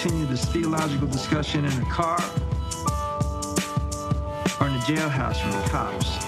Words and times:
continue 0.00 0.26
this 0.26 0.44
theological 0.44 1.08
discussion 1.08 1.64
in 1.64 1.72
a 1.72 1.84
car 1.86 2.20
or 4.60 4.68
in 4.68 4.74
a 4.74 4.82
jailhouse 4.86 5.40
from 5.40 5.50
the 5.50 5.68
cops. 5.70 6.24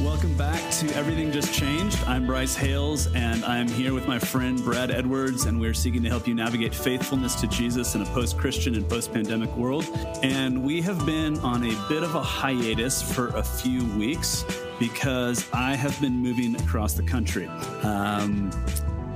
Welcome 0.00 0.34
back 0.38 0.70
to 0.76 0.90
Everything 0.96 1.30
Just 1.30 1.52
Changed. 1.52 2.02
I'm 2.06 2.26
Bryce 2.26 2.56
Hales, 2.56 3.12
and 3.14 3.44
I'm 3.44 3.68
here 3.68 3.92
with 3.92 4.06
my 4.06 4.18
friend 4.18 4.64
Brad 4.64 4.90
Edwards, 4.90 5.44
and 5.44 5.60
we're 5.60 5.74
seeking 5.74 6.02
to 6.04 6.08
help 6.08 6.26
you 6.26 6.34
navigate 6.34 6.74
faithfulness 6.74 7.34
to 7.34 7.46
Jesus 7.48 7.94
in 7.94 8.00
a 8.00 8.06
post 8.06 8.38
Christian 8.38 8.74
and 8.74 8.88
post 8.88 9.12
pandemic 9.12 9.54
world. 9.56 9.84
And 10.22 10.64
we 10.64 10.80
have 10.80 11.04
been 11.04 11.38
on 11.40 11.64
a 11.64 11.88
bit 11.88 12.02
of 12.02 12.14
a 12.14 12.22
hiatus 12.22 13.02
for 13.02 13.28
a 13.36 13.42
few 13.42 13.84
weeks 13.98 14.46
because 14.78 15.46
I 15.52 15.74
have 15.74 16.00
been 16.00 16.14
moving 16.14 16.56
across 16.56 16.94
the 16.94 17.02
country. 17.02 17.46
Um, 17.82 18.50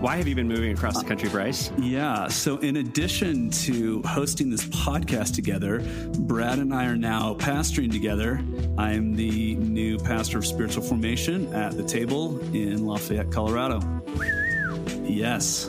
why 0.00 0.16
have 0.16 0.26
you 0.26 0.34
been 0.34 0.48
moving 0.48 0.72
across 0.72 0.98
the 0.98 1.06
country, 1.06 1.28
Bryce? 1.28 1.70
Yeah. 1.78 2.26
So, 2.28 2.56
in 2.58 2.76
addition 2.76 3.50
to 3.50 4.02
hosting 4.02 4.50
this 4.50 4.64
podcast 4.64 5.34
together, 5.34 5.80
Brad 6.20 6.58
and 6.58 6.74
I 6.74 6.86
are 6.86 6.96
now 6.96 7.34
pastoring 7.34 7.92
together. 7.92 8.42
I 8.78 8.92
am 8.92 9.14
the 9.14 9.56
new 9.56 9.98
pastor 9.98 10.38
of 10.38 10.46
spiritual 10.46 10.82
formation 10.82 11.54
at 11.54 11.76
the 11.76 11.84
table 11.84 12.40
in 12.54 12.86
Lafayette, 12.86 13.30
Colorado. 13.30 13.80
Yes. 15.10 15.68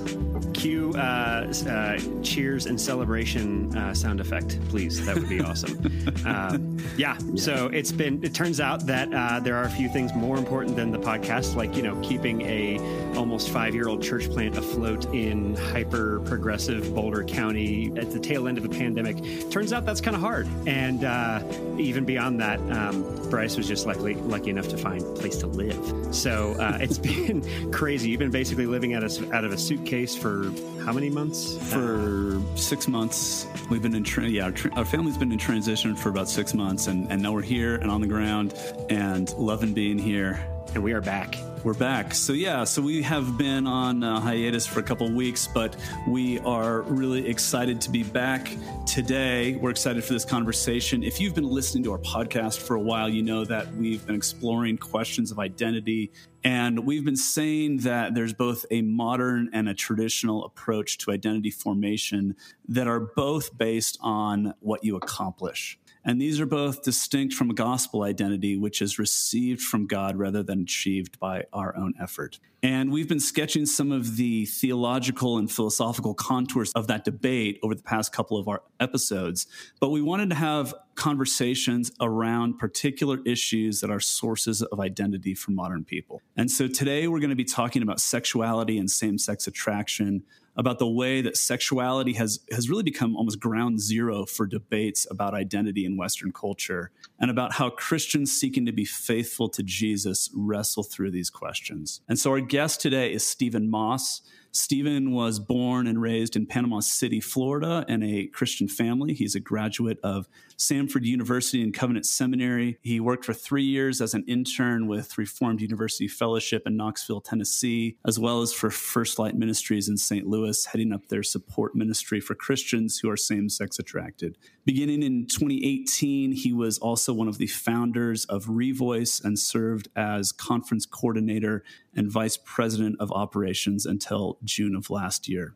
Cue 0.54 0.94
uh, 0.94 1.52
uh, 1.68 2.00
cheers 2.22 2.66
and 2.66 2.80
celebration 2.80 3.76
uh, 3.76 3.94
sound 3.94 4.20
effect, 4.20 4.60
please. 4.70 5.04
That 5.06 5.16
would 5.16 5.30
be 5.30 5.42
awesome. 5.42 5.80
Uh, 6.26 6.58
yeah, 6.98 7.18
So 7.36 7.68
it's 7.68 7.92
been. 7.92 8.24
It 8.24 8.34
turns 8.34 8.60
out 8.60 8.86
that 8.86 9.14
uh, 9.14 9.40
there 9.40 9.56
are 9.56 9.64
a 9.64 9.70
few 9.70 9.90
things 9.90 10.14
more 10.14 10.38
important 10.38 10.76
than 10.76 10.92
the 10.92 11.00
podcast, 11.00 11.56
like 11.56 11.76
you 11.76 11.82
know, 11.82 12.00
keeping 12.02 12.42
a 12.42 12.78
almost 13.16 13.50
five 13.50 13.74
year 13.74 13.88
old 13.88 14.04
church 14.04 14.30
plant 14.30 14.58
afloat 14.58 15.06
in 15.14 15.56
hyper 15.56 16.20
progressive 16.22 16.94
Boulder 16.94 17.24
County 17.24 17.92
at 17.98 18.12
the 18.12 18.20
tail 18.20 18.48
end 18.48 18.58
of 18.58 18.66
a 18.66 18.70
pandemic. 18.70 19.50
Turns 19.50 19.74
out 19.74 19.86
that's 19.86 20.02
kind 20.02 20.16
of 20.16 20.22
hard, 20.22 20.48
and 20.68 21.04
uh, 21.04 21.44
even 21.78 22.06
beyond 22.06 22.40
that, 22.42 22.60
um, 22.72 23.30
Bryce 23.30 23.58
was 23.58 23.68
just 23.68 23.86
lucky 23.86 24.16
lucky 24.16 24.50
enough 24.50 24.68
to 24.70 24.78
find 24.78 25.02
a 25.02 25.14
place 25.14 25.38
to 25.38 25.48
live. 25.48 26.16
So 26.16 26.56
it's 26.80 26.98
been 27.00 27.72
crazy. 27.72 28.10
You've 28.10 28.20
been 28.20 28.32
basically 28.32 28.66
living 28.66 28.94
at 28.94 29.02
of 29.04 29.31
out 29.34 29.46
of 29.46 29.52
a 29.52 29.58
suitcase 29.58 30.16
for 30.16 30.52
how 30.84 30.92
many 30.92 31.10
months? 31.10 31.58
For 31.70 32.38
uh, 32.38 32.56
six 32.56 32.88
months. 32.88 33.48
We've 33.70 33.82
been 33.82 33.96
in, 33.96 34.04
tra- 34.04 34.28
yeah, 34.28 34.46
our, 34.46 34.52
tra- 34.52 34.74
our, 34.76 34.86
family's 34.86 35.18
been 35.18 35.32
in 35.32 35.38
transition 35.38 35.96
for 35.96 36.10
about 36.10 36.30
six 36.30 36.54
months, 36.54 36.88
and, 36.88 37.12
and 37.12 37.22
now 37.22 37.32
we're 37.34 37.42
here 37.42 37.76
and 37.76 37.90
on 37.90 38.02
the 38.02 38.08
ground 38.08 38.54
and 38.90 39.32
loving 39.34 39.74
being 39.74 39.98
here. 39.98 40.46
And 40.74 40.84
we 40.84 40.94
are 40.94 41.02
back. 41.02 41.38
We're 41.64 41.76
back. 41.76 42.16
So, 42.16 42.34
yeah, 42.34 42.64
so 42.64 42.82
we 42.82 43.04
have 43.04 43.38
been 43.38 43.68
on 43.68 44.04
uh, 44.04 44.20
hiatus 44.20 44.66
for 44.66 44.80
a 44.80 44.84
couple 44.84 45.08
weeks, 45.12 45.46
but 45.46 45.76
we 46.08 46.40
are 46.40 46.82
really 46.82 47.30
excited 47.30 47.80
to 47.82 47.92
be 47.92 48.02
back 48.02 48.50
today. 48.88 49.58
We're 49.58 49.70
excited 49.70 50.04
for 50.04 50.14
this 50.14 50.26
conversation. 50.26 51.04
If 51.04 51.22
you've 51.22 51.36
been 51.36 51.48
listening 51.48 51.84
to 51.84 51.92
our 51.92 52.00
podcast 52.00 52.58
for 52.58 52.78
a 52.78 52.80
while, 52.80 53.08
you 53.08 53.22
know 53.22 53.46
that 53.46 53.72
we've 53.76 54.04
been 54.08 54.16
exploring 54.16 54.80
questions 54.80 55.30
of 55.30 55.38
identity. 55.38 56.12
And 56.44 56.80
we've 56.80 57.06
been 57.06 57.16
saying 57.16 57.78
that 57.82 58.16
there's 58.16 58.34
both 58.34 58.66
a 58.72 58.82
modern 58.82 59.52
and 59.54 59.70
a 59.70 59.76
traditional 59.76 60.44
approach 60.46 60.98
to 61.00 61.12
identity 61.12 61.52
formation 61.52 62.36
that 62.70 62.88
are 62.88 63.00
both 63.00 63.56
based 63.56 64.00
on 64.02 64.56
what 64.62 64.84
you 64.84 64.96
accomplish. 64.96 65.78
And 66.04 66.20
these 66.20 66.40
are 66.40 66.46
both 66.46 66.84
distinct 66.84 67.36
from 67.36 67.50
a 67.50 67.54
gospel 67.54 68.04
identity, 68.04 68.58
which 68.58 68.82
is 68.82 68.98
received 68.98 69.62
from 69.62 69.86
God 69.86 70.16
rather 70.16 70.42
than 70.42 70.62
achieved 70.62 71.20
by 71.20 71.44
our 71.54 71.76
own 71.76 71.94
effort. 72.02 72.40
And 72.64 72.92
we've 72.92 73.10
been 73.10 73.20
sketching 73.20 73.66
some 73.66 73.92
of 73.92 74.18
the 74.18 74.46
theological 74.46 75.38
and 75.38 75.52
philosophical 75.52 76.14
contours 76.14 76.72
of 76.74 76.88
that 76.88 77.06
debate 77.06 77.60
over 77.64 77.74
the 77.74 77.82
past 77.82 78.14
couple 78.14 78.38
of 78.38 78.48
our 78.48 78.62
episodes. 78.80 79.48
But 79.80 79.90
we 79.90 80.02
wanted 80.02 80.30
to 80.30 80.36
have 80.36 80.74
conversations 80.96 81.92
around 82.00 82.60
particular 82.60 83.20
issues 83.26 83.82
that 83.82 83.90
are 83.90 84.00
sources 84.00 84.62
of 84.62 84.80
identity 84.80 85.34
for 85.34 85.52
modern 85.52 85.84
people. 85.84 86.22
And 86.38 86.52
so 86.52 86.68
today 86.68 87.08
we're 87.08 87.20
going 87.20 87.32
to 87.32 87.36
be 87.36 87.44
talking 87.46 87.82
about 87.82 88.00
sexuality 88.00 88.78
and 88.78 88.90
same 88.90 89.18
sex 89.18 89.48
attraction, 89.48 90.24
about 90.56 90.80
the 90.80 90.88
way 90.88 91.22
that 91.22 91.38
sexuality 91.38 92.14
has 92.14 92.40
has 92.52 92.70
really 92.70 92.84
become 92.84 93.16
almost 93.16 93.40
ground 93.40 93.80
zero 93.80 94.26
for 94.26 94.46
debates 94.46 95.08
about 95.10 95.34
identity 95.34 95.86
in 95.86 95.98
Western 95.98 96.32
culture, 96.32 96.92
and 97.20 97.32
about 97.32 97.54
how 97.54 97.70
Christians 97.70 98.32
seeking 98.32 98.66
to 98.66 98.72
be 98.72 98.86
faithful 98.86 99.50
to 99.50 99.64
Jesus 99.64 100.30
wrestle 100.36 100.84
through 100.84 101.12
these 101.12 101.30
questions. 101.30 102.02
And 102.10 102.20
so 102.20 102.32
our 102.32 102.42
guest 102.42 102.82
today 102.82 103.14
is 103.14 103.26
Stephen 103.26 103.70
Moss. 103.70 104.22
Stephen 104.52 105.12
was 105.12 105.40
born 105.40 105.88
and 105.88 106.02
raised 106.02 106.36
in 106.36 106.46
Panama 106.46 106.82
City, 106.82 107.22
Florida, 107.22 107.86
in 107.88 108.04
a 108.04 108.28
Christian 108.28 108.68
family. 108.68 109.14
He's 109.14 109.34
a 109.34 109.40
graduate 109.40 109.98
of 110.04 110.28
Samford 110.58 111.04
University 111.06 111.64
and 111.64 111.74
Covenant 111.74 112.06
Seminary. 112.06 112.78
He 112.82 113.00
worked 113.00 113.24
for 113.26 113.34
three 113.34 113.64
years 113.64 114.02
as 114.02 114.14
an 114.14 114.26
intern 114.28 114.88
with 114.88 115.18
Reformed 115.18 115.62
University 115.62 116.08
Fellowship 116.08 116.64
in 116.66 116.76
Knoxville, 116.76 117.22
Tennessee, 117.22 117.98
as 118.06 118.20
well 118.20 118.42
as 118.42 118.54
for 118.54 118.70
First 118.70 119.18
Light 119.18 119.36
Ministries 119.36 119.88
in 119.88 119.98
St. 119.98 120.28
Louis, 120.28 120.66
heading 120.66 120.92
up 120.92 121.08
their 121.08 121.24
support 121.24 121.74
ministry 121.74 122.20
for 122.20 122.36
Christians 122.36 123.00
who 123.00 123.10
are 123.10 123.18
same 123.18 123.50
sex 123.50 123.80
attracted. 123.80 124.38
Beginning 124.66 125.02
in 125.02 125.26
2018, 125.28 126.34
he 126.34 126.54
was 126.54 126.78
also 126.78 127.14
one 127.14 127.28
of 127.28 127.38
the 127.38 127.48
founders 127.48 128.26
of 128.26 128.46
Revoice 128.46 129.24
and 129.24 129.40
served 129.40 129.88
as 129.96 130.32
conference 130.32 130.86
coordinator 130.86 131.64
and 131.96 132.12
vice 132.12 132.38
president 132.38 132.96
of 133.00 133.12
operations 133.12 133.86
until 133.86 134.38
June 134.44 134.76
of 134.76 134.90
last 134.90 135.28
year. 135.28 135.54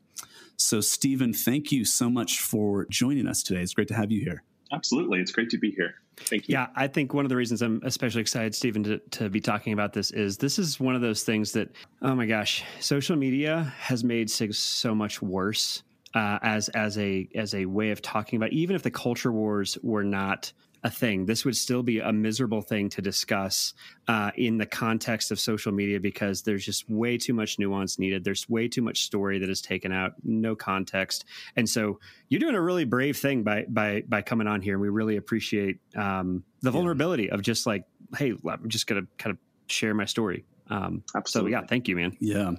So, 0.57 0.81
Stephen, 0.81 1.33
thank 1.33 1.71
you 1.71 1.85
so 1.85 2.09
much 2.09 2.39
for 2.39 2.85
joining 2.89 3.27
us 3.27 3.43
today. 3.43 3.61
It's 3.61 3.73
great 3.73 3.87
to 3.89 3.93
have 3.93 4.11
you 4.11 4.21
here. 4.21 4.43
Absolutely. 4.71 5.19
It's 5.19 5.31
great 5.31 5.49
to 5.49 5.57
be 5.57 5.71
here. 5.71 5.95
Thank 6.17 6.47
you. 6.47 6.53
Yeah, 6.53 6.67
I 6.75 6.87
think 6.87 7.13
one 7.13 7.25
of 7.25 7.29
the 7.29 7.35
reasons 7.35 7.61
I'm 7.61 7.81
especially 7.83 8.21
excited, 8.21 8.55
Stephen, 8.55 8.83
to, 8.83 8.97
to 8.99 9.29
be 9.29 9.41
talking 9.41 9.73
about 9.73 9.93
this 9.93 10.11
is 10.11 10.37
this 10.37 10.57
is 10.57 10.79
one 10.79 10.95
of 10.95 11.01
those 11.01 11.23
things 11.23 11.51
that, 11.51 11.69
oh 12.01 12.15
my 12.15 12.25
gosh, 12.25 12.63
social 12.79 13.15
media 13.15 13.73
has 13.77 14.03
made 14.03 14.29
so 14.29 14.95
much 14.95 15.21
worse 15.21 15.83
uh, 16.13 16.39
as 16.41 16.69
as 16.69 16.97
a 16.97 17.27
as 17.35 17.53
a 17.53 17.65
way 17.65 17.91
of 17.91 18.01
talking 18.01 18.37
about. 18.37 18.53
Even 18.53 18.75
if 18.75 18.83
the 18.83 18.91
culture 18.91 19.31
wars 19.31 19.77
were 19.83 20.03
not 20.03 20.51
a 20.85 20.89
thing. 20.89 21.25
This 21.25 21.43
would 21.43 21.57
still 21.57 21.81
be 21.81 21.97
a 21.97 22.13
miserable 22.13 22.61
thing 22.61 22.89
to 22.89 23.01
discuss 23.01 23.73
uh, 24.07 24.29
in 24.35 24.59
the 24.59 24.67
context 24.67 25.31
of 25.31 25.39
social 25.39 25.71
media 25.71 25.99
because 25.99 26.43
there's 26.43 26.63
just 26.63 26.87
way 26.87 27.17
too 27.17 27.33
much 27.33 27.57
nuance 27.57 27.97
needed. 27.97 28.23
There's 28.23 28.47
way 28.47 28.67
too 28.67 28.83
much 28.83 29.01
story 29.01 29.39
that 29.39 29.49
is 29.49 29.61
taken 29.61 29.91
out, 29.91 30.13
no 30.23 30.55
context, 30.55 31.25
and 31.55 31.67
so 31.67 31.99
you're 32.29 32.39
doing 32.39 32.53
a 32.53 32.61
really 32.61 32.85
brave 32.85 33.17
thing 33.17 33.41
by 33.41 33.65
by 33.67 34.03
by 34.07 34.21
coming 34.21 34.45
on 34.45 34.61
here, 34.61 34.75
and 34.75 34.81
we 34.81 34.89
really 34.89 35.17
appreciate 35.17 35.79
um, 35.95 36.43
the 36.61 36.69
vulnerability 36.69 37.23
yeah. 37.23 37.33
of 37.33 37.41
just 37.41 37.65
like, 37.65 37.85
hey, 38.15 38.35
I'm 38.47 38.69
just 38.69 38.85
gonna 38.85 39.07
kind 39.17 39.31
of 39.31 39.39
share 39.67 39.95
my 39.95 40.05
story. 40.05 40.45
Um, 40.69 41.03
Absolutely. 41.15 41.51
So 41.51 41.59
yeah, 41.59 41.67
thank 41.67 41.87
you, 41.87 41.95
man. 41.95 42.17
Yeah, 42.19 42.51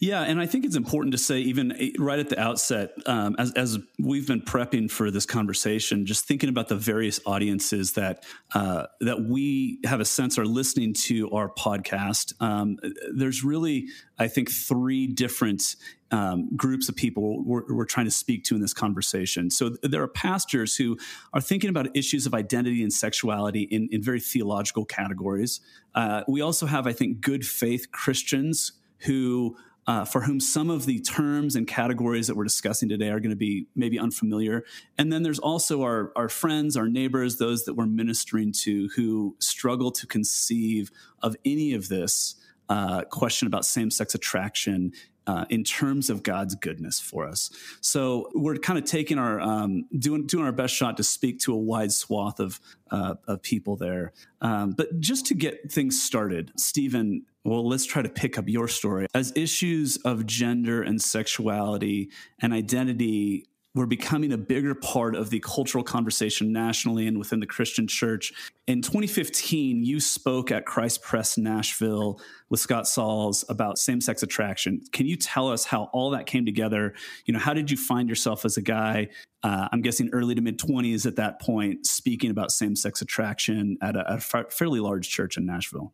yeah, 0.00 0.22
and 0.22 0.40
I 0.40 0.46
think 0.46 0.64
it's 0.64 0.76
important 0.76 1.12
to 1.12 1.18
say, 1.18 1.40
even 1.40 1.72
eh, 1.72 1.90
right 1.98 2.18
at 2.18 2.28
the 2.28 2.40
outset, 2.40 2.92
um, 3.06 3.36
as, 3.38 3.52
as 3.52 3.78
we've 3.98 4.26
been 4.26 4.42
prepping 4.42 4.90
for 4.90 5.10
this 5.10 5.26
conversation, 5.26 6.06
just 6.06 6.24
thinking 6.24 6.48
about 6.48 6.68
the 6.68 6.76
various 6.76 7.20
audiences 7.26 7.92
that 7.92 8.24
uh, 8.54 8.86
that 9.00 9.22
we 9.22 9.78
have 9.84 10.00
a 10.00 10.04
sense 10.04 10.38
are 10.38 10.46
listening 10.46 10.94
to 10.94 11.30
our 11.30 11.48
podcast. 11.48 12.32
Um, 12.40 12.78
there's 13.14 13.44
really, 13.44 13.88
I 14.18 14.28
think, 14.28 14.50
three 14.50 15.06
different 15.06 15.76
um, 16.10 16.48
groups 16.56 16.88
of 16.88 16.96
people 16.96 17.42
we're, 17.44 17.62
we're, 17.68 17.84
trying 17.84 18.06
to 18.06 18.10
speak 18.10 18.44
to 18.44 18.54
in 18.54 18.60
this 18.60 18.74
conversation. 18.74 19.50
So 19.50 19.70
there 19.82 20.02
are 20.02 20.08
pastors 20.08 20.76
who 20.76 20.98
are 21.32 21.40
thinking 21.40 21.70
about 21.70 21.94
issues 21.96 22.26
of 22.26 22.34
identity 22.34 22.82
and 22.82 22.92
sexuality 22.92 23.62
in, 23.62 23.88
in 23.92 24.02
very 24.02 24.20
theological 24.20 24.84
categories. 24.84 25.60
Uh, 25.94 26.22
we 26.28 26.40
also 26.40 26.66
have, 26.66 26.86
I 26.86 26.92
think, 26.92 27.20
good 27.20 27.46
faith 27.46 27.90
Christians 27.92 28.72
who. 29.00 29.56
Uh, 29.86 30.04
for 30.04 30.20
whom 30.20 30.38
some 30.38 30.70
of 30.70 30.86
the 30.86 31.00
terms 31.00 31.56
and 31.56 31.66
categories 31.66 32.28
that 32.28 32.36
we're 32.36 32.44
discussing 32.44 32.88
today 32.88 33.08
are 33.08 33.18
going 33.18 33.30
to 33.30 33.34
be 33.34 33.66
maybe 33.74 33.98
unfamiliar. 33.98 34.62
And 34.98 35.12
then 35.12 35.24
there's 35.24 35.38
also 35.40 35.82
our, 35.82 36.12
our 36.14 36.28
friends, 36.28 36.76
our 36.76 36.86
neighbors, 36.86 37.38
those 37.38 37.64
that 37.64 37.74
we're 37.74 37.86
ministering 37.86 38.52
to 38.60 38.90
who 38.94 39.34
struggle 39.40 39.90
to 39.92 40.06
conceive 40.06 40.92
of 41.22 41.34
any 41.44 41.72
of 41.72 41.88
this 41.88 42.36
uh, 42.68 43.02
question 43.04 43.48
about 43.48 43.64
same 43.64 43.90
sex 43.90 44.14
attraction 44.14 44.92
uh, 45.30 45.44
in 45.48 45.62
terms 45.62 46.10
of 46.10 46.24
God's 46.24 46.56
goodness 46.56 46.98
for 46.98 47.24
us. 47.24 47.50
So 47.80 48.30
we're 48.34 48.56
kind 48.56 48.80
of 48.80 48.84
taking 48.84 49.16
our 49.16 49.40
um, 49.40 49.84
doing 49.96 50.26
doing 50.26 50.44
our 50.44 50.50
best 50.52 50.74
shot 50.74 50.96
to 50.96 51.04
speak 51.04 51.38
to 51.40 51.52
a 51.52 51.56
wide 51.56 51.92
swath 51.92 52.40
of 52.40 52.58
uh, 52.90 53.14
of 53.28 53.40
people 53.40 53.76
there. 53.76 54.12
Um, 54.40 54.72
but 54.72 54.98
just 54.98 55.26
to 55.26 55.34
get 55.34 55.70
things 55.70 56.02
started, 56.02 56.52
Stephen. 56.56 57.26
Well, 57.42 57.66
let's 57.66 57.86
try 57.86 58.02
to 58.02 58.08
pick 58.10 58.36
up 58.36 58.48
your 58.48 58.68
story 58.68 59.06
as 59.14 59.32
issues 59.34 59.96
of 59.98 60.26
gender 60.26 60.82
and 60.82 61.00
sexuality 61.00 62.10
and 62.38 62.52
identity 62.52 63.46
were 63.74 63.86
becoming 63.86 64.32
a 64.32 64.38
bigger 64.38 64.74
part 64.74 65.14
of 65.14 65.30
the 65.30 65.38
cultural 65.40 65.84
conversation 65.84 66.52
nationally 66.52 67.06
and 67.06 67.18
within 67.18 67.38
the 67.38 67.46
Christian 67.46 67.86
church. 67.86 68.32
In 68.66 68.82
2015, 68.82 69.84
you 69.84 70.00
spoke 70.00 70.50
at 70.50 70.66
Christ 70.66 71.02
Pres 71.02 71.38
Nashville 71.38 72.20
with 72.48 72.58
Scott 72.58 72.88
Sauls 72.88 73.44
about 73.48 73.78
same 73.78 74.00
sex 74.00 74.24
attraction. 74.24 74.80
Can 74.92 75.06
you 75.06 75.16
tell 75.16 75.48
us 75.48 75.64
how 75.64 75.84
all 75.92 76.10
that 76.10 76.26
came 76.26 76.44
together? 76.44 76.94
You 77.26 77.34
know, 77.34 77.40
how 77.40 77.54
did 77.54 77.70
you 77.70 77.76
find 77.76 78.08
yourself 78.08 78.44
as 78.44 78.56
a 78.56 78.62
guy, 78.62 79.08
uh, 79.44 79.68
I'm 79.70 79.82
guessing 79.82 80.10
early 80.12 80.34
to 80.34 80.40
mid 80.40 80.58
20s 80.58 81.06
at 81.06 81.16
that 81.16 81.40
point, 81.40 81.86
speaking 81.86 82.30
about 82.30 82.50
same 82.50 82.74
sex 82.74 83.00
attraction 83.02 83.78
at 83.80 83.94
a, 83.94 84.14
a 84.14 84.18
fairly 84.18 84.80
large 84.80 85.08
church 85.08 85.36
in 85.36 85.46
Nashville? 85.46 85.92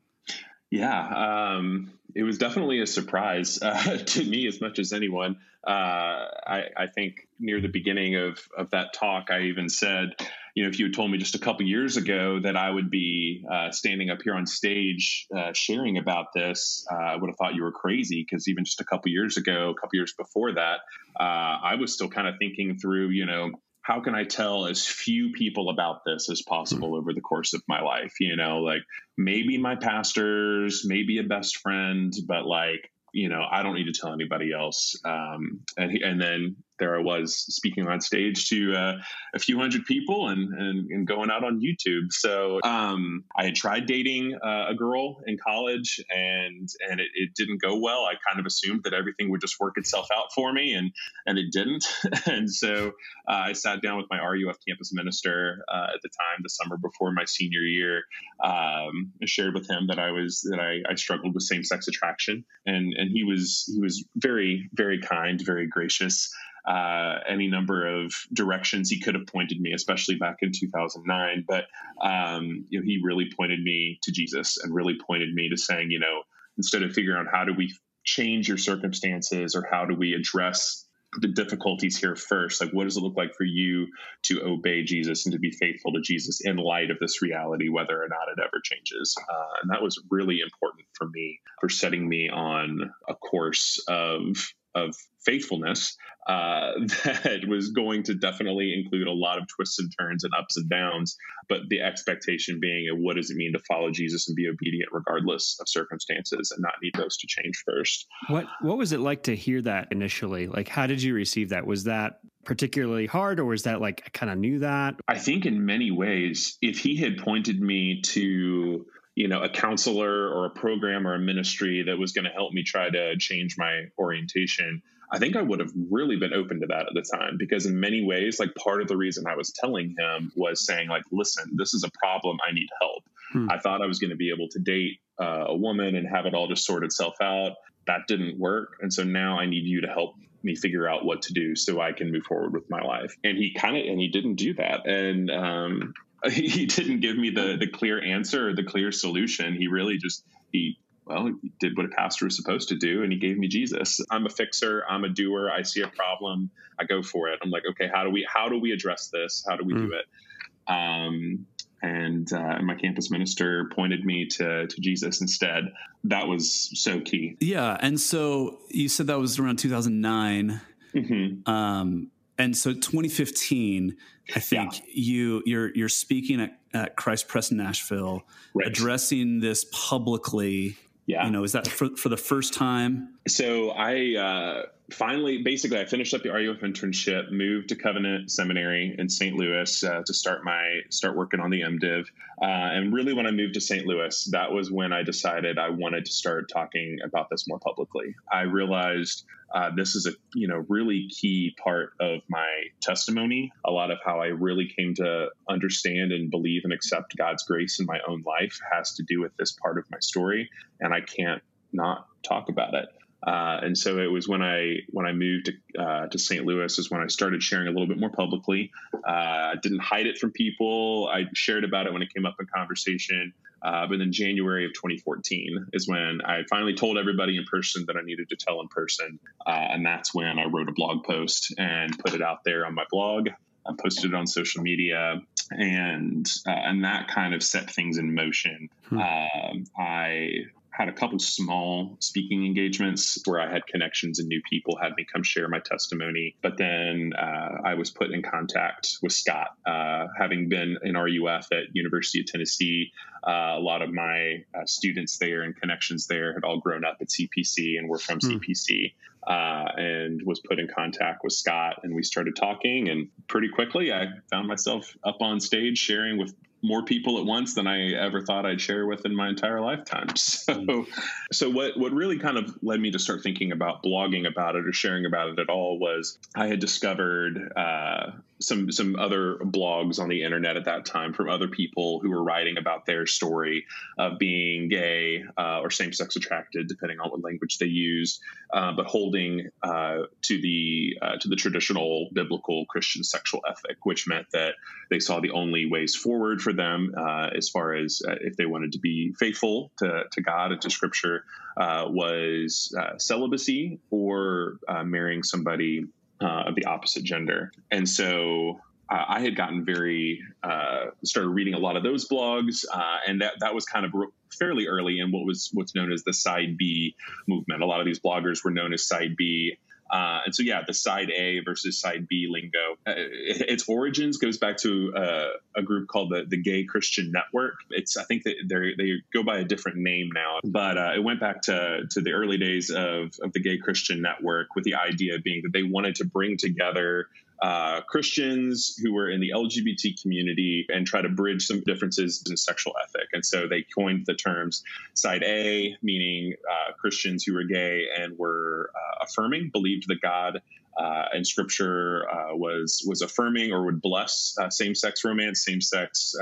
Yeah, 0.70 1.56
um, 1.56 1.92
it 2.14 2.22
was 2.22 2.38
definitely 2.38 2.80
a 2.80 2.86
surprise 2.86 3.58
uh, 3.62 3.98
to 3.98 4.24
me 4.24 4.46
as 4.46 4.60
much 4.60 4.78
as 4.78 4.92
anyone. 4.92 5.36
Uh, 5.66 6.30
I, 6.46 6.62
I, 6.76 6.86
think 6.86 7.26
near 7.40 7.60
the 7.60 7.68
beginning 7.68 8.14
of, 8.14 8.38
of 8.56 8.70
that 8.70 8.94
talk, 8.94 9.32
I 9.32 9.42
even 9.42 9.68
said, 9.68 10.10
you 10.54 10.62
know, 10.62 10.68
if 10.68 10.78
you 10.78 10.86
had 10.86 10.94
told 10.94 11.10
me 11.10 11.18
just 11.18 11.34
a 11.34 11.40
couple 11.40 11.66
years 11.66 11.96
ago 11.96 12.38
that 12.38 12.56
I 12.56 12.70
would 12.70 12.88
be 12.88 13.44
uh, 13.50 13.72
standing 13.72 14.08
up 14.08 14.22
here 14.22 14.34
on 14.34 14.46
stage 14.46 15.26
uh, 15.36 15.52
sharing 15.54 15.98
about 15.98 16.26
this, 16.34 16.86
uh, 16.90 16.94
I 16.94 17.16
would 17.16 17.28
have 17.28 17.36
thought 17.36 17.56
you 17.56 17.64
were 17.64 17.72
crazy 17.72 18.24
because 18.24 18.46
even 18.46 18.64
just 18.64 18.80
a 18.80 18.84
couple 18.84 19.10
years 19.10 19.36
ago, 19.36 19.74
a 19.76 19.80
couple 19.80 19.96
years 19.96 20.14
before 20.16 20.54
that, 20.54 20.78
uh, 21.18 21.58
I 21.62 21.74
was 21.80 21.92
still 21.92 22.08
kind 22.08 22.28
of 22.28 22.36
thinking 22.38 22.78
through, 22.78 23.08
you 23.08 23.26
know, 23.26 23.50
how 23.86 24.00
can 24.00 24.16
I 24.16 24.24
tell 24.24 24.66
as 24.66 24.84
few 24.84 25.30
people 25.30 25.70
about 25.70 26.04
this 26.04 26.28
as 26.28 26.42
possible 26.42 26.88
mm-hmm. 26.88 26.98
over 26.98 27.12
the 27.12 27.20
course 27.20 27.54
of 27.54 27.62
my 27.68 27.82
life? 27.82 28.14
You 28.18 28.34
know, 28.34 28.58
like 28.58 28.82
maybe 29.16 29.58
my 29.58 29.76
pastors, 29.76 30.84
maybe 30.84 31.18
a 31.18 31.22
best 31.22 31.58
friend, 31.58 32.12
but 32.26 32.46
like, 32.46 32.90
you 33.12 33.28
know, 33.28 33.44
I 33.48 33.62
don't 33.62 33.74
need 33.74 33.92
to 33.92 33.92
tell 33.92 34.12
anybody 34.12 34.52
else. 34.52 35.00
Um, 35.04 35.60
and, 35.76 35.96
and 35.98 36.20
then 36.20 36.56
there 36.78 36.96
I 36.96 37.02
was 37.02 37.36
speaking 37.36 37.86
on 37.88 38.00
stage 38.00 38.48
to 38.50 38.74
uh, 38.74 38.92
a 39.34 39.38
few 39.38 39.58
hundred 39.58 39.84
people 39.84 40.28
and, 40.28 40.52
and, 40.52 40.90
and, 40.90 41.06
going 41.06 41.30
out 41.30 41.44
on 41.44 41.60
YouTube. 41.60 42.12
So 42.12 42.60
um, 42.64 43.24
I 43.36 43.44
had 43.44 43.54
tried 43.54 43.86
dating 43.86 44.36
uh, 44.42 44.66
a 44.68 44.74
girl 44.74 45.18
in 45.26 45.36
college 45.38 46.00
and 46.10 46.68
and 46.88 47.00
it, 47.00 47.08
it, 47.14 47.30
didn't 47.36 47.60
go 47.60 47.78
well. 47.78 48.04
I 48.04 48.14
kind 48.26 48.40
of 48.40 48.46
assumed 48.46 48.82
that 48.84 48.94
everything 48.94 49.30
would 49.30 49.40
just 49.40 49.60
work 49.60 49.74
itself 49.76 50.08
out 50.12 50.32
for 50.34 50.52
me 50.52 50.74
and 50.74 50.92
and 51.26 51.38
it 51.38 51.52
didn't. 51.52 51.84
and 52.26 52.50
so 52.50 52.88
uh, 53.28 53.32
I 53.32 53.52
sat 53.52 53.82
down 53.82 53.98
with 53.98 54.06
my 54.10 54.18
RUF 54.18 54.56
campus 54.66 54.92
minister 54.92 55.64
uh, 55.72 55.88
at 55.94 56.02
the 56.02 56.08
time, 56.08 56.40
the 56.42 56.50
summer 56.50 56.76
before 56.76 57.12
my 57.12 57.24
senior 57.24 57.60
year. 57.60 58.02
Um, 58.42 59.12
I 59.22 59.26
shared 59.26 59.54
with 59.54 59.68
him 59.68 59.86
that 59.88 59.98
I 59.98 60.10
was 60.10 60.46
that 60.50 60.60
I, 60.60 60.90
I 60.90 60.94
struggled 60.96 61.34
with 61.34 61.42
same 61.42 61.64
sex 61.64 61.88
attraction, 61.88 62.44
and 62.64 62.94
and 62.94 63.10
he 63.10 63.24
was 63.24 63.70
he 63.72 63.80
was 63.80 64.04
very 64.16 64.68
very 64.74 65.00
kind, 65.00 65.40
very 65.40 65.66
gracious 65.66 66.30
uh, 66.66 67.20
any 67.28 67.48
number 67.48 67.86
of 67.86 68.12
directions 68.32 68.90
he 68.90 69.00
could 69.00 69.14
have 69.14 69.26
pointed 69.26 69.60
me, 69.60 69.72
especially 69.72 70.16
back 70.16 70.38
in 70.42 70.52
2009. 70.52 71.44
But 71.46 71.64
um, 72.04 72.66
you 72.68 72.80
know, 72.80 72.84
he 72.84 73.00
really 73.02 73.30
pointed 73.36 73.62
me 73.62 73.98
to 74.02 74.12
Jesus 74.12 74.58
and 74.62 74.74
really 74.74 74.98
pointed 75.06 75.32
me 75.32 75.48
to 75.50 75.56
saying, 75.56 75.90
you 75.90 76.00
know, 76.00 76.22
instead 76.56 76.82
of 76.82 76.92
figuring 76.92 77.18
out 77.18 77.32
how 77.32 77.44
do 77.44 77.54
we 77.54 77.72
change 78.04 78.48
your 78.48 78.58
circumstances 78.58 79.54
or 79.54 79.66
how 79.70 79.84
do 79.84 79.94
we 79.94 80.14
address 80.14 80.84
the 81.18 81.28
difficulties 81.28 81.96
here 81.96 82.14
first 82.14 82.60
like 82.60 82.70
what 82.72 82.84
does 82.84 82.96
it 82.96 83.02
look 83.02 83.16
like 83.16 83.34
for 83.34 83.44
you 83.44 83.86
to 84.22 84.42
obey 84.42 84.82
jesus 84.82 85.24
and 85.24 85.32
to 85.32 85.38
be 85.38 85.50
faithful 85.50 85.92
to 85.92 86.00
jesus 86.02 86.40
in 86.44 86.56
light 86.56 86.90
of 86.90 86.98
this 86.98 87.22
reality 87.22 87.68
whether 87.68 88.02
or 88.02 88.08
not 88.08 88.28
it 88.28 88.42
ever 88.42 88.60
changes 88.62 89.16
uh, 89.18 89.60
and 89.62 89.70
that 89.70 89.82
was 89.82 90.02
really 90.10 90.40
important 90.40 90.84
for 90.92 91.08
me 91.08 91.38
for 91.60 91.68
setting 91.68 92.06
me 92.06 92.28
on 92.28 92.92
a 93.08 93.14
course 93.14 93.82
of 93.88 94.36
of 94.76 94.94
faithfulness 95.24 95.96
uh, 96.28 96.72
that 97.04 97.40
was 97.48 97.70
going 97.70 98.02
to 98.04 98.14
definitely 98.14 98.74
include 98.74 99.06
a 99.06 99.12
lot 99.12 99.38
of 99.38 99.44
twists 99.48 99.78
and 99.78 99.92
turns 99.98 100.24
and 100.24 100.32
ups 100.38 100.56
and 100.56 100.68
downs. 100.68 101.16
But 101.48 101.60
the 101.68 101.80
expectation 101.80 102.58
being, 102.60 102.88
what 103.02 103.16
does 103.16 103.30
it 103.30 103.36
mean 103.36 103.52
to 103.52 103.60
follow 103.60 103.90
Jesus 103.90 104.28
and 104.28 104.34
be 104.34 104.48
obedient 104.48 104.90
regardless 104.92 105.56
of 105.60 105.68
circumstances, 105.68 106.52
and 106.54 106.62
not 106.62 106.74
need 106.82 106.92
those 106.96 107.16
to 107.18 107.26
change 107.28 107.62
first? 107.64 108.06
What 108.28 108.46
What 108.60 108.78
was 108.78 108.92
it 108.92 109.00
like 109.00 109.24
to 109.24 109.36
hear 109.36 109.62
that 109.62 109.88
initially? 109.90 110.48
Like, 110.48 110.68
how 110.68 110.86
did 110.86 111.02
you 111.02 111.14
receive 111.14 111.50
that? 111.50 111.66
Was 111.66 111.84
that 111.84 112.20
particularly 112.44 113.06
hard, 113.06 113.38
or 113.38 113.44
was 113.44 113.64
that 113.64 113.80
like 113.80 114.02
I 114.06 114.10
kind 114.10 114.30
of 114.30 114.38
knew 114.38 114.60
that? 114.60 114.96
I 115.06 115.18
think 115.18 115.46
in 115.46 115.64
many 115.64 115.90
ways, 115.90 116.58
if 116.60 116.78
he 116.78 116.96
had 116.96 117.18
pointed 117.18 117.60
me 117.60 118.00
to 118.02 118.86
you 119.16 119.26
know 119.26 119.42
a 119.42 119.48
counselor 119.48 120.28
or 120.28 120.44
a 120.44 120.50
program 120.50 121.06
or 121.08 121.14
a 121.14 121.18
ministry 121.18 121.82
that 121.82 121.98
was 121.98 122.12
going 122.12 122.26
to 122.26 122.30
help 122.30 122.52
me 122.52 122.62
try 122.62 122.88
to 122.88 123.16
change 123.16 123.56
my 123.58 123.86
orientation 123.98 124.82
i 125.12 125.18
think 125.18 125.34
i 125.34 125.42
would 125.42 125.58
have 125.58 125.72
really 125.90 126.16
been 126.16 126.34
open 126.34 126.60
to 126.60 126.66
that 126.66 126.86
at 126.86 126.94
the 126.94 127.04
time 127.16 127.36
because 127.36 127.66
in 127.66 127.80
many 127.80 128.04
ways 128.04 128.38
like 128.38 128.54
part 128.54 128.80
of 128.80 128.86
the 128.86 128.96
reason 128.96 129.26
i 129.26 129.34
was 129.34 129.50
telling 129.50 129.94
him 129.98 130.30
was 130.36 130.64
saying 130.64 130.88
like 130.88 131.02
listen 131.10 131.50
this 131.56 131.74
is 131.74 131.82
a 131.82 131.90
problem 131.98 132.36
i 132.46 132.52
need 132.52 132.68
help 132.80 133.02
hmm. 133.32 133.50
i 133.50 133.58
thought 133.58 133.82
i 133.82 133.86
was 133.86 133.98
going 133.98 134.10
to 134.10 134.16
be 134.16 134.30
able 134.30 134.48
to 134.48 134.60
date 134.60 135.00
uh, 135.18 135.46
a 135.48 135.56
woman 135.56 135.96
and 135.96 136.06
have 136.06 136.26
it 136.26 136.34
all 136.34 136.46
just 136.46 136.64
sort 136.64 136.84
itself 136.84 137.14
out 137.20 137.56
that 137.86 138.02
didn't 138.06 138.38
work 138.38 138.76
and 138.82 138.92
so 138.92 139.02
now 139.02 139.38
i 139.38 139.46
need 139.46 139.64
you 139.64 139.80
to 139.80 139.88
help 139.88 140.14
me 140.46 140.54
figure 140.54 140.88
out 140.88 141.04
what 141.04 141.22
to 141.22 141.34
do 141.34 141.56
so 141.56 141.80
I 141.80 141.92
can 141.92 142.12
move 142.12 142.22
forward 142.22 142.52
with 142.54 142.70
my 142.70 142.80
life. 142.80 143.14
And 143.24 143.36
he 143.36 143.52
kind 143.52 143.76
of 143.76 143.84
and 143.84 144.00
he 144.00 144.08
didn't 144.08 144.36
do 144.36 144.54
that. 144.54 144.86
And 144.86 145.30
um, 145.30 145.92
he 146.32 146.66
didn't 146.66 147.00
give 147.00 147.16
me 147.16 147.30
the 147.30 147.56
the 147.58 147.68
clear 147.68 148.02
answer 148.02 148.50
or 148.50 148.54
the 148.54 148.64
clear 148.64 148.92
solution. 148.92 149.54
He 149.54 149.66
really 149.66 149.98
just 149.98 150.24
he 150.52 150.78
well 151.04 151.26
he 151.26 151.52
did 151.60 151.76
what 151.76 151.86
a 151.86 151.88
pastor 151.90 152.26
is 152.26 152.36
supposed 152.36 152.68
to 152.70 152.76
do, 152.76 153.02
and 153.02 153.12
he 153.12 153.18
gave 153.18 153.38
me 153.38 153.48
Jesus. 153.48 154.00
I'm 154.10 154.26
a 154.26 154.30
fixer. 154.30 154.84
I'm 154.88 155.04
a 155.04 155.08
doer. 155.08 155.50
I 155.50 155.62
see 155.62 155.82
a 155.82 155.88
problem. 155.88 156.50
I 156.78 156.84
go 156.84 157.02
for 157.02 157.28
it. 157.28 157.38
I'm 157.42 157.50
like, 157.50 157.64
okay, 157.70 157.90
how 157.92 158.04
do 158.04 158.10
we 158.10 158.26
how 158.28 158.48
do 158.48 158.58
we 158.58 158.72
address 158.72 159.08
this? 159.08 159.44
How 159.48 159.56
do 159.56 159.64
we 159.64 159.74
mm. 159.74 159.86
do 159.86 159.92
it? 159.94 160.72
Um, 160.72 161.46
and 161.82 162.32
uh, 162.32 162.58
my 162.62 162.74
campus 162.74 163.10
minister 163.10 163.70
pointed 163.74 164.04
me 164.04 164.26
to 164.26 164.66
to 164.66 164.80
Jesus 164.80 165.20
instead. 165.20 165.72
That 166.04 166.28
was 166.28 166.70
so 166.80 167.00
key. 167.00 167.36
Yeah, 167.40 167.76
and 167.80 168.00
so 168.00 168.58
you 168.68 168.88
said 168.88 169.06
that 169.08 169.18
was 169.18 169.38
around 169.38 169.58
2009. 169.58 170.60
Mm-hmm. 170.94 171.50
Um, 171.50 172.10
and 172.38 172.56
so 172.56 172.72
2015 172.72 173.96
i 174.34 174.40
think 174.40 174.78
yeah. 174.78 174.84
you 174.94 175.42
you're 175.46 175.74
you're 175.74 175.88
speaking 175.88 176.40
at, 176.40 176.58
at 176.74 176.96
christ 176.96 177.28
pres 177.28 177.50
nashville 177.50 178.22
right. 178.54 178.66
addressing 178.66 179.40
this 179.40 179.66
publicly 179.72 180.76
yeah 181.06 181.24
you 181.24 181.30
know 181.30 181.44
is 181.44 181.52
that 181.52 181.66
for, 181.66 181.94
for 181.96 182.08
the 182.08 182.16
first 182.16 182.54
time 182.54 183.14
so 183.28 183.70
i 183.70 184.14
uh, 184.16 184.62
finally 184.90 185.42
basically 185.42 185.78
i 185.78 185.84
finished 185.84 186.14
up 186.14 186.22
the 186.22 186.28
ruf 186.28 186.60
internship 186.60 187.30
moved 187.32 187.68
to 187.68 187.74
covenant 187.74 188.30
seminary 188.30 188.94
in 188.98 189.08
st 189.08 189.34
louis 189.34 189.82
uh, 189.82 190.02
to 190.06 190.14
start 190.14 190.44
my 190.44 190.80
start 190.90 191.16
working 191.16 191.40
on 191.40 191.50
the 191.50 191.62
mdiv 191.62 192.04
uh, 192.40 192.44
and 192.44 192.92
really 192.94 193.12
when 193.12 193.26
i 193.26 193.30
moved 193.30 193.54
to 193.54 193.60
st 193.60 193.84
louis 193.84 194.28
that 194.30 194.52
was 194.52 194.70
when 194.70 194.92
i 194.92 195.02
decided 195.02 195.58
i 195.58 195.70
wanted 195.70 196.04
to 196.04 196.12
start 196.12 196.48
talking 196.52 196.98
about 197.04 197.28
this 197.30 197.46
more 197.48 197.58
publicly. 197.58 198.14
I 198.32 198.42
realized 198.42 199.24
uh, 199.54 199.70
this 199.74 199.94
is 199.94 200.06
a 200.06 200.12
you 200.34 200.48
know 200.48 200.64
really 200.68 201.08
key 201.08 201.54
part 201.62 201.92
of 202.00 202.20
my 202.28 202.64
testimony 202.80 203.52
a 203.64 203.70
lot 203.70 203.90
of 203.90 203.98
how 204.04 204.20
i 204.20 204.26
really 204.26 204.72
came 204.76 204.94
to 204.94 205.28
understand 205.48 206.12
and 206.12 206.30
believe 206.30 206.62
and 206.64 206.72
accept 206.72 207.16
god's 207.16 207.44
grace 207.44 207.78
in 207.78 207.86
my 207.86 208.00
own 208.08 208.22
life 208.26 208.58
has 208.72 208.94
to 208.94 209.04
do 209.04 209.20
with 209.20 209.36
this 209.36 209.52
part 209.52 209.78
of 209.78 209.84
my 209.90 209.98
story 210.00 210.50
and 210.80 210.92
i 210.92 211.00
can't 211.00 211.42
not 211.72 212.06
talk 212.22 212.48
about 212.48 212.74
it 212.74 212.88
uh, 213.22 213.58
and 213.62 213.76
so 213.76 213.98
it 213.98 214.10
was 214.10 214.28
when 214.28 214.42
I 214.42 214.76
when 214.90 215.06
I 215.06 215.12
moved 215.12 215.46
to, 215.46 215.82
uh, 215.82 216.06
to 216.06 216.18
St. 216.18 216.44
Louis 216.44 216.78
is 216.78 216.90
when 216.90 217.00
I 217.00 217.06
started 217.06 217.42
sharing 217.42 217.66
a 217.66 217.70
little 217.70 217.86
bit 217.86 217.98
more 217.98 218.10
publicly. 218.10 218.70
Uh, 218.94 218.98
I 219.06 219.54
didn't 219.60 219.80
hide 219.80 220.06
it 220.06 220.18
from 220.18 220.32
people. 220.32 221.08
I 221.12 221.24
shared 221.34 221.64
about 221.64 221.86
it 221.86 221.92
when 221.92 222.02
it 222.02 222.12
came 222.14 222.26
up 222.26 222.36
in 222.38 222.46
conversation. 222.46 223.32
Uh, 223.62 223.86
but 223.88 223.98
then 223.98 224.12
January 224.12 224.66
of 224.66 224.72
2014 224.74 225.68
is 225.72 225.88
when 225.88 226.20
I 226.24 226.42
finally 226.48 226.74
told 226.74 226.98
everybody 226.98 227.36
in 227.36 227.44
person 227.44 227.84
that 227.86 227.96
I 227.96 228.02
needed 228.02 228.28
to 228.28 228.36
tell 228.36 228.60
in 228.60 228.68
person, 228.68 229.18
uh, 229.46 229.50
and 229.50 229.84
that's 229.84 230.14
when 230.14 230.38
I 230.38 230.44
wrote 230.44 230.68
a 230.68 230.72
blog 230.72 231.04
post 231.04 231.54
and 231.58 231.98
put 231.98 232.14
it 232.14 232.22
out 232.22 232.44
there 232.44 232.66
on 232.66 232.74
my 232.74 232.84
blog. 232.90 233.30
I 233.66 233.72
posted 233.82 234.12
it 234.12 234.14
on 234.14 234.28
social 234.28 234.62
media, 234.62 235.20
and 235.50 236.30
uh, 236.46 236.50
and 236.50 236.84
that 236.84 237.08
kind 237.08 237.34
of 237.34 237.42
set 237.42 237.70
things 237.70 237.98
in 237.98 238.14
motion. 238.14 238.68
Hmm. 238.88 238.98
Um, 238.98 239.64
I 239.76 240.44
had 240.76 240.88
a 240.88 240.92
couple 240.92 241.18
small 241.18 241.96
speaking 242.00 242.44
engagements 242.44 243.18
where 243.24 243.40
I 243.40 243.50
had 243.50 243.66
connections 243.66 244.18
and 244.18 244.28
new 244.28 244.42
people 244.48 244.76
had 244.80 244.92
me 244.96 245.06
come 245.10 245.22
share 245.22 245.48
my 245.48 245.60
testimony. 245.60 246.36
But 246.42 246.58
then 246.58 247.12
uh, 247.18 247.62
I 247.64 247.74
was 247.74 247.90
put 247.90 248.10
in 248.10 248.22
contact 248.22 248.98
with 249.02 249.12
Scott, 249.12 249.48
uh, 249.64 250.06
having 250.18 250.48
been 250.48 250.76
in 250.82 250.94
RUF 250.94 251.46
at 251.52 251.64
University 251.72 252.20
of 252.20 252.26
Tennessee. 252.26 252.92
Uh, 253.26 253.54
a 253.56 253.60
lot 253.60 253.80
of 253.80 253.90
my 253.90 254.44
uh, 254.54 254.66
students 254.66 255.16
there 255.16 255.42
and 255.42 255.56
connections 255.56 256.06
there 256.06 256.34
had 256.34 256.44
all 256.44 256.58
grown 256.58 256.84
up 256.84 256.98
at 257.00 257.08
CPC 257.08 257.78
and 257.78 257.88
were 257.88 257.98
from 257.98 258.18
mm. 258.18 258.38
CPC. 258.38 258.92
Uh, 259.26 259.72
and 259.76 260.22
was 260.24 260.38
put 260.38 260.60
in 260.60 260.68
contact 260.68 261.24
with 261.24 261.32
Scott, 261.32 261.80
and 261.82 261.92
we 261.96 262.04
started 262.04 262.36
talking. 262.36 262.88
And 262.88 263.08
pretty 263.26 263.48
quickly, 263.48 263.92
I 263.92 264.06
found 264.30 264.46
myself 264.46 264.96
up 265.02 265.16
on 265.20 265.40
stage 265.40 265.78
sharing 265.78 266.16
with 266.16 266.32
more 266.66 266.82
people 266.82 267.18
at 267.18 267.24
once 267.24 267.54
than 267.54 267.66
I 267.66 267.92
ever 267.92 268.20
thought 268.20 268.44
I'd 268.44 268.60
share 268.60 268.86
with 268.86 269.06
in 269.06 269.14
my 269.14 269.28
entire 269.28 269.60
lifetime. 269.60 270.08
So, 270.16 270.54
mm. 270.54 270.86
so 271.32 271.50
what 271.50 271.76
what 271.76 271.92
really 271.92 272.18
kind 272.18 272.36
of 272.36 272.56
led 272.62 272.80
me 272.80 272.90
to 272.92 272.98
start 272.98 273.22
thinking 273.22 273.52
about 273.52 273.82
blogging 273.82 274.26
about 274.28 274.54
it 274.56 274.66
or 274.66 274.72
sharing 274.72 275.06
about 275.06 275.30
it 275.30 275.38
at 275.38 275.48
all 275.48 275.78
was 275.78 276.18
I 276.34 276.46
had 276.46 276.60
discovered 276.60 277.52
uh, 277.56 278.12
some 278.40 278.70
some 278.70 278.96
other 278.96 279.36
blogs 279.36 279.98
on 279.98 280.08
the 280.08 280.22
internet 280.22 280.56
at 280.56 280.66
that 280.66 280.84
time 280.84 281.12
from 281.12 281.28
other 281.28 281.48
people 281.48 282.00
who 282.00 282.10
were 282.10 282.22
writing 282.22 282.58
about 282.58 282.84
their 282.84 283.06
story 283.06 283.64
of 283.98 284.18
being 284.18 284.68
gay 284.68 285.24
uh, 285.38 285.60
or 285.60 285.70
same 285.70 285.92
sex 285.92 286.16
attracted, 286.16 286.68
depending 286.68 287.00
on 287.00 287.10
what 287.10 287.22
language 287.22 287.58
they 287.58 287.66
used, 287.66 288.20
uh, 288.52 288.72
but 288.72 288.86
holding 288.86 289.48
uh, 289.62 289.98
to 290.22 290.40
the 290.40 290.98
uh, 291.00 291.16
to 291.20 291.28
the 291.28 291.36
traditional 291.36 292.08
biblical 292.12 292.66
Christian 292.66 293.02
sexual 293.04 293.42
ethic, 293.48 293.78
which 293.84 294.06
meant 294.06 294.26
that 294.32 294.54
they 294.90 294.98
saw 294.98 295.20
the 295.20 295.30
only 295.30 295.66
ways 295.66 295.94
forward 295.94 296.42
for 296.42 296.52
them 296.52 296.94
uh, 296.96 297.30
as 297.36 297.48
far 297.48 297.74
as 297.74 298.02
uh, 298.06 298.14
if 298.20 298.36
they 298.36 298.46
wanted 298.46 298.72
to 298.72 298.78
be 298.78 299.12
faithful 299.18 299.72
to, 299.78 300.04
to 300.12 300.20
God 300.20 300.52
and 300.52 300.60
to 300.62 300.70
Scripture 300.70 301.24
was 301.58 302.74
celibacy 302.98 303.80
or 303.90 304.58
marrying 304.84 305.22
somebody 305.22 305.86
uh, 306.20 306.44
of 306.46 306.54
the 306.54 306.64
opposite 306.64 307.04
gender. 307.04 307.52
And 307.70 307.88
so 307.88 308.60
uh, 308.90 309.04
I 309.08 309.20
had 309.20 309.36
gotten 309.36 309.64
very 309.64 310.20
uh, 310.42 310.86
started 311.04 311.30
reading 311.30 311.54
a 311.54 311.58
lot 311.58 311.76
of 311.76 311.82
those 311.82 312.08
blogs, 312.08 312.64
uh, 312.72 312.98
and 313.06 313.20
that 313.20 313.34
that 313.40 313.54
was 313.54 313.64
kind 313.64 313.84
of 313.84 313.92
fairly 314.38 314.66
early 314.68 315.00
in 315.00 315.10
what 315.10 315.26
was 315.26 315.50
what's 315.52 315.74
known 315.74 315.92
as 315.92 316.04
the 316.04 316.12
Side 316.12 316.56
B 316.56 316.94
movement. 317.26 317.62
A 317.62 317.66
lot 317.66 317.80
of 317.80 317.86
these 317.86 318.00
bloggers 318.00 318.44
were 318.44 318.52
known 318.52 318.72
as 318.72 318.86
Side 318.86 319.16
B, 319.16 319.58
uh, 319.90 320.20
and 320.26 320.34
so, 320.34 320.42
yeah, 320.42 320.62
the 320.66 320.74
side 320.74 321.10
A 321.10 321.40
versus 321.44 321.80
side 321.80 322.08
B 322.08 322.26
lingo. 322.28 322.76
Uh, 322.86 322.94
its 322.96 323.68
origins 323.68 324.16
goes 324.16 324.38
back 324.38 324.56
to 324.58 324.92
uh, 324.94 325.28
a 325.56 325.62
group 325.62 325.88
called 325.88 326.10
the, 326.10 326.24
the 326.28 326.36
Gay 326.36 326.64
Christian 326.64 327.12
Network. 327.12 327.54
It's 327.70 327.96
I 327.96 328.04
think 328.04 328.24
that 328.24 328.34
they 328.48 328.92
go 329.12 329.22
by 329.22 329.38
a 329.38 329.44
different 329.44 329.78
name 329.78 330.10
now, 330.12 330.40
but 330.44 330.76
uh, 330.76 330.92
it 330.96 331.04
went 331.04 331.20
back 331.20 331.42
to 331.42 331.82
to 331.90 332.00
the 332.00 332.12
early 332.12 332.38
days 332.38 332.70
of 332.70 333.12
of 333.22 333.32
the 333.32 333.40
Gay 333.40 333.58
Christian 333.58 334.02
Network 334.02 334.54
with 334.56 334.64
the 334.64 334.74
idea 334.74 335.18
being 335.22 335.42
that 335.44 335.52
they 335.52 335.62
wanted 335.62 335.96
to 335.96 336.04
bring 336.04 336.36
together 336.36 337.08
uh, 337.42 337.82
Christians 337.82 338.76
who 338.82 338.94
were 338.94 339.10
in 339.10 339.20
the 339.20 339.30
LGBT 339.34 340.00
community 340.00 340.66
and 340.68 340.86
try 340.86 341.02
to 341.02 341.08
bridge 341.08 341.46
some 341.46 341.60
differences 341.60 342.22
in 342.28 342.36
sexual 342.36 342.74
ethic. 342.82 343.08
And 343.12 343.24
so 343.24 343.46
they 343.46 343.64
coined 343.76 344.06
the 344.06 344.14
terms 344.14 344.62
side 344.94 345.22
A, 345.22 345.76
meaning 345.82 346.34
uh, 346.50 346.72
Christians 346.72 347.24
who 347.24 347.34
were 347.34 347.44
gay 347.44 347.86
and 347.98 348.16
were 348.18 348.70
uh, 348.74 349.04
affirming, 349.04 349.50
believed 349.52 349.88
that 349.88 350.00
God 350.00 350.40
uh, 350.78 351.04
and 351.12 351.26
Scripture 351.26 352.06
uh, 352.10 352.36
was 352.36 352.84
was 352.86 353.02
affirming 353.02 353.52
or 353.52 353.64
would 353.64 353.80
bless 353.80 354.36
uh, 354.40 354.50
same 354.50 354.74
sex 354.74 355.04
romance, 355.04 355.44
same 355.44 355.60
sex 355.60 356.14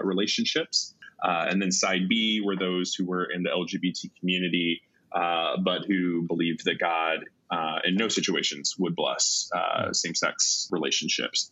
relationships. 0.00 0.94
and 1.22 1.60
then 1.60 1.70
side 1.70 2.08
B 2.08 2.40
were 2.44 2.56
those 2.56 2.94
who 2.94 3.04
were 3.04 3.24
in 3.24 3.42
the 3.42 3.50
LGBT 3.50 4.10
community. 4.18 4.82
but 5.12 5.84
who 5.86 6.22
believed 6.22 6.64
that 6.64 6.78
God 6.78 7.24
uh, 7.52 7.80
in 7.84 7.96
no 7.96 8.08
situations 8.08 8.74
would 8.78 8.96
bless 8.96 9.48
uh, 9.54 9.92
same 9.92 10.14
sex 10.14 10.68
relationships. 10.70 11.50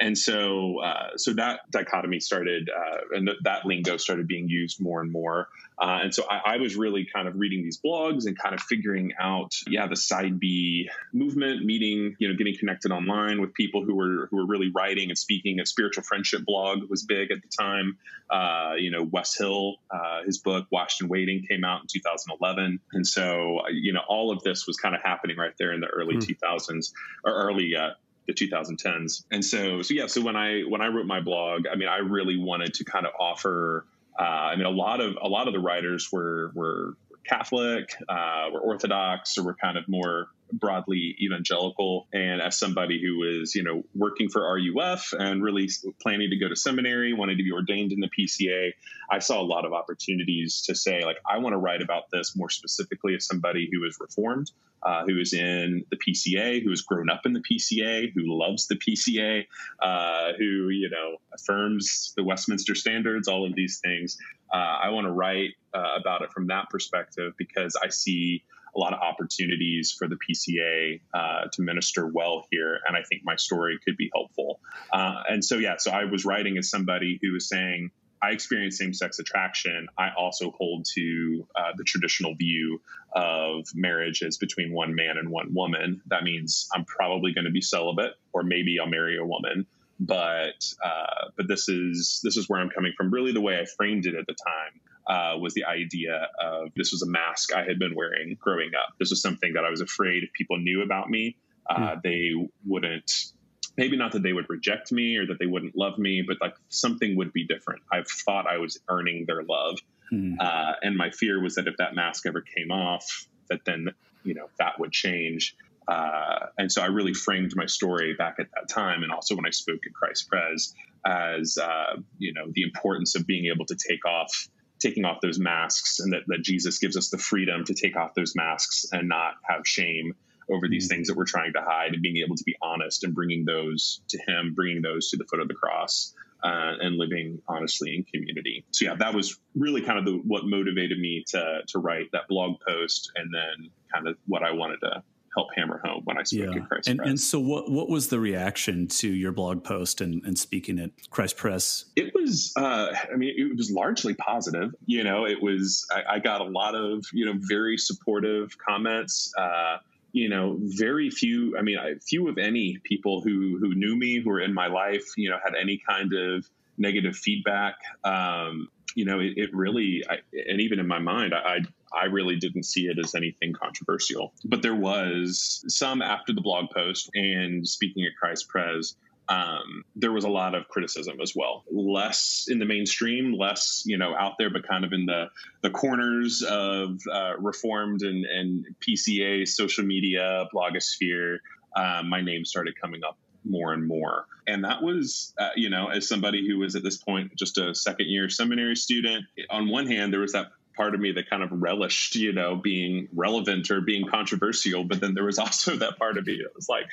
And 0.00 0.16
so, 0.16 0.80
uh, 0.80 1.10
so 1.16 1.34
that 1.34 1.70
dichotomy 1.70 2.20
started, 2.20 2.70
uh, 2.70 3.16
and 3.16 3.26
th- 3.26 3.38
that 3.44 3.66
lingo 3.66 3.98
started 3.98 4.26
being 4.26 4.48
used 4.48 4.80
more 4.80 5.02
and 5.02 5.12
more. 5.12 5.48
Uh, 5.78 6.00
and 6.02 6.14
so 6.14 6.24
I, 6.28 6.54
I, 6.54 6.56
was 6.56 6.76
really 6.76 7.06
kind 7.10 7.28
of 7.28 7.36
reading 7.36 7.62
these 7.62 7.78
blogs 7.78 8.26
and 8.26 8.38
kind 8.38 8.54
of 8.54 8.60
figuring 8.62 9.12
out, 9.20 9.54
yeah, 9.66 9.86
the 9.86 9.96
side 9.96 10.40
B 10.40 10.88
movement, 11.12 11.64
meeting, 11.64 12.16
you 12.18 12.28
know, 12.28 12.34
getting 12.34 12.56
connected 12.58 12.92
online 12.92 13.40
with 13.40 13.54
people 13.54 13.84
who 13.84 13.94
were 13.94 14.28
who 14.30 14.38
were 14.38 14.46
really 14.46 14.70
writing 14.74 15.08
and 15.10 15.18
speaking. 15.18 15.60
A 15.60 15.66
spiritual 15.66 16.02
friendship 16.02 16.44
blog 16.44 16.88
was 16.90 17.04
big 17.04 17.30
at 17.30 17.38
the 17.42 17.48
time. 17.48 17.98
Uh, 18.30 18.74
you 18.78 18.90
know, 18.90 19.02
Wes 19.02 19.36
Hill, 19.36 19.76
uh, 19.90 20.22
his 20.24 20.38
book 20.38 20.66
Washed 20.70 21.00
and 21.00 21.10
Waiting 21.10 21.46
came 21.48 21.64
out 21.64 21.82
in 21.82 21.86
2011, 21.90 22.80
and 22.92 23.06
so 23.06 23.60
you 23.70 23.92
know, 23.92 24.02
all 24.08 24.32
of 24.32 24.42
this 24.42 24.66
was 24.66 24.76
kind 24.76 24.94
of 24.94 25.02
happening 25.02 25.36
right 25.36 25.54
there 25.58 25.72
in 25.72 25.80
the 25.80 25.88
early 25.88 26.16
mm. 26.16 26.36
2000s 26.42 26.92
or 27.24 27.32
early 27.32 27.74
uh, 27.74 27.90
the 28.34 28.46
2010s. 28.46 29.24
And 29.30 29.44
so, 29.44 29.82
so 29.82 29.94
yeah, 29.94 30.06
so 30.06 30.20
when 30.22 30.36
I 30.36 30.62
when 30.62 30.80
I 30.80 30.88
wrote 30.88 31.06
my 31.06 31.20
blog, 31.20 31.66
I 31.70 31.76
mean, 31.76 31.88
I 31.88 31.98
really 31.98 32.36
wanted 32.36 32.74
to 32.74 32.84
kind 32.84 33.06
of 33.06 33.12
offer. 33.18 33.86
Uh, 34.18 34.22
I 34.22 34.56
mean, 34.56 34.66
a 34.66 34.70
lot 34.70 35.00
of 35.00 35.16
a 35.20 35.28
lot 35.28 35.48
of 35.48 35.54
the 35.54 35.60
writers 35.60 36.10
were 36.12 36.52
were 36.54 36.96
Catholic, 37.24 37.94
uh, 38.08 38.48
were 38.52 38.60
Orthodox, 38.60 39.38
or 39.38 39.44
were 39.44 39.54
kind 39.54 39.76
of 39.76 39.88
more 39.88 40.28
broadly 40.52 41.16
evangelical. 41.20 42.06
And 42.12 42.40
as 42.40 42.56
somebody 42.56 43.00
who 43.02 43.18
was, 43.18 43.54
you 43.54 43.62
know, 43.62 43.84
working 43.94 44.28
for 44.28 44.42
RUF 44.42 45.12
and 45.18 45.42
really 45.42 45.68
planning 46.00 46.30
to 46.30 46.36
go 46.36 46.48
to 46.48 46.56
seminary, 46.56 47.12
wanted 47.12 47.38
to 47.38 47.44
be 47.44 47.52
ordained 47.52 47.92
in 47.92 48.00
the 48.00 48.08
PCA, 48.08 48.72
I 49.10 49.18
saw 49.18 49.40
a 49.40 49.44
lot 49.44 49.64
of 49.64 49.72
opportunities 49.72 50.62
to 50.62 50.74
say, 50.74 51.04
like, 51.04 51.16
I 51.28 51.38
want 51.38 51.54
to 51.54 51.58
write 51.58 51.82
about 51.82 52.10
this 52.12 52.36
more 52.36 52.50
specifically 52.50 53.14
as 53.14 53.26
somebody 53.26 53.68
who 53.72 53.84
is 53.84 53.98
reformed, 54.00 54.50
uh, 54.82 55.04
who 55.04 55.18
is 55.18 55.32
in 55.32 55.84
the 55.90 55.96
PCA, 55.96 56.62
who 56.62 56.70
has 56.70 56.82
grown 56.82 57.10
up 57.10 57.22
in 57.26 57.32
the 57.32 57.40
PCA, 57.40 58.12
who 58.14 58.22
loves 58.26 58.66
the 58.68 58.76
PCA, 58.76 59.46
uh, 59.82 60.32
who, 60.38 60.68
you 60.68 60.90
know, 60.90 61.16
affirms 61.34 62.12
the 62.16 62.24
Westminster 62.24 62.74
standards, 62.74 63.28
all 63.28 63.46
of 63.46 63.54
these 63.54 63.80
things. 63.80 64.16
Uh, 64.52 64.56
I 64.56 64.88
want 64.90 65.06
to 65.06 65.12
write 65.12 65.50
uh, 65.74 65.96
about 65.98 66.22
it 66.22 66.32
from 66.32 66.48
that 66.48 66.70
perspective 66.70 67.34
because 67.36 67.76
I 67.82 67.88
see 67.88 68.42
a 68.74 68.78
lot 68.78 68.92
of 68.92 69.00
opportunities 69.00 69.94
for 69.96 70.08
the 70.08 70.16
PCA 70.16 71.00
uh, 71.12 71.48
to 71.52 71.62
minister 71.62 72.06
well 72.06 72.46
here, 72.50 72.78
and 72.86 72.96
I 72.96 73.02
think 73.02 73.22
my 73.24 73.36
story 73.36 73.78
could 73.84 73.96
be 73.96 74.10
helpful. 74.14 74.60
Uh, 74.92 75.22
and 75.28 75.44
so, 75.44 75.56
yeah, 75.56 75.76
so 75.78 75.90
I 75.90 76.04
was 76.04 76.24
writing 76.24 76.58
as 76.58 76.70
somebody 76.70 77.18
who 77.22 77.32
was 77.32 77.48
saying, 77.48 77.90
I 78.22 78.30
experience 78.30 78.76
same 78.76 78.92
sex 78.92 79.18
attraction. 79.18 79.88
I 79.96 80.08
also 80.16 80.50
hold 80.50 80.84
to 80.94 81.46
uh, 81.56 81.72
the 81.76 81.84
traditional 81.84 82.34
view 82.34 82.82
of 83.14 83.64
marriage 83.74 84.22
as 84.22 84.36
between 84.36 84.72
one 84.72 84.94
man 84.94 85.16
and 85.16 85.30
one 85.30 85.54
woman. 85.54 86.02
That 86.06 86.22
means 86.22 86.68
I'm 86.74 86.84
probably 86.84 87.32
going 87.32 87.46
to 87.46 87.50
be 87.50 87.62
celibate, 87.62 88.12
or 88.32 88.42
maybe 88.42 88.78
I'll 88.78 88.88
marry 88.88 89.16
a 89.16 89.24
woman. 89.24 89.66
But 89.98 90.72
uh, 90.84 91.28
but 91.36 91.48
this 91.48 91.68
is 91.68 92.20
this 92.22 92.36
is 92.36 92.48
where 92.48 92.60
I'm 92.60 92.70
coming 92.70 92.92
from. 92.96 93.10
Really, 93.10 93.32
the 93.32 93.40
way 93.40 93.58
I 93.58 93.64
framed 93.64 94.06
it 94.06 94.14
at 94.14 94.26
the 94.26 94.34
time 94.34 94.80
uh, 95.10 95.36
was 95.38 95.54
the 95.54 95.64
idea 95.64 96.28
of 96.40 96.68
this 96.76 96.92
was 96.92 97.02
a 97.02 97.06
mask 97.06 97.52
I 97.52 97.64
had 97.64 97.80
been 97.80 97.96
wearing 97.96 98.36
growing 98.38 98.70
up. 98.78 98.94
This 99.00 99.10
was 99.10 99.20
something 99.20 99.54
that 99.54 99.64
I 99.64 99.70
was 99.70 99.80
afraid 99.80 100.22
if 100.22 100.32
people 100.32 100.58
knew 100.58 100.82
about 100.82 101.10
me, 101.10 101.36
uh, 101.68 101.96
mm. 101.96 102.02
they 102.02 102.30
wouldn't. 102.64 103.32
Maybe 103.76 103.96
not 103.96 104.12
that 104.12 104.22
they 104.22 104.32
would 104.32 104.48
reject 104.48 104.92
me 104.92 105.16
or 105.16 105.26
that 105.26 105.38
they 105.38 105.46
wouldn't 105.46 105.76
love 105.76 105.98
me, 105.98 106.22
but 106.26 106.36
like 106.40 106.54
something 106.68 107.16
would 107.16 107.32
be 107.32 107.46
different. 107.46 107.82
I 107.90 108.02
thought 108.24 108.46
I 108.46 108.58
was 108.58 108.78
earning 108.88 109.24
their 109.26 109.42
love, 109.42 109.78
mm. 110.12 110.36
uh, 110.38 110.74
and 110.82 110.96
my 110.96 111.10
fear 111.10 111.42
was 111.42 111.56
that 111.56 111.66
if 111.66 111.76
that 111.78 111.94
mask 111.94 112.26
ever 112.26 112.40
came 112.40 112.70
off, 112.70 113.26
that 113.48 113.64
then 113.64 113.88
you 114.22 114.34
know 114.34 114.48
that 114.60 114.78
would 114.78 114.92
change. 114.92 115.56
Uh, 115.88 116.46
and 116.56 116.70
so 116.70 116.82
I 116.82 116.86
really 116.86 117.14
framed 117.14 117.56
my 117.56 117.66
story 117.66 118.14
back 118.14 118.36
at 118.38 118.46
that 118.54 118.68
time, 118.72 119.02
and 119.02 119.10
also 119.10 119.34
when 119.34 119.46
I 119.46 119.50
spoke 119.50 119.80
at 119.84 119.92
Christ 119.92 120.28
Pres, 120.28 120.72
as 121.04 121.58
uh, 121.58 121.96
you 122.18 122.32
know 122.32 122.46
the 122.52 122.62
importance 122.62 123.16
of 123.16 123.26
being 123.26 123.46
able 123.46 123.66
to 123.66 123.76
take 123.88 124.04
off 124.04 124.48
taking 124.80 125.04
off 125.04 125.20
those 125.20 125.38
masks 125.38 126.00
and 126.00 126.12
that, 126.12 126.22
that 126.26 126.42
Jesus 126.42 126.78
gives 126.78 126.96
us 126.96 127.10
the 127.10 127.18
freedom 127.18 127.64
to 127.64 127.74
take 127.74 127.96
off 127.96 128.14
those 128.14 128.34
masks 128.34 128.86
and 128.92 129.08
not 129.08 129.34
have 129.48 129.66
shame 129.66 130.14
over 130.50 130.68
these 130.68 130.88
mm-hmm. 130.88 130.96
things 130.96 131.08
that 131.08 131.16
we're 131.16 131.24
trying 131.24 131.52
to 131.52 131.60
hide 131.60 131.92
and 131.92 132.02
being 132.02 132.16
able 132.24 132.36
to 132.36 132.44
be 132.44 132.56
honest 132.60 133.04
and 133.04 133.14
bringing 133.14 133.44
those 133.44 134.00
to 134.08 134.18
him, 134.26 134.54
bringing 134.54 134.82
those 134.82 135.10
to 135.10 135.16
the 135.16 135.24
foot 135.24 135.40
of 135.40 135.48
the 135.48 135.54
cross. 135.54 136.14
Uh, 136.42 136.72
and 136.80 136.96
living 136.96 137.38
honestly 137.48 137.94
in 137.94 138.02
community. 138.02 138.64
So 138.70 138.86
yeah, 138.86 138.94
that 138.94 139.12
was 139.12 139.38
really 139.54 139.82
kind 139.82 139.98
of 139.98 140.06
the, 140.06 140.12
what 140.12 140.46
motivated 140.46 140.98
me 140.98 141.22
to 141.32 141.58
to 141.68 141.78
write 141.78 142.06
that 142.12 142.28
blog 142.30 142.54
post, 142.66 143.12
and 143.14 143.30
then 143.30 143.70
kind 143.92 144.08
of 144.08 144.16
what 144.26 144.42
I 144.42 144.52
wanted 144.52 144.78
to 144.80 145.02
help 145.34 145.48
hammer 145.54 145.80
home 145.84 146.02
when 146.04 146.18
I 146.18 146.22
spoke 146.22 146.54
yeah. 146.54 146.62
at 146.62 146.68
Christ 146.68 146.88
and, 146.88 146.98
Pres. 146.98 147.08
And 147.08 147.20
so, 147.20 147.38
what 147.38 147.70
what 147.70 147.88
was 147.88 148.08
the 148.08 148.18
reaction 148.18 148.86
to 148.88 149.08
your 149.08 149.32
blog 149.32 149.64
post 149.64 150.00
and, 150.00 150.24
and 150.24 150.38
speaking 150.38 150.78
at 150.78 150.90
Christ 151.10 151.36
Pres? 151.36 151.86
It 151.96 152.12
was, 152.14 152.52
uh, 152.56 152.94
I 153.12 153.16
mean, 153.16 153.34
it 153.36 153.56
was 153.56 153.70
largely 153.70 154.14
positive. 154.14 154.74
You 154.86 155.04
know, 155.04 155.26
it 155.26 155.42
was. 155.42 155.86
I, 155.92 156.16
I 156.16 156.18
got 156.18 156.40
a 156.40 156.44
lot 156.44 156.74
of 156.74 157.04
you 157.12 157.26
know 157.26 157.34
very 157.36 157.76
supportive 157.76 158.56
comments. 158.58 159.32
Uh, 159.38 159.78
you 160.12 160.28
know, 160.28 160.58
very 160.60 161.10
few. 161.10 161.56
I 161.56 161.62
mean, 161.62 161.78
few 162.06 162.28
of 162.28 162.38
any 162.38 162.78
people 162.82 163.20
who 163.22 163.58
who 163.60 163.74
knew 163.74 163.96
me, 163.96 164.20
who 164.20 164.30
were 164.30 164.40
in 164.40 164.54
my 164.54 164.66
life, 164.66 165.04
you 165.16 165.30
know, 165.30 165.38
had 165.42 165.54
any 165.60 165.80
kind 165.88 166.12
of 166.12 166.48
negative 166.78 167.14
feedback. 167.14 167.76
Um, 168.04 168.68
you 168.94 169.04
know, 169.04 169.20
it, 169.20 169.34
it 169.36 169.50
really, 169.54 170.02
I, 170.08 170.18
and 170.48 170.60
even 170.60 170.78
in 170.78 170.86
my 170.86 170.98
mind, 170.98 171.34
I, 171.34 171.60
I 171.92 172.06
really 172.06 172.36
didn't 172.36 172.64
see 172.64 172.86
it 172.86 172.98
as 173.02 173.14
anything 173.14 173.52
controversial. 173.52 174.32
But 174.44 174.62
there 174.62 174.74
was 174.74 175.64
some 175.68 176.02
after 176.02 176.32
the 176.32 176.40
blog 176.40 176.70
post 176.70 177.10
and 177.14 177.66
speaking 177.66 178.04
at 178.04 178.12
Christ 178.18 178.48
Pres. 178.48 178.96
Um, 179.28 179.84
there 179.94 180.10
was 180.10 180.24
a 180.24 180.28
lot 180.28 180.56
of 180.56 180.66
criticism 180.66 181.20
as 181.20 181.34
well. 181.36 181.62
Less 181.70 182.46
in 182.48 182.58
the 182.58 182.64
mainstream, 182.64 183.32
less 183.32 183.84
you 183.86 183.96
know 183.96 184.12
out 184.16 184.32
there, 184.38 184.50
but 184.50 184.66
kind 184.66 184.84
of 184.84 184.92
in 184.92 185.06
the 185.06 185.26
the 185.62 185.70
corners 185.70 186.42
of 186.42 186.98
uh, 187.12 187.36
reformed 187.38 188.02
and, 188.02 188.24
and 188.24 188.66
PCA 188.80 189.46
social 189.46 189.84
media 189.84 190.46
blogosphere. 190.52 191.38
Uh, 191.76 192.02
my 192.04 192.20
name 192.20 192.44
started 192.44 192.74
coming 192.80 193.02
up 193.04 193.16
more 193.44 193.72
and 193.72 193.86
more. 193.86 194.26
And 194.46 194.64
that 194.64 194.82
was, 194.82 195.32
uh, 195.38 195.50
you 195.56 195.70
know, 195.70 195.88
as 195.88 196.08
somebody 196.08 196.46
who 196.46 196.58
was 196.58 196.74
at 196.76 196.82
this 196.82 196.96
point 196.96 197.34
just 197.36 197.58
a 197.58 197.74
second 197.74 198.08
year 198.08 198.28
seminary 198.28 198.76
student, 198.76 199.24
on 199.48 199.68
one 199.68 199.86
hand, 199.86 200.12
there 200.12 200.20
was 200.20 200.32
that 200.32 200.48
part 200.76 200.94
of 200.94 201.00
me 201.00 201.12
that 201.12 201.28
kind 201.28 201.42
of 201.42 201.50
relished, 201.52 202.16
you 202.16 202.32
know, 202.32 202.56
being 202.56 203.08
relevant 203.12 203.70
or 203.70 203.80
being 203.80 204.06
controversial. 204.06 204.84
But 204.84 205.00
then 205.00 205.14
there 205.14 205.24
was 205.24 205.38
also 205.44 205.76
that 205.76 205.98
part 205.98 206.16
of 206.16 206.26
me 206.26 206.38
that 206.42 206.54
was 206.54 206.68
like, 206.68 206.86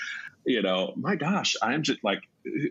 you 0.45 0.61
know, 0.61 0.93
my 0.95 1.15
gosh, 1.15 1.55
I'm 1.61 1.83
just 1.83 2.03
like, 2.03 2.21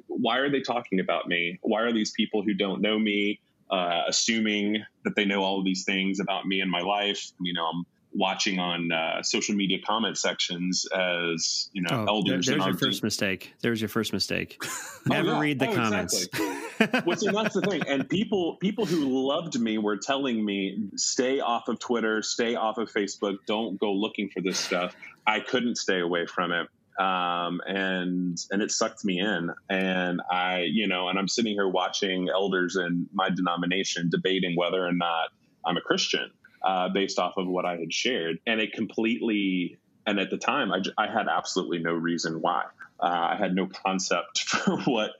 why 0.06 0.38
are 0.38 0.50
they 0.50 0.60
talking 0.60 1.00
about 1.00 1.26
me? 1.28 1.58
Why 1.62 1.82
are 1.82 1.92
these 1.92 2.10
people 2.10 2.42
who 2.42 2.54
don't 2.54 2.80
know 2.80 2.98
me 2.98 3.40
uh, 3.70 4.02
assuming 4.06 4.84
that 5.04 5.16
they 5.16 5.24
know 5.24 5.42
all 5.42 5.58
of 5.58 5.64
these 5.64 5.84
things 5.84 6.20
about 6.20 6.46
me 6.46 6.60
and 6.60 6.70
my 6.70 6.80
life? 6.80 7.32
You 7.40 7.52
know, 7.54 7.66
I'm 7.66 7.86
watching 8.16 8.58
on 8.58 8.90
uh, 8.90 9.22
social 9.22 9.54
media 9.54 9.78
comment 9.84 10.16
sections 10.16 10.86
as 10.86 11.68
you 11.72 11.82
know 11.82 12.04
oh, 12.08 12.16
elders. 12.16 12.46
There, 12.46 12.56
there's 12.56 12.66
your 12.66 12.76
first 12.76 13.02
mistake. 13.02 13.52
There's 13.60 13.80
your 13.80 13.88
first 13.88 14.12
mistake. 14.12 14.62
Never 15.06 15.30
oh, 15.30 15.32
yeah. 15.34 15.40
read 15.40 15.58
the 15.58 15.68
oh, 15.68 15.74
comments. 15.74 16.26
Exactly. 16.26 17.00
well, 17.06 17.16
see, 17.16 17.30
that's 17.30 17.54
the 17.54 17.62
thing. 17.62 17.82
And 17.86 18.08
people 18.08 18.56
people 18.56 18.86
who 18.86 19.28
loved 19.28 19.58
me 19.60 19.78
were 19.78 19.96
telling 19.96 20.44
me, 20.44 20.88
"Stay 20.96 21.40
off 21.40 21.68
of 21.68 21.78
Twitter. 21.78 22.22
Stay 22.22 22.54
off 22.54 22.78
of 22.78 22.90
Facebook. 22.90 23.38
Don't 23.46 23.78
go 23.78 23.92
looking 23.92 24.30
for 24.30 24.40
this 24.40 24.58
stuff." 24.58 24.94
I 25.26 25.40
couldn't 25.40 25.76
stay 25.76 26.00
away 26.00 26.26
from 26.26 26.52
it. 26.52 26.68
Um, 26.98 27.60
and 27.66 28.38
and 28.50 28.62
it 28.62 28.70
sucked 28.70 29.04
me 29.04 29.20
in. 29.20 29.50
And 29.68 30.22
I, 30.30 30.66
you 30.70 30.88
know, 30.88 31.08
and 31.08 31.18
I'm 31.18 31.28
sitting 31.28 31.52
here 31.52 31.68
watching 31.68 32.28
elders 32.30 32.76
in 32.76 33.06
my 33.12 33.28
denomination 33.28 34.08
debating 34.08 34.56
whether 34.56 34.84
or 34.84 34.92
not 34.92 35.28
I'm 35.64 35.76
a 35.76 35.82
Christian 35.82 36.30
uh, 36.66 36.88
based 36.88 37.18
off 37.20 37.34
of 37.36 37.46
what 37.46 37.64
I 37.64 37.76
had 37.76 37.92
shared. 37.92 38.40
And 38.44 38.60
it 38.60 38.72
completely, 38.72 39.78
and 40.04 40.18
at 40.18 40.30
the 40.30 40.36
time, 40.36 40.72
I, 40.72 40.82
I 40.98 41.06
had 41.06 41.28
absolutely 41.28 41.78
no 41.78 41.92
reason 41.92 42.40
why. 42.40 42.64
Uh, 42.98 43.06
I 43.06 43.36
had 43.38 43.54
no 43.54 43.68
concept 43.68 44.40
for 44.48 44.78
what 44.78 45.12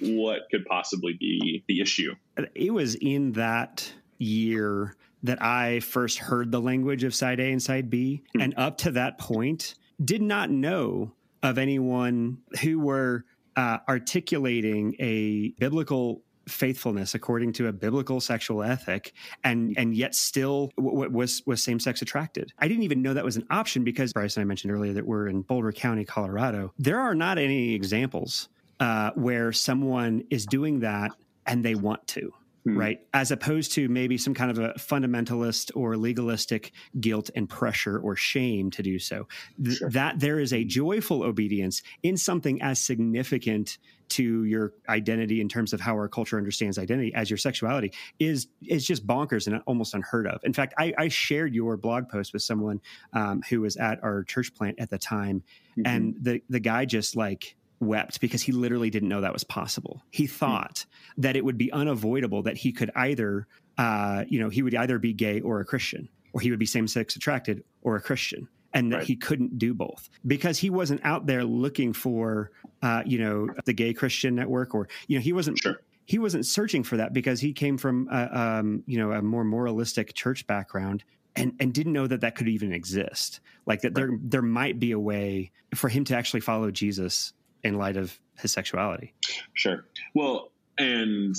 what 0.00 0.42
could 0.50 0.64
possibly 0.66 1.14
be 1.14 1.64
the 1.66 1.80
issue. 1.80 2.14
It 2.54 2.72
was 2.72 2.94
in 2.94 3.32
that 3.32 3.92
year 4.18 4.96
that 5.24 5.42
I 5.42 5.80
first 5.80 6.18
heard 6.18 6.52
the 6.52 6.60
language 6.60 7.04
of 7.04 7.14
side 7.14 7.40
A 7.40 7.50
and 7.50 7.62
side 7.62 7.90
B, 7.90 8.22
mm-hmm. 8.28 8.40
and 8.40 8.54
up 8.56 8.78
to 8.78 8.92
that 8.92 9.18
point, 9.18 9.74
did 10.04 10.22
not 10.22 10.50
know 10.50 11.12
of 11.42 11.58
anyone 11.58 12.38
who 12.60 12.78
were 12.78 13.24
uh, 13.56 13.78
articulating 13.88 14.94
a 15.00 15.48
biblical 15.58 16.22
faithfulness 16.48 17.14
according 17.14 17.52
to 17.52 17.68
a 17.68 17.72
biblical 17.72 18.20
sexual 18.20 18.62
ethic 18.62 19.12
and 19.44 19.74
and 19.76 19.94
yet 19.94 20.14
still 20.14 20.70
w- 20.76 21.10
was 21.10 21.42
was 21.46 21.62
same 21.62 21.78
sex 21.78 22.02
attracted. 22.02 22.52
I 22.58 22.68
didn't 22.68 22.82
even 22.84 23.02
know 23.02 23.14
that 23.14 23.24
was 23.24 23.36
an 23.36 23.46
option 23.50 23.84
because 23.84 24.12
Bryce 24.12 24.36
and 24.36 24.42
I 24.42 24.44
mentioned 24.44 24.72
earlier 24.72 24.92
that 24.92 25.06
we're 25.06 25.28
in 25.28 25.42
Boulder 25.42 25.72
County, 25.72 26.04
Colorado. 26.04 26.72
There 26.78 27.00
are 27.00 27.14
not 27.14 27.38
any 27.38 27.74
examples 27.74 28.48
uh, 28.80 29.10
where 29.14 29.52
someone 29.52 30.24
is 30.30 30.46
doing 30.46 30.80
that 30.80 31.12
and 31.46 31.64
they 31.64 31.74
want 31.74 32.06
to. 32.08 32.32
Hmm. 32.64 32.78
Right. 32.78 33.00
As 33.12 33.32
opposed 33.32 33.72
to 33.72 33.88
maybe 33.88 34.16
some 34.16 34.34
kind 34.34 34.50
of 34.50 34.58
a 34.58 34.74
fundamentalist 34.74 35.72
or 35.74 35.96
legalistic 35.96 36.72
guilt 37.00 37.28
and 37.34 37.48
pressure 37.48 37.98
or 37.98 38.14
shame 38.14 38.70
to 38.72 38.82
do 38.84 39.00
so. 39.00 39.26
Th- 39.62 39.78
sure. 39.78 39.90
That 39.90 40.20
there 40.20 40.38
is 40.38 40.52
a 40.52 40.64
joyful 40.64 41.24
obedience 41.24 41.82
in 42.04 42.16
something 42.16 42.62
as 42.62 42.78
significant 42.78 43.78
to 44.10 44.44
your 44.44 44.74
identity 44.88 45.40
in 45.40 45.48
terms 45.48 45.72
of 45.72 45.80
how 45.80 45.94
our 45.94 46.06
culture 46.06 46.36
understands 46.36 46.78
identity 46.78 47.14
as 47.14 47.30
your 47.30 47.38
sexuality 47.38 47.92
is 48.18 48.46
is 48.68 48.86
just 48.86 49.06
bonkers 49.06 49.46
and 49.46 49.60
almost 49.66 49.94
unheard 49.94 50.26
of. 50.26 50.38
In 50.44 50.52
fact, 50.52 50.74
I, 50.78 50.92
I 50.98 51.08
shared 51.08 51.54
your 51.54 51.76
blog 51.78 52.10
post 52.10 52.32
with 52.34 52.42
someone 52.42 52.80
um, 53.14 53.42
who 53.48 53.62
was 53.62 53.76
at 53.76 54.04
our 54.04 54.22
church 54.22 54.54
plant 54.54 54.78
at 54.78 54.90
the 54.90 54.98
time, 54.98 55.42
mm-hmm. 55.78 55.86
and 55.86 56.16
the 56.20 56.42
the 56.50 56.60
guy 56.60 56.84
just 56.84 57.16
like 57.16 57.56
wept 57.82 58.20
because 58.20 58.42
he 58.42 58.52
literally 58.52 58.90
didn't 58.90 59.08
know 59.08 59.20
that 59.20 59.32
was 59.32 59.44
possible. 59.44 60.02
He 60.10 60.26
hmm. 60.26 60.32
thought 60.32 60.74
mm. 60.74 61.22
that 61.22 61.36
it 61.36 61.44
would 61.44 61.58
be 61.58 61.72
unavoidable 61.72 62.42
that 62.42 62.56
he 62.56 62.72
could 62.72 62.90
either, 62.94 63.46
uh, 63.78 64.24
you 64.28 64.40
know, 64.40 64.48
he 64.48 64.62
would 64.62 64.74
either 64.74 64.98
be 64.98 65.12
gay 65.12 65.40
or 65.40 65.60
a 65.60 65.64
Christian, 65.64 66.08
or 66.32 66.40
he 66.40 66.50
would 66.50 66.58
be 66.58 66.66
same 66.66 66.88
sex 66.88 67.16
attracted 67.16 67.64
or 67.82 67.96
a 67.96 68.00
Christian 68.00 68.48
and 68.74 68.92
that 68.92 68.98
right. 68.98 69.06
he 69.06 69.16
couldn't 69.16 69.58
do 69.58 69.74
both 69.74 70.08
because 70.26 70.58
he 70.58 70.70
wasn't 70.70 71.00
out 71.04 71.26
there 71.26 71.44
looking 71.44 71.92
for 71.92 72.50
uh, 72.82 73.02
you 73.04 73.18
know 73.18 73.48
the 73.64 73.72
gay 73.72 73.92
christian 73.92 74.34
network 74.34 74.74
or 74.74 74.88
you 75.06 75.16
know 75.16 75.22
he 75.22 75.32
wasn't 75.32 75.58
sure. 75.58 75.80
he 76.04 76.18
wasn't 76.18 76.44
searching 76.44 76.82
for 76.82 76.96
that 76.96 77.12
because 77.12 77.40
he 77.40 77.52
came 77.52 77.78
from 77.78 78.08
a, 78.10 78.38
um, 78.38 78.82
you 78.86 78.98
know 78.98 79.12
a 79.12 79.22
more 79.22 79.44
moralistic 79.44 80.14
church 80.14 80.46
background 80.46 81.04
and 81.36 81.52
and 81.60 81.72
didn't 81.72 81.92
know 81.92 82.06
that 82.06 82.20
that 82.20 82.34
could 82.34 82.48
even 82.48 82.72
exist 82.72 83.40
like 83.66 83.80
that 83.82 83.88
right. 83.88 83.94
there 83.96 84.18
there 84.22 84.42
might 84.42 84.78
be 84.78 84.92
a 84.92 84.98
way 84.98 85.50
for 85.74 85.88
him 85.88 86.04
to 86.04 86.16
actually 86.16 86.40
follow 86.40 86.70
jesus 86.70 87.32
in 87.62 87.78
light 87.78 87.96
of 87.96 88.18
his 88.38 88.52
sexuality 88.52 89.14
sure 89.54 89.84
well 90.14 90.50
and 90.78 91.36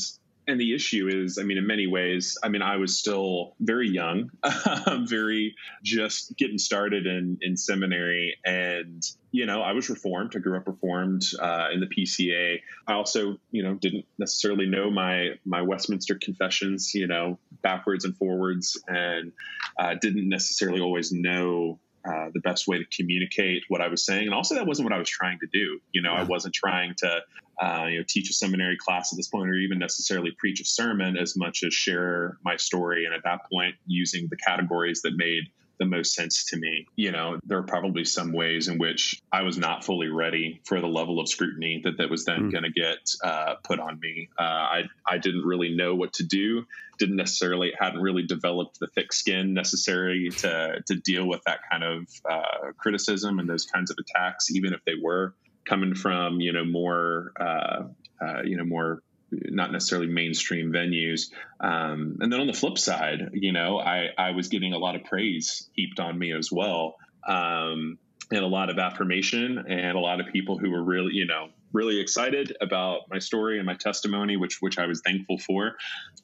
and 0.47 0.59
the 0.59 0.75
issue 0.75 1.07
is, 1.07 1.37
I 1.37 1.43
mean, 1.43 1.57
in 1.57 1.65
many 1.65 1.87
ways, 1.87 2.37
I 2.43 2.49
mean, 2.49 2.61
I 2.61 2.75
was 2.75 2.97
still 2.97 3.55
very 3.59 3.89
young, 3.89 4.29
very 5.07 5.55
just 5.83 6.35
getting 6.37 6.57
started 6.57 7.05
in, 7.05 7.37
in 7.41 7.55
seminary. 7.55 8.35
And, 8.45 9.03
you 9.31 9.45
know, 9.45 9.61
I 9.61 9.71
was 9.71 9.89
reformed. 9.89 10.33
I 10.35 10.39
grew 10.39 10.57
up 10.57 10.67
reformed 10.67 11.23
uh, 11.39 11.67
in 11.73 11.79
the 11.79 11.87
PCA. 11.87 12.59
I 12.87 12.93
also, 12.93 13.37
you 13.51 13.63
know, 13.63 13.75
didn't 13.75 14.05
necessarily 14.17 14.65
know 14.65 14.91
my, 14.91 15.31
my 15.45 15.61
Westminster 15.61 16.15
confessions, 16.15 16.93
you 16.93 17.07
know, 17.07 17.39
backwards 17.61 18.03
and 18.03 18.15
forwards, 18.17 18.81
and 18.87 19.31
uh, 19.79 19.95
didn't 19.99 20.27
necessarily 20.27 20.81
always 20.81 21.11
know 21.13 21.79
uh, 22.05 22.29
the 22.33 22.39
best 22.41 22.67
way 22.67 22.77
to 22.77 22.85
communicate 22.95 23.63
what 23.69 23.81
I 23.81 23.87
was 23.87 24.05
saying. 24.05 24.25
And 24.25 24.33
also, 24.33 24.55
that 24.55 24.65
wasn't 24.65 24.89
what 24.89 24.93
I 24.93 24.99
was 24.99 25.09
trying 25.09 25.39
to 25.39 25.47
do. 25.51 25.79
You 25.91 26.01
know, 26.01 26.13
yeah. 26.13 26.21
I 26.21 26.23
wasn't 26.23 26.53
trying 26.53 26.95
to, 26.97 27.19
uh, 27.61 27.85
you 27.89 27.99
know, 27.99 28.05
teach 28.07 28.29
a 28.29 28.33
seminary 28.33 28.77
class 28.77 29.13
at 29.13 29.17
this 29.17 29.27
point, 29.27 29.49
or 29.49 29.53
even 29.53 29.79
necessarily 29.79 30.31
preach 30.37 30.59
a 30.59 30.65
sermon 30.65 31.17
as 31.17 31.35
much 31.37 31.63
as 31.63 31.73
share 31.73 32.37
my 32.43 32.57
story. 32.57 33.05
And 33.05 33.13
at 33.13 33.23
that 33.23 33.49
point, 33.49 33.75
using 33.85 34.27
the 34.29 34.37
categories 34.37 35.01
that 35.03 35.13
made 35.15 35.43
the 35.83 35.89
most 35.89 36.13
sense 36.13 36.45
to 36.45 36.57
me. 36.57 36.87
You 36.95 37.11
know, 37.11 37.39
there 37.45 37.57
are 37.57 37.63
probably 37.63 38.05
some 38.05 38.31
ways 38.31 38.67
in 38.67 38.77
which 38.77 39.21
I 39.31 39.43
was 39.43 39.57
not 39.57 39.83
fully 39.83 40.07
ready 40.07 40.61
for 40.65 40.79
the 40.79 40.87
level 40.87 41.19
of 41.19 41.27
scrutiny 41.27 41.81
that 41.83 41.97
that 41.97 42.09
was 42.09 42.25
then 42.25 42.43
mm. 42.43 42.51
going 42.51 42.63
to 42.63 42.71
get 42.71 43.13
uh, 43.23 43.55
put 43.63 43.79
on 43.79 43.99
me. 43.99 44.29
Uh, 44.39 44.43
I 44.43 44.83
I 45.05 45.17
didn't 45.17 45.43
really 45.45 45.75
know 45.75 45.95
what 45.95 46.13
to 46.13 46.23
do. 46.23 46.65
Didn't 46.99 47.17
necessarily 47.17 47.73
hadn't 47.77 48.01
really 48.01 48.23
developed 48.23 48.79
the 48.79 48.87
thick 48.87 49.11
skin 49.11 49.53
necessary 49.53 50.29
to 50.37 50.81
to 50.87 50.95
deal 50.95 51.27
with 51.27 51.41
that 51.45 51.59
kind 51.69 51.83
of 51.83 52.07
uh, 52.29 52.71
criticism 52.77 53.39
and 53.39 53.49
those 53.49 53.65
kinds 53.65 53.91
of 53.91 53.97
attacks, 53.99 54.51
even 54.51 54.73
if 54.73 54.83
they 54.85 54.95
were 55.01 55.33
coming 55.65 55.95
from 55.95 56.39
you 56.39 56.53
know 56.53 56.65
more 56.65 57.31
uh, 57.39 57.83
uh, 58.21 58.41
you 58.43 58.57
know 58.57 58.65
more 58.65 59.01
not 59.45 59.71
necessarily 59.71 60.07
mainstream 60.07 60.71
venues. 60.71 61.31
Um, 61.59 62.17
and 62.19 62.31
then 62.31 62.39
on 62.39 62.47
the 62.47 62.53
flip 62.53 62.77
side, 62.77 63.31
you 63.33 63.51
know, 63.51 63.79
I, 63.79 64.09
I 64.17 64.31
was 64.31 64.47
getting 64.47 64.73
a 64.73 64.77
lot 64.77 64.95
of 64.95 65.03
praise 65.03 65.69
heaped 65.73 65.99
on 65.99 66.17
me 66.17 66.33
as 66.33 66.51
well. 66.51 66.95
Um, 67.27 67.97
and 68.31 68.43
a 68.43 68.47
lot 68.47 68.69
of 68.69 68.79
affirmation 68.79 69.65
and 69.67 69.97
a 69.97 69.99
lot 69.99 70.19
of 70.19 70.27
people 70.27 70.57
who 70.57 70.71
were 70.71 70.83
really, 70.83 71.13
you 71.13 71.25
know, 71.25 71.49
really 71.73 71.99
excited 71.99 72.55
about 72.61 73.01
my 73.09 73.19
story 73.19 73.57
and 73.57 73.65
my 73.65 73.75
testimony, 73.75 74.37
which 74.37 74.57
which 74.61 74.77
I 74.77 74.85
was 74.85 75.01
thankful 75.01 75.39
for. 75.39 75.75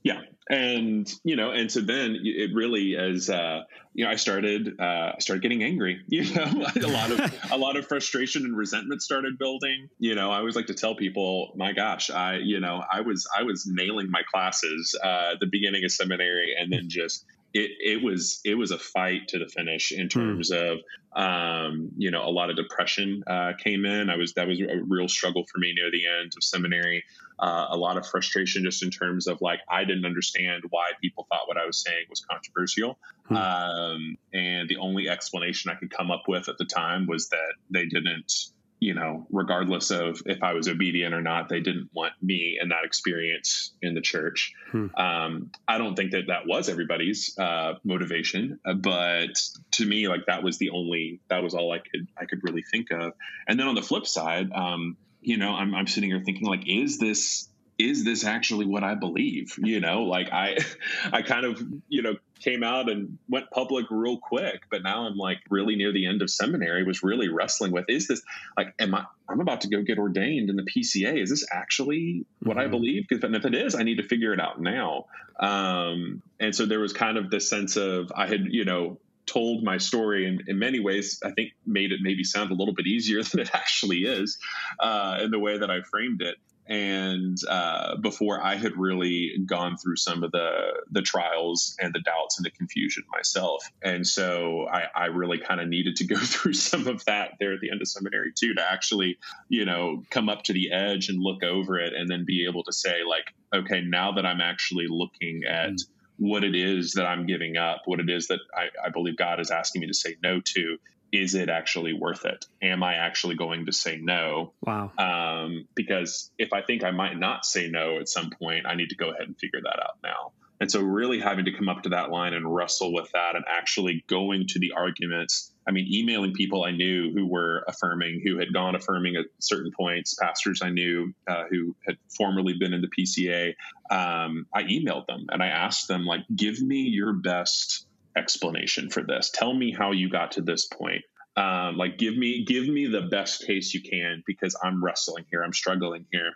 Yeah, 0.04 0.22
and 0.50 1.12
you 1.24 1.36
know, 1.36 1.52
and 1.52 1.72
so 1.72 1.82
then 1.82 2.18
it 2.24 2.52
really 2.54 2.96
as 2.96 3.30
uh, 3.30 3.64
you 3.94 4.06
know, 4.06 4.12
I 4.12 4.16
started 4.16 4.80
uh, 4.80 5.20
started 5.20 5.42
getting 5.42 5.64
angry. 5.64 6.02
You 6.10 6.34
know, 6.34 6.66
a 6.76 6.88
lot 6.88 7.12
of 7.12 7.52
a 7.52 7.58
lot 7.58 7.76
of 7.78 7.88
frustration 7.88 8.46
and 8.46 8.56
resentment 8.56 9.02
started 9.02 9.38
building. 9.38 9.90
You 10.00 10.16
know, 10.16 10.32
I 10.32 10.38
always 10.38 10.56
like 10.56 10.68
to 10.68 10.74
tell 10.74 10.96
people, 10.96 11.54
my 11.56 11.74
gosh, 11.74 12.10
I 12.10 12.38
you 12.38 12.60
know, 12.60 12.84
I 12.92 13.02
was 13.02 13.28
I 13.38 13.44
was 13.44 13.66
nailing 13.68 14.10
my 14.12 14.22
classes 14.32 14.96
uh, 15.04 15.36
the 15.40 15.48
beginning 15.48 15.84
of 15.84 15.92
seminary, 15.92 16.56
and 16.60 16.72
then 16.72 16.90
just 16.90 17.26
it, 17.54 17.72
it 17.80 18.04
was 18.04 18.42
it 18.46 18.56
was 18.56 18.72
a 18.72 18.78
fight 18.78 19.28
to 19.30 19.40
the 19.40 19.48
finish 19.48 19.92
in 19.92 20.04
hmm. 20.04 20.08
terms 20.08 20.52
mm. 20.52 20.72
of 20.72 20.80
um, 21.16 21.90
you 21.98 22.12
know 22.12 22.24
a 22.24 22.30
lot 22.30 22.50
of 22.50 22.56
depression 22.56 23.24
uh, 23.26 23.54
came 23.58 23.86
in. 23.86 24.10
I 24.10 24.18
was 24.18 24.34
that 24.34 24.48
was 24.48 24.60
a 24.62 24.82
real 24.84 25.08
struggle 25.08 25.46
for 25.52 25.58
me 25.58 25.74
near 25.74 25.90
the 25.92 26.04
end 26.06 26.34
of 26.38 26.44
seminary. 26.44 27.04
Uh, 27.40 27.68
a 27.70 27.78
lot 27.78 27.98
of 27.98 28.06
frustration 28.06 28.64
just 28.64 28.84
in 28.84 28.92
terms 28.92 29.28
of 29.28 29.42
like 29.42 29.62
I 29.70 29.84
didn't 29.84 30.06
understand 30.06 30.64
why 30.70 30.90
people 31.02 31.26
thought 31.30 31.48
what 31.48 31.58
I 31.58 31.66
was 31.66 31.82
saying 31.82 32.06
was 32.10 32.22
controversial, 32.22 33.00
mm. 33.30 33.36
um, 33.36 34.18
and 34.34 34.70
the 34.70 34.78
only 34.78 35.10
explanation 35.10 35.72
I 35.72 35.76
could 35.76 35.90
come 35.90 36.12
up 36.12 36.24
with 36.28 36.50
at 36.50 36.58
the 36.58 36.66
time 36.66 37.08
was 37.08 37.30
that 37.30 37.54
they 37.72 37.86
didn't 37.86 38.52
you 38.80 38.94
know, 38.94 39.28
regardless 39.30 39.92
of 39.92 40.22
if 40.26 40.42
I 40.42 40.54
was 40.54 40.68
obedient 40.68 41.14
or 41.14 41.22
not, 41.22 41.50
they 41.50 41.60
didn't 41.60 41.90
want 41.94 42.14
me 42.22 42.58
and 42.62 42.72
that 42.72 42.86
experience 42.86 43.74
in 43.82 43.94
the 43.94 44.02
church. 44.02 44.54
Hmm. 44.72 44.88
Um, 44.96 45.52
I 45.68 45.78
don't 45.78 45.96
think 45.96 46.12
that 46.12 46.28
that 46.28 46.48
was 46.48 46.70
everybody's 46.70 47.38
uh, 47.38 47.74
motivation, 47.84 48.60
uh, 48.66 48.74
but 48.74 49.40
to 49.72 49.86
me, 49.86 50.08
like 50.08 50.26
that 50.28 50.44
was 50.44 50.58
the 50.58 50.70
only 50.70 51.20
that 51.30 51.44
was 51.44 51.54
all 51.54 51.72
I 51.72 51.80
could 51.80 52.08
I 52.18 52.26
could 52.26 52.40
really 52.44 52.64
think 52.64 52.92
of. 52.92 53.14
And 53.48 53.60
then 53.60 53.68
on 53.68 53.76
the 53.76 53.82
flip 53.82 54.08
side, 54.08 54.52
um, 54.54 54.98
you 55.22 55.38
know, 55.38 55.54
I'm, 55.54 55.76
I'm 55.76 55.88
sitting 55.88 56.10
here 56.10 56.22
thinking 56.24 56.48
like, 56.48 56.68
is 56.68 56.98
this 56.98 57.50
is 57.80 58.04
this 58.04 58.26
actually 58.26 58.66
what 58.66 58.84
I 58.84 58.96
believe? 58.96 59.56
You 59.58 59.80
know, 59.80 60.04
like 60.04 60.32
I, 60.32 60.58
I 61.14 61.22
kind 61.22 61.46
of, 61.46 61.62
you 61.88 62.02
know, 62.02 62.16
came 62.40 62.64
out 62.64 62.90
and 62.90 63.18
went 63.28 63.50
public 63.52 63.86
real 63.90 64.18
quick, 64.18 64.62
but 64.72 64.84
now 64.84 65.06
I'm 65.06 65.16
like 65.16 65.40
really 65.50 65.76
near 65.76 65.92
the 65.92 66.08
end 66.08 66.22
of 66.22 66.30
seminary, 66.30 66.84
was 66.84 67.04
really 67.04 67.30
wrestling 67.30 67.72
with, 67.72 67.86
is 67.88 68.08
this 68.08 68.22
like, 68.58 68.74
am 68.80 68.96
I, 68.96 69.06
I'm 69.30 69.42
about 69.42 69.62
to 69.62 69.70
go 69.70 69.82
get 69.84 70.00
ordained 70.00 70.50
in 70.50 70.56
the 70.56 70.64
PCA. 70.64 71.22
Is 71.22 71.30
this 71.30 71.46
actually 71.52 72.26
what 72.42 72.58
mm-hmm. 72.58 72.66
I 72.66 72.68
believe? 72.68 73.06
Because 73.08 73.24
if 73.24 73.46
it 73.46 73.56
is, 73.56 73.76
I 73.76 73.84
need 73.84 73.98
to 73.98 74.08
figure 74.08 74.34
it 74.34 74.40
out 74.40 74.60
now. 74.60 75.06
Um, 75.40 76.22
and 76.40 76.56
so 76.56 76.66
there 76.66 76.80
was 76.80 76.94
kind 76.94 77.18
of 77.18 77.30
this 77.30 77.50
sense 77.50 77.76
of, 77.78 78.12
I 78.16 78.28
had, 78.28 78.46
you 78.50 78.66
know, 78.66 79.00
told 79.26 79.64
my 79.64 79.78
story 79.78 80.28
in, 80.28 80.40
in 80.48 80.58
many 80.58 80.80
ways, 80.80 81.20
I 81.24 81.32
think 81.32 81.52
made 81.66 81.92
it 81.92 82.00
maybe 82.02 82.24
sound 82.24 82.52
a 82.52 82.56
little 82.56 82.74
bit 82.74 82.88
easier 82.88 83.22
than 83.24 83.42
it 83.42 83.52
actually 83.54 84.00
is 84.00 84.38
uh, 84.80 85.20
in 85.22 85.32
the 85.32 85.40
way 85.40 85.58
that 85.60 85.70
I 85.70 85.82
framed 85.82 86.22
it 86.22 86.38
and 86.70 87.36
uh, 87.50 87.96
before 87.98 88.40
I 88.42 88.56
had 88.56 88.78
really 88.78 89.32
gone 89.48 89.76
through 89.78 89.96
some 89.96 90.24
of 90.24 90.32
the 90.32 90.50
the 90.92 91.02
trials 91.02 91.76
and 91.80 91.94
the 91.94 92.00
doubts 92.00 92.38
and 92.38 92.46
the 92.46 92.52
confusion 92.52 93.04
myself, 93.12 93.64
and 93.82 94.06
so 94.06 94.68
I, 94.72 94.84
I 94.96 95.06
really 95.08 95.40
kind 95.40 95.60
of 95.60 95.68
needed 95.68 95.96
to 95.98 96.06
go 96.06 96.16
through 96.20 96.54
some 96.54 96.88
of 96.88 97.04
that 97.06 97.34
there 97.40 97.54
at 97.54 97.60
the 97.60 97.72
end 97.72 97.82
of 97.82 97.88
seminary 97.88 98.32
too 98.36 98.54
to 98.54 98.62
actually, 98.62 99.18
you 99.50 99.66
know, 99.66 100.04
come 100.12 100.30
up 100.30 100.44
to 100.44 100.54
the 100.54 100.72
edge 100.72 101.10
and 101.10 101.20
look 101.20 101.44
over 101.44 101.80
it, 101.80 101.94
and 101.94 102.08
then 102.08 102.24
be 102.24 102.46
able 102.48 102.64
to 102.64 102.72
say 102.72 103.00
like, 103.08 103.34
okay, 103.54 103.82
now 103.82 104.12
that 104.12 104.26
I'm 104.26 104.42
actually 104.42 104.86
looking 104.88 105.42
at 105.50 105.72
mm. 105.72 105.86
what 106.18 106.44
it 106.44 106.56
is 106.56 106.94
that 106.94 107.08
I'm 107.08 107.26
giving 107.26 107.58
up, 107.58 107.82
what 107.86 108.00
it 108.00 108.12
is 108.12 108.28
that 108.28 108.40
I, 108.56 108.68
I, 108.86 108.90
believe 108.90 109.18
God 109.18 109.40
is 109.40 109.50
asking 109.50 109.82
me 109.82 109.88
to 109.88 109.94
say 109.94 110.18
no 110.22 110.40
to, 110.40 110.78
is 111.12 111.36
it 111.36 111.50
actually 111.50 111.94
worth 111.94 112.26
it? 112.26 112.46
Am 112.62 112.84
I 112.84 112.96
actually 112.96 113.36
going 113.36 113.66
to 113.66 113.72
say 113.72 113.98
no? 113.98 114.54
Wow. 114.62 114.92
Um, 114.98 115.68
because 115.76 116.32
if 116.38 116.54
I 116.54 116.62
think 116.62 116.84
I 116.84 116.92
might 116.92 117.18
not 117.18 117.46
say 117.46 117.70
no 117.70 118.00
at 118.00 118.10
some 118.10 118.30
point, 118.30 118.66
I 118.66 118.76
need 118.76 118.90
to 118.90 118.96
go 118.96 119.10
ahead 119.10 119.28
and 119.28 119.38
figure 119.38 119.62
that 119.62 119.80
out 119.80 119.98
now. 120.04 120.32
And 120.62 120.70
so, 120.70 120.82
really 120.82 121.20
having 121.22 121.46
to 121.46 121.54
come 121.54 121.70
up 121.70 121.84
to 121.84 121.90
that 121.90 122.12
line 122.12 122.34
and 122.34 122.54
wrestle 122.54 122.94
with 122.94 123.10
that 123.14 123.36
and 123.36 123.46
actually 123.50 124.04
going 124.08 124.46
to 124.50 124.60
the 124.60 124.74
arguments. 124.76 125.54
I 125.66 125.72
mean, 125.72 125.88
emailing 125.90 126.34
people 126.34 126.66
I 126.66 126.72
knew 126.72 127.14
who 127.14 127.28
were 127.28 127.64
affirming, 127.68 128.22
who 128.26 128.40
had 128.40 128.52
gone 128.52 128.76
affirming 128.76 129.16
at 129.16 129.26
certain 129.40 129.72
points, 129.72 130.16
pastors 130.16 130.62
I 130.62 130.70
knew 130.70 131.14
uh, 131.28 131.44
who 131.50 131.76
had 131.88 131.98
formerly 132.10 132.56
been 132.60 132.74
in 132.74 132.82
the 132.82 132.90
PCA. 132.90 133.54
Um, 133.90 134.48
I 134.54 134.64
emailed 134.64 135.06
them 135.06 135.28
and 135.30 135.42
I 135.42 135.48
asked 135.48 135.88
them, 135.88 136.06
like, 136.06 136.26
give 136.36 136.60
me 136.62 136.82
your 136.82 137.14
best 137.14 137.86
explanation 138.16 138.90
for 138.90 139.04
this. 139.04 139.32
Tell 139.34 139.54
me 139.54 139.72
how 139.72 139.92
you 139.92 140.10
got 140.10 140.34
to 140.34 140.42
this 140.42 140.68
point. 140.68 141.04
Um, 141.36 141.78
like 141.78 141.98
give 141.98 142.18
me 142.18 142.44
give 142.46 142.68
me 142.68 142.88
the 142.88 143.08
best 143.10 143.46
case 143.46 143.74
you 143.74 143.82
can 143.82 144.24
because 144.26 144.58
I'm 144.62 144.84
wrestling 144.84 145.26
here. 145.32 145.42
I'm 145.44 145.54
struggling 145.54 146.06
here. 146.12 146.34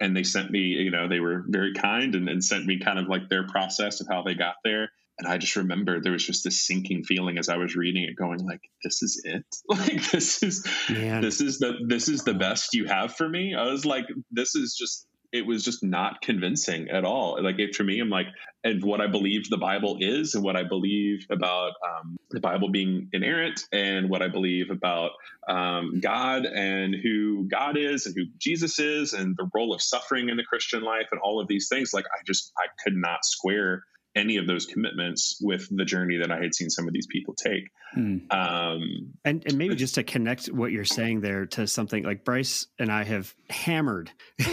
And 0.00 0.16
they 0.16 0.24
sent 0.24 0.50
me, 0.50 0.60
you 0.60 0.90
know, 0.90 1.08
they 1.08 1.20
were 1.20 1.44
very 1.46 1.74
kind 1.74 2.14
and, 2.16 2.28
and 2.28 2.42
sent 2.42 2.66
me 2.66 2.80
kind 2.80 2.98
of 2.98 3.08
like 3.08 3.28
their 3.28 3.46
process 3.46 4.00
of 4.00 4.08
how 4.10 4.22
they 4.22 4.34
got 4.34 4.56
there. 4.64 4.90
And 5.18 5.28
I 5.28 5.38
just 5.38 5.54
remember 5.54 6.00
there 6.00 6.12
was 6.12 6.26
just 6.26 6.42
this 6.42 6.66
sinking 6.66 7.04
feeling 7.04 7.38
as 7.38 7.48
I 7.48 7.56
was 7.56 7.76
reading 7.76 8.04
it, 8.04 8.16
going 8.16 8.44
like, 8.44 8.62
"This 8.82 9.02
is 9.02 9.22
it. 9.24 9.44
Like 9.68 10.10
this 10.10 10.42
is 10.42 10.66
Man. 10.90 11.20
this 11.20 11.40
is 11.40 11.58
the 11.58 11.74
this 11.86 12.08
is 12.08 12.24
the 12.24 12.34
best 12.34 12.74
you 12.74 12.86
have 12.86 13.14
for 13.14 13.28
me." 13.28 13.54
I 13.54 13.64
was 13.66 13.84
like, 13.84 14.06
"This 14.30 14.56
is 14.56 14.74
just 14.74 15.06
it 15.32 15.46
was 15.46 15.64
just 15.64 15.82
not 15.82 16.20
convincing 16.20 16.90
at 16.90 17.04
all. 17.04 17.42
Like 17.42 17.58
it, 17.58 17.74
for 17.74 17.84
me, 17.84 17.98
I'm 18.00 18.10
like, 18.10 18.26
and 18.64 18.84
what 18.84 19.00
I 19.00 19.06
believe 19.06 19.48
the 19.48 19.56
Bible 19.56 19.96
is, 19.98 20.34
and 20.34 20.44
what 20.44 20.56
I 20.56 20.62
believe 20.62 21.26
about 21.30 21.72
um, 21.84 22.16
the 22.30 22.40
Bible 22.40 22.70
being 22.70 23.08
inerrant, 23.12 23.64
and 23.72 24.10
what 24.10 24.22
I 24.22 24.28
believe 24.28 24.70
about 24.70 25.12
um, 25.48 26.00
God 26.00 26.44
and 26.44 26.94
who 26.94 27.48
God 27.48 27.76
is, 27.76 28.06
and 28.06 28.14
who 28.14 28.24
Jesus 28.38 28.78
is, 28.78 29.14
and 29.14 29.34
the 29.36 29.48
role 29.54 29.74
of 29.74 29.82
suffering 29.82 30.28
in 30.28 30.36
the 30.36 30.44
Christian 30.44 30.82
life, 30.82 31.06
and 31.10 31.20
all 31.20 31.40
of 31.40 31.48
these 31.48 31.68
things. 31.68 31.92
Like 31.94 32.04
I 32.06 32.22
just 32.26 32.52
I 32.58 32.66
could 32.84 32.94
not 32.94 33.24
square 33.24 33.84
any 34.14 34.36
of 34.36 34.46
those 34.46 34.66
commitments 34.66 35.38
with 35.40 35.66
the 35.70 35.84
journey 35.84 36.18
that 36.18 36.30
I 36.30 36.40
had 36.40 36.54
seen 36.54 36.70
some 36.70 36.86
of 36.86 36.92
these 36.92 37.06
people 37.06 37.34
take. 37.34 37.70
Mm. 37.96 38.32
Um, 38.32 39.12
and 39.24 39.42
and 39.46 39.58
maybe 39.58 39.74
just 39.74 39.96
to 39.96 40.02
connect 40.02 40.46
what 40.46 40.72
you're 40.72 40.84
saying 40.84 41.20
there 41.20 41.46
to 41.46 41.66
something 41.66 42.04
like 42.04 42.24
Bryce 42.24 42.66
and 42.78 42.90
I 42.90 43.04
have 43.04 43.34
hammered 43.50 44.10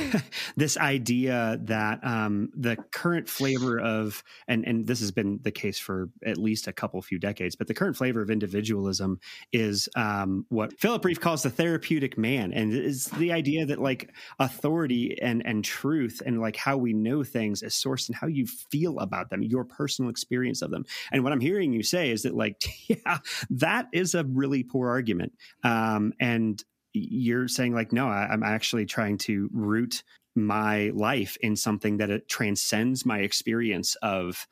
this 0.57 0.77
idea 0.77 1.57
that 1.63 1.99
um, 2.03 2.51
the 2.53 2.75
current 2.91 3.29
flavor 3.29 3.79
of 3.79 4.23
and 4.47 4.65
and 4.65 4.85
this 4.85 4.99
has 4.99 5.11
been 5.11 5.39
the 5.41 5.51
case 5.51 5.79
for 5.79 6.09
at 6.25 6.37
least 6.37 6.67
a 6.67 6.73
couple 6.73 7.01
few 7.01 7.17
decades, 7.17 7.55
but 7.55 7.67
the 7.67 7.73
current 7.73 7.95
flavor 7.95 8.21
of 8.21 8.29
individualism 8.29 9.19
is 9.53 9.87
um, 9.95 10.45
what 10.49 10.77
Philip 10.79 11.03
Rieff 11.03 11.19
calls 11.19 11.43
the 11.43 11.49
therapeutic 11.49 12.17
man, 12.17 12.51
and 12.51 12.73
it's 12.73 13.05
the 13.09 13.31
idea 13.31 13.65
that 13.67 13.79
like 13.79 14.13
authority 14.39 15.17
and 15.21 15.45
and 15.45 15.63
truth 15.63 16.21
and 16.25 16.41
like 16.41 16.57
how 16.57 16.75
we 16.75 16.91
know 16.91 17.23
things 17.23 17.63
is 17.63 17.73
sourced 17.73 18.09
in 18.09 18.15
how 18.15 18.27
you 18.27 18.45
feel 18.45 18.99
about 18.99 19.29
them 19.29 19.43
your 19.49 19.63
personal 19.63 20.09
experience 20.09 20.61
of 20.61 20.71
them. 20.71 20.85
And 21.11 21.23
what 21.23 21.33
I'm 21.33 21.39
hearing 21.39 21.73
you 21.73 21.83
say 21.83 22.11
is 22.11 22.23
that, 22.23 22.35
like, 22.35 22.63
yeah, 22.87 23.19
that 23.49 23.87
is 23.91 24.15
a 24.15 24.23
really 24.23 24.63
poor 24.63 24.89
argument. 24.89 25.33
Um, 25.63 26.13
and 26.19 26.63
you're 26.93 27.47
saying, 27.47 27.73
like, 27.73 27.91
no, 27.91 28.07
I, 28.07 28.27
I'm 28.27 28.43
actually 28.43 28.85
trying 28.85 29.17
to 29.19 29.49
root 29.53 30.03
my 30.35 30.91
life 30.93 31.37
in 31.41 31.55
something 31.55 31.97
that 31.97 32.09
it 32.09 32.27
transcends 32.27 33.05
my 33.05 33.19
experience 33.19 33.95
of 34.01 34.47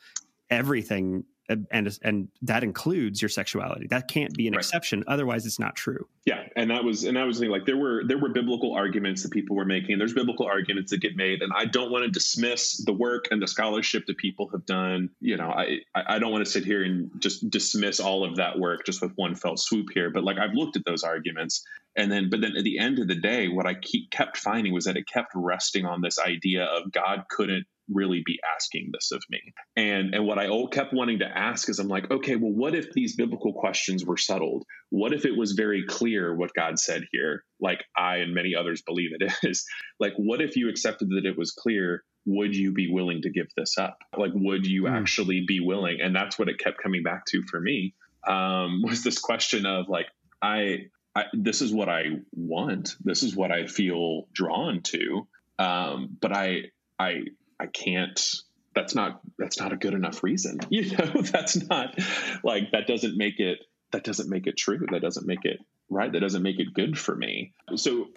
everything 0.49 1.23
and 1.49 1.97
and 2.01 2.27
that 2.41 2.63
includes 2.63 3.21
your 3.21 3.29
sexuality. 3.29 3.87
That 3.87 4.07
can't 4.07 4.33
be 4.33 4.47
an 4.47 4.53
right. 4.53 4.59
exception. 4.59 5.03
Otherwise, 5.07 5.45
it's 5.45 5.59
not 5.59 5.75
true. 5.75 6.07
Yeah, 6.25 6.43
and 6.55 6.69
that 6.71 6.83
was 6.83 7.03
and 7.03 7.15
that 7.15 7.25
was 7.25 7.37
the 7.37 7.45
thing. 7.45 7.51
Like 7.51 7.65
there 7.65 7.77
were 7.77 8.03
there 8.05 8.17
were 8.17 8.29
biblical 8.29 8.73
arguments 8.73 9.23
that 9.23 9.31
people 9.31 9.55
were 9.55 9.65
making. 9.65 9.97
There's 9.97 10.13
biblical 10.13 10.45
arguments 10.45 10.91
that 10.91 10.99
get 10.99 11.15
made, 11.15 11.41
and 11.41 11.51
I 11.55 11.65
don't 11.65 11.91
want 11.91 12.03
to 12.03 12.11
dismiss 12.11 12.83
the 12.83 12.93
work 12.93 13.29
and 13.31 13.41
the 13.41 13.47
scholarship 13.47 14.05
that 14.07 14.17
people 14.17 14.49
have 14.49 14.65
done. 14.65 15.09
You 15.21 15.37
know, 15.37 15.49
I 15.49 15.79
I 15.95 16.19
don't 16.19 16.31
want 16.31 16.45
to 16.45 16.51
sit 16.51 16.65
here 16.65 16.83
and 16.83 17.11
just 17.19 17.49
dismiss 17.49 17.99
all 17.99 18.25
of 18.25 18.37
that 18.37 18.59
work 18.59 18.85
just 18.85 19.01
with 19.01 19.13
one 19.15 19.35
fell 19.35 19.57
swoop 19.57 19.87
here. 19.93 20.09
But 20.09 20.23
like 20.23 20.37
I've 20.37 20.53
looked 20.53 20.75
at 20.75 20.85
those 20.85 21.03
arguments, 21.03 21.65
and 21.95 22.11
then 22.11 22.29
but 22.29 22.41
then 22.41 22.57
at 22.57 22.63
the 22.63 22.79
end 22.79 22.99
of 22.99 23.07
the 23.07 23.15
day, 23.15 23.47
what 23.47 23.65
I 23.65 23.73
keep 23.73 24.11
kept 24.11 24.37
finding 24.37 24.73
was 24.73 24.85
that 24.85 24.97
it 24.97 25.07
kept 25.07 25.31
resting 25.33 25.85
on 25.85 26.01
this 26.01 26.19
idea 26.19 26.65
of 26.65 26.91
God 26.91 27.25
couldn't 27.29 27.65
really 27.91 28.23
be 28.25 28.39
asking 28.55 28.89
this 28.93 29.11
of 29.11 29.23
me? 29.29 29.39
And 29.75 30.13
and 30.13 30.25
what 30.25 30.39
I 30.39 30.47
all 30.47 30.67
kept 30.67 30.93
wanting 30.93 31.19
to 31.19 31.25
ask 31.25 31.69
is 31.69 31.79
I'm 31.79 31.87
like, 31.87 32.09
okay, 32.11 32.35
well, 32.35 32.51
what 32.51 32.75
if 32.75 32.91
these 32.93 33.15
biblical 33.15 33.53
questions 33.53 34.05
were 34.05 34.17
settled? 34.17 34.63
What 34.89 35.13
if 35.13 35.25
it 35.25 35.35
was 35.37 35.53
very 35.53 35.85
clear 35.85 36.35
what 36.35 36.53
God 36.53 36.79
said 36.79 37.03
here, 37.11 37.43
like 37.59 37.83
I 37.95 38.17
and 38.17 38.33
many 38.33 38.55
others 38.55 38.81
believe 38.81 39.11
it 39.17 39.31
is? 39.43 39.65
Like, 39.99 40.13
what 40.17 40.41
if 40.41 40.55
you 40.55 40.69
accepted 40.69 41.09
that 41.09 41.25
it 41.25 41.37
was 41.37 41.51
clear? 41.51 42.03
Would 42.25 42.55
you 42.55 42.73
be 42.73 42.91
willing 42.91 43.21
to 43.21 43.29
give 43.29 43.47
this 43.55 43.77
up? 43.77 43.97
Like, 44.17 44.31
would 44.33 44.65
you 44.65 44.83
mm. 44.83 44.91
actually 44.91 45.45
be 45.47 45.61
willing? 45.61 45.99
And 46.01 46.15
that's 46.15 46.37
what 46.37 46.49
it 46.49 46.59
kept 46.59 46.81
coming 46.81 47.03
back 47.03 47.25
to 47.27 47.41
for 47.49 47.59
me. 47.59 47.93
Um, 48.27 48.81
was 48.83 49.03
this 49.03 49.19
question 49.19 49.65
of 49.65 49.87
like, 49.87 50.07
I, 50.41 50.87
I, 51.15 51.25
this 51.33 51.61
is 51.61 51.73
what 51.73 51.89
I 51.89 52.03
want. 52.33 52.95
This 52.99 53.23
is 53.23 53.35
what 53.35 53.51
I 53.51 53.65
feel 53.65 54.27
drawn 54.33 54.81
to. 54.83 55.27
Um, 55.57 56.17
but 56.21 56.35
I, 56.35 56.65
I 56.99 57.21
I 57.59 57.67
can't 57.67 58.19
that's 58.77 58.93
not 58.93 59.21
that's 59.39 59.59
not 59.59 59.73
a 59.73 59.77
good 59.77 59.93
enough 59.93 60.23
reason. 60.23 60.59
You 60.69 60.95
know, 60.95 61.21
that's 61.21 61.55
not 61.67 61.97
like 62.43 62.71
that 62.71 62.87
doesn't 62.87 63.17
make 63.17 63.39
it 63.39 63.59
that 63.91 64.03
doesn't 64.03 64.29
make 64.29 64.47
it 64.47 64.57
true. 64.57 64.85
That 64.91 65.01
doesn't 65.01 65.25
make 65.25 65.45
it 65.45 65.59
right. 65.89 66.11
That 66.11 66.19
doesn't 66.19 66.43
make 66.43 66.59
it 66.59 66.73
good 66.73 66.97
for 66.97 67.15
me. 67.15 67.53
So 67.75 68.07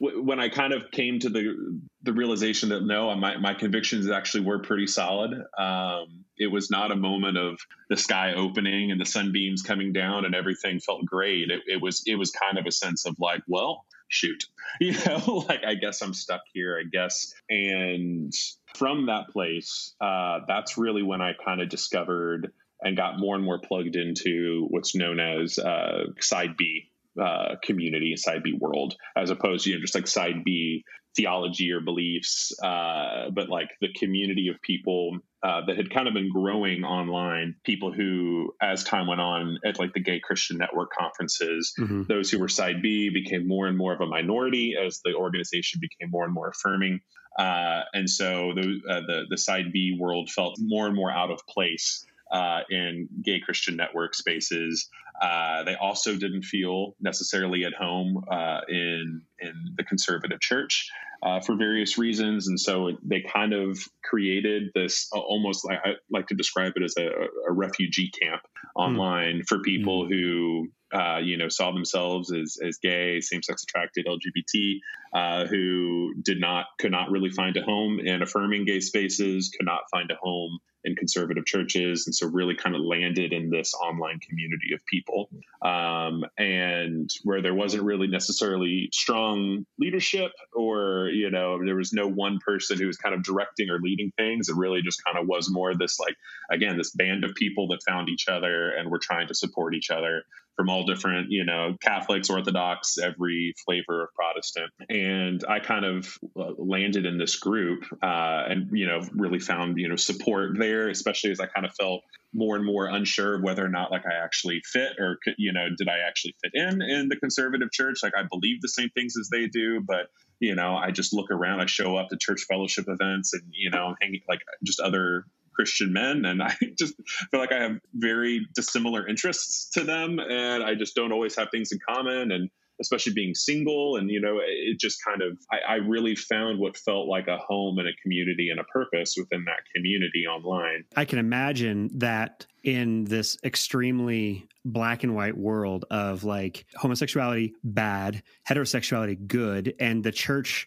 w- 0.00 0.22
when 0.22 0.40
I 0.40 0.48
kind 0.48 0.72
of 0.72 0.90
came 0.90 1.20
to 1.20 1.28
the 1.28 1.80
the 2.02 2.12
realization 2.12 2.70
that 2.70 2.82
no, 2.82 3.14
my 3.14 3.36
my 3.36 3.54
convictions 3.54 4.08
actually 4.10 4.44
were 4.44 4.58
pretty 4.60 4.86
solid. 4.86 5.32
Um, 5.56 6.24
it 6.36 6.50
was 6.50 6.70
not 6.70 6.90
a 6.90 6.96
moment 6.96 7.36
of 7.36 7.60
the 7.88 7.96
sky 7.96 8.34
opening 8.34 8.90
and 8.90 9.00
the 9.00 9.06
sunbeams 9.06 9.62
coming 9.62 9.92
down 9.92 10.24
and 10.24 10.34
everything 10.34 10.80
felt 10.80 11.04
great. 11.04 11.50
It, 11.50 11.60
it 11.66 11.80
was 11.80 12.02
it 12.06 12.16
was 12.16 12.30
kind 12.30 12.58
of 12.58 12.66
a 12.66 12.72
sense 12.72 13.06
of 13.06 13.16
like, 13.20 13.42
well, 13.46 13.84
shoot, 14.08 14.46
you 14.80 14.94
know, 15.06 15.44
like 15.48 15.64
I 15.64 15.74
guess 15.74 16.00
I'm 16.02 16.14
stuck 16.14 16.42
here. 16.52 16.78
I 16.80 16.88
guess 16.90 17.34
and 17.48 18.32
from 18.76 19.06
that 19.06 19.28
place, 19.28 19.94
uh, 20.00 20.40
that's 20.46 20.78
really 20.78 21.02
when 21.02 21.20
I 21.20 21.32
kind 21.44 21.60
of 21.60 21.68
discovered 21.68 22.52
and 22.82 22.96
got 22.96 23.18
more 23.18 23.36
and 23.36 23.44
more 23.44 23.60
plugged 23.60 23.96
into 23.96 24.66
what's 24.70 24.94
known 24.94 25.20
as 25.20 25.58
uh, 25.58 26.04
side 26.18 26.56
B 26.56 26.90
uh, 27.20 27.56
community, 27.62 28.16
side 28.16 28.42
B 28.42 28.56
world, 28.58 28.96
as 29.16 29.30
opposed 29.30 29.64
to 29.64 29.70
you 29.70 29.76
know 29.76 29.82
just 29.82 29.94
like 29.94 30.06
side 30.06 30.44
B 30.44 30.84
theology 31.16 31.72
or 31.72 31.80
beliefs, 31.80 32.52
uh, 32.62 33.30
but 33.32 33.48
like 33.48 33.68
the 33.80 33.92
community 33.98 34.48
of 34.48 34.60
people 34.62 35.18
uh, 35.42 35.64
that 35.66 35.76
had 35.76 35.90
kind 35.90 36.06
of 36.06 36.14
been 36.14 36.30
growing 36.30 36.84
online. 36.84 37.54
People 37.64 37.92
who, 37.92 38.52
as 38.60 38.84
time 38.84 39.06
went 39.06 39.20
on, 39.20 39.58
at 39.64 39.78
like 39.78 39.92
the 39.92 40.00
Gay 40.00 40.20
Christian 40.20 40.58
Network 40.58 40.90
conferences, 40.96 41.72
mm-hmm. 41.78 42.02
those 42.08 42.30
who 42.30 42.38
were 42.38 42.48
side 42.48 42.82
B 42.82 43.10
became 43.10 43.48
more 43.48 43.66
and 43.66 43.76
more 43.76 43.92
of 43.92 44.00
a 44.00 44.06
minority 44.06 44.76
as 44.76 45.00
the 45.04 45.14
organization 45.14 45.80
became 45.80 46.10
more 46.10 46.24
and 46.24 46.34
more 46.34 46.48
affirming. 46.48 47.00
Uh, 47.38 47.82
and 47.94 48.10
so 48.10 48.52
the, 48.54 48.80
uh, 48.88 49.00
the 49.06 49.24
the 49.30 49.38
side 49.38 49.72
B 49.72 49.96
world 49.98 50.30
felt 50.30 50.56
more 50.60 50.86
and 50.86 50.96
more 50.96 51.10
out 51.10 51.30
of 51.30 51.40
place 51.46 52.04
uh, 52.30 52.60
in 52.70 53.08
gay 53.22 53.40
Christian 53.40 53.76
network 53.76 54.14
spaces. 54.14 54.88
Uh, 55.20 55.64
they 55.64 55.74
also 55.74 56.16
didn't 56.16 56.42
feel 56.44 56.94
necessarily 57.00 57.64
at 57.64 57.74
home 57.74 58.24
uh, 58.30 58.60
in 58.68 59.22
in 59.40 59.54
the 59.76 59.84
conservative 59.84 60.40
church. 60.40 60.90
uh, 61.22 61.40
for 61.40 61.56
various 61.56 61.98
reasons. 61.98 62.48
And 62.48 62.58
so 62.58 62.96
they 63.02 63.20
kind 63.20 63.52
of 63.52 63.78
created 64.04 64.70
this 64.74 65.08
uh, 65.14 65.18
almost 65.18 65.64
like 65.64 65.78
I 65.84 65.92
like 66.10 66.26
to 66.28 66.34
describe 66.34 66.72
it 66.76 66.82
as 66.82 66.94
a, 66.98 67.08
a 67.48 67.52
refugee 67.52 68.10
camp 68.20 68.42
hmm. 68.74 68.80
online 68.80 69.40
mm. 69.40 69.46
for 69.46 69.60
people 69.60 70.04
mm. 70.04 70.08
who 70.08 70.68
uh, 70.92 71.18
you 71.18 71.36
know, 71.36 71.48
saw 71.48 71.72
themselves 71.72 72.32
as, 72.32 72.58
as 72.64 72.78
gay, 72.78 73.20
same 73.20 73.42
sex 73.42 73.62
attracted, 73.62 74.06
LGBT, 74.06 74.80
uh, 75.12 75.46
who 75.46 76.14
did 76.22 76.40
not, 76.40 76.66
could 76.78 76.92
not 76.92 77.10
really 77.10 77.30
find 77.30 77.56
a 77.56 77.62
home 77.62 78.00
in 78.00 78.22
affirming 78.22 78.64
gay 78.64 78.80
spaces, 78.80 79.50
could 79.56 79.66
not 79.66 79.82
find 79.90 80.10
a 80.10 80.16
home 80.16 80.58
in 80.84 80.96
conservative 80.96 81.44
churches, 81.44 82.06
and 82.06 82.14
so 82.14 82.26
really 82.26 82.54
kind 82.54 82.74
of 82.74 82.80
landed 82.80 83.32
in 83.32 83.50
this 83.50 83.74
online 83.74 84.18
community 84.18 84.72
of 84.74 84.84
people, 84.86 85.28
um, 85.62 86.24
and 86.38 87.10
where 87.22 87.42
there 87.42 87.54
wasn't 87.54 87.82
really 87.82 88.06
necessarily 88.06 88.88
strong 88.92 89.66
leadership, 89.78 90.32
or 90.54 91.08
you 91.12 91.30
know, 91.30 91.62
there 91.64 91.76
was 91.76 91.92
no 91.92 92.08
one 92.08 92.38
person 92.44 92.78
who 92.78 92.86
was 92.86 92.96
kind 92.96 93.14
of 93.14 93.22
directing 93.22 93.68
or 93.68 93.78
leading 93.78 94.10
things. 94.16 94.48
It 94.48 94.56
really 94.56 94.82
just 94.82 95.04
kind 95.04 95.18
of 95.18 95.26
was 95.26 95.50
more 95.50 95.74
this 95.76 96.00
like 96.00 96.16
again 96.50 96.78
this 96.78 96.90
band 96.92 97.24
of 97.24 97.34
people 97.34 97.68
that 97.68 97.82
found 97.86 98.08
each 98.08 98.28
other 98.28 98.70
and 98.70 98.90
were 98.90 99.00
trying 99.00 99.28
to 99.28 99.34
support 99.34 99.74
each 99.74 99.90
other 99.90 100.24
from 100.60 100.68
all 100.68 100.84
different, 100.84 101.30
you 101.30 101.42
know, 101.42 101.74
Catholics, 101.80 102.28
Orthodox, 102.28 102.98
every 102.98 103.54
flavor 103.64 104.02
of 104.02 104.10
Protestant. 104.12 104.70
And 104.90 105.42
I 105.48 105.58
kind 105.58 105.86
of 105.86 106.18
uh, 106.38 106.52
landed 106.58 107.06
in 107.06 107.16
this 107.16 107.36
group 107.36 107.84
uh, 108.02 108.42
and, 108.46 108.68
you 108.70 108.86
know, 108.86 109.00
really 109.14 109.38
found, 109.38 109.78
you 109.78 109.88
know, 109.88 109.96
support 109.96 110.58
there, 110.58 110.90
especially 110.90 111.30
as 111.30 111.40
I 111.40 111.46
kind 111.46 111.64
of 111.64 111.72
felt 111.80 112.02
more 112.34 112.56
and 112.56 112.66
more 112.66 112.88
unsure 112.88 113.36
of 113.36 113.42
whether 113.42 113.64
or 113.64 113.70
not 113.70 113.90
like 113.90 114.04
I 114.04 114.22
actually 114.22 114.60
fit 114.70 114.98
or, 114.98 115.16
you 115.38 115.54
know, 115.54 115.66
did 115.78 115.88
I 115.88 116.06
actually 116.06 116.34
fit 116.44 116.52
in 116.52 116.82
in 116.82 117.08
the 117.08 117.16
conservative 117.16 117.72
church? 117.72 118.00
Like 118.02 118.12
I 118.14 118.24
believe 118.30 118.60
the 118.60 118.68
same 118.68 118.90
things 118.90 119.14
as 119.18 119.30
they 119.30 119.46
do, 119.46 119.80
but 119.80 120.08
you 120.40 120.54
know, 120.54 120.76
I 120.76 120.90
just 120.90 121.14
look 121.14 121.30
around, 121.30 121.60
I 121.60 121.66
show 121.66 121.96
up 121.96 122.08
to 122.10 122.18
church 122.18 122.44
fellowship 122.46 122.84
events 122.88 123.32
and, 123.32 123.42
you 123.50 123.70
know, 123.70 123.94
hanging 123.98 124.20
like 124.28 124.40
just 124.62 124.80
other 124.80 125.24
Christian 125.60 125.92
men, 125.92 126.24
and 126.24 126.42
I 126.42 126.56
just 126.78 126.94
feel 127.30 127.38
like 127.38 127.52
I 127.52 127.60
have 127.60 127.72
very 127.92 128.46
dissimilar 128.54 129.06
interests 129.06 129.68
to 129.72 129.84
them, 129.84 130.18
and 130.18 130.64
I 130.64 130.74
just 130.74 130.94
don't 130.94 131.12
always 131.12 131.36
have 131.36 131.48
things 131.50 131.70
in 131.70 131.78
common. 131.86 132.32
And 132.32 132.48
especially 132.80 133.12
being 133.12 133.34
single, 133.34 133.96
and 133.96 134.10
you 134.10 134.22
know, 134.22 134.38
it 134.42 134.80
just 134.80 135.04
kind 135.04 135.20
of 135.20 135.36
I, 135.52 135.74
I 135.74 135.74
really 135.76 136.16
found 136.16 136.58
what 136.58 136.78
felt 136.78 137.08
like 137.08 137.28
a 137.28 137.36
home 137.36 137.78
and 137.78 137.86
a 137.86 137.92
community 138.02 138.48
and 138.48 138.58
a 138.58 138.64
purpose 138.64 139.16
within 139.18 139.44
that 139.44 139.60
community 139.76 140.24
online. 140.26 140.84
I 140.96 141.04
can 141.04 141.18
imagine 141.18 141.90
that 141.98 142.46
in 142.64 143.04
this 143.04 143.36
extremely 143.44 144.48
black 144.64 145.04
and 145.04 145.14
white 145.14 145.36
world 145.36 145.84
of 145.90 146.24
like 146.24 146.64
homosexuality 146.74 147.52
bad, 147.62 148.22
heterosexuality 148.48 149.26
good, 149.26 149.74
and 149.78 150.02
the 150.02 150.12
church, 150.12 150.66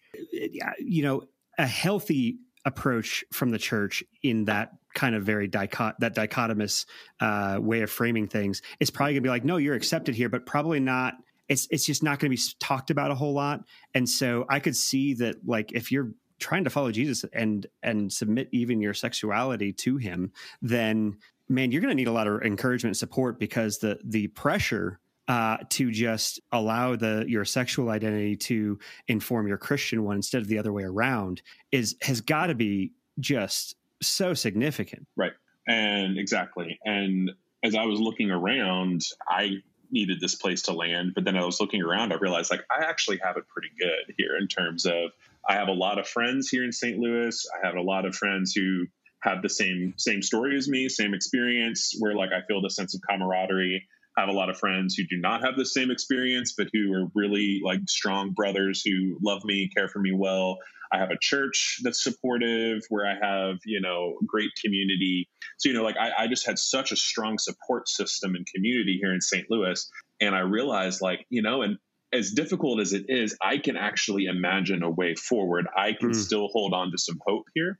you 0.77 1.01
know, 1.01 1.23
a 1.57 1.65
healthy 1.65 2.37
approach 2.65 3.23
from 3.31 3.49
the 3.49 3.57
church 3.57 4.03
in 4.21 4.45
that 4.45 4.71
kind 4.93 5.15
of 5.15 5.23
very 5.23 5.47
that 5.47 6.15
dichotomous 6.15 6.85
uh, 7.19 7.57
way 7.59 7.81
of 7.81 7.89
framing 7.89 8.27
things 8.27 8.61
it's 8.79 8.91
probably 8.91 9.13
gonna 9.13 9.21
be 9.21 9.29
like, 9.29 9.45
no, 9.45 9.57
you're 9.57 9.75
accepted 9.75 10.15
here, 10.15 10.29
but 10.29 10.45
probably 10.45 10.79
not. 10.79 11.15
It's 11.49 11.67
it's 11.71 11.85
just 11.85 12.03
not 12.03 12.19
going 12.19 12.31
to 12.31 12.37
be 12.37 12.41
talked 12.59 12.89
about 12.89 13.11
a 13.11 13.15
whole 13.15 13.33
lot. 13.33 13.61
And 13.93 14.07
so 14.07 14.45
I 14.49 14.59
could 14.59 14.75
see 14.75 15.13
that 15.15 15.45
like 15.45 15.71
if 15.73 15.91
you're 15.91 16.11
trying 16.39 16.63
to 16.63 16.69
follow 16.69 16.91
Jesus 16.91 17.25
and 17.33 17.67
and 17.81 18.11
submit 18.11 18.49
even 18.51 18.81
your 18.81 18.93
sexuality 18.93 19.73
to 19.73 19.97
Him, 19.97 20.31
then 20.61 21.17
man, 21.49 21.71
you're 21.71 21.81
going 21.81 21.91
to 21.91 21.95
need 21.95 22.07
a 22.07 22.13
lot 22.13 22.27
of 22.27 22.41
encouragement 22.43 22.91
and 22.91 22.97
support 22.97 23.39
because 23.39 23.79
the 23.79 23.99
the 24.03 24.27
pressure 24.27 24.99
uh, 25.27 25.57
to 25.69 25.91
just 25.91 26.39
allow 26.51 26.95
the 26.95 27.25
your 27.27 27.45
sexual 27.45 27.89
identity 27.89 28.35
to 28.35 28.79
inform 29.07 29.47
your 29.47 29.57
Christian 29.57 30.03
one 30.03 30.17
instead 30.17 30.41
of 30.41 30.47
the 30.47 30.57
other 30.57 30.73
way 30.73 30.83
around 30.83 31.41
is 31.71 31.95
has 32.01 32.21
got 32.21 32.47
to 32.47 32.55
be 32.55 32.93
just 33.19 33.75
so 34.07 34.33
significant. 34.33 35.07
Right. 35.15 35.33
And 35.67 36.17
exactly. 36.17 36.79
And 36.83 37.31
as 37.63 37.75
I 37.75 37.85
was 37.85 37.99
looking 37.99 38.31
around, 38.31 39.01
I 39.27 39.61
needed 39.91 40.19
this 40.19 40.35
place 40.35 40.63
to 40.63 40.73
land, 40.73 41.13
but 41.15 41.23
then 41.23 41.37
I 41.37 41.45
was 41.45 41.59
looking 41.59 41.81
around, 41.81 42.11
I 42.11 42.15
realized 42.15 42.51
like 42.51 42.65
I 42.71 42.83
actually 42.83 43.19
have 43.23 43.37
it 43.37 43.47
pretty 43.47 43.69
good 43.79 44.15
here 44.17 44.37
in 44.39 44.47
terms 44.47 44.85
of 44.85 45.11
I 45.47 45.53
have 45.53 45.67
a 45.67 45.73
lot 45.73 45.99
of 45.99 46.07
friends 46.07 46.49
here 46.49 46.63
in 46.63 46.71
St. 46.71 46.97
Louis. 46.97 47.47
I 47.53 47.65
have 47.65 47.75
a 47.75 47.81
lot 47.81 48.05
of 48.05 48.15
friends 48.15 48.53
who 48.53 48.87
have 49.21 49.41
the 49.41 49.49
same 49.49 49.93
same 49.97 50.21
story 50.21 50.57
as 50.57 50.67
me, 50.67 50.89
same 50.89 51.13
experience 51.13 51.95
where 51.99 52.15
like 52.15 52.31
I 52.31 52.45
feel 52.47 52.61
the 52.61 52.69
sense 52.69 52.95
of 52.95 53.01
camaraderie 53.07 53.87
I 54.17 54.21
have 54.21 54.29
a 54.29 54.33
lot 54.33 54.49
of 54.49 54.57
friends 54.57 54.95
who 54.95 55.03
do 55.05 55.17
not 55.17 55.43
have 55.43 55.55
the 55.55 55.65
same 55.65 55.89
experience, 55.89 56.53
but 56.55 56.67
who 56.71 56.93
are 56.93 57.07
really 57.15 57.61
like 57.63 57.79
strong 57.87 58.31
brothers 58.31 58.83
who 58.85 59.17
love 59.23 59.43
me, 59.43 59.69
care 59.75 59.87
for 59.87 59.99
me 59.99 60.11
well. 60.13 60.59
I 60.93 60.99
have 60.99 61.09
a 61.09 61.17
church 61.19 61.79
that's 61.83 62.03
supportive 62.03 62.83
where 62.89 63.05
I 63.05 63.15
have, 63.21 63.57
you 63.65 63.81
know, 63.81 64.17
great 64.27 64.51
community. 64.63 65.27
So, 65.57 65.69
you 65.69 65.75
know, 65.75 65.83
like 65.83 65.97
I, 65.97 66.11
I 66.23 66.27
just 66.27 66.45
had 66.45 66.59
such 66.59 66.91
a 66.91 66.95
strong 66.95 67.37
support 67.39 67.89
system 67.89 68.35
and 68.35 68.45
community 68.53 68.99
here 69.01 69.13
in 69.13 69.21
St. 69.21 69.45
Louis. 69.49 69.89
And 70.21 70.35
I 70.35 70.41
realized, 70.41 71.01
like, 71.01 71.25
you 71.29 71.41
know, 71.41 71.63
and 71.63 71.77
as 72.13 72.31
difficult 72.31 72.79
as 72.79 72.93
it 72.93 73.05
is, 73.07 73.35
I 73.41 73.57
can 73.57 73.75
actually 73.75 74.25
imagine 74.25 74.83
a 74.83 74.89
way 74.89 75.15
forward. 75.15 75.65
I 75.75 75.93
can 75.93 76.11
mm. 76.11 76.15
still 76.15 76.47
hold 76.49 76.73
on 76.73 76.91
to 76.91 76.97
some 76.97 77.19
hope 77.25 77.45
here. 77.55 77.79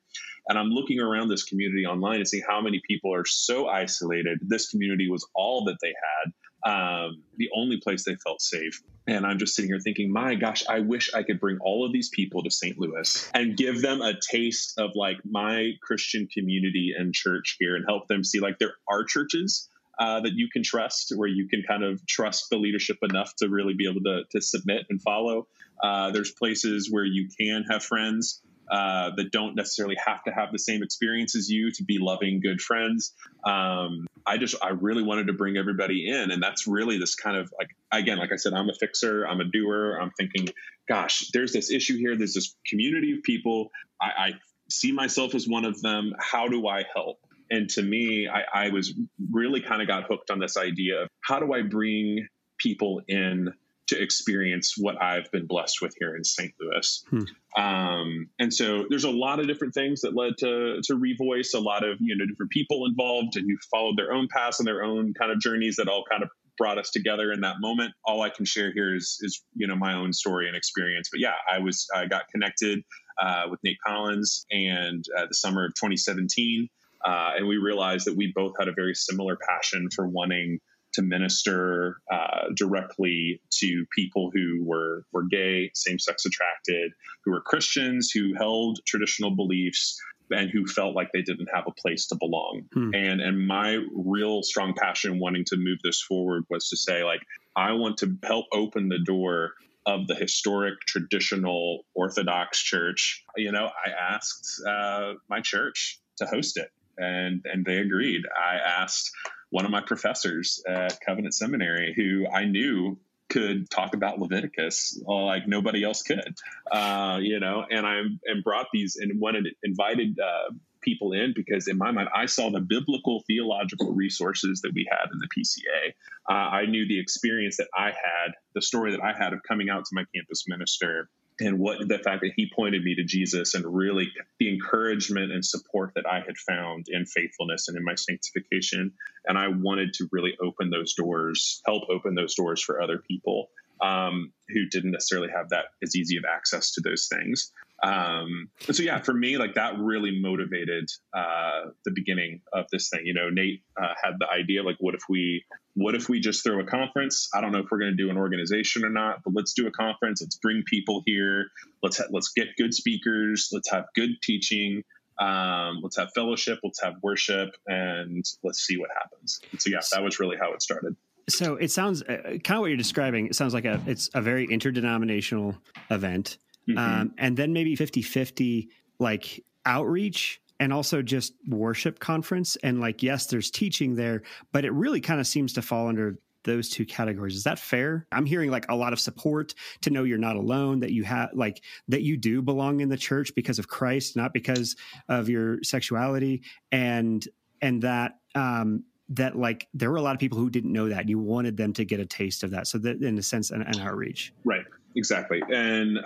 And 0.50 0.58
I'm 0.58 0.70
looking 0.70 1.00
around 1.00 1.30
this 1.30 1.44
community 1.44 1.86
online 1.86 2.18
and 2.18 2.28
seeing 2.28 2.44
how 2.48 2.60
many 2.62 2.82
people 2.88 3.14
are 3.14 3.26
so 3.26 3.68
isolated. 3.68 4.40
This 4.42 4.70
community 4.70 5.08
was 5.10 5.26
all 5.36 5.66
that 5.66 5.78
they 5.82 5.90
had. 5.90 6.34
Um, 6.66 7.24
the 7.38 7.50
only 7.56 7.82
place 7.82 8.06
they 8.06 8.16
felt 8.16 8.42
safe. 8.42 8.82
And 9.06 9.26
I'm 9.26 9.38
just 9.38 9.54
sitting 9.54 9.70
here 9.70 9.82
thinking, 9.82 10.14
my 10.14 10.36
gosh, 10.36 10.64
I 10.70 10.80
wish 10.80 11.14
I 11.14 11.24
could 11.24 11.40
bring 11.40 11.58
all 11.60 11.86
of 11.86 11.92
these 11.92 12.08
people 12.08 12.42
to 12.44 12.50
St. 12.50 12.80
Louis 12.80 13.30
and 13.34 13.58
give 13.58 13.82
them 13.82 14.02
a 14.02 14.14
taste 14.18 14.80
of 14.80 14.92
like 14.96 15.18
my 15.26 15.72
Christian 15.82 16.28
community 16.34 16.94
and 16.98 17.14
church 17.14 17.58
here 17.60 17.76
and 17.76 17.84
help 17.86 18.08
them 18.08 18.24
see 18.24 18.40
like 18.40 18.60
there 18.60 18.76
are 18.88 19.04
churches 19.04 19.68
uh, 20.00 20.22
that 20.22 20.34
you 20.34 20.48
can 20.52 20.64
trust, 20.64 21.14
where 21.16 21.28
you 21.28 21.48
can 21.48 21.64
kind 21.68 21.84
of 21.84 22.06
trust 22.08 22.50
the 22.50 22.58
leadership 22.58 22.98
enough 23.04 23.36
to 23.36 23.50
really 23.50 23.74
be 23.74 23.88
able 23.90 24.02
to, 24.02 24.24
to 24.32 24.42
submit 24.42 24.86
and 24.90 25.02
follow. 25.02 25.48
Uh, 25.84 26.12
there's 26.12 26.32
places 26.32 26.90
where 26.90 27.06
you 27.06 27.28
can 27.38 27.66
have 27.70 27.84
friends 27.84 28.42
uh, 28.70 29.12
that 29.16 29.32
don't 29.32 29.56
necessarily 29.56 29.96
have 30.04 30.24
to 30.24 30.32
have 30.32 30.52
the 30.52 30.60
same 30.60 30.84
experience 30.84 31.36
as 31.36 31.50
you 31.50 31.72
to 31.72 31.84
be 31.84 31.98
loving, 32.00 32.42
good 32.42 32.62
friends. 32.62 33.14
Um, 33.46 34.08
I 34.26 34.38
just, 34.38 34.56
I 34.62 34.70
really 34.70 35.04
wanted 35.04 35.28
to 35.28 35.34
bring 35.34 35.58
everybody 35.58 36.08
in. 36.10 36.32
And 36.32 36.42
that's 36.42 36.66
really 36.68 36.98
this 36.98 37.16
kind 37.16 37.38
of 37.38 37.52
like, 37.58 37.70
again, 37.92 38.18
like 38.18 38.32
I 38.32 38.38
said, 38.38 38.54
I'm 38.54 38.70
a 38.70 38.74
fixer, 38.74 39.26
I'm 39.26 39.42
a 39.42 39.46
doer. 39.46 40.00
I'm 40.02 40.12
thinking, 40.18 40.48
gosh, 40.88 41.30
there's 41.34 41.52
this 41.52 41.72
issue 41.72 41.98
here. 41.98 42.18
There's 42.18 42.34
this 42.34 42.56
community 42.68 43.14
of 43.18 43.24
people. 43.24 43.70
I, 44.02 44.06
I 44.06 44.32
see 44.70 44.92
myself 44.92 45.36
as 45.36 45.48
one 45.48 45.66
of 45.66 45.82
them. 45.82 46.14
How 46.20 46.48
do 46.48 46.68
I 46.68 46.84
help? 46.94 47.18
And 47.52 47.70
to 47.72 47.82
me, 47.82 48.28
I, 48.28 48.66
I 48.66 48.70
was 48.70 48.94
really 49.32 49.62
kind 49.62 49.82
of 49.82 49.88
got 49.88 50.06
hooked 50.10 50.32
on 50.32 50.40
this 50.40 50.58
idea 50.58 51.04
of 51.04 51.10
how 51.22 51.40
do 51.40 51.54
I 51.54 51.62
bring 51.62 52.28
people 52.58 53.02
in 53.08 53.54
to 53.94 54.02
experience 54.02 54.74
what 54.78 55.02
I've 55.02 55.32
been 55.32 55.48
blessed 55.48 55.82
with 55.82 55.94
here 56.00 56.16
in 56.16 56.24
St. 56.24 56.54
Louis. 56.60 57.04
Hmm. 57.10 57.62
Um, 57.62 58.30
and 58.40 58.54
so 58.54 58.86
there's 58.90 59.04
a 59.04 59.12
lot 59.12 59.40
of 59.40 59.48
different 59.48 59.74
things 59.74 60.02
that 60.02 60.16
led 60.16 60.34
to 60.40 60.82
to 60.84 60.94
Revoice, 60.96 61.54
a 61.54 61.60
lot 61.60 61.88
of 61.88 61.98
you 62.00 62.18
know 62.18 62.26
different 62.26 62.52
people 62.52 62.86
involved 62.86 63.36
and 63.36 63.50
who 63.50 63.58
followed 63.72 63.98
their 63.98 64.12
own 64.12 64.28
paths 64.32 64.60
and 64.60 64.68
their 64.68 64.84
own 64.84 65.14
kind 65.14 65.32
of 65.32 65.40
journeys 65.40 65.76
that 65.78 65.88
all 65.88 66.04
kind 66.10 66.24
of 66.24 66.30
brought 66.58 66.78
us 66.78 66.92
together 66.92 67.32
in 67.32 67.42
that 67.42 67.56
moment. 67.60 67.94
All 68.06 68.22
I 68.22 68.30
can 68.30 68.46
share 68.46 68.72
here 68.74 68.96
is 68.96 69.18
is 69.22 69.44
you 69.56 69.68
know 69.68 69.76
my 69.76 69.94
own 69.94 70.14
story 70.14 70.48
and 70.48 70.56
experience. 70.56 71.10
But 71.12 71.22
yeah, 71.22 71.34
I 71.50 71.60
was 71.60 71.88
I 71.96 72.08
got 72.08 72.24
connected 72.32 72.84
uh, 73.22 73.44
with 73.50 73.60
Nate 73.64 73.78
Collins 73.86 74.46
and 74.52 75.04
uh, 75.18 75.28
the 75.28 75.36
summer 75.36 75.66
of 75.66 75.74
2017, 75.76 76.68
uh, 77.06 77.32
and 77.38 77.48
we 77.48 77.58
realized 77.58 78.08
that 78.08 78.18
we 78.18 78.32
both 78.34 78.54
had 78.58 78.68
a 78.68 78.74
very 78.74 78.96
similar 78.96 79.38
passion 79.48 79.90
for 79.96 80.08
wanting 80.08 80.60
to 80.94 81.02
minister 81.02 81.98
uh, 82.12 82.50
directly 82.56 83.42
to 83.60 83.86
people 83.96 84.32
who 84.34 84.64
were 84.64 85.06
were 85.12 85.24
gay, 85.24 85.72
same 85.74 86.00
sex 86.00 86.26
attracted, 86.26 86.92
who 87.24 87.32
were 87.32 87.42
Christians, 87.42 88.12
who 88.12 88.34
held 88.36 88.80
traditional 88.86 89.36
beliefs, 89.36 90.00
and 90.32 90.50
who 90.50 90.66
felt 90.66 90.96
like 90.96 91.10
they 91.14 91.22
didn't 91.22 91.50
have 91.54 91.66
a 91.68 91.72
place 91.72 92.08
to 92.08 92.16
belong. 92.16 92.64
Hmm. 92.74 92.92
And 92.94 93.22
and 93.22 93.48
my 93.48 93.80
real 93.94 94.44
strong 94.44 94.74
passion 94.74 95.20
wanting 95.20 95.46
to 95.46 95.58
move 95.58 95.80
this 95.84 96.02
forward 96.02 96.44
was 96.50 96.70
to 96.70 96.78
say 96.78 97.04
like 97.04 97.22
I 97.56 97.74
want 97.74 97.98
to 97.98 98.18
help 98.24 98.46
open 98.52 98.90
the 98.90 99.00
door 99.00 99.54
of 99.86 100.08
the 100.08 100.16
historic 100.16 100.80
traditional 100.82 101.86
Orthodox 101.94 102.62
church. 102.62 103.24
You 103.36 103.52
know, 103.52 103.66
I 103.68 104.14
asked 104.14 104.62
uh, 104.66 105.14
my 105.30 105.42
church 105.42 106.00
to 106.18 106.26
host 106.26 106.58
it, 106.58 106.70
and 106.98 107.42
and 107.46 107.66
they 107.66 107.78
agreed. 107.78 108.24
I 108.38 108.56
asked 108.56 109.12
one 109.54 109.66
of 109.66 109.72
my 109.72 109.82
professors 109.82 110.64
at 110.68 111.00
Covenant 111.06 111.36
Seminary 111.36 111.94
who 111.96 112.26
I 112.28 112.46
knew 112.46 112.98
could 113.30 113.70
talk 113.70 113.94
about 113.94 114.18
Leviticus 114.18 115.00
like 115.06 115.48
nobody 115.48 115.84
else 115.84 116.02
could, 116.02 116.36
uh, 116.72 117.20
you 117.22 117.40
know, 117.40 117.64
and 117.70 117.86
I 117.86 118.00
and 118.26 118.44
brought 118.44 118.66
these 118.74 118.96
and 118.96 119.22
wanted 119.22 119.46
invited 119.64 120.18
uh, 120.20 120.54
people 120.82 121.14
in 121.14 121.34
because 121.36 121.68
in 121.68 121.78
my 121.78 121.92
mind 121.92 122.10
I 122.16 122.26
saw 122.26 122.50
the 122.50 122.62
biblical 122.62 123.24
theological 123.28 123.94
resources 123.94 124.62
that 124.62 124.72
we 124.74 124.88
had 124.90 125.12
in 125.12 125.20
the 125.20 125.28
PCA. 125.28 125.94
Uh, 126.28 126.34
I 126.34 126.66
knew 126.66 126.88
the 126.88 127.00
experience 127.00 127.58
that 127.58 127.68
I 127.78 127.90
had, 127.90 128.34
the 128.56 128.62
story 128.62 128.92
that 128.92 129.04
I 129.04 129.14
had 129.16 129.34
of 129.34 129.42
coming 129.48 129.70
out 129.70 129.86
to 129.86 129.92
my 129.94 130.04
campus 130.16 130.46
minister 130.48 131.10
and 131.40 131.60
what 131.60 131.88
the 131.88 132.00
fact 132.00 132.22
that 132.22 132.32
he 132.36 132.52
pointed 132.56 132.84
me 132.84 132.96
to 132.96 133.04
Jesus 133.04 133.54
and 133.54 133.66
really 133.66 134.12
the 134.40 134.50
encouragement 134.50 135.32
and 135.32 135.46
support 135.46 135.94
that 135.96 136.06
I 136.08 136.20
had 136.26 136.38
found 136.38 136.88
in 136.90 137.06
faithfulness 137.06 137.68
and 137.68 137.78
in 137.78 137.84
my 137.84 137.96
sanctification. 137.96 138.94
And 139.26 139.38
I 139.38 139.48
wanted 139.48 139.94
to 139.96 140.10
really 140.12 140.34
open 140.42 140.70
those 140.70 140.94
doors, 140.94 141.62
help 141.66 141.84
open 141.90 142.16
those 142.16 142.36
doors 142.36 142.62
for 142.62 142.82
other 142.82 143.00
people 143.00 143.50
um, 143.82 144.32
who 144.50 144.68
didn't 144.70 144.92
necessarily 144.92 145.30
have 145.36 145.50
that 145.50 145.66
as 145.82 145.96
easy 145.96 146.18
of 146.18 146.24
access 146.26 146.72
to 146.74 146.82
those 146.82 147.10
things. 147.12 147.52
Um, 147.84 148.50
so 148.72 148.82
yeah, 148.82 149.02
for 149.02 149.14
me, 149.14 149.38
like 149.38 149.56
that 149.56 149.78
really 149.78 150.18
motivated 150.20 150.90
uh, 151.14 151.72
the 151.84 151.92
beginning 151.92 152.42
of 152.54 152.66
this 152.72 152.90
thing. 152.90 153.02
You 153.06 153.14
know, 153.14 153.30
Nate 153.30 153.62
uh, 153.76 153.94
had 154.02 154.14
the 154.20 154.30
idea, 154.30 154.64
like, 154.64 154.78
what 154.80 154.96
if 154.96 155.04
we, 155.10 155.44
what 155.74 155.94
if 155.94 156.08
we 156.08 156.22
just 156.22 156.44
throw 156.44 156.62
a 156.62 156.66
conference? 156.66 157.30
I 157.36 157.42
don't 157.42 157.52
know 157.52 157.60
if 157.60 157.66
we're 157.70 157.80
going 157.80 157.92
to 157.92 157.98
do 157.98 158.10
an 158.10 158.18
organization 158.18 158.86
or 158.86 158.90
not, 158.90 159.18
but 159.26 159.34
let's 159.36 159.54
do 159.54 159.68
a 159.68 159.72
conference. 159.72 160.22
Let's 160.22 160.38
bring 160.38 160.64
people 160.66 161.04
here. 161.06 161.48
Let's 161.82 161.98
ha- 161.98 162.08
let's 162.10 162.30
get 162.30 162.56
good 162.58 162.74
speakers. 162.74 163.50
Let's 163.52 163.70
have 163.70 163.86
good 163.96 164.12
teaching. 164.22 164.84
Um, 165.20 165.82
let's 165.84 165.98
have 165.98 166.12
fellowship. 166.16 166.60
Let's 166.64 166.82
have 166.82 166.96
worship, 167.04 167.50
and 167.68 168.24
let's 168.44 168.60
see 168.60 168.78
what 168.78 168.90
happens. 168.98 169.42
And 169.52 169.62
so 169.62 169.70
yeah, 169.70 169.82
that 169.92 170.02
was 170.02 170.20
really 170.20 170.38
how 170.40 170.54
it 170.54 170.62
started. 170.62 170.96
So 171.30 171.56
it 171.56 171.72
sounds 171.72 172.02
uh, 172.02 172.38
kind 172.44 172.58
of 172.58 172.60
what 172.62 172.68
you're 172.68 172.78
describing. 172.78 173.28
It 173.28 173.36
sounds 173.36 173.54
like 173.54 173.66
a 173.66 173.82
it's 173.86 174.10
a 174.14 174.22
very 174.22 174.46
interdenominational 174.46 175.56
event. 175.90 176.38
Mm-hmm. 176.68 176.78
Um, 176.78 177.14
and 177.18 177.38
then 177.38 177.54
maybe 177.54 177.76
50 177.76 178.02
50 178.02 178.70
like 179.00 179.44
outreach 179.66 180.42
and 180.60 180.72
also 180.72 181.02
just 181.02 181.34
worship 181.48 182.00
conference. 182.00 182.56
And 182.64 182.80
like, 182.80 183.04
yes, 183.04 183.28
there's 183.28 183.52
teaching 183.52 183.96
there, 183.96 184.24
but 184.52 184.66
it 184.66 184.72
really 184.72 185.02
kind 185.02 185.20
of 185.20 185.28
seems 185.28 185.54
to 185.54 185.62
fall 185.62 185.88
under 185.88 186.18
those 186.44 186.70
two 186.70 186.86
categories. 186.86 187.36
Is 187.36 187.44
that 187.44 187.60
fair? 187.60 188.06
I'm 188.12 188.26
hearing 188.26 188.52
like 188.52 188.66
a 188.70 188.76
lot 188.76 188.94
of 188.94 189.00
support 189.00 189.54
to 189.82 189.90
know 189.90 190.04
you're 190.04 190.18
not 190.18 190.36
alone, 190.36 190.82
that 190.82 190.92
you 190.92 191.04
have 191.04 191.30
like 191.34 191.64
that 191.88 192.02
you 192.02 192.18
do 192.18 192.42
belong 192.42 192.82
in 192.82 192.90
the 192.90 192.98
church 192.98 193.34
because 193.36 193.60
of 193.60 193.68
Christ, 193.68 194.16
not 194.16 194.34
because 194.34 194.76
of 195.08 195.30
your 195.30 195.62
sexuality, 195.64 196.44
and 196.72 197.26
and 197.62 197.82
that 197.82 198.20
um 198.36 198.84
that 199.10 199.38
like 199.38 199.68
there 199.74 199.90
were 199.90 199.98
a 199.98 200.02
lot 200.02 200.16
of 200.16 200.20
people 200.20 200.38
who 200.38 200.50
didn't 200.50 200.72
know 200.72 200.90
that. 200.90 201.08
You 201.08 201.20
wanted 201.20 201.56
them 201.56 201.74
to 201.74 201.86
get 201.86 202.00
a 202.00 202.06
taste 202.06 202.44
of 202.44 202.52
that. 202.52 202.68
So 202.68 202.78
that 202.80 203.02
in 203.02 203.18
a 203.18 203.24
sense, 203.24 203.52
an, 203.52 203.62
an 203.62 203.80
outreach. 203.80 204.34
Right 204.44 204.66
exactly 204.96 205.42
and 205.50 206.00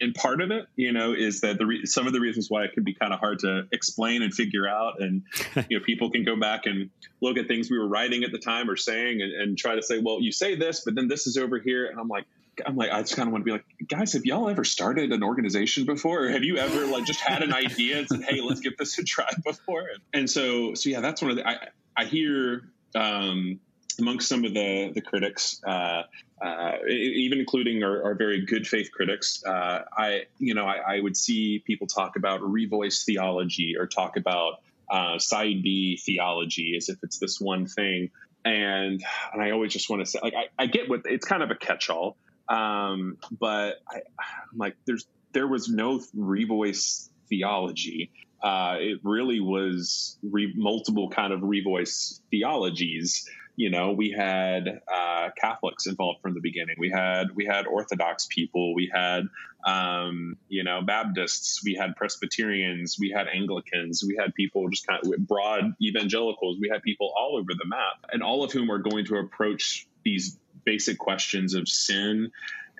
and 0.00 0.14
part 0.14 0.40
of 0.40 0.50
it 0.50 0.66
you 0.76 0.92
know 0.92 1.12
is 1.12 1.40
that 1.40 1.58
the 1.58 1.66
re- 1.66 1.86
some 1.86 2.06
of 2.06 2.12
the 2.12 2.20
reasons 2.20 2.48
why 2.48 2.64
it 2.64 2.72
can 2.72 2.82
be 2.82 2.94
kind 2.94 3.12
of 3.12 3.20
hard 3.20 3.38
to 3.38 3.66
explain 3.72 4.22
and 4.22 4.32
figure 4.32 4.66
out 4.66 5.00
and 5.00 5.22
you 5.68 5.78
know 5.78 5.84
people 5.84 6.10
can 6.10 6.24
go 6.24 6.36
back 6.36 6.66
and 6.66 6.90
look 7.20 7.36
at 7.36 7.46
things 7.48 7.70
we 7.70 7.78
were 7.78 7.88
writing 7.88 8.24
at 8.24 8.32
the 8.32 8.38
time 8.38 8.70
or 8.70 8.76
saying 8.76 9.20
and, 9.20 9.32
and 9.32 9.58
try 9.58 9.74
to 9.74 9.82
say 9.82 9.98
well 9.98 10.20
you 10.20 10.32
say 10.32 10.54
this 10.54 10.82
but 10.84 10.94
then 10.94 11.08
this 11.08 11.26
is 11.26 11.36
over 11.36 11.58
here 11.58 11.86
and 11.86 11.98
i'm 11.98 12.08
like 12.08 12.24
I'm 12.66 12.76
like, 12.76 12.90
I 12.90 13.00
just 13.00 13.16
kind 13.16 13.28
of 13.28 13.32
want 13.32 13.42
to 13.42 13.46
be 13.46 13.52
like, 13.52 13.64
guys, 13.88 14.12
have 14.12 14.24
y'all 14.24 14.48
ever 14.48 14.64
started 14.64 15.10
an 15.12 15.22
organization 15.22 15.86
before? 15.86 16.26
Or 16.26 16.28
have 16.28 16.44
you 16.44 16.58
ever 16.58 16.86
like 16.86 17.06
just 17.06 17.20
had 17.20 17.42
an 17.42 17.52
idea 17.52 17.98
and 17.98 18.08
said, 18.08 18.22
hey, 18.22 18.40
let's 18.40 18.60
give 18.60 18.76
this 18.76 18.98
a 18.98 19.04
try 19.04 19.30
before? 19.44 19.88
And 20.12 20.28
so, 20.28 20.74
so 20.74 20.90
yeah, 20.90 21.00
that's 21.00 21.22
one 21.22 21.30
of 21.30 21.38
the, 21.38 21.48
I, 21.48 21.68
I 21.96 22.04
hear, 22.04 22.62
um, 22.94 23.60
amongst 23.98 24.28
some 24.28 24.44
of 24.44 24.54
the 24.54 24.92
the 24.94 25.00
critics, 25.00 25.60
uh, 25.66 26.02
uh, 26.40 26.72
even 26.88 27.38
including 27.38 27.82
our, 27.82 28.02
our, 28.04 28.14
very 28.14 28.44
good 28.44 28.66
faith 28.66 28.90
critics, 28.92 29.42
uh, 29.44 29.82
I 29.96 30.26
you 30.38 30.54
know 30.54 30.66
I, 30.66 30.96
I, 30.96 31.00
would 31.00 31.16
see 31.16 31.62
people 31.64 31.86
talk 31.86 32.16
about 32.16 32.40
revoice 32.40 33.04
theology 33.04 33.76
or 33.78 33.86
talk 33.86 34.16
about 34.16 34.60
uh, 34.90 35.18
side 35.18 35.62
B 35.62 35.96
theology 36.04 36.74
as 36.76 36.88
if 36.88 36.98
it's 37.02 37.18
this 37.18 37.40
one 37.40 37.66
thing, 37.66 38.10
and 38.44 39.04
and 39.32 39.42
I 39.42 39.50
always 39.50 39.72
just 39.72 39.88
want 39.88 40.04
to 40.04 40.06
say 40.06 40.18
like 40.22 40.34
I, 40.34 40.48
I 40.58 40.66
get 40.66 40.88
what 40.88 41.02
it's 41.04 41.26
kind 41.26 41.42
of 41.42 41.50
a 41.50 41.54
catch 41.54 41.90
all, 41.90 42.16
um, 42.48 43.18
but 43.38 43.80
I, 43.88 43.96
I'm 44.18 44.58
like 44.58 44.76
there's 44.84 45.06
there 45.32 45.46
was 45.46 45.68
no 45.68 46.00
revoice 46.16 47.08
theology. 47.28 48.10
Uh, 48.42 48.76
it 48.80 48.98
really 49.04 49.38
was 49.38 50.18
re- 50.22 50.52
multiple 50.56 51.08
kind 51.08 51.32
of 51.32 51.40
revoice 51.40 52.20
theologies 52.30 53.30
you 53.56 53.70
know 53.70 53.92
we 53.92 54.10
had 54.10 54.80
uh, 54.92 55.30
catholics 55.40 55.86
involved 55.86 56.20
from 56.22 56.34
the 56.34 56.40
beginning. 56.40 56.76
We 56.78 56.90
had 56.90 57.34
we 57.34 57.44
had 57.44 57.66
orthodox 57.66 58.26
people. 58.30 58.74
We 58.74 58.90
had 58.92 59.28
um, 59.66 60.36
you 60.48 60.64
know 60.64 60.82
baptists. 60.82 61.62
We 61.64 61.74
had 61.74 61.96
presbyterians. 61.96 62.96
We 62.98 63.10
had 63.10 63.26
anglicans. 63.28 64.02
We 64.06 64.16
had 64.18 64.34
people 64.34 64.68
just 64.68 64.86
kind 64.86 65.00
of 65.04 65.26
broad 65.26 65.74
evangelicals. 65.80 66.58
We 66.60 66.68
had 66.70 66.82
people 66.82 67.12
all 67.18 67.36
over 67.36 67.52
the 67.52 67.66
map 67.66 68.10
and 68.12 68.22
all 68.22 68.42
of 68.44 68.52
whom 68.52 68.70
are 68.70 68.78
going 68.78 69.04
to 69.06 69.16
approach 69.16 69.86
these 70.04 70.38
basic 70.64 70.98
questions 70.98 71.54
of 71.54 71.68
sin 71.68 72.30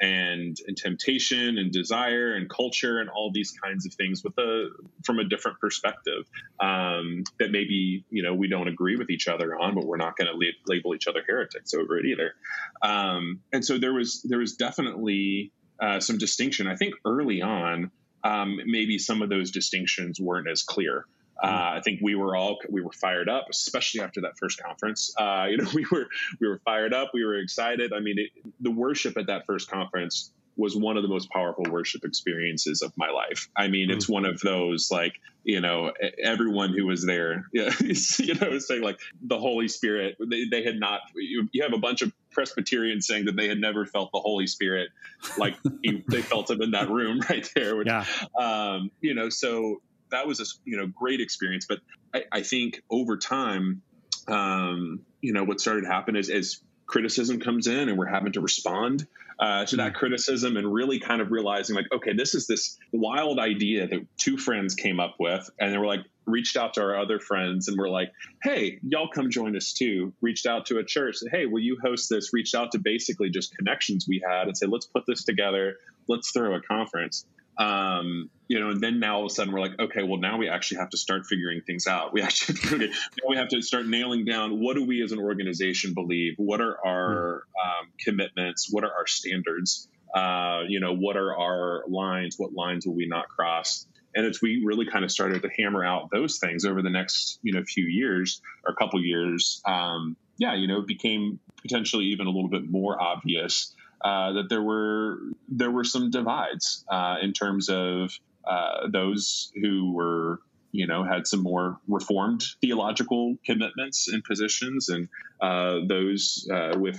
and, 0.02 0.56
and 0.66 0.76
temptation 0.76 1.58
and 1.58 1.70
desire 1.70 2.34
and 2.34 2.50
culture 2.50 2.98
and 2.98 3.08
all 3.08 3.30
these 3.32 3.52
kinds 3.52 3.86
of 3.86 3.94
things 3.94 4.24
with 4.24 4.36
a 4.36 4.68
from 5.04 5.20
a 5.20 5.24
different 5.24 5.60
perspective 5.60 6.28
um, 6.58 7.22
that 7.38 7.52
maybe 7.52 8.04
you 8.10 8.22
know 8.22 8.34
we 8.34 8.48
don't 8.48 8.66
agree 8.66 8.96
with 8.96 9.10
each 9.10 9.28
other 9.28 9.56
on, 9.58 9.74
but 9.76 9.86
we're 9.86 9.96
not 9.96 10.16
going 10.16 10.28
to 10.28 10.52
label 10.66 10.94
each 10.94 11.06
other 11.06 11.20
heretics 11.26 11.72
over 11.72 11.98
it 11.98 12.06
either. 12.06 12.34
Um, 12.82 13.40
and 13.52 13.64
so 13.64 13.78
there 13.78 13.94
was 13.94 14.22
there 14.28 14.40
was 14.40 14.56
definitely 14.56 15.52
uh, 15.80 16.00
some 16.00 16.18
distinction. 16.18 16.66
I 16.66 16.74
think 16.74 16.94
early 17.04 17.40
on, 17.40 17.92
um, 18.24 18.58
maybe 18.66 18.98
some 18.98 19.22
of 19.22 19.30
those 19.30 19.52
distinctions 19.52 20.20
weren't 20.20 20.48
as 20.48 20.64
clear. 20.64 21.06
Uh, 21.42 21.72
I 21.76 21.80
think 21.82 22.00
we 22.02 22.14
were 22.14 22.36
all 22.36 22.58
we 22.68 22.82
were 22.82 22.92
fired 22.92 23.28
up, 23.28 23.46
especially 23.50 24.00
after 24.00 24.20
that 24.22 24.38
first 24.38 24.62
conference. 24.62 25.12
Uh, 25.18 25.46
you 25.50 25.56
know, 25.56 25.68
we 25.74 25.86
were 25.90 26.06
we 26.40 26.48
were 26.48 26.60
fired 26.64 26.94
up. 26.94 27.10
We 27.12 27.24
were 27.24 27.36
excited. 27.36 27.92
I 27.92 28.00
mean, 28.00 28.18
it, 28.18 28.30
the 28.60 28.70
worship 28.70 29.16
at 29.16 29.26
that 29.26 29.46
first 29.46 29.70
conference 29.70 30.30
was 30.56 30.76
one 30.76 30.96
of 30.96 31.02
the 31.02 31.08
most 31.08 31.30
powerful 31.30 31.64
worship 31.70 32.04
experiences 32.04 32.82
of 32.82 32.92
my 32.96 33.10
life. 33.10 33.48
I 33.56 33.68
mean, 33.68 33.90
it's 33.90 34.08
one 34.08 34.26
of 34.26 34.40
those 34.40 34.90
like 34.90 35.18
you 35.44 35.60
know 35.60 35.92
everyone 36.22 36.74
who 36.76 36.86
was 36.86 37.04
there, 37.04 37.46
you 37.52 38.34
know, 38.34 38.58
saying 38.58 38.82
like 38.82 39.00
the 39.22 39.38
Holy 39.38 39.68
Spirit. 39.68 40.16
They, 40.20 40.44
they 40.44 40.62
had 40.62 40.78
not. 40.78 41.00
You, 41.16 41.48
you 41.52 41.62
have 41.62 41.72
a 41.72 41.78
bunch 41.78 42.02
of 42.02 42.12
Presbyterians 42.30 43.06
saying 43.06 43.24
that 43.24 43.36
they 43.36 43.48
had 43.48 43.58
never 43.58 43.86
felt 43.86 44.12
the 44.12 44.20
Holy 44.20 44.46
Spirit 44.46 44.90
like 45.38 45.56
they 46.08 46.22
felt 46.22 46.50
him 46.50 46.62
in 46.62 46.72
that 46.72 46.90
room 46.90 47.20
right 47.28 47.48
there. 47.54 47.74
Which, 47.74 47.88
yeah. 47.88 48.04
Um, 48.38 48.90
you 49.00 49.14
know, 49.14 49.30
so 49.30 49.80
that 50.12 50.26
was 50.26 50.40
a 50.40 50.44
you 50.64 50.76
know 50.76 50.86
great 50.86 51.20
experience. 51.20 51.66
But 51.68 51.80
I, 52.14 52.24
I 52.30 52.42
think 52.42 52.82
over 52.88 53.16
time, 53.16 53.82
um, 54.28 55.00
you 55.20 55.32
know, 55.32 55.44
what 55.44 55.60
started 55.60 55.82
to 55.82 55.88
happen 55.88 56.16
is 56.16 56.30
as 56.30 56.60
criticism 56.86 57.40
comes 57.40 57.66
in 57.66 57.88
and 57.88 57.98
we're 57.98 58.06
having 58.06 58.32
to 58.32 58.40
respond 58.40 59.06
uh, 59.38 59.64
to 59.64 59.76
that 59.76 59.92
mm. 59.92 59.94
criticism 59.94 60.56
and 60.56 60.72
really 60.72 61.00
kind 61.00 61.22
of 61.22 61.30
realizing 61.30 61.74
like 61.74 61.86
okay 61.90 62.12
this 62.12 62.34
is 62.34 62.46
this 62.46 62.78
wild 62.92 63.38
idea 63.38 63.86
that 63.86 64.06
two 64.18 64.36
friends 64.36 64.74
came 64.74 65.00
up 65.00 65.14
with. 65.18 65.48
And 65.58 65.72
they 65.72 65.78
were 65.78 65.86
like 65.86 66.04
reached 66.26 66.56
out 66.56 66.74
to 66.74 66.82
our 66.82 66.98
other 66.98 67.18
friends 67.18 67.66
and 67.66 67.78
we're 67.78 67.88
like 67.88 68.12
hey 68.42 68.78
y'all 68.82 69.08
come 69.08 69.30
join 69.30 69.56
us 69.56 69.72
too. 69.72 70.12
Reached 70.20 70.46
out 70.46 70.66
to 70.66 70.78
a 70.78 70.84
church. 70.84 71.16
Said 71.16 71.30
hey 71.32 71.46
will 71.46 71.60
you 71.60 71.78
host 71.82 72.10
this? 72.10 72.32
Reached 72.32 72.54
out 72.54 72.72
to 72.72 72.78
basically 72.78 73.30
just 73.30 73.56
connections 73.56 74.06
we 74.06 74.22
had 74.28 74.48
and 74.48 74.56
say 74.56 74.66
let's 74.66 74.86
put 74.86 75.04
this 75.06 75.24
together. 75.24 75.76
Let's 76.08 76.30
throw 76.30 76.54
a 76.54 76.60
conference 76.60 77.24
um, 77.58 78.30
you 78.48 78.60
know, 78.60 78.70
and 78.70 78.82
then 78.82 79.00
now 79.00 79.16
all 79.16 79.26
of 79.26 79.32
a 79.32 79.34
sudden 79.34 79.52
we're 79.52 79.60
like, 79.60 79.78
okay, 79.78 80.02
well 80.02 80.18
now 80.18 80.38
we 80.38 80.48
actually 80.48 80.78
have 80.78 80.90
to 80.90 80.96
start 80.96 81.26
figuring 81.26 81.62
things 81.62 81.86
out. 81.86 82.12
We 82.12 82.22
actually 82.22 82.58
now 82.88 83.28
we 83.28 83.36
have 83.36 83.48
to 83.48 83.62
start 83.62 83.86
nailing 83.86 84.24
down 84.24 84.60
what 84.60 84.76
do 84.76 84.84
we 84.84 85.02
as 85.02 85.12
an 85.12 85.18
organization 85.18 85.94
believe? 85.94 86.34
What 86.36 86.60
are 86.60 86.76
our 86.84 87.44
um, 87.62 87.88
commitments? 87.98 88.68
What 88.70 88.84
are 88.84 88.92
our 88.92 89.06
standards? 89.06 89.88
Uh, 90.14 90.62
you 90.68 90.80
know, 90.80 90.94
what 90.94 91.16
are 91.16 91.34
our 91.34 91.84
lines? 91.88 92.34
What 92.38 92.52
lines 92.52 92.86
will 92.86 92.94
we 92.94 93.06
not 93.06 93.28
cross? 93.28 93.86
And 94.14 94.26
it's 94.26 94.42
we 94.42 94.62
really 94.62 94.84
kind 94.84 95.04
of 95.04 95.10
started 95.10 95.40
to 95.40 95.48
hammer 95.56 95.82
out 95.82 96.10
those 96.10 96.38
things 96.38 96.66
over 96.66 96.82
the 96.82 96.90
next 96.90 97.38
you 97.42 97.54
know 97.54 97.62
few 97.64 97.86
years 97.86 98.42
or 98.66 98.72
a 98.72 98.76
couple 98.76 99.02
years. 99.02 99.62
Um, 99.64 100.16
yeah, 100.36 100.54
you 100.54 100.66
know, 100.66 100.80
it 100.80 100.86
became 100.86 101.38
potentially 101.62 102.06
even 102.06 102.26
a 102.26 102.30
little 102.30 102.50
bit 102.50 102.68
more 102.68 103.00
obvious 103.00 103.74
uh, 104.04 104.32
that 104.32 104.48
there 104.48 104.62
were 104.62 105.18
there 105.48 105.70
were 105.70 105.84
some 105.84 106.10
divides 106.10 106.84
uh, 106.90 107.16
in 107.22 107.32
terms 107.32 107.68
of 107.68 108.12
uh, 108.44 108.88
those 108.90 109.52
who 109.60 109.92
were 109.92 110.40
you 110.72 110.86
know 110.86 111.04
had 111.04 111.26
some 111.26 111.42
more 111.42 111.78
reformed 111.86 112.42
theological 112.60 113.36
commitments 113.44 114.08
and 114.08 114.24
positions 114.24 114.88
and 114.88 115.08
uh, 115.40 115.80
those 115.86 116.48
uh, 116.52 116.72
with 116.78 116.98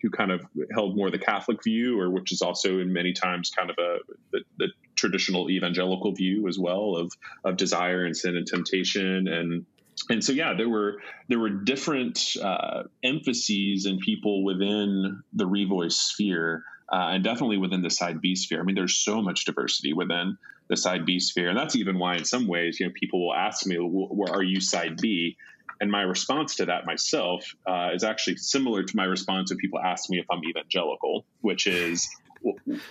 who 0.00 0.10
kind 0.10 0.30
of 0.30 0.46
held 0.72 0.96
more 0.96 1.10
the 1.10 1.18
catholic 1.18 1.62
view 1.64 2.00
or 2.00 2.10
which 2.10 2.32
is 2.32 2.42
also 2.42 2.78
in 2.78 2.92
many 2.92 3.12
times 3.12 3.50
kind 3.50 3.70
of 3.70 3.76
a 3.78 3.98
the, 4.32 4.40
the 4.58 4.68
traditional 4.94 5.50
evangelical 5.50 6.12
view 6.12 6.48
as 6.48 6.58
well 6.58 6.96
of 6.96 7.12
of 7.44 7.56
desire 7.56 8.04
and 8.04 8.16
sin 8.16 8.36
and 8.36 8.46
temptation 8.46 9.28
and 9.28 9.66
and 10.08 10.22
so 10.22 10.32
yeah 10.32 10.54
there 10.56 10.68
were 10.68 11.00
there 11.28 11.38
were 11.38 11.50
different 11.50 12.36
uh, 12.42 12.84
emphases 13.02 13.86
and 13.86 14.00
people 14.00 14.44
within 14.44 15.22
the 15.32 15.44
revoice 15.44 15.92
sphere 15.92 16.62
uh, 16.92 17.08
and 17.10 17.24
definitely 17.24 17.58
within 17.58 17.82
the 17.82 17.90
side 17.90 18.20
b 18.20 18.34
sphere. 18.34 18.60
I 18.60 18.62
mean 18.62 18.76
there's 18.76 18.96
so 18.96 19.22
much 19.22 19.44
diversity 19.44 19.92
within 19.92 20.38
the 20.68 20.76
side 20.76 21.04
b 21.06 21.18
sphere 21.18 21.48
and 21.48 21.58
that's 21.58 21.76
even 21.76 21.98
why 21.98 22.16
in 22.16 22.24
some 22.24 22.46
ways 22.46 22.78
you 22.78 22.86
know 22.86 22.92
people 22.94 23.24
will 23.24 23.34
ask 23.34 23.66
me 23.66 23.76
well, 23.80 24.32
are 24.32 24.42
you 24.42 24.60
side 24.60 24.96
b? 25.00 25.36
And 25.78 25.90
my 25.90 26.02
response 26.02 26.56
to 26.56 26.66
that 26.66 26.86
myself 26.86 27.44
uh, 27.66 27.90
is 27.92 28.02
actually 28.02 28.36
similar 28.36 28.82
to 28.82 28.96
my 28.96 29.04
response 29.04 29.50
when 29.50 29.58
people 29.58 29.78
ask 29.78 30.08
me 30.08 30.18
if 30.18 30.26
i'm 30.30 30.42
evangelical 30.44 31.26
which 31.42 31.66
is 31.66 32.08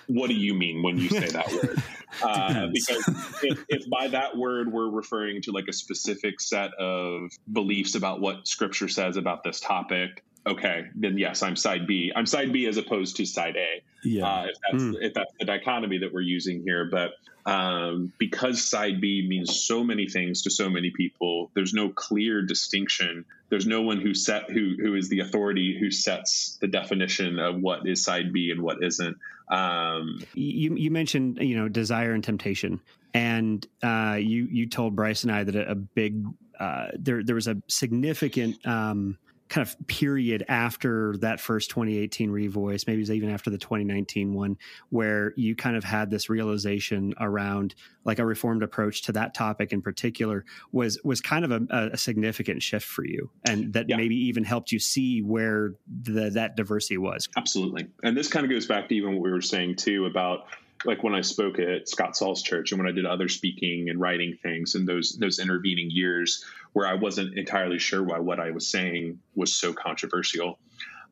what 0.08 0.28
do 0.28 0.36
you 0.36 0.54
mean 0.54 0.84
when 0.84 0.98
you 0.98 1.10
say 1.10 1.28
that 1.30 1.52
word? 1.52 1.82
Uh, 2.24 2.68
because 2.72 3.06
if, 3.44 3.66
if, 3.68 3.90
by 3.90 4.08
that 4.08 4.38
word 4.38 4.72
we're 4.72 4.88
referring 4.88 5.42
to 5.42 5.52
like 5.52 5.66
a 5.68 5.74
specific 5.74 6.40
set 6.40 6.74
of 6.76 7.30
beliefs 7.52 7.96
about 7.96 8.22
what 8.22 8.48
Scripture 8.48 8.88
says 8.88 9.18
about 9.18 9.44
this 9.44 9.60
topic, 9.60 10.24
okay, 10.48 10.86
then 10.96 11.18
yes, 11.18 11.44
I'm 11.44 11.56
side 11.56 11.88
B. 11.88 12.12
I'm 12.16 12.26
side 12.26 12.54
B 12.54 12.68
as 12.68 12.78
opposed 12.78 13.18
to 13.18 13.26
side 13.26 13.56
A. 13.56 13.82
Yeah. 14.04 14.28
Uh, 14.28 14.46
if, 14.46 14.58
that's, 14.62 14.84
mm. 14.84 14.96
if 15.02 15.14
that's 15.14 15.32
the 15.40 15.46
dichotomy 15.46 15.98
that 16.00 16.14
we're 16.14 16.22
using 16.22 16.62
here. 16.64 16.86
But 16.86 17.14
um, 17.46 18.12
because 18.18 18.64
side 18.64 19.02
B 19.02 19.26
means 19.28 19.64
so 19.64 19.84
many 19.84 20.08
things 20.08 20.44
to 20.44 20.52
so 20.52 20.70
many 20.70 20.92
people, 20.92 21.52
there's 21.54 21.74
no 21.74 21.90
clear 21.90 22.42
distinction. 22.42 23.26
There's 23.50 23.68
no 23.68 23.82
one 23.82 24.00
who 24.00 24.14
set 24.14 24.50
who 24.50 24.76
who 24.80 24.96
is 24.96 25.10
the 25.10 25.20
authority 25.20 25.78
who 25.80 25.92
sets 25.92 26.58
the 26.62 26.68
definition 26.68 27.40
of 27.40 27.60
what 27.60 27.88
is 27.88 28.04
side 28.04 28.34
B 28.34 28.52
and 28.52 28.62
what 28.62 28.84
isn't. 28.84 29.18
Um, 29.50 30.20
you 30.34 30.76
you 30.76 30.90
mentioned 30.90 31.38
you 31.40 31.56
know 31.56 31.68
desire 31.68 32.14
and 32.14 32.24
temptation, 32.24 32.82
and 33.14 33.66
uh, 33.84 34.18
you 34.20 34.48
you 34.52 34.68
told 34.68 34.96
Bryce 34.96 35.24
and 35.24 35.32
I 35.32 35.44
that 35.44 35.56
a, 35.56 35.72
a 35.72 35.76
big 35.76 36.26
uh, 36.60 36.88
there 36.98 37.24
there 37.24 37.36
was 37.36 37.48
a 37.48 37.58
significant 37.68 38.66
um, 38.66 39.20
kind 39.56 39.66
of 39.66 39.88
period 39.88 40.44
after 40.50 41.16
that 41.18 41.40
first 41.40 41.70
2018 41.70 42.30
revoice, 42.30 42.86
maybe 42.88 43.04
even 43.04 43.30
after 43.30 43.50
the 43.50 43.58
2019 43.58 44.34
one, 44.34 44.58
where 44.90 45.34
you 45.38 45.56
kind 45.56 45.78
of 45.78 45.84
had 45.86 46.10
this 46.10 46.30
realization 46.30 47.14
around 47.22 47.74
like 48.04 48.20
a 48.20 48.26
reformed 48.26 48.64
approach 48.64 49.04
to 49.04 49.14
that 49.14 49.34
topic 49.34 49.72
in 49.72 49.82
particular 49.82 50.44
was 50.74 51.00
was 51.06 51.22
kind 51.22 51.46
of 51.46 51.52
a, 51.52 51.90
a 51.94 51.98
significant 51.98 52.62
shift 52.62 52.86
for 52.86 53.06
you, 53.06 53.30
and 53.48 53.72
that 53.72 53.88
yeah. 53.88 53.96
maybe 53.96 54.16
even 54.16 54.44
helped 54.44 54.74
you 54.74 54.80
see 54.80 55.22
where 55.22 55.74
the, 56.04 56.30
that 56.32 56.58
diversity 56.58 56.98
was. 56.98 57.30
Absolutely, 57.38 57.88
and 58.04 58.18
this 58.18 58.28
kind 58.28 58.46
of 58.46 58.52
goes 58.52 58.66
back 58.66 58.90
to 58.90 58.96
even 58.96 59.14
what 59.14 59.22
we 59.22 59.32
were 59.32 59.40
saying 59.40 59.78
too 59.78 60.06
about 60.06 60.48
like 60.84 61.02
when 61.02 61.16
I 61.16 61.22
spoke 61.22 61.60
at 61.60 61.88
Scott 61.88 62.18
Sauls 62.18 62.44
Church 62.44 62.72
and 62.72 62.80
when 62.80 62.90
I 62.90 62.94
did 62.94 63.06
other 63.06 63.30
speaking 63.30 63.90
and 63.90 64.02
writing 64.02 64.38
things 64.44 64.76
in 64.76 64.86
those 64.86 65.18
those 65.18 65.40
intervening 65.40 65.90
years 65.90 66.44
where 66.76 66.86
I 66.86 66.96
wasn't 66.96 67.38
entirely 67.38 67.80
sure 67.80 68.04
why 68.04 68.20
what 68.20 68.38
I 68.38 68.52
was 68.52 68.68
saying 68.68 69.20
was 69.34 69.56
so 69.56 69.72
controversial. 69.72 70.60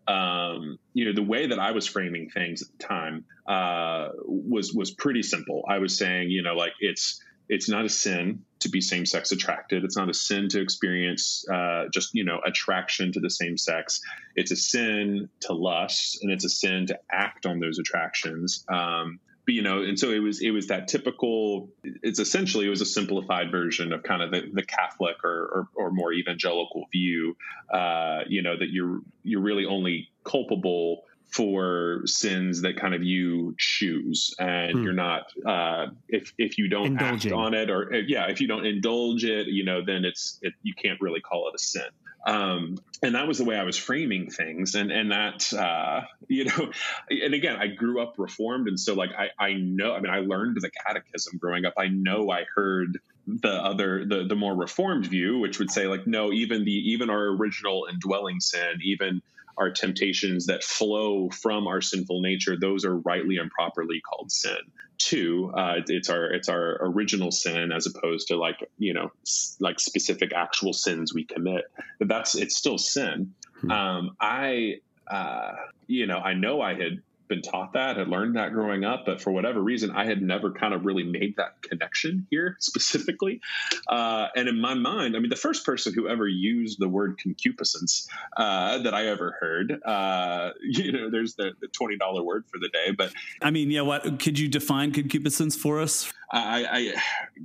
Um, 0.09 0.77
you 0.93 1.05
know, 1.05 1.13
the 1.13 1.23
way 1.23 1.47
that 1.47 1.57
I 1.57 1.71
was 1.71 1.87
framing 1.87 2.29
things 2.29 2.61
at 2.61 2.67
the 2.77 2.85
time 2.85 3.23
uh, 3.47 4.09
was 4.25 4.73
was 4.73 4.91
pretty 4.91 5.23
simple. 5.23 5.63
I 5.69 5.77
was 5.77 5.97
saying, 5.97 6.31
you 6.31 6.43
know, 6.43 6.55
like 6.55 6.73
it's 6.81 7.23
it's 7.47 7.69
not 7.69 7.85
a 7.85 7.89
sin 7.89 8.43
to 8.59 8.69
be 8.69 8.81
same 8.81 9.05
sex 9.05 9.31
attracted. 9.31 9.85
It's 9.85 9.95
not 9.95 10.09
a 10.09 10.13
sin 10.13 10.49
to 10.49 10.61
experience 10.61 11.45
uh, 11.49 11.85
just 11.93 12.09
you 12.13 12.25
know 12.25 12.41
attraction 12.45 13.13
to 13.13 13.21
the 13.21 13.29
same 13.29 13.57
sex. 13.57 14.01
It's 14.35 14.51
a 14.51 14.57
sin 14.57 15.29
to 15.43 15.53
lust, 15.53 16.19
and 16.21 16.29
it's 16.29 16.43
a 16.43 16.49
sin 16.49 16.87
to 16.87 16.99
act 17.09 17.45
on 17.45 17.61
those 17.61 17.79
attractions. 17.79 18.65
Um, 18.67 19.21
you 19.47 19.61
know, 19.61 19.81
and 19.81 19.99
so 19.99 20.11
it 20.11 20.19
was 20.19 20.41
it 20.41 20.51
was 20.51 20.67
that 20.67 20.87
typical. 20.87 21.69
It's 21.83 22.19
essentially 22.19 22.65
it 22.65 22.69
was 22.69 22.81
a 22.81 22.85
simplified 22.85 23.51
version 23.51 23.91
of 23.91 24.03
kind 24.03 24.21
of 24.21 24.31
the, 24.31 24.49
the 24.53 24.63
Catholic 24.63 25.17
or, 25.23 25.67
or, 25.75 25.85
or 25.85 25.91
more 25.91 26.13
evangelical 26.13 26.85
view. 26.91 27.35
Uh, 27.71 28.21
you 28.27 28.41
know 28.41 28.57
that 28.57 28.69
you're 28.69 28.99
you're 29.23 29.41
really 29.41 29.65
only 29.65 30.09
culpable 30.23 31.03
for 31.33 32.01
sins 32.05 32.61
that 32.61 32.77
kind 32.77 32.93
of 32.93 33.03
you 33.03 33.55
choose, 33.57 34.33
and 34.39 34.77
hmm. 34.77 34.83
you're 34.83 34.93
not 34.93 35.23
uh, 35.45 35.87
if 36.07 36.33
if 36.37 36.57
you 36.57 36.69
don't 36.69 36.87
Indulging. 36.87 37.31
act 37.31 37.37
on 37.37 37.53
it 37.53 37.69
or 37.69 37.93
yeah 38.07 38.29
if 38.29 38.39
you 38.39 38.47
don't 38.47 38.65
indulge 38.65 39.25
it, 39.25 39.47
you 39.47 39.65
know, 39.65 39.83
then 39.83 40.05
it's 40.05 40.39
it, 40.41 40.53
you 40.61 40.73
can't 40.73 41.01
really 41.01 41.21
call 41.21 41.49
it 41.49 41.55
a 41.55 41.59
sin. 41.59 41.89
Um, 42.25 42.77
and 43.01 43.15
that 43.15 43.27
was 43.27 43.37
the 43.37 43.43
way 43.43 43.57
I 43.57 43.63
was 43.63 43.77
framing 43.77 44.29
things. 44.29 44.75
And, 44.75 44.91
and 44.91 45.11
that, 45.11 45.51
uh, 45.53 46.01
you 46.27 46.45
know, 46.45 46.71
and 47.09 47.33
again, 47.33 47.57
I 47.57 47.67
grew 47.67 48.01
up 48.01 48.15
reformed. 48.17 48.67
And 48.67 48.79
so 48.79 48.93
like, 48.93 49.11
I, 49.17 49.29
I 49.37 49.53
know, 49.53 49.93
I 49.93 49.99
mean, 49.99 50.11
I 50.11 50.19
learned 50.19 50.57
the 50.61 50.71
catechism 50.85 51.37
growing 51.37 51.65
up. 51.65 51.73
I 51.77 51.87
know 51.87 52.31
I 52.31 52.45
heard 52.55 52.99
the 53.27 53.51
other, 53.51 54.05
the, 54.05 54.25
the 54.25 54.35
more 54.35 54.55
reformed 54.55 55.05
view, 55.05 55.39
which 55.39 55.59
would 55.59 55.71
say 55.71 55.87
like, 55.87 56.07
no, 56.07 56.31
even 56.31 56.63
the, 56.63 56.91
even 56.91 57.09
our 57.09 57.27
original 57.27 57.87
indwelling 57.91 58.39
sin, 58.39 58.79
even 58.83 59.21
our 59.57 59.71
temptations 59.71 60.47
that 60.47 60.63
flow 60.63 61.29
from 61.29 61.67
our 61.67 61.81
sinful 61.81 62.21
nature, 62.21 62.57
those 62.59 62.85
are 62.85 62.97
rightly 62.97 63.37
and 63.37 63.49
properly 63.51 64.01
called 64.01 64.31
sin. 64.31 64.57
Two, 64.97 65.51
uh, 65.55 65.81
it's 65.87 66.09
our 66.09 66.25
it's 66.25 66.49
our 66.49 66.77
original 66.81 67.31
sin 67.31 67.71
as 67.71 67.87
opposed 67.87 68.27
to 68.29 68.37
like 68.37 68.69
you 68.77 68.93
know 68.93 69.11
like 69.59 69.79
specific 69.79 70.33
actual 70.33 70.71
sins 70.71 71.13
we 71.13 71.25
commit. 71.25 71.65
But 71.99 72.07
that's 72.07 72.35
it's 72.35 72.55
still 72.55 72.77
sin. 72.77 73.33
Hmm. 73.61 73.71
Um, 73.71 74.15
I 74.19 74.75
uh, 75.07 75.53
you 75.87 76.07
know 76.07 76.17
I 76.17 76.33
know 76.33 76.61
I 76.61 76.75
had 76.75 77.01
been 77.33 77.41
taught 77.41 77.73
that, 77.73 77.97
had 77.97 78.07
learned 78.07 78.35
that 78.35 78.53
growing 78.53 78.83
up, 78.83 79.05
but 79.05 79.19
for 79.19 79.31
whatever 79.31 79.59
reason, 79.59 79.89
I 79.91 80.05
had 80.05 80.21
never 80.21 80.51
kind 80.51 80.73
of 80.73 80.85
really 80.85 81.03
made 81.03 81.35
that 81.37 81.61
connection 81.61 82.27
here 82.29 82.57
specifically. 82.59 83.41
Uh, 83.87 84.27
and 84.35 84.47
in 84.47 84.59
my 84.59 84.73
mind, 84.75 85.15
I 85.15 85.19
mean, 85.19 85.29
the 85.29 85.35
first 85.35 85.65
person 85.65 85.93
who 85.93 86.07
ever 86.07 86.27
used 86.27 86.79
the 86.79 86.87
word 86.87 87.17
concupiscence 87.17 88.07
uh, 88.37 88.79
that 88.79 88.93
I 88.93 89.07
ever 89.07 89.35
heard, 89.39 89.81
uh, 89.83 90.51
you 90.61 90.91
know, 90.91 91.09
there's 91.09 91.35
the, 91.35 91.51
the 91.61 91.67
twenty 91.67 91.97
dollar 91.97 92.23
word 92.23 92.45
for 92.51 92.59
the 92.59 92.69
day, 92.69 92.91
but 92.95 93.11
I 93.41 93.51
mean, 93.51 93.71
yeah, 93.71 93.81
what 93.81 94.19
could 94.19 94.37
you 94.37 94.47
define 94.47 94.91
concupiscence 94.91 95.55
for 95.55 95.79
us? 95.79 96.11
I, 96.31 96.65
I 96.71 96.93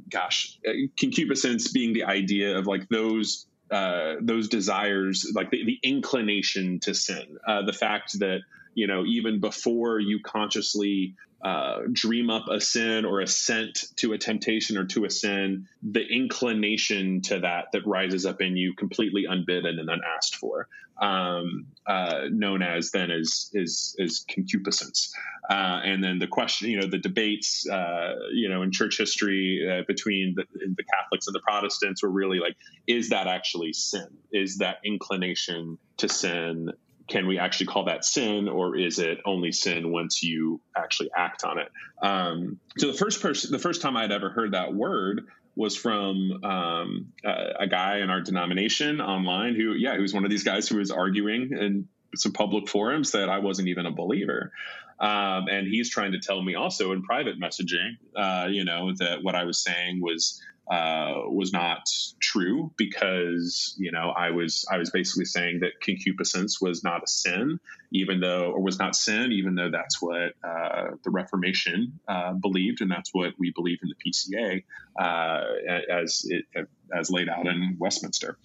gosh, 0.09 0.59
concupiscence 0.99 1.71
being 1.73 1.93
the 1.93 2.05
idea 2.05 2.57
of 2.57 2.67
like 2.67 2.89
those 2.89 3.47
uh, 3.71 4.15
those 4.21 4.49
desires, 4.49 5.31
like 5.35 5.51
the, 5.51 5.63
the 5.65 5.79
inclination 5.83 6.81
to 6.81 6.95
sin, 6.95 7.37
uh, 7.47 7.63
the 7.63 7.73
fact 7.73 8.19
that 8.19 8.41
you 8.79 8.87
know, 8.87 9.05
even 9.05 9.41
before 9.41 9.99
you 9.99 10.21
consciously 10.25 11.17
uh, 11.45 11.81
dream 11.93 12.31
up 12.31 12.47
a 12.49 12.61
sin 12.61 13.05
or 13.05 13.19
assent 13.19 13.87
to 13.97 14.13
a 14.13 14.19
temptation 14.19 14.79
or 14.79 14.85
to 14.85 15.05
a 15.05 15.11
sin, 15.11 15.67
the 15.83 16.07
inclination 16.07 17.21
to 17.23 17.41
that 17.41 17.67
that 17.73 17.85
rises 17.85 18.25
up 18.25 18.41
in 18.41 18.57
you 18.57 18.75
completely 18.75 19.25
unbidden 19.29 19.81
and 19.81 19.91
unasked 19.91 20.37
for, 20.37 20.69
um, 21.03 21.67
uh, 21.89 22.27
known 22.31 22.63
as 22.63 22.93
then 22.93 23.11
as 23.11 23.51
is 23.53 23.97
is 23.99 24.25
concupiscence. 24.29 25.13
Uh, 25.51 25.81
and 25.83 26.05
then 26.05 26.21
the 26.21 26.29
question, 26.29 26.71
you 26.71 26.81
know, 26.81 26.87
the 26.87 26.99
debates, 26.99 27.69
uh, 27.69 28.15
you 28.33 28.49
know, 28.49 28.63
in 28.63 28.71
church 28.71 28.97
history 28.97 29.67
uh, 29.69 29.83
between 29.89 30.35
the, 30.37 30.45
the, 30.53 30.85
Catholics 30.85 31.27
and 31.27 31.35
the 31.35 31.41
Protestants 31.41 32.03
were 32.03 32.11
really 32.11 32.39
like, 32.39 32.55
is 32.87 33.09
that 33.09 33.27
actually 33.27 33.73
sin? 33.73 34.07
Is 34.31 34.59
that 34.59 34.77
inclination 34.85 35.79
to 35.97 36.09
sin 36.09 36.71
can 37.09 37.27
we 37.27 37.39
actually 37.39 37.67
call 37.67 37.85
that 37.85 38.05
sin 38.05 38.49
or 38.49 38.77
is 38.77 38.99
it 38.99 39.19
only 39.25 39.51
sin 39.51 39.91
once 39.91 40.23
you 40.23 40.61
actually 40.77 41.11
act 41.17 41.43
on 41.43 41.59
it? 41.59 41.69
Um, 42.03 42.61
so 42.77 42.87
the 42.89 42.99
first 42.99 43.21
person 43.23 43.51
the 43.51 43.59
first 43.59 43.83
time 43.83 43.97
i'd 43.97 44.13
ever 44.13 44.31
heard 44.31 44.53
that 44.53 44.75
word 44.75 45.27
was 45.57 45.77
from 45.77 46.45
um, 46.45 47.13
a, 47.25 47.63
a, 47.63 47.67
guy 47.67 47.99
in 47.99 48.11
our 48.11 48.21
denomination 48.21 49.01
online 49.01 49.57
who 49.57 49.73
yeah 49.73 49.97
he 49.97 50.01
was 50.01 50.15
one 50.15 50.25
of 50.25 50.31
these 50.31 50.45
guys 50.45 50.69
who 50.69 50.77
was 50.77 50.93
arguing 50.93 51.51
in 51.59 51.89
some 52.15 52.33
public 52.33 52.69
forums 52.69 53.11
that 53.13 53.29
i 53.29 53.39
wasn't 53.39 53.67
even 53.69 53.87
a 53.87 53.91
believer. 53.91 54.53
Um, 55.01 55.47
and 55.49 55.69
he's 55.69 55.89
trying 55.91 56.11
to 56.13 56.19
tell 56.19 56.43
me 56.43 56.57
also 56.57 56.91
in 56.91 57.03
private 57.03 57.41
messaging 57.41 57.99
uh, 58.17 58.49
you 58.49 58.65
know 58.65 58.93
that 58.99 59.23
what 59.23 59.35
i 59.35 59.45
was 59.45 59.59
saying 59.59 60.01
was 60.01 60.41
uh, 60.71 61.23
was 61.27 61.53
not 61.53 61.83
true 62.21 62.71
because 62.77 63.75
you 63.79 63.91
know 63.91 64.13
I 64.15 64.31
was 64.31 64.67
I 64.71 64.77
was 64.77 64.91
basically 64.91 65.25
saying 65.25 65.61
that 65.61 65.81
concupiscence 65.81 66.61
was 66.61 66.85
not 66.85 67.03
a 67.03 67.07
sin, 67.07 67.59
even 67.93 68.21
though 68.21 68.53
or 68.53 68.61
was 68.61 68.79
not 68.79 68.95
sin, 68.95 69.33
even 69.33 69.55
though 69.55 69.71
that's 69.71 70.01
what 70.03 70.35
uh, 70.45 70.91
the 71.05 71.11
Reformation 71.11 71.99
uh, 72.07 72.35
believed, 72.35 72.83
and 72.83 72.91
that's 72.91 73.15
what 73.15 73.33
we 73.39 73.51
believe 73.55 73.79
in 73.83 73.89
the 73.89 74.11
PCA 74.11 74.63
uh, 75.01 75.45
as 75.91 76.27
it, 76.29 76.69
as 76.95 77.11
laid 77.11 77.29
out 77.29 77.47
in 77.47 77.77
Westminster. 77.79 78.37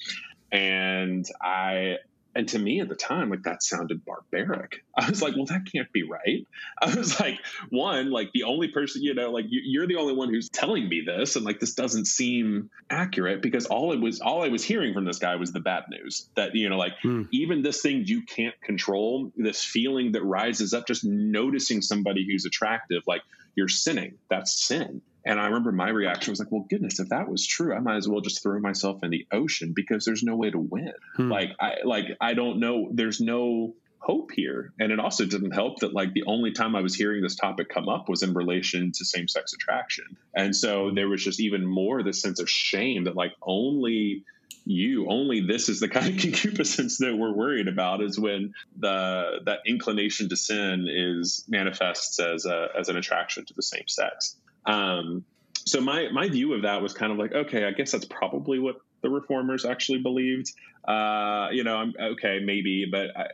And 0.51 1.25
I 1.41 1.97
and 2.35 2.47
to 2.49 2.59
me 2.59 2.79
at 2.79 2.89
the 2.89 2.95
time, 2.95 3.29
like 3.29 3.43
that 3.43 3.61
sounded 3.63 4.03
barbaric. 4.05 4.83
I 4.97 5.09
was 5.09 5.21
like, 5.21 5.35
well, 5.35 5.45
that 5.45 5.67
can't 5.71 5.91
be 5.91 6.03
right. 6.03 6.47
I 6.81 6.93
was 6.93 7.19
like, 7.19 7.39
one, 7.69 8.11
like 8.11 8.31
the 8.33 8.43
only 8.43 8.69
person, 8.69 9.03
you 9.03 9.13
know, 9.13 9.31
like 9.31 9.45
you're 9.49 9.87
the 9.87 9.97
only 9.97 10.13
one 10.13 10.29
who's 10.29 10.49
telling 10.49 10.87
me 10.87 11.03
this. 11.05 11.35
And 11.35 11.45
like, 11.45 11.59
this 11.59 11.73
doesn't 11.73 12.05
seem 12.05 12.69
accurate 12.89 13.41
because 13.41 13.65
all 13.65 13.93
it 13.93 13.99
was, 13.99 14.19
all 14.19 14.43
I 14.43 14.49
was 14.49 14.63
hearing 14.63 14.93
from 14.93 15.05
this 15.05 15.19
guy 15.19 15.35
was 15.35 15.51
the 15.51 15.59
bad 15.59 15.83
news 15.89 16.27
that, 16.35 16.55
you 16.55 16.69
know, 16.69 16.77
like 16.77 16.93
mm. 17.03 17.27
even 17.31 17.61
this 17.61 17.81
thing 17.81 18.03
you 18.05 18.23
can't 18.23 18.59
control, 18.61 19.31
this 19.35 19.63
feeling 19.63 20.13
that 20.13 20.23
rises 20.23 20.73
up, 20.73 20.87
just 20.87 21.03
noticing 21.03 21.81
somebody 21.81 22.25
who's 22.25 22.45
attractive, 22.45 23.03
like 23.07 23.21
you're 23.55 23.67
sinning. 23.67 24.17
That's 24.29 24.65
sin. 24.65 25.01
And 25.25 25.39
I 25.39 25.45
remember 25.45 25.71
my 25.71 25.89
reaction 25.89 26.31
was 26.31 26.39
like, 26.39 26.51
well, 26.51 26.65
goodness, 26.69 26.99
if 26.99 27.09
that 27.09 27.29
was 27.29 27.47
true, 27.47 27.73
I 27.73 27.79
might 27.79 27.97
as 27.97 28.07
well 28.07 28.21
just 28.21 28.43
throw 28.43 28.59
myself 28.59 29.03
in 29.03 29.09
the 29.09 29.25
ocean 29.31 29.73
because 29.73 30.03
there's 30.05 30.23
no 30.23 30.35
way 30.35 30.51
to 30.51 30.59
win. 30.59 30.93
Hmm. 31.15 31.31
Like, 31.31 31.51
I, 31.59 31.75
like, 31.85 32.05
I 32.19 32.33
don't 32.33 32.59
know. 32.59 32.89
There's 32.91 33.21
no 33.21 33.73
hope 34.03 34.31
here. 34.31 34.73
And 34.79 34.91
it 34.91 34.99
also 34.99 35.25
didn't 35.25 35.51
help 35.51 35.79
that 35.79 35.93
like 35.93 36.13
the 36.13 36.25
only 36.27 36.51
time 36.51 36.75
I 36.75 36.81
was 36.81 36.93
hearing 36.93 37.21
this 37.21 37.35
topic 37.35 37.69
come 37.69 37.87
up 37.87 38.09
was 38.09 38.21
in 38.21 38.33
relation 38.33 38.91
to 38.91 39.05
same 39.05 39.29
sex 39.29 39.53
attraction. 39.53 40.17
And 40.35 40.53
so 40.53 40.91
there 40.93 41.07
was 41.07 41.23
just 41.23 41.39
even 41.39 41.65
more 41.65 42.03
this 42.03 42.21
sense 42.21 42.41
of 42.41 42.49
shame 42.49 43.05
that 43.05 43.15
like 43.15 43.31
only 43.41 44.25
you 44.65 45.07
only 45.09 45.41
this 45.41 45.69
is 45.69 45.79
the 45.79 45.87
kind 45.89 46.09
of 46.09 46.17
concupiscence 46.17 46.97
that 46.97 47.15
we're 47.15 47.33
worried 47.33 47.69
about 47.69 48.01
is 48.01 48.19
when 48.19 48.53
the 48.77 49.39
that 49.45 49.59
inclination 49.65 50.27
to 50.29 50.35
sin 50.35 50.87
is 50.89 51.45
manifests 51.47 52.19
as 52.19 52.45
a, 52.45 52.67
as 52.77 52.89
an 52.89 52.97
attraction 52.97 53.45
to 53.45 53.53
the 53.53 53.63
same 53.63 53.87
sex 53.87 54.35
um, 54.65 55.23
so 55.55 55.81
my 55.81 56.09
my 56.11 56.27
view 56.27 56.53
of 56.53 56.63
that 56.63 56.81
was 56.81 56.93
kind 56.93 57.11
of 57.11 57.17
like 57.17 57.33
okay 57.33 57.65
i 57.65 57.71
guess 57.71 57.91
that's 57.91 58.05
probably 58.05 58.59
what 58.59 58.75
the 59.01 59.09
reformers 59.09 59.65
actually 59.65 59.99
believed 59.99 60.51
uh, 60.87 61.47
you 61.51 61.63
know 61.63 61.77
i'm 61.77 61.93
okay 61.99 62.39
maybe 62.43 62.85
but, 62.89 63.15
I, 63.15 63.27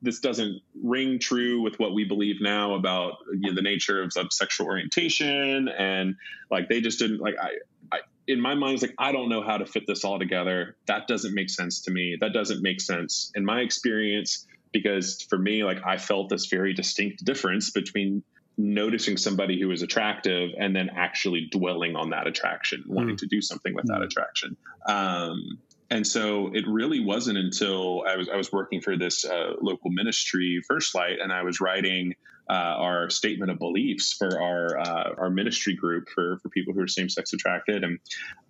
this 0.00 0.20
doesn't 0.20 0.62
ring 0.82 1.18
true 1.18 1.60
with 1.60 1.78
what 1.78 1.92
we 1.92 2.04
believe 2.04 2.36
now 2.40 2.74
about 2.74 3.16
you 3.32 3.50
know, 3.50 3.54
the 3.54 3.62
nature 3.62 4.02
of, 4.02 4.12
of 4.16 4.32
sexual 4.32 4.66
orientation 4.66 5.68
and 5.68 6.16
like 6.50 6.68
they 6.68 6.80
just 6.80 6.98
didn't 6.98 7.20
like 7.20 7.34
i 7.40 7.50
in 8.28 8.40
my 8.40 8.54
mind, 8.54 8.74
it's 8.74 8.82
like, 8.82 8.94
I 8.98 9.12
don't 9.12 9.28
know 9.28 9.42
how 9.42 9.56
to 9.56 9.66
fit 9.66 9.84
this 9.86 10.04
all 10.04 10.18
together. 10.18 10.76
That 10.86 11.06
doesn't 11.06 11.34
make 11.34 11.50
sense 11.50 11.82
to 11.82 11.90
me. 11.90 12.16
That 12.20 12.32
doesn't 12.32 12.62
make 12.62 12.80
sense 12.80 13.30
in 13.34 13.44
my 13.44 13.60
experience, 13.60 14.46
because 14.72 15.22
for 15.22 15.38
me, 15.38 15.64
like, 15.64 15.78
I 15.86 15.96
felt 15.96 16.28
this 16.28 16.46
very 16.46 16.74
distinct 16.74 17.24
difference 17.24 17.70
between 17.70 18.22
noticing 18.58 19.16
somebody 19.16 19.60
who 19.60 19.70
is 19.70 19.82
attractive 19.82 20.50
and 20.58 20.74
then 20.74 20.90
actually 20.94 21.48
dwelling 21.50 21.94
on 21.94 22.10
that 22.10 22.26
attraction, 22.26 22.82
wanting 22.86 23.16
mm. 23.16 23.18
to 23.18 23.26
do 23.26 23.42
something 23.42 23.74
with 23.74 23.84
mm. 23.84 23.88
that 23.88 24.02
attraction. 24.02 24.56
Um, 24.88 25.58
and 25.90 26.06
so 26.06 26.50
it 26.52 26.64
really 26.66 27.04
wasn't 27.04 27.38
until 27.38 28.04
I 28.08 28.16
was 28.16 28.28
I 28.28 28.36
was 28.36 28.50
working 28.50 28.80
for 28.80 28.96
this 28.96 29.24
uh, 29.24 29.52
local 29.60 29.90
ministry, 29.90 30.60
First 30.66 30.94
Light, 30.94 31.18
and 31.22 31.32
I 31.32 31.42
was 31.42 31.60
writing 31.60 32.14
uh, 32.48 32.52
our 32.52 33.10
statement 33.10 33.50
of 33.50 33.58
beliefs 33.58 34.12
for 34.12 34.40
our 34.40 34.78
uh, 34.78 35.14
our 35.16 35.30
ministry 35.30 35.74
group 35.74 36.08
for 36.08 36.38
for 36.42 36.48
people 36.48 36.74
who 36.74 36.80
are 36.80 36.88
same 36.88 37.08
sex 37.08 37.32
attracted, 37.32 37.84
and 37.84 38.00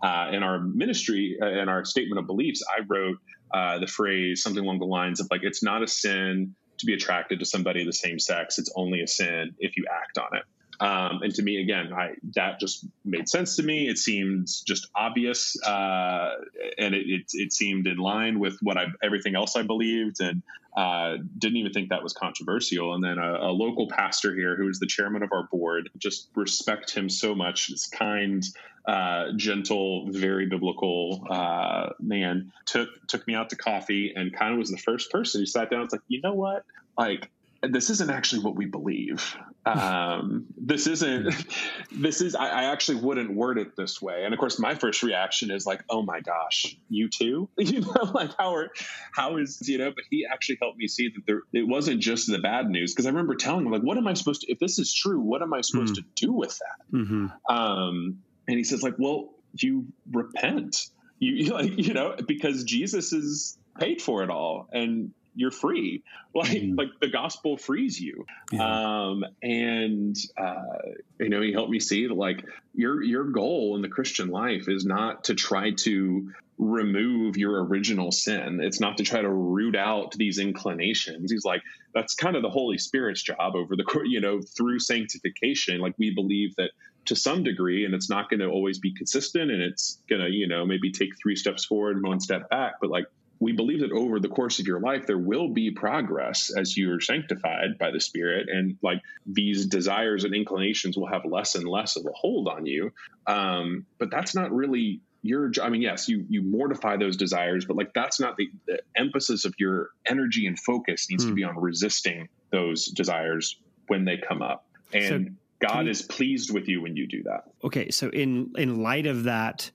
uh, 0.02 0.30
in 0.32 0.42
our 0.42 0.60
ministry 0.60 1.36
uh, 1.40 1.46
in 1.46 1.68
our 1.68 1.84
statement 1.84 2.18
of 2.18 2.26
beliefs, 2.26 2.62
I 2.74 2.82
wrote 2.88 3.18
uh, 3.52 3.78
the 3.80 3.86
phrase 3.86 4.42
something 4.42 4.64
along 4.64 4.78
the 4.78 4.86
lines 4.86 5.20
of 5.20 5.28
like 5.30 5.42
it's 5.42 5.62
not 5.62 5.82
a 5.82 5.88
sin 5.88 6.54
to 6.78 6.86
be 6.86 6.94
attracted 6.94 7.40
to 7.40 7.44
somebody 7.44 7.80
of 7.80 7.86
the 7.86 7.92
same 7.92 8.18
sex; 8.18 8.58
it's 8.58 8.72
only 8.76 9.02
a 9.02 9.06
sin 9.06 9.54
if 9.58 9.76
you 9.76 9.84
act 9.90 10.18
on 10.18 10.36
it. 10.36 10.44
Um, 10.78 11.22
and 11.22 11.34
to 11.34 11.42
me, 11.42 11.60
again, 11.60 11.92
I, 11.92 12.16
that 12.34 12.60
just 12.60 12.86
made 13.04 13.28
sense 13.28 13.56
to 13.56 13.62
me. 13.62 13.88
It 13.88 13.98
seemed 13.98 14.48
just 14.66 14.88
obvious, 14.94 15.56
uh, 15.62 16.34
and 16.78 16.94
it, 16.94 17.06
it, 17.06 17.22
it, 17.32 17.52
seemed 17.52 17.86
in 17.86 17.96
line 17.96 18.38
with 18.38 18.58
what 18.60 18.76
I 18.76 18.86
everything 19.02 19.36
else 19.36 19.56
I 19.56 19.62
believed, 19.62 20.20
and 20.20 20.42
uh, 20.76 21.16
didn't 21.38 21.56
even 21.56 21.72
think 21.72 21.88
that 21.88 22.02
was 22.02 22.12
controversial. 22.12 22.94
And 22.94 23.02
then 23.02 23.18
a, 23.18 23.46
a, 23.46 23.52
local 23.52 23.88
pastor 23.88 24.34
here, 24.34 24.56
who 24.56 24.68
is 24.68 24.78
the 24.78 24.86
chairman 24.86 25.22
of 25.22 25.30
our 25.32 25.48
board, 25.50 25.88
just 25.96 26.28
respect 26.34 26.94
him 26.94 27.08
so 27.08 27.34
much. 27.34 27.68
This 27.68 27.86
kind, 27.86 28.44
uh, 28.86 29.32
gentle, 29.36 30.10
very 30.10 30.46
biblical 30.46 31.26
uh, 31.30 31.90
man 31.98 32.52
took 32.66 32.88
took 33.08 33.26
me 33.26 33.34
out 33.34 33.50
to 33.50 33.56
coffee, 33.56 34.12
and 34.14 34.36
kind 34.36 34.52
of 34.52 34.58
was 34.58 34.70
the 34.70 34.76
first 34.76 35.10
person 35.10 35.40
who 35.40 35.46
sat 35.46 35.70
down. 35.70 35.82
It's 35.82 35.92
like, 35.92 36.02
you 36.08 36.20
know 36.20 36.34
what, 36.34 36.64
like 36.98 37.30
this 37.62 37.90
isn't 37.90 38.10
actually 38.10 38.42
what 38.42 38.56
we 38.56 38.66
believe. 38.66 39.36
Um, 39.64 40.46
this 40.56 40.86
isn't, 40.86 41.34
this 41.92 42.20
is, 42.20 42.34
I, 42.34 42.48
I, 42.48 42.64
actually 42.64 42.98
wouldn't 42.98 43.34
word 43.34 43.58
it 43.58 43.76
this 43.76 44.00
way. 44.00 44.24
And 44.24 44.32
of 44.32 44.40
course, 44.40 44.58
my 44.58 44.74
first 44.74 45.02
reaction 45.02 45.50
is 45.50 45.66
like, 45.66 45.82
oh 45.90 46.02
my 46.02 46.20
gosh, 46.20 46.76
you 46.88 47.08
too? 47.08 47.48
You 47.58 47.80
know, 47.80 48.10
like 48.14 48.30
how 48.38 48.54
are, 48.54 48.70
how 49.12 49.38
is, 49.38 49.66
you 49.68 49.78
know, 49.78 49.90
but 49.90 50.04
he 50.10 50.26
actually 50.30 50.58
helped 50.60 50.78
me 50.78 50.86
see 50.86 51.08
that 51.08 51.26
there, 51.26 51.42
it 51.52 51.66
wasn't 51.66 52.00
just 52.00 52.30
the 52.30 52.38
bad 52.38 52.70
news. 52.70 52.94
Cause 52.94 53.06
I 53.06 53.08
remember 53.08 53.34
telling 53.34 53.66
him 53.66 53.72
like, 53.72 53.82
what 53.82 53.96
am 53.96 54.06
I 54.06 54.14
supposed 54.14 54.42
to, 54.42 54.52
if 54.52 54.58
this 54.58 54.78
is 54.78 54.94
true, 54.94 55.20
what 55.20 55.42
am 55.42 55.52
I 55.52 55.62
supposed 55.62 55.94
mm. 55.94 55.96
to 55.96 56.04
do 56.14 56.32
with 56.32 56.58
that? 56.58 56.96
Mm-hmm. 56.96 57.26
Um, 57.54 58.18
and 58.46 58.56
he 58.56 58.64
says 58.64 58.82
like, 58.82 58.94
well, 58.98 59.30
you 59.54 59.86
repent, 60.10 60.86
you, 61.18 61.32
you 61.32 61.52
like, 61.52 61.76
you 61.76 61.94
know, 61.94 62.14
because 62.26 62.64
Jesus 62.64 63.12
is 63.12 63.58
paid 63.78 64.00
for 64.00 64.22
it 64.22 64.30
all. 64.30 64.68
And 64.72 65.12
you're 65.36 65.50
free. 65.50 66.02
Like 66.36 66.50
mm. 66.50 66.76
like 66.76 66.88
the 67.00 67.08
gospel 67.08 67.56
frees 67.56 67.98
you. 67.98 68.26
Yeah. 68.52 69.06
Um, 69.06 69.24
and 69.42 70.14
uh, 70.36 70.92
you 71.18 71.30
know, 71.30 71.40
he 71.40 71.50
helped 71.50 71.70
me 71.70 71.80
see 71.80 72.06
that 72.06 72.14
like 72.14 72.44
your 72.74 73.02
your 73.02 73.24
goal 73.24 73.74
in 73.74 73.80
the 73.80 73.88
Christian 73.88 74.28
life 74.28 74.68
is 74.68 74.84
not 74.84 75.24
to 75.24 75.34
try 75.34 75.70
to 75.70 76.30
remove 76.58 77.36
your 77.36 77.64
original 77.64 78.12
sin. 78.12 78.60
It's 78.60 78.80
not 78.80 78.98
to 78.98 79.04
try 79.04 79.20
to 79.20 79.30
root 79.30 79.76
out 79.76 80.12
these 80.12 80.38
inclinations. 80.38 81.30
He's 81.30 81.44
like, 81.44 81.62
that's 81.94 82.14
kind 82.14 82.36
of 82.36 82.42
the 82.42 82.50
Holy 82.50 82.78
Spirit's 82.78 83.22
job 83.22 83.54
over 83.54 83.76
the 83.76 83.84
you 84.04 84.20
know 84.20 84.40
through 84.42 84.80
sanctification. 84.80 85.80
Like 85.80 85.94
we 85.98 86.14
believe 86.14 86.54
that 86.56 86.70
to 87.06 87.16
some 87.16 87.44
degree, 87.44 87.84
and 87.84 87.94
it's 87.94 88.10
not 88.10 88.28
going 88.28 88.40
to 88.40 88.48
always 88.48 88.78
be 88.78 88.92
consistent, 88.92 89.50
and 89.50 89.62
it's 89.62 90.00
going 90.08 90.20
to 90.20 90.30
you 90.30 90.48
know 90.48 90.66
maybe 90.66 90.92
take 90.92 91.10
three 91.20 91.36
steps 91.36 91.64
forward 91.64 91.96
and 91.96 92.06
one 92.06 92.20
step 92.20 92.50
back, 92.50 92.74
but 92.80 92.90
like 92.90 93.06
we 93.38 93.52
believe 93.52 93.80
that 93.80 93.92
over 93.92 94.18
the 94.18 94.28
course 94.28 94.58
of 94.58 94.66
your 94.66 94.80
life 94.80 95.06
there 95.06 95.18
will 95.18 95.48
be 95.48 95.70
progress 95.70 96.50
as 96.56 96.76
you're 96.76 97.00
sanctified 97.00 97.78
by 97.78 97.90
the 97.90 98.00
spirit 98.00 98.48
and 98.50 98.76
like 98.82 99.00
these 99.26 99.66
desires 99.66 100.24
and 100.24 100.34
inclinations 100.34 100.96
will 100.96 101.06
have 101.06 101.24
less 101.24 101.54
and 101.54 101.68
less 101.68 101.96
of 101.96 102.04
a 102.06 102.12
hold 102.12 102.48
on 102.48 102.66
you 102.66 102.92
um, 103.26 103.86
but 103.98 104.10
that's 104.10 104.34
not 104.34 104.52
really 104.52 105.00
your 105.22 105.50
i 105.60 105.68
mean 105.68 105.82
yes 105.82 106.08
you 106.08 106.24
you 106.28 106.40
mortify 106.42 106.96
those 106.96 107.16
desires 107.16 107.64
but 107.64 107.76
like 107.76 107.92
that's 107.94 108.20
not 108.20 108.36
the, 108.36 108.48
the 108.66 108.78
emphasis 108.94 109.44
of 109.44 109.52
your 109.58 109.88
energy 110.06 110.46
and 110.46 110.58
focus 110.60 111.08
needs 111.10 111.24
to 111.24 111.34
be 111.34 111.42
hmm. 111.42 111.48
on 111.48 111.58
resisting 111.58 112.28
those 112.50 112.86
desires 112.86 113.56
when 113.88 114.04
they 114.04 114.16
come 114.16 114.40
up 114.40 114.66
and 114.92 115.26
so 115.26 115.32
God 115.58 115.88
is 115.88 116.02
pleased 116.02 116.52
with 116.52 116.68
you 116.68 116.82
when 116.82 116.96
you 116.96 117.06
do 117.06 117.22
that. 117.22 117.44
Okay, 117.64 117.90
so 117.90 118.10
in 118.10 118.52
in 118.56 118.82
light 118.82 119.06
of 119.06 119.24
that, 119.24 119.70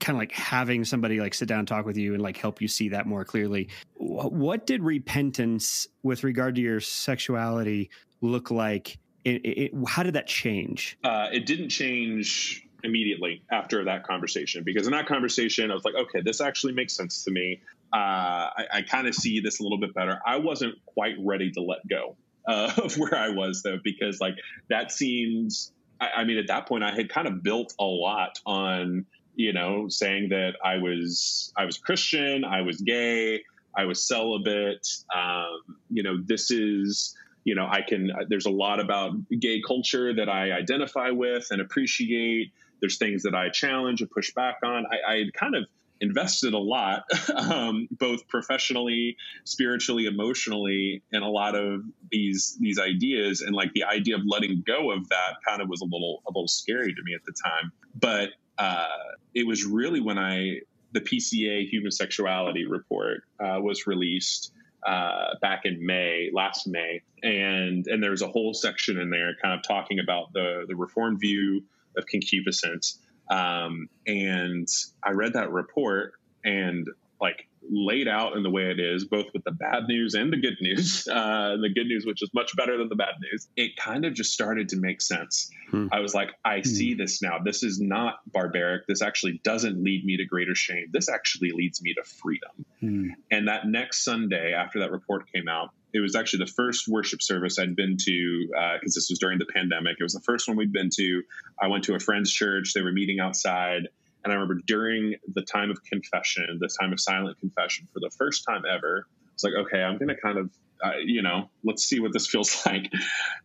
kind 0.00 0.10
of 0.10 0.16
like 0.16 0.32
having 0.32 0.84
somebody 0.84 1.20
like 1.20 1.34
sit 1.34 1.48
down 1.48 1.60
and 1.60 1.68
talk 1.68 1.86
with 1.86 1.96
you 1.96 2.14
and 2.14 2.22
like 2.22 2.36
help 2.36 2.60
you 2.60 2.68
see 2.68 2.88
that 2.90 3.06
more 3.06 3.24
clearly. 3.24 3.68
What 3.96 4.66
did 4.66 4.82
repentance 4.82 5.86
with 6.02 6.24
regard 6.24 6.54
to 6.56 6.60
your 6.60 6.80
sexuality 6.80 7.90
look 8.20 8.50
like? 8.50 8.98
It, 9.24 9.44
it, 9.44 9.72
how 9.86 10.02
did 10.02 10.14
that 10.14 10.26
change? 10.26 10.98
Uh, 11.04 11.28
it 11.32 11.46
didn't 11.46 11.70
change 11.70 12.66
immediately 12.82 13.42
after 13.50 13.84
that 13.84 14.04
conversation 14.06 14.62
because 14.62 14.86
in 14.86 14.92
that 14.92 15.06
conversation 15.06 15.70
I 15.70 15.74
was 15.74 15.84
like, 15.84 15.94
okay, 15.94 16.20
this 16.20 16.40
actually 16.40 16.74
makes 16.74 16.94
sense 16.94 17.24
to 17.24 17.30
me. 17.30 17.60
Uh, 17.92 17.96
I, 17.96 18.66
I 18.72 18.82
kind 18.82 19.06
of 19.06 19.14
see 19.14 19.40
this 19.40 19.60
a 19.60 19.62
little 19.62 19.78
bit 19.78 19.94
better. 19.94 20.20
I 20.26 20.36
wasn't 20.36 20.74
quite 20.84 21.14
ready 21.18 21.50
to 21.52 21.62
let 21.62 21.86
go 21.88 22.16
uh, 22.46 22.72
of 22.82 22.96
where 22.98 23.16
I 23.16 23.30
was 23.30 23.62
though 23.62 23.78
because 23.82 24.20
like 24.20 24.36
that 24.68 24.92
seems. 24.92 25.72
I, 26.00 26.08
I 26.18 26.24
mean, 26.24 26.38
at 26.38 26.48
that 26.48 26.66
point, 26.66 26.82
I 26.82 26.92
had 26.92 27.08
kind 27.08 27.28
of 27.28 27.42
built 27.42 27.72
a 27.78 27.84
lot 27.84 28.40
on 28.44 29.06
you 29.34 29.52
know, 29.52 29.88
saying 29.88 30.28
that 30.30 30.54
I 30.64 30.78
was 30.78 31.52
I 31.56 31.64
was 31.64 31.78
Christian, 31.78 32.44
I 32.44 32.62
was 32.62 32.80
gay, 32.80 33.42
I 33.76 33.84
was 33.84 34.06
celibate. 34.06 34.86
Um, 35.14 35.78
you 35.90 36.02
know, 36.02 36.18
this 36.24 36.50
is 36.50 37.14
you 37.44 37.54
know, 37.54 37.66
I 37.70 37.82
can. 37.82 38.10
There's 38.28 38.46
a 38.46 38.50
lot 38.50 38.80
about 38.80 39.12
gay 39.38 39.60
culture 39.66 40.14
that 40.14 40.28
I 40.28 40.52
identify 40.52 41.10
with 41.10 41.46
and 41.50 41.60
appreciate. 41.60 42.52
There's 42.80 42.96
things 42.96 43.22
that 43.22 43.34
I 43.34 43.50
challenge 43.50 44.00
and 44.00 44.10
push 44.10 44.32
back 44.32 44.56
on. 44.64 44.86
I, 44.86 45.12
I 45.12 45.24
kind 45.34 45.54
of 45.54 45.64
invested 46.00 46.54
a 46.54 46.58
lot, 46.58 47.04
um, 47.36 47.88
both 47.90 48.26
professionally, 48.28 49.16
spiritually, 49.44 50.06
emotionally, 50.06 51.02
in 51.12 51.22
a 51.22 51.28
lot 51.28 51.54
of 51.54 51.82
these 52.10 52.56
these 52.60 52.78
ideas. 52.78 53.42
And 53.42 53.54
like 53.54 53.72
the 53.74 53.84
idea 53.84 54.16
of 54.16 54.22
letting 54.26 54.62
go 54.66 54.90
of 54.90 55.08
that 55.10 55.34
kind 55.46 55.60
of 55.60 55.68
was 55.68 55.82
a 55.82 55.84
little 55.84 56.22
a 56.26 56.30
little 56.30 56.48
scary 56.48 56.94
to 56.94 57.02
me 57.04 57.14
at 57.14 57.24
the 57.24 57.34
time. 57.44 57.72
But 57.94 58.30
uh, 58.58 58.86
it 59.34 59.46
was 59.46 59.64
really 59.64 60.00
when 60.00 60.18
I 60.18 60.60
the 60.92 61.00
PCA 61.00 61.68
Human 61.68 61.90
Sexuality 61.90 62.66
Report 62.66 63.22
uh, 63.40 63.58
was 63.60 63.86
released 63.86 64.52
uh, 64.86 65.34
back 65.40 65.62
in 65.64 65.84
May, 65.84 66.30
last 66.32 66.66
May, 66.66 67.02
and 67.22 67.86
and 67.86 68.02
there's 68.02 68.22
a 68.22 68.28
whole 68.28 68.54
section 68.54 68.98
in 68.98 69.10
there 69.10 69.34
kind 69.42 69.58
of 69.58 69.66
talking 69.66 69.98
about 69.98 70.32
the 70.32 70.64
the 70.68 70.76
reformed 70.76 71.20
view 71.20 71.64
of 71.96 72.06
concupiscence. 72.06 72.98
Um, 73.30 73.88
and 74.06 74.68
I 75.02 75.12
read 75.12 75.32
that 75.32 75.50
report, 75.50 76.12
and 76.44 76.86
like 77.20 77.48
laid 77.70 78.08
out 78.08 78.36
in 78.36 78.42
the 78.42 78.50
way 78.50 78.70
it 78.70 78.80
is, 78.80 79.04
both 79.04 79.26
with 79.32 79.44
the 79.44 79.50
bad 79.50 79.84
news 79.88 80.14
and 80.14 80.32
the 80.32 80.36
good 80.36 80.56
news, 80.60 81.06
uh, 81.12 81.56
the 81.60 81.70
good 81.74 81.86
news, 81.86 82.04
which 82.06 82.22
is 82.22 82.30
much 82.34 82.54
better 82.56 82.76
than 82.76 82.88
the 82.88 82.96
bad 82.96 83.14
news, 83.20 83.48
it 83.56 83.76
kind 83.76 84.04
of 84.04 84.14
just 84.14 84.32
started 84.32 84.68
to 84.70 84.76
make 84.76 85.00
sense. 85.00 85.50
Hmm. 85.70 85.88
I 85.92 86.00
was 86.00 86.14
like, 86.14 86.30
I 86.44 86.58
hmm. 86.58 86.64
see 86.64 86.94
this 86.94 87.22
now. 87.22 87.38
This 87.44 87.62
is 87.62 87.80
not 87.80 88.20
barbaric. 88.30 88.86
This 88.86 89.02
actually 89.02 89.40
doesn't 89.44 89.82
lead 89.82 90.04
me 90.04 90.16
to 90.18 90.24
greater 90.24 90.54
shame. 90.54 90.86
This 90.92 91.08
actually 91.08 91.50
leads 91.50 91.82
me 91.82 91.94
to 91.94 92.02
freedom. 92.04 92.64
Hmm. 92.80 93.08
And 93.30 93.48
that 93.48 93.66
next 93.66 94.04
Sunday, 94.04 94.52
after 94.52 94.80
that 94.80 94.90
report 94.90 95.30
came 95.32 95.48
out, 95.48 95.70
it 95.92 96.00
was 96.00 96.16
actually 96.16 96.44
the 96.44 96.50
first 96.50 96.88
worship 96.88 97.22
service 97.22 97.56
I'd 97.58 97.76
been 97.76 97.96
to 97.96 98.46
because 98.48 98.96
uh, 98.96 98.98
this 98.98 99.06
was 99.08 99.18
during 99.20 99.38
the 99.38 99.46
pandemic. 99.54 99.96
It 100.00 100.02
was 100.02 100.12
the 100.12 100.20
first 100.20 100.48
one 100.48 100.56
we'd 100.56 100.72
been 100.72 100.90
to. 100.96 101.22
I 101.62 101.68
went 101.68 101.84
to 101.84 101.94
a 101.94 102.00
friend's 102.00 102.32
church. 102.32 102.72
They 102.74 102.82
were 102.82 102.90
meeting 102.90 103.20
outside 103.20 103.88
and 104.24 104.32
I 104.32 104.36
remember 104.36 104.60
during 104.66 105.16
the 105.34 105.42
time 105.42 105.70
of 105.70 105.82
confession, 105.84 106.58
the 106.60 106.70
time 106.80 106.92
of 106.92 107.00
silent 107.00 107.38
confession, 107.38 107.86
for 107.92 108.00
the 108.00 108.10
first 108.16 108.44
time 108.48 108.62
ever, 108.70 109.06
it's 109.34 109.44
like, 109.44 109.52
okay, 109.54 109.82
I'm 109.82 109.98
going 109.98 110.08
to 110.08 110.16
kind 110.16 110.38
of, 110.38 110.50
uh, 110.82 110.98
you 111.04 111.22
know, 111.22 111.50
let's 111.62 111.84
see 111.84 112.00
what 112.00 112.12
this 112.12 112.26
feels 112.30 112.64
like. 112.64 112.90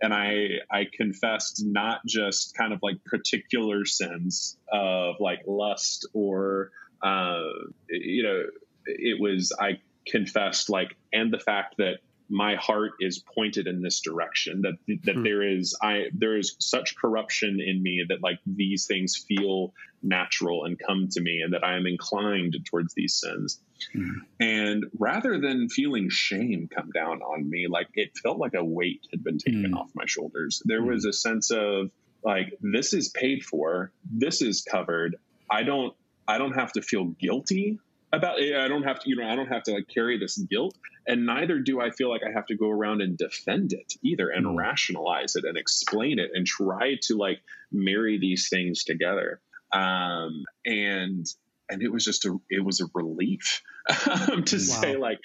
And 0.02 0.14
I, 0.14 0.60
I 0.72 0.86
confessed 0.92 1.64
not 1.66 2.02
just 2.06 2.56
kind 2.56 2.74
of 2.74 2.80
like 2.82 3.04
particular 3.06 3.86
sins 3.86 4.58
of 4.72 5.16
like 5.20 5.42
lust 5.46 6.08
or 6.14 6.72
uh, 7.02 7.42
you 7.90 8.24
know, 8.24 8.44
it 8.86 9.20
was 9.20 9.54
I 9.58 9.80
confessed 10.08 10.70
like, 10.70 10.96
and 11.14 11.32
the 11.32 11.40
fact 11.40 11.76
that 11.78 12.00
my 12.30 12.56
heart 12.56 12.92
is 13.00 13.20
pointed 13.20 13.68
in 13.68 13.82
this 13.82 14.02
direction 14.02 14.62
that 14.62 14.74
that 15.04 15.16
hmm. 15.16 15.24
there 15.24 15.42
is 15.42 15.76
i 15.82 16.06
there 16.14 16.38
is 16.38 16.56
such 16.60 16.96
corruption 16.96 17.60
in 17.60 17.82
me 17.82 18.06
that 18.08 18.22
like 18.22 18.40
these 18.46 18.86
things 18.86 19.18
feel 19.18 19.74
natural 20.04 20.66
and 20.66 20.80
come 20.80 21.08
to 21.10 21.22
me 21.22 21.42
and 21.42 21.54
that 21.54 21.64
i 21.64 21.76
am 21.76 21.88
inclined 21.88 22.56
towards 22.66 22.94
these 22.94 23.16
sins 23.16 23.60
hmm. 23.94 24.20
and 24.40 24.86
rather 24.98 25.40
than 25.40 25.70
feeling 25.70 26.10
shame 26.10 26.70
come 26.74 26.92
down 26.92 27.22
on 27.22 27.50
me 27.50 27.68
like 27.68 27.88
it 27.96 28.16
felt 28.22 28.38
like 28.38 28.54
a 28.54 28.64
weight 28.64 29.06
had 29.12 29.24
been 29.24 29.40
taken 29.40 29.72
hmm. 29.72 29.78
off 29.78 29.90
my 29.96 30.06
shoulders 30.06 30.62
there 30.66 30.82
hmm. 30.82 30.90
was 30.90 31.06
a 31.06 31.14
sense 31.14 31.50
of 31.52 31.90
like 32.24 32.54
this 32.62 32.94
is 32.94 33.10
paid 33.10 33.44
for 33.44 33.92
this 34.10 34.42
is 34.42 34.62
covered 34.62 35.16
i 35.50 35.64
don't 35.64 35.96
i 36.28 36.38
don't 36.38 36.54
have 36.54 36.72
to 36.72 36.82
feel 36.82 37.06
guilty 37.06 37.80
about 38.12 38.40
it. 38.40 38.56
I 38.56 38.68
don't 38.68 38.84
have 38.84 39.00
to, 39.00 39.10
you 39.10 39.16
know, 39.16 39.28
I 39.28 39.36
don't 39.36 39.48
have 39.48 39.64
to 39.64 39.74
like 39.74 39.88
carry 39.88 40.18
this 40.18 40.38
guilt, 40.38 40.76
and 41.08 41.26
neither 41.26 41.60
do 41.60 41.80
I 41.80 41.92
feel 41.92 42.10
like 42.10 42.22
I 42.24 42.32
have 42.32 42.48
to 42.48 42.56
go 42.56 42.70
around 42.70 43.02
and 43.02 43.18
defend 43.18 43.74
it 43.74 43.94
either, 44.04 44.30
and 44.30 44.46
mm. 44.46 44.58
rationalize 44.58 45.36
it 45.36 45.46
and 45.46 45.58
explain 45.58 46.20
it 46.20 46.32
and 46.34 46.46
try 46.46 46.98
to 47.04 47.18
like 47.18 47.42
marry 47.72 48.18
these 48.20 48.50
things 48.50 48.84
together. 48.84 49.42
Um, 49.72 50.44
and 50.66 51.26
and 51.70 51.84
it 51.84 51.92
was 51.92 52.04
just 52.04 52.26
a 52.26 52.38
it 52.50 52.64
was 52.64 52.82
a 52.82 52.86
relief 52.94 53.62
um, 53.90 54.44
to 54.44 54.56
wow. 54.56 54.60
say 54.60 54.98
like, 54.98 55.20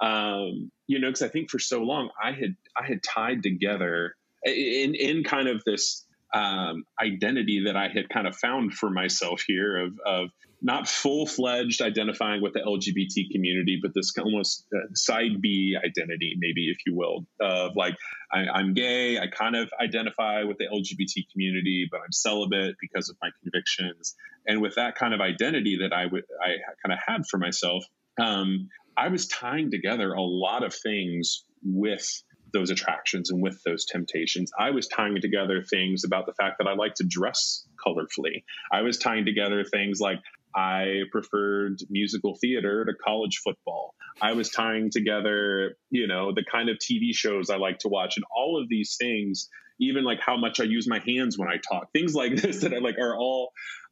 um, 0.00 0.70
you 0.86 0.98
know, 0.98 1.08
because 1.08 1.22
I 1.22 1.28
think 1.28 1.50
for 1.50 1.58
so 1.58 1.82
long 1.82 2.10
I 2.22 2.32
had 2.32 2.56
I 2.76 2.86
had 2.86 3.02
tied 3.02 3.42
together 3.42 4.16
in 4.44 4.94
in 4.94 5.24
kind 5.24 5.48
of 5.48 5.62
this 5.64 6.04
um, 6.34 6.84
identity 7.00 7.64
that 7.66 7.76
I 7.76 7.88
had 7.88 8.08
kind 8.08 8.26
of 8.26 8.36
found 8.36 8.74
for 8.74 8.90
myself 8.90 9.42
here 9.46 9.86
of, 9.86 10.00
of 10.04 10.30
not 10.60 10.88
full 10.88 11.26
fledged 11.26 11.80
identifying 11.80 12.42
with 12.42 12.54
the 12.54 12.60
LGBT 12.60 13.30
community, 13.30 13.78
but 13.80 13.92
this 13.94 14.12
almost 14.18 14.66
uh, 14.74 14.78
side 14.94 15.40
B 15.40 15.76
identity, 15.78 16.34
maybe, 16.38 16.70
if 16.70 16.78
you 16.86 16.96
will, 16.96 17.24
of 17.40 17.76
like, 17.76 17.94
I, 18.32 18.60
am 18.60 18.74
gay, 18.74 19.18
I 19.18 19.28
kind 19.28 19.54
of 19.54 19.70
identify 19.80 20.42
with 20.42 20.58
the 20.58 20.64
LGBT 20.64 21.30
community, 21.30 21.86
but 21.88 22.00
I'm 22.04 22.12
celibate 22.12 22.74
because 22.80 23.08
of 23.10 23.16
my 23.22 23.28
convictions. 23.42 24.16
And 24.46 24.60
with 24.60 24.74
that 24.74 24.96
kind 24.96 25.14
of 25.14 25.20
identity 25.20 25.78
that 25.82 25.92
I 25.92 26.06
would, 26.06 26.24
I 26.42 26.56
kind 26.84 26.92
of 26.92 26.98
had 27.06 27.26
for 27.30 27.38
myself, 27.38 27.84
um, 28.18 28.70
I 28.96 29.08
was 29.08 29.28
tying 29.28 29.70
together 29.70 30.12
a 30.12 30.22
lot 30.22 30.64
of 30.64 30.74
things 30.74 31.44
with 31.62 32.22
those 32.54 32.70
attractions 32.70 33.30
and 33.30 33.42
with 33.42 33.62
those 33.64 33.84
temptations. 33.84 34.50
I 34.58 34.70
was 34.70 34.88
tying 34.88 35.20
together 35.20 35.62
things 35.62 36.04
about 36.04 36.24
the 36.24 36.32
fact 36.32 36.56
that 36.58 36.66
I 36.66 36.74
like 36.74 36.94
to 36.94 37.04
dress 37.04 37.66
colorfully. 37.86 38.44
I 38.72 38.80
was 38.80 38.96
tying 38.96 39.26
together 39.26 39.64
things 39.64 40.00
like 40.00 40.20
I 40.56 41.02
preferred 41.10 41.80
musical 41.90 42.38
theater 42.40 42.84
to 42.84 42.92
college 43.04 43.40
football. 43.44 43.94
I 44.22 44.32
was 44.32 44.50
tying 44.50 44.90
together, 44.90 45.76
you 45.90 46.06
know, 46.06 46.32
the 46.32 46.44
kind 46.50 46.68
of 46.68 46.78
TV 46.78 47.12
shows 47.12 47.50
I 47.50 47.56
like 47.56 47.80
to 47.80 47.88
watch 47.88 48.16
and 48.16 48.24
all 48.34 48.60
of 48.62 48.68
these 48.68 48.96
things, 48.98 49.50
even 49.80 50.04
like 50.04 50.20
how 50.20 50.36
much 50.36 50.60
I 50.60 50.64
use 50.64 50.88
my 50.88 51.00
hands 51.00 51.36
when 51.36 51.48
I 51.48 51.56
talk, 51.56 51.90
things 51.92 52.14
like 52.14 52.36
this 52.40 52.60
that 52.60 52.72
I 52.72 52.78
like 52.78 52.98
are 52.98 53.16
all 53.16 53.50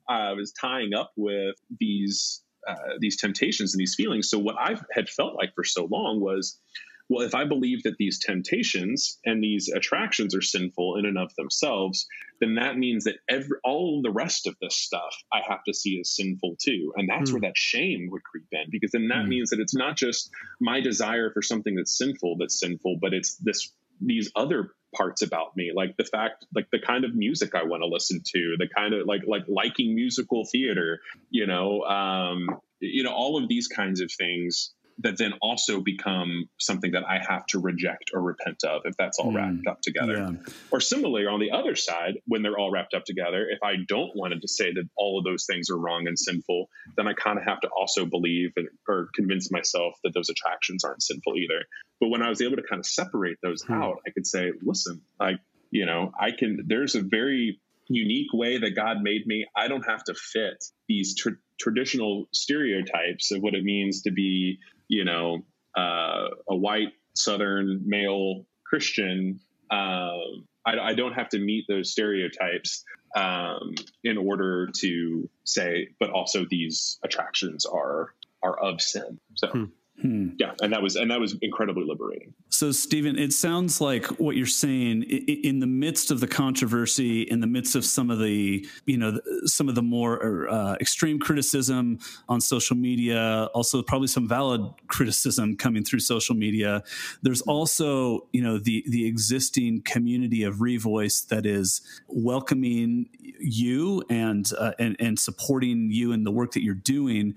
uh, 0.09 0.13
I 0.13 0.33
was 0.33 0.53
tying 0.53 0.95
up 0.95 1.13
with 1.17 1.57
these 1.79 2.43
uh, 2.67 2.75
these 3.01 3.17
temptations 3.17 3.75
and 3.75 3.81
these 3.81 3.97
feelings. 3.97 4.31
So 4.31 4.39
what 4.39 4.55
I 4.57 4.77
had 4.93 5.09
felt 5.09 5.35
like 5.35 5.53
for 5.55 5.65
so 5.65 5.89
long 5.91 6.21
was 6.21 6.61
well, 7.09 7.27
if 7.27 7.35
I 7.35 7.45
believe 7.45 7.83
that 7.83 7.97
these 7.99 8.19
temptations 8.19 9.19
and 9.25 9.43
these 9.43 9.69
attractions 9.69 10.35
are 10.35 10.43
sinful 10.43 10.97
in 10.97 11.07
and 11.07 11.19
of 11.19 11.35
themselves, 11.35 12.07
then 12.41 12.55
that 12.55 12.79
means 12.79 13.05
that 13.05 13.17
every 13.29 13.59
all 13.65 14.03
the 14.03 14.11
rest 14.11 14.47
of 14.47 14.57
this 14.61 14.77
stuff 14.77 15.15
I 15.33 15.41
have 15.49 15.63
to 15.65 15.75
see 15.75 15.99
as 16.01 16.11
sinful 16.11 16.57
too. 16.61 16.93
And 16.97 17.09
that's 17.09 17.31
mm. 17.31 17.35
where 17.35 17.41
that 17.43 17.57
shame 17.57 18.09
would 18.11 18.23
creep 18.23 18.49
in, 18.53 18.71
because 18.71 18.93
then 18.93 19.09
that 19.09 19.25
mm. 19.25 19.29
means 19.29 19.51
that 19.51 19.61
it's 19.61 19.75
not 19.75 19.97
just 19.97 20.31
my 20.61 20.81
desire 20.81 21.31
for 21.31 21.43
something 21.43 21.75
that's 21.75 21.97
sinful 21.97 22.37
that's 22.39 22.59
sinful, 22.59 22.99
but 23.01 23.13
it's 23.13 23.37
this 23.37 23.73
these 24.01 24.31
other 24.35 24.71
parts 24.95 25.23
about 25.23 25.57
me 25.57 25.73
like 25.75 25.97
the 25.97 26.05
fact 26.05 26.45
like 26.55 26.69
the 26.71 26.79
kind 26.79 27.05
of 27.05 27.15
music 27.15 27.55
i 27.55 27.63
want 27.63 27.83
to 27.83 27.87
listen 27.87 28.21
to 28.25 28.57
the 28.59 28.69
kind 28.77 28.93
of 28.93 29.07
like 29.07 29.23
like 29.27 29.43
liking 29.49 29.95
musical 29.95 30.45
theater 30.45 31.01
you 31.31 31.47
know 31.47 31.83
um 31.85 32.47
you 32.81 33.03
know 33.03 33.13
all 33.13 33.43
of 33.43 33.49
these 33.49 33.69
kinds 33.69 34.03
of 34.03 34.11
things 34.13 34.73
that 35.03 35.19
then 35.19 35.33
also 35.41 35.81
become 35.81 36.49
something 36.59 36.93
that 36.93 37.05
I 37.09 37.19
have 37.29 37.47
to 37.47 37.59
reject 37.59 38.11
or 38.15 38.23
repent 38.23 38.65
of 38.65 38.83
if 38.85 38.97
that's 38.97 39.19
all 39.19 39.33
mm, 39.33 39.37
wrapped 39.37 39.67
up 39.69 39.81
together. 39.83 40.15
Yeah. 40.15 40.53
Or 40.71 40.81
similarly, 40.81 41.27
on 41.27 41.41
the 41.41 41.51
other 41.51 41.77
side, 41.77 42.15
when 42.27 42.43
they're 42.43 42.59
all 42.59 42.71
wrapped 42.71 42.95
up 42.95 43.05
together, 43.05 43.47
if 43.49 43.59
I 43.63 43.77
don't 43.87 44.15
want 44.15 44.35
to 44.41 44.49
say 44.49 44.73
that 44.73 44.89
all 44.97 45.19
of 45.19 45.25
those 45.25 45.45
things 45.47 45.71
are 45.71 45.79
wrong 45.79 46.07
and 46.07 46.19
sinful, 46.19 46.69
then 46.97 47.09
I 47.09 47.15
kind 47.15 47.39
of 47.39 47.45
have 47.45 47.61
to 47.61 47.69
also 47.69 48.05
believe 48.07 48.53
or 48.89 49.09
convince 49.15 49.51
myself 49.51 49.95
that 50.05 50.15
those 50.15 50.29
attractions 50.31 50.85
aren't 50.85 51.03
sinful 51.03 51.37
either. 51.37 51.65
But 52.01 52.09
when 52.09 52.23
I 52.23 52.29
was 52.29 52.41
able 52.41 52.57
to 52.57 52.63
kind 52.63 52.81
of 52.81 52.87
separate 52.87 53.39
those 53.43 53.65
mm. 53.65 53.75
out, 53.75 53.99
I 54.07 54.11
could 54.11 54.27
say, 54.27 54.53
listen, 54.63 55.03
like, 55.21 55.37
you 55.71 55.87
know, 55.87 56.13
I 56.19 56.31
can, 56.37 56.65
there's 56.67 56.95
a 56.95 57.03
very 57.03 57.61
unique 57.89 58.33
way 58.33 58.59
that 58.59 58.77
God 58.77 59.03
made 59.03 59.27
me. 59.27 59.47
I 59.57 59.69
don't 59.69 59.87
have 59.89 60.05
to 60.05 60.15
fit 60.15 60.65
these 60.89 61.17
tr- 61.17 61.41
traditional 61.61 62.27
stereotypes 62.33 63.31
of 63.31 63.43
what 63.43 63.55
it 63.55 63.65
means 63.65 64.03
to 64.03 64.11
be 64.11 64.59
you 64.93 65.07
know, 65.07 65.39
uh, 65.77 66.29
a 66.51 66.55
white 66.55 66.93
Southern 67.17 67.83
male 67.87 68.45
Christian, 68.67 69.41
um, 69.71 70.47
I, 70.67 70.79
I, 70.83 70.95
don't 70.95 71.15
have 71.15 71.31
to 71.31 71.39
meet 71.39 71.65
those 71.67 71.91
stereotypes 71.91 72.85
um, 73.17 73.75
in 74.05 74.19
order 74.19 74.69
to 74.81 75.31
say, 75.45 75.89
but 75.99 76.11
also 76.11 76.45
these 76.49 76.99
attractions 77.03 77.65
are 77.65 78.11
are 78.43 78.59
of 78.61 78.83
sin. 78.83 79.19
So. 79.37 79.49
Hmm. 79.49 79.65
Hmm. 80.01 80.31
Yeah, 80.39 80.53
and 80.61 80.73
that 80.73 80.83
was 80.83 80.97
and 80.97 81.11
that 81.11 81.21
was 81.21 81.37
incredibly 81.43 81.85
liberating. 81.85 82.33
So, 82.49 82.73
Stephen, 82.73 83.17
it 83.17 83.33
sounds 83.33 83.81
like 83.81 84.07
what 84.19 84.37
you're 84.37 84.47
saying 84.47 85.03
in 85.03 85.61
the 85.61 85.67
midst 85.67 86.11
of 86.11 86.19
the 86.19 86.27
controversy, 86.27 87.23
in 87.23 87.41
the 87.41 87.47
midst 87.47 87.77
of 87.77 87.85
some 87.85 88.11
of 88.11 88.19
the 88.19 88.67
you 88.87 88.97
know 88.97 89.21
some 89.45 89.69
of 89.69 89.75
the 89.75 89.83
more 89.83 90.49
uh, 90.49 90.75
extreme 90.81 91.21
criticism 91.21 91.99
on 92.29 92.41
social 92.41 92.75
media, 92.75 93.49
also 93.55 93.83
probably 93.83 94.09
some 94.09 94.27
valid 94.27 94.63
criticism 94.89 95.57
coming 95.57 95.85
through 95.85 96.01
social 96.01 96.35
media. 96.35 96.83
There's 97.21 97.43
also 97.43 98.27
you 98.33 98.43
know 98.43 98.59
the 98.59 98.85
the 98.89 99.07
existing 99.07 99.83
community 99.83 100.43
of 100.43 100.57
Revoice 100.57 101.29
that 101.29 101.45
is 101.47 101.81
welcoming 102.09 103.09
you 103.39 104.03
and 104.09 104.51
uh, 104.59 104.73
and 104.79 104.97
and 104.99 105.19
supporting 105.19 105.91
you 105.91 106.13
in 106.13 106.25
the 106.25 106.33
work 106.33 106.53
that 106.53 106.65
you're 106.65 106.75
doing. 106.75 107.35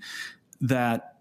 That 0.58 1.15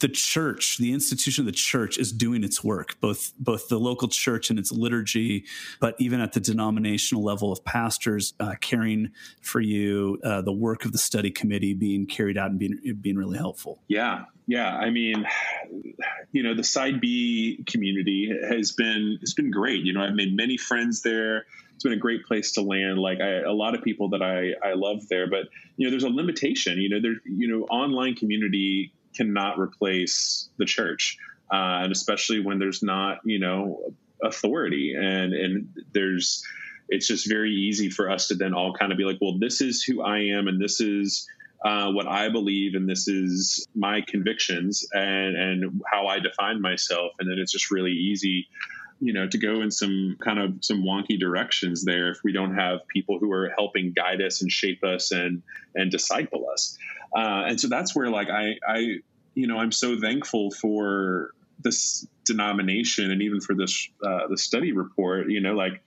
the 0.00 0.08
church, 0.08 0.78
the 0.78 0.92
institution 0.92 1.42
of 1.42 1.46
the 1.46 1.56
church 1.56 1.98
is 1.98 2.12
doing 2.12 2.42
its 2.42 2.64
work, 2.64 2.98
both 3.00 3.32
both 3.38 3.68
the 3.68 3.78
local 3.78 4.08
church 4.08 4.50
and 4.50 4.58
its 4.58 4.72
liturgy, 4.72 5.44
but 5.80 5.94
even 5.98 6.20
at 6.20 6.32
the 6.32 6.40
denominational 6.40 7.22
level 7.22 7.52
of 7.52 7.64
pastors 7.64 8.34
uh, 8.40 8.54
caring 8.60 9.10
for 9.42 9.60
you, 9.60 10.18
uh, 10.24 10.40
the 10.40 10.52
work 10.52 10.84
of 10.84 10.92
the 10.92 10.98
study 10.98 11.30
committee 11.30 11.74
being 11.74 12.06
carried 12.06 12.38
out 12.38 12.50
and 12.50 12.58
being 12.58 12.78
being 13.00 13.16
really 13.16 13.36
helpful. 13.36 13.82
Yeah, 13.88 14.24
yeah. 14.46 14.74
I 14.74 14.90
mean, 14.90 15.26
you 16.32 16.42
know, 16.42 16.54
the 16.54 16.64
side 16.64 17.00
B 17.00 17.64
community 17.66 18.32
has 18.48 18.72
been 18.72 19.18
has 19.20 19.34
been 19.34 19.50
great. 19.50 19.84
You 19.84 19.92
know, 19.92 20.00
I've 20.00 20.14
made 20.14 20.34
many 20.34 20.56
friends 20.56 21.02
there. 21.02 21.44
It's 21.74 21.84
been 21.84 21.92
a 21.92 21.96
great 21.96 22.24
place 22.24 22.52
to 22.52 22.62
land. 22.62 22.98
Like 22.98 23.20
I, 23.20 23.40
a 23.42 23.52
lot 23.52 23.74
of 23.74 23.82
people 23.82 24.08
that 24.10 24.22
I 24.22 24.54
I 24.66 24.72
love 24.74 25.08
there, 25.08 25.28
but 25.28 25.48
you 25.76 25.86
know, 25.86 25.90
there's 25.90 26.04
a 26.04 26.08
limitation. 26.08 26.78
You 26.78 26.88
know, 26.88 27.00
there's, 27.00 27.18
you 27.24 27.48
know, 27.48 27.64
online 27.66 28.14
community 28.14 28.92
cannot 29.18 29.58
replace 29.58 30.48
the 30.58 30.64
church, 30.64 31.18
uh, 31.52 31.82
and 31.82 31.92
especially 31.92 32.40
when 32.40 32.58
there's 32.58 32.82
not, 32.82 33.18
you 33.24 33.40
know, 33.40 33.92
authority 34.22 34.94
and 34.98 35.32
and 35.32 35.68
there's 35.92 36.42
it's 36.88 37.06
just 37.06 37.28
very 37.28 37.52
easy 37.52 37.90
for 37.90 38.10
us 38.10 38.28
to 38.28 38.34
then 38.34 38.54
all 38.54 38.72
kind 38.72 38.92
of 38.92 38.98
be 38.98 39.04
like, 39.04 39.18
well, 39.20 39.38
this 39.38 39.60
is 39.60 39.84
who 39.84 40.02
I 40.02 40.20
am, 40.20 40.48
and 40.48 40.60
this 40.60 40.80
is 40.80 41.28
uh, 41.64 41.90
what 41.92 42.06
I 42.06 42.30
believe, 42.30 42.74
and 42.74 42.88
this 42.88 43.08
is 43.08 43.66
my 43.74 44.00
convictions, 44.00 44.86
and 44.92 45.36
and 45.36 45.82
how 45.90 46.06
I 46.06 46.20
define 46.20 46.60
myself, 46.60 47.12
and 47.18 47.30
then 47.30 47.38
it's 47.38 47.52
just 47.52 47.70
really 47.70 47.92
easy, 47.92 48.48
you 49.00 49.12
know, 49.12 49.28
to 49.28 49.38
go 49.38 49.60
in 49.60 49.70
some 49.70 50.16
kind 50.24 50.38
of 50.38 50.54
some 50.60 50.82
wonky 50.82 51.18
directions 51.18 51.84
there 51.84 52.10
if 52.10 52.18
we 52.24 52.32
don't 52.32 52.54
have 52.54 52.86
people 52.88 53.18
who 53.18 53.30
are 53.32 53.52
helping 53.58 53.92
guide 53.92 54.22
us 54.22 54.40
and 54.40 54.50
shape 54.50 54.82
us 54.82 55.12
and 55.12 55.42
and 55.74 55.90
disciple 55.90 56.46
us. 56.50 56.78
Uh, 57.18 57.46
and 57.48 57.60
so 57.60 57.66
that's 57.66 57.96
where 57.96 58.10
like 58.10 58.28
I, 58.30 58.54
I, 58.66 58.78
you 59.34 59.48
know, 59.48 59.58
I'm 59.58 59.72
so 59.72 60.00
thankful 60.00 60.52
for 60.52 61.32
this 61.58 62.06
denomination 62.24 63.10
and 63.10 63.22
even 63.22 63.40
for 63.40 63.56
this 63.56 63.88
uh, 64.04 64.28
the 64.28 64.38
study 64.38 64.70
report. 64.70 65.28
You 65.28 65.40
know, 65.40 65.54
like 65.54 65.82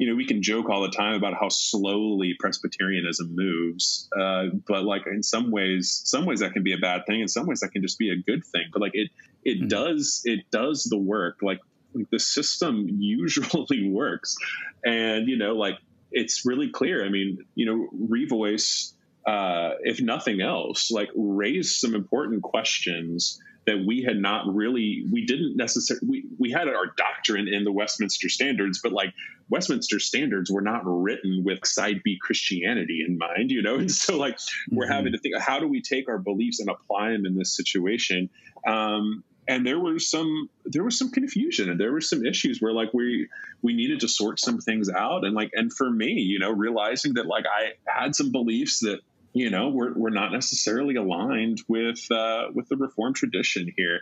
you 0.00 0.08
know, 0.08 0.16
we 0.16 0.26
can 0.26 0.42
joke 0.42 0.68
all 0.68 0.82
the 0.82 0.90
time 0.90 1.14
about 1.14 1.34
how 1.34 1.48
slowly 1.48 2.34
Presbyterianism 2.40 3.36
moves, 3.36 4.08
uh, 4.18 4.46
but 4.66 4.82
like 4.82 5.06
in 5.06 5.22
some 5.22 5.52
ways, 5.52 6.02
some 6.04 6.26
ways 6.26 6.40
that 6.40 6.54
can 6.54 6.64
be 6.64 6.72
a 6.72 6.78
bad 6.78 7.06
thing. 7.06 7.20
In 7.20 7.28
some 7.28 7.46
ways, 7.46 7.60
that 7.60 7.70
can 7.70 7.82
just 7.82 7.96
be 7.96 8.10
a 8.10 8.16
good 8.16 8.44
thing. 8.44 8.64
But 8.72 8.82
like 8.82 8.94
it, 8.94 9.10
it 9.44 9.58
mm-hmm. 9.58 9.68
does, 9.68 10.22
it 10.24 10.50
does 10.50 10.82
the 10.84 10.98
work. 10.98 11.38
Like, 11.40 11.60
like 11.94 12.10
the 12.10 12.18
system 12.18 12.88
usually 12.98 13.88
works, 13.88 14.36
and 14.84 15.28
you 15.28 15.36
know, 15.36 15.54
like 15.54 15.78
it's 16.10 16.44
really 16.44 16.70
clear. 16.70 17.04
I 17.04 17.10
mean, 17.10 17.44
you 17.54 17.66
know, 17.66 17.88
Revoice 18.10 18.93
uh, 19.26 19.70
if 19.80 20.00
nothing 20.00 20.40
else, 20.40 20.90
like 20.90 21.10
raise 21.14 21.78
some 21.80 21.94
important 21.94 22.42
questions 22.42 23.40
that 23.66 23.84
we 23.86 24.02
had 24.02 24.16
not 24.16 24.44
really 24.54 25.04
we 25.10 25.24
didn't 25.24 25.56
necessarily 25.56 26.06
we, 26.06 26.24
we 26.38 26.50
had 26.50 26.68
our 26.68 26.86
doctrine 26.96 27.48
in 27.48 27.64
the 27.64 27.72
westminster 27.72 28.28
standards 28.28 28.80
but 28.82 28.92
like 28.92 29.12
westminster 29.48 29.98
standards 29.98 30.50
were 30.50 30.60
not 30.60 30.82
written 30.84 31.42
with 31.44 31.66
side 31.66 32.02
b 32.04 32.18
christianity 32.20 33.04
in 33.06 33.16
mind 33.18 33.50
you 33.50 33.62
know 33.62 33.74
and 33.78 33.90
so 33.90 34.16
like 34.16 34.36
mm-hmm. 34.36 34.76
we're 34.76 34.90
having 34.90 35.12
to 35.12 35.18
think 35.18 35.34
how 35.38 35.58
do 35.58 35.68
we 35.68 35.80
take 35.80 36.08
our 36.08 36.18
beliefs 36.18 36.60
and 36.60 36.68
apply 36.68 37.10
them 37.10 37.26
in 37.26 37.36
this 37.36 37.56
situation 37.56 38.28
um, 38.66 39.22
and 39.46 39.66
there 39.66 39.78
was 39.78 40.10
some 40.10 40.48
there 40.64 40.84
was 40.84 40.98
some 40.98 41.10
confusion 41.10 41.68
and 41.70 41.78
there 41.78 41.92
were 41.92 42.00
some 42.00 42.24
issues 42.24 42.60
where 42.60 42.72
like 42.72 42.92
we 42.94 43.28
we 43.62 43.74
needed 43.74 44.00
to 44.00 44.08
sort 44.08 44.40
some 44.40 44.58
things 44.58 44.88
out 44.90 45.24
and 45.24 45.34
like 45.34 45.50
and 45.54 45.72
for 45.72 45.90
me 45.90 46.12
you 46.12 46.38
know 46.38 46.50
realizing 46.50 47.14
that 47.14 47.26
like 47.26 47.44
i 47.46 47.72
had 47.86 48.14
some 48.14 48.32
beliefs 48.32 48.80
that 48.80 49.00
you 49.34 49.50
know 49.50 49.68
we're, 49.68 49.92
we're 49.94 50.10
not 50.10 50.32
necessarily 50.32 50.94
aligned 50.94 51.60
with 51.68 52.10
uh, 52.10 52.44
with 52.54 52.68
the 52.68 52.76
reform 52.76 53.12
tradition 53.12 53.72
here. 53.76 54.00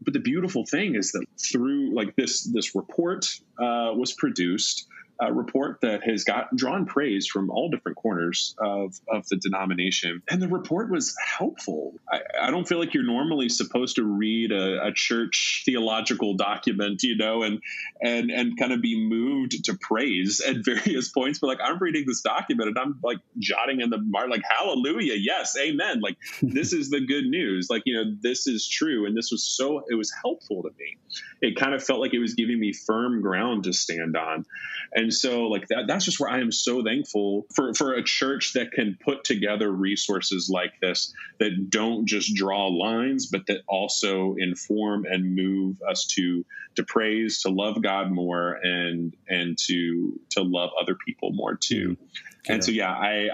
But 0.00 0.12
the 0.12 0.20
beautiful 0.20 0.64
thing 0.66 0.94
is 0.94 1.12
that 1.12 1.24
through 1.38 1.94
like 1.94 2.14
this 2.14 2.44
this 2.44 2.74
report 2.74 3.26
uh, 3.58 3.92
was 3.94 4.12
produced 4.12 4.86
a 5.20 5.32
report 5.32 5.80
that 5.82 6.02
has 6.04 6.24
got 6.24 6.54
drawn 6.56 6.86
praise 6.86 7.26
from 7.26 7.50
all 7.50 7.70
different 7.70 7.96
corners 7.96 8.54
of, 8.58 8.98
of 9.08 9.26
the 9.28 9.36
denomination. 9.36 10.22
And 10.28 10.42
the 10.42 10.48
report 10.48 10.90
was 10.90 11.14
helpful. 11.24 11.94
I, 12.10 12.20
I 12.42 12.50
don't 12.50 12.66
feel 12.66 12.78
like 12.78 12.94
you're 12.94 13.04
normally 13.04 13.48
supposed 13.48 13.96
to 13.96 14.04
read 14.04 14.52
a, 14.52 14.86
a, 14.86 14.92
church 14.94 15.62
theological 15.66 16.34
document, 16.34 17.02
you 17.02 17.16
know, 17.16 17.42
and 17.42 17.60
and 18.00 18.30
and 18.30 18.56
kind 18.56 18.72
of 18.72 18.80
be 18.80 19.08
moved 19.08 19.64
to 19.64 19.74
praise 19.74 20.40
at 20.40 20.56
various 20.64 21.08
points. 21.08 21.38
But 21.38 21.48
like 21.48 21.58
I'm 21.62 21.78
reading 21.78 22.04
this 22.06 22.20
document 22.20 22.68
and 22.68 22.78
I'm 22.78 22.98
like 23.02 23.18
jotting 23.38 23.80
in 23.80 23.90
the 23.90 23.98
mark, 23.98 24.30
like 24.30 24.42
hallelujah, 24.48 25.14
yes, 25.14 25.56
amen. 25.58 26.00
Like 26.00 26.16
this 26.42 26.72
is 26.72 26.90
the 26.90 27.00
good 27.00 27.24
news. 27.24 27.68
Like, 27.70 27.82
you 27.86 27.94
know, 27.94 28.16
this 28.20 28.46
is 28.46 28.66
true. 28.68 29.06
And 29.06 29.16
this 29.16 29.30
was 29.30 29.44
so 29.44 29.84
it 29.88 29.94
was 29.94 30.12
helpful 30.22 30.62
to 30.62 30.70
me. 30.78 30.96
It 31.40 31.56
kind 31.56 31.74
of 31.74 31.84
felt 31.84 32.00
like 32.00 32.14
it 32.14 32.20
was 32.20 32.34
giving 32.34 32.58
me 32.58 32.72
firm 32.72 33.20
ground 33.20 33.64
to 33.64 33.72
stand 33.72 34.16
on. 34.16 34.44
And 34.92 35.03
and 35.04 35.14
so 35.14 35.42
like 35.44 35.68
that 35.68 35.84
that's 35.86 36.04
just 36.04 36.18
where 36.18 36.30
I 36.30 36.40
am 36.40 36.50
so 36.50 36.82
thankful 36.82 37.46
for 37.54 37.74
for 37.74 37.92
a 37.92 38.02
church 38.02 38.54
that 38.54 38.72
can 38.72 38.98
put 39.04 39.24
together 39.24 39.70
resources 39.70 40.50
like 40.50 40.72
this 40.80 41.12
that 41.38 41.70
don't 41.70 42.06
just 42.06 42.34
draw 42.34 42.66
lines 42.68 43.26
but 43.26 43.46
that 43.46 43.60
also 43.68 44.34
inform 44.38 45.04
and 45.04 45.36
move 45.36 45.80
us 45.88 46.06
to 46.16 46.44
to 46.76 46.82
praise, 46.82 47.42
to 47.42 47.50
love 47.50 47.82
God 47.82 48.10
more 48.10 48.54
and 48.62 49.14
and 49.28 49.56
to 49.66 50.20
to 50.30 50.42
love 50.42 50.70
other 50.80 50.96
people 51.06 51.32
more 51.32 51.54
too. 51.54 51.90
Mm-hmm. 51.90 52.52
And 52.52 52.64
so 52.64 52.72
yeah, 52.72 52.92
I 52.92 53.28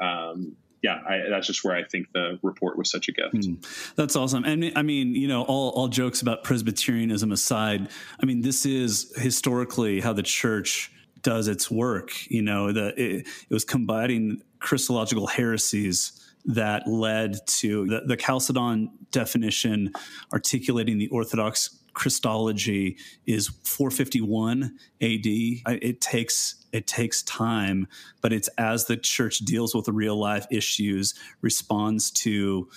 I 0.00 0.28
um 0.30 0.56
yeah, 0.82 1.00
I, 1.08 1.30
that's 1.30 1.46
just 1.46 1.64
where 1.64 1.74
I 1.74 1.82
think 1.84 2.12
the 2.12 2.38
report 2.42 2.76
was 2.76 2.90
such 2.90 3.08
a 3.08 3.12
gift. 3.12 3.36
Mm, 3.36 3.94
that's 3.96 4.16
awesome. 4.16 4.44
And 4.44 4.70
I 4.76 4.82
mean, 4.82 5.14
you 5.14 5.26
know, 5.26 5.42
all, 5.44 5.70
all 5.70 5.88
jokes 5.88 6.20
about 6.20 6.44
Presbyterianism 6.44 7.32
aside, 7.32 7.88
I 8.22 8.26
mean, 8.26 8.42
this 8.42 8.66
is 8.66 9.10
historically 9.16 10.00
how 10.00 10.12
the 10.12 10.22
church 10.22 10.92
does 11.24 11.48
its 11.48 11.70
work. 11.70 12.10
You 12.30 12.42
know, 12.42 12.70
the 12.70 12.88
it, 12.96 13.26
it 13.26 13.52
was 13.52 13.64
combating 13.64 14.42
Christological 14.60 15.26
heresies 15.26 16.20
that 16.44 16.86
led 16.86 17.38
to 17.46 17.86
the, 17.86 18.02
the 18.06 18.16
Chalcedon 18.16 18.90
definition 19.10 19.92
articulating 20.32 20.98
the 20.98 21.08
Orthodox 21.08 21.80
Christology 21.94 22.98
is 23.24 23.48
451 23.64 24.76
AD. 25.00 25.26
It 25.26 26.00
takes 26.00 26.66
it 26.72 26.86
takes 26.88 27.22
time, 27.22 27.86
but 28.20 28.32
it's 28.32 28.48
as 28.58 28.86
the 28.86 28.96
church 28.96 29.38
deals 29.38 29.74
with 29.74 29.86
the 29.86 29.92
real 29.92 30.18
life 30.18 30.46
issues, 30.50 31.14
responds 31.40 32.10
to 32.10 32.68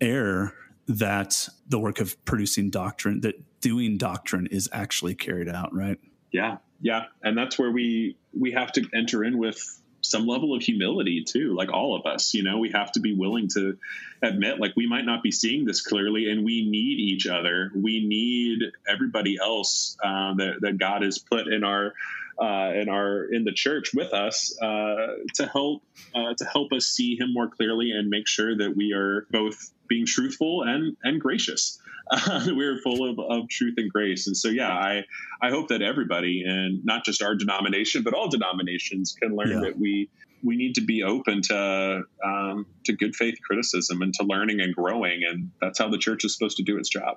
error 0.00 0.52
that 0.86 1.48
the 1.66 1.78
work 1.78 1.98
of 1.98 2.22
producing 2.26 2.68
doctrine, 2.68 3.22
that 3.22 3.60
doing 3.60 3.96
doctrine 3.96 4.46
is 4.48 4.68
actually 4.72 5.14
carried 5.14 5.48
out, 5.48 5.74
right? 5.74 5.98
Yeah, 6.30 6.58
yeah, 6.82 7.04
and 7.22 7.38
that's 7.38 7.58
where 7.58 7.70
we 7.70 8.16
we 8.38 8.52
have 8.52 8.72
to 8.72 8.82
enter 8.94 9.24
in 9.24 9.38
with 9.38 9.58
some 10.02 10.26
level 10.26 10.54
of 10.54 10.60
humility 10.60 11.22
too 11.24 11.54
like 11.54 11.72
all 11.72 11.94
of 11.94 12.04
us 12.06 12.34
you 12.34 12.42
know? 12.42 12.58
We 12.58 12.72
have 12.72 12.90
to 12.92 13.00
be 13.00 13.14
willing 13.14 13.48
to 13.54 13.78
admit 14.20 14.58
like 14.58 14.72
we 14.76 14.88
might 14.88 15.04
not 15.04 15.22
be 15.22 15.30
seeing 15.30 15.64
this 15.64 15.80
clearly 15.80 16.28
and 16.28 16.44
we 16.44 16.68
need 16.68 16.98
each 16.98 17.26
other. 17.26 17.70
We 17.74 18.04
need 18.04 18.58
everybody 18.88 19.38
else 19.40 19.96
uh, 20.02 20.34
that, 20.34 20.54
that 20.60 20.78
god 20.78 21.02
has 21.02 21.18
put 21.18 21.46
in 21.46 21.64
our 21.64 21.94
uh, 22.40 22.72
in 22.74 22.88
our 22.88 23.24
in 23.32 23.44
the 23.44 23.52
church 23.52 23.90
with 23.94 24.12
us 24.12 24.58
uh, 24.60 25.06
to 25.34 25.46
help 25.46 25.82
uh, 26.14 26.34
to 26.34 26.44
help 26.44 26.72
us 26.72 26.86
see 26.86 27.16
him 27.16 27.32
more 27.32 27.48
clearly 27.48 27.92
and 27.92 28.08
make 28.08 28.26
sure 28.26 28.56
that 28.56 28.74
we 28.74 28.92
are 28.92 29.26
both 29.30 29.70
being 29.86 30.06
truthful 30.06 30.62
and 30.62 30.96
and 31.04 31.20
gracious 31.20 31.78
uh, 32.12 32.46
we're 32.48 32.78
full 32.78 33.08
of, 33.08 33.18
of 33.18 33.48
truth 33.48 33.74
and 33.78 33.90
grace. 33.90 34.26
And 34.26 34.36
so, 34.36 34.48
yeah, 34.48 34.70
I, 34.70 35.04
I 35.40 35.50
hope 35.50 35.68
that 35.68 35.82
everybody, 35.82 36.44
and 36.46 36.84
not 36.84 37.04
just 37.04 37.22
our 37.22 37.34
denomination, 37.34 38.02
but 38.02 38.14
all 38.14 38.28
denominations, 38.28 39.16
can 39.20 39.34
learn 39.34 39.50
yeah. 39.50 39.60
that 39.60 39.78
we 39.78 40.08
we 40.44 40.56
need 40.56 40.74
to 40.74 40.80
be 40.80 41.04
open 41.04 41.40
to 41.40 42.02
um, 42.24 42.66
to 42.84 42.92
good 42.92 43.14
faith 43.14 43.36
criticism 43.44 44.02
and 44.02 44.12
to 44.14 44.24
learning 44.24 44.60
and 44.60 44.74
growing, 44.74 45.22
and 45.28 45.50
that's 45.60 45.78
how 45.78 45.88
the 45.88 45.98
church 45.98 46.24
is 46.24 46.34
supposed 46.34 46.56
to 46.56 46.62
do 46.62 46.76
its 46.76 46.88
job. 46.88 47.16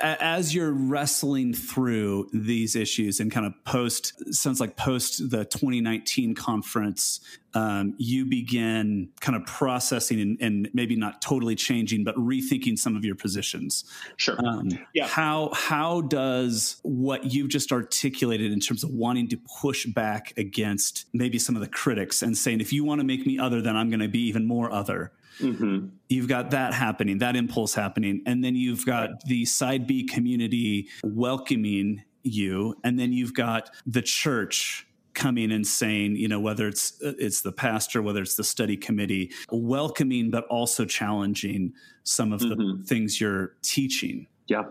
As 0.00 0.54
you're 0.54 0.72
wrestling 0.72 1.54
through 1.54 2.28
these 2.32 2.76
issues 2.76 3.20
and 3.20 3.30
kind 3.30 3.46
of 3.46 3.52
post 3.64 4.34
sounds 4.34 4.60
like 4.60 4.76
post 4.76 5.30
the 5.30 5.44
2019 5.44 6.34
conference, 6.34 7.20
um, 7.54 7.94
you 7.98 8.24
begin 8.24 9.10
kind 9.20 9.36
of 9.36 9.44
processing 9.44 10.20
and, 10.20 10.38
and, 10.40 10.70
maybe 10.72 10.96
not 10.96 11.20
totally 11.20 11.54
changing, 11.54 12.02
but 12.02 12.14
rethinking 12.16 12.78
some 12.78 12.96
of 12.96 13.04
your 13.04 13.14
positions. 13.14 13.84
Sure. 14.16 14.38
Um, 14.46 14.70
yeah. 14.94 15.06
How 15.06 15.50
how 15.52 16.00
does 16.02 16.76
what 16.82 17.32
you've 17.32 17.48
just 17.48 17.72
articulated 17.72 18.52
in 18.52 18.60
terms 18.60 18.82
of 18.82 18.90
wanting 18.90 19.28
to 19.28 19.36
push 19.60 19.86
back 19.86 20.32
against 20.38 21.06
maybe 21.12 21.38
some 21.38 21.54
of 21.54 21.60
the 21.60 21.68
critics 21.68 22.22
and 22.22 22.36
saying, 22.36 22.60
if 22.60 22.72
you 22.72 22.84
want 22.84 23.00
to 23.00 23.06
make 23.06 23.26
me 23.26 23.38
other, 23.38 23.60
then 23.60 23.76
I'm 23.76 23.90
going 23.90 24.00
to 24.00 24.08
be 24.08 24.26
even 24.26 24.46
more 24.46 24.72
other. 24.72 25.11
Mm-hmm. 25.40 25.88
You've 26.08 26.28
got 26.28 26.50
that 26.50 26.74
happening, 26.74 27.18
that 27.18 27.36
impulse 27.36 27.74
happening, 27.74 28.22
and 28.26 28.44
then 28.44 28.54
you've 28.54 28.84
got 28.86 29.24
the 29.24 29.44
side 29.44 29.86
B 29.86 30.04
community 30.04 30.88
welcoming 31.02 32.02
you, 32.22 32.76
and 32.84 32.98
then 32.98 33.12
you've 33.12 33.34
got 33.34 33.70
the 33.86 34.02
church 34.02 34.86
coming 35.14 35.52
and 35.52 35.66
saying, 35.66 36.16
you 36.16 36.28
know, 36.28 36.40
whether 36.40 36.68
it's 36.68 36.94
it's 37.00 37.42
the 37.42 37.52
pastor, 37.52 38.02
whether 38.02 38.22
it's 38.22 38.34
the 38.34 38.44
study 38.44 38.76
committee, 38.76 39.32
welcoming 39.50 40.30
but 40.30 40.46
also 40.46 40.84
challenging 40.84 41.72
some 42.04 42.32
of 42.32 42.40
the 42.40 42.56
mm-hmm. 42.56 42.82
things 42.82 43.20
you're 43.20 43.54
teaching. 43.62 44.26
Yeah. 44.46 44.64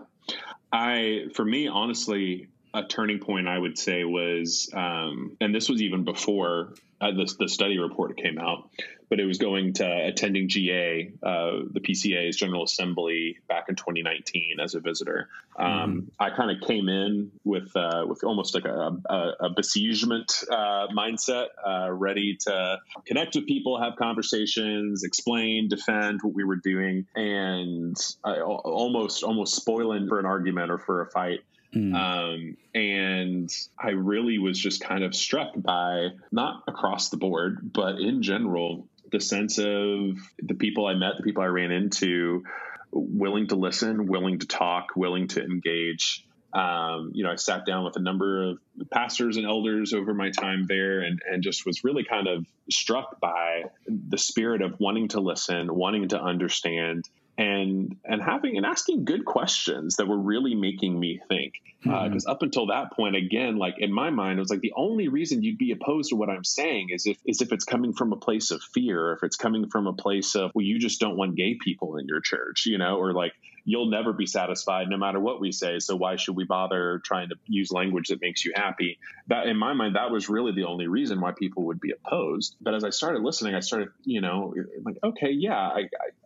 I 0.72 1.26
for 1.34 1.44
me 1.44 1.68
honestly 1.68 2.48
a 2.74 2.84
turning 2.84 3.18
point 3.18 3.48
I 3.48 3.58
would 3.58 3.78
say 3.78 4.04
was 4.04 4.70
um, 4.72 5.36
and 5.40 5.54
this 5.54 5.68
was 5.68 5.82
even 5.82 6.04
before 6.04 6.74
uh, 7.02 7.10
the, 7.10 7.34
the 7.38 7.48
study 7.48 7.78
report 7.78 8.16
came 8.16 8.38
out 8.38 8.70
but 9.12 9.20
it 9.20 9.26
was 9.26 9.36
going 9.36 9.74
to 9.74 10.06
attending 10.06 10.48
GA, 10.48 11.12
uh, 11.22 11.50
the 11.70 11.80
PCA's 11.80 12.34
General 12.34 12.64
Assembly 12.64 13.36
back 13.46 13.68
in 13.68 13.76
2019 13.76 14.56
as 14.58 14.74
a 14.74 14.80
visitor. 14.80 15.28
Um, 15.54 15.66
mm. 15.66 16.06
I 16.18 16.30
kind 16.30 16.50
of 16.50 16.66
came 16.66 16.88
in 16.88 17.30
with 17.44 17.76
uh, 17.76 18.06
with 18.08 18.24
almost 18.24 18.54
like 18.54 18.64
a, 18.64 18.96
a, 19.04 19.32
a 19.40 19.50
besiegement 19.50 20.32
uh, 20.50 20.86
mindset, 20.96 21.48
uh, 21.62 21.92
ready 21.92 22.38
to 22.46 22.78
connect 23.04 23.34
with 23.34 23.46
people, 23.46 23.78
have 23.78 23.96
conversations, 23.96 25.04
explain, 25.04 25.68
defend 25.68 26.20
what 26.22 26.32
we 26.32 26.42
were 26.42 26.56
doing, 26.56 27.06
and 27.14 27.94
almost 28.24 29.24
almost 29.24 29.56
spoiling 29.56 30.08
for 30.08 30.20
an 30.20 30.24
argument 30.24 30.70
or 30.70 30.78
for 30.78 31.02
a 31.02 31.10
fight. 31.10 31.40
Mm. 31.74 31.94
Um, 31.94 32.56
and 32.74 33.50
I 33.78 33.90
really 33.90 34.38
was 34.38 34.58
just 34.58 34.82
kind 34.82 35.04
of 35.04 35.14
struck 35.14 35.50
by 35.56 36.08
not 36.30 36.62
across 36.68 37.08
the 37.08 37.16
board, 37.16 37.72
but 37.72 37.98
in 37.98 38.22
general, 38.22 38.86
the 39.10 39.20
sense 39.20 39.58
of 39.58 40.18
the 40.42 40.54
people 40.54 40.86
I 40.86 40.94
met, 40.94 41.12
the 41.18 41.22
people 41.22 41.42
I 41.42 41.46
ran 41.46 41.70
into, 41.70 42.44
willing 42.90 43.48
to 43.48 43.56
listen, 43.56 44.06
willing 44.06 44.38
to 44.40 44.46
talk, 44.46 44.88
willing 44.96 45.28
to 45.28 45.42
engage. 45.42 46.26
Um, 46.52 47.12
you 47.14 47.24
know, 47.24 47.32
I 47.32 47.36
sat 47.36 47.64
down 47.64 47.84
with 47.84 47.96
a 47.96 48.00
number 48.00 48.50
of 48.50 48.58
pastors 48.90 49.38
and 49.38 49.46
elders 49.46 49.94
over 49.94 50.12
my 50.12 50.30
time 50.30 50.66
there 50.68 51.00
and, 51.00 51.20
and 51.30 51.42
just 51.42 51.64
was 51.64 51.82
really 51.82 52.04
kind 52.04 52.28
of 52.28 52.44
struck 52.70 53.18
by 53.20 53.64
the 53.86 54.18
spirit 54.18 54.60
of 54.60 54.78
wanting 54.78 55.08
to 55.08 55.20
listen, 55.20 55.74
wanting 55.74 56.08
to 56.08 56.20
understand, 56.20 57.08
and 57.38 57.96
and 58.04 58.22
having 58.22 58.56
and 58.56 58.66
asking 58.66 59.04
good 59.04 59.24
questions 59.24 59.96
that 59.96 60.06
were 60.06 60.18
really 60.18 60.54
making 60.54 60.98
me 60.98 61.20
think 61.28 61.54
because 61.82 62.24
mm-hmm. 62.24 62.30
uh, 62.30 62.32
up 62.32 62.42
until 62.42 62.66
that 62.66 62.92
point 62.92 63.16
again 63.16 63.56
like 63.56 63.74
in 63.78 63.92
my 63.92 64.10
mind 64.10 64.38
it 64.38 64.42
was 64.42 64.50
like 64.50 64.60
the 64.60 64.72
only 64.76 65.08
reason 65.08 65.42
you'd 65.42 65.58
be 65.58 65.72
opposed 65.72 66.10
to 66.10 66.16
what 66.16 66.30
i'm 66.30 66.44
saying 66.44 66.88
is 66.90 67.06
if 67.06 67.18
is 67.26 67.40
if 67.40 67.52
it's 67.52 67.64
coming 67.64 67.92
from 67.92 68.12
a 68.12 68.16
place 68.16 68.50
of 68.50 68.62
fear 68.62 69.12
if 69.12 69.22
it's 69.22 69.36
coming 69.36 69.68
from 69.68 69.86
a 69.86 69.92
place 69.92 70.34
of 70.34 70.50
well 70.54 70.64
you 70.64 70.78
just 70.78 71.00
don't 71.00 71.16
want 71.16 71.34
gay 71.34 71.56
people 71.62 71.96
in 71.96 72.06
your 72.06 72.20
church 72.20 72.64
you 72.66 72.78
know 72.78 72.96
or 72.96 73.12
like 73.12 73.32
you'll 73.64 73.90
never 73.90 74.12
be 74.12 74.26
satisfied 74.26 74.88
no 74.88 74.96
matter 74.96 75.20
what 75.20 75.40
we 75.40 75.52
say. 75.52 75.78
So 75.78 75.96
why 75.96 76.16
should 76.16 76.36
we 76.36 76.44
bother 76.44 77.00
trying 77.04 77.28
to 77.28 77.36
use 77.46 77.70
language 77.70 78.08
that 78.08 78.20
makes 78.20 78.44
you 78.44 78.52
happy? 78.54 78.98
That 79.28 79.46
in 79.46 79.56
my 79.56 79.72
mind, 79.72 79.96
that 79.96 80.10
was 80.10 80.28
really 80.28 80.52
the 80.52 80.64
only 80.64 80.88
reason 80.88 81.20
why 81.20 81.32
people 81.32 81.66
would 81.66 81.80
be 81.80 81.92
opposed. 81.92 82.56
But 82.60 82.74
as 82.74 82.84
I 82.84 82.90
started 82.90 83.22
listening, 83.22 83.54
I 83.54 83.60
started, 83.60 83.88
you 84.04 84.20
know, 84.20 84.54
like, 84.84 84.96
okay, 85.04 85.30
yeah, 85.30 85.58
I, 85.58 85.80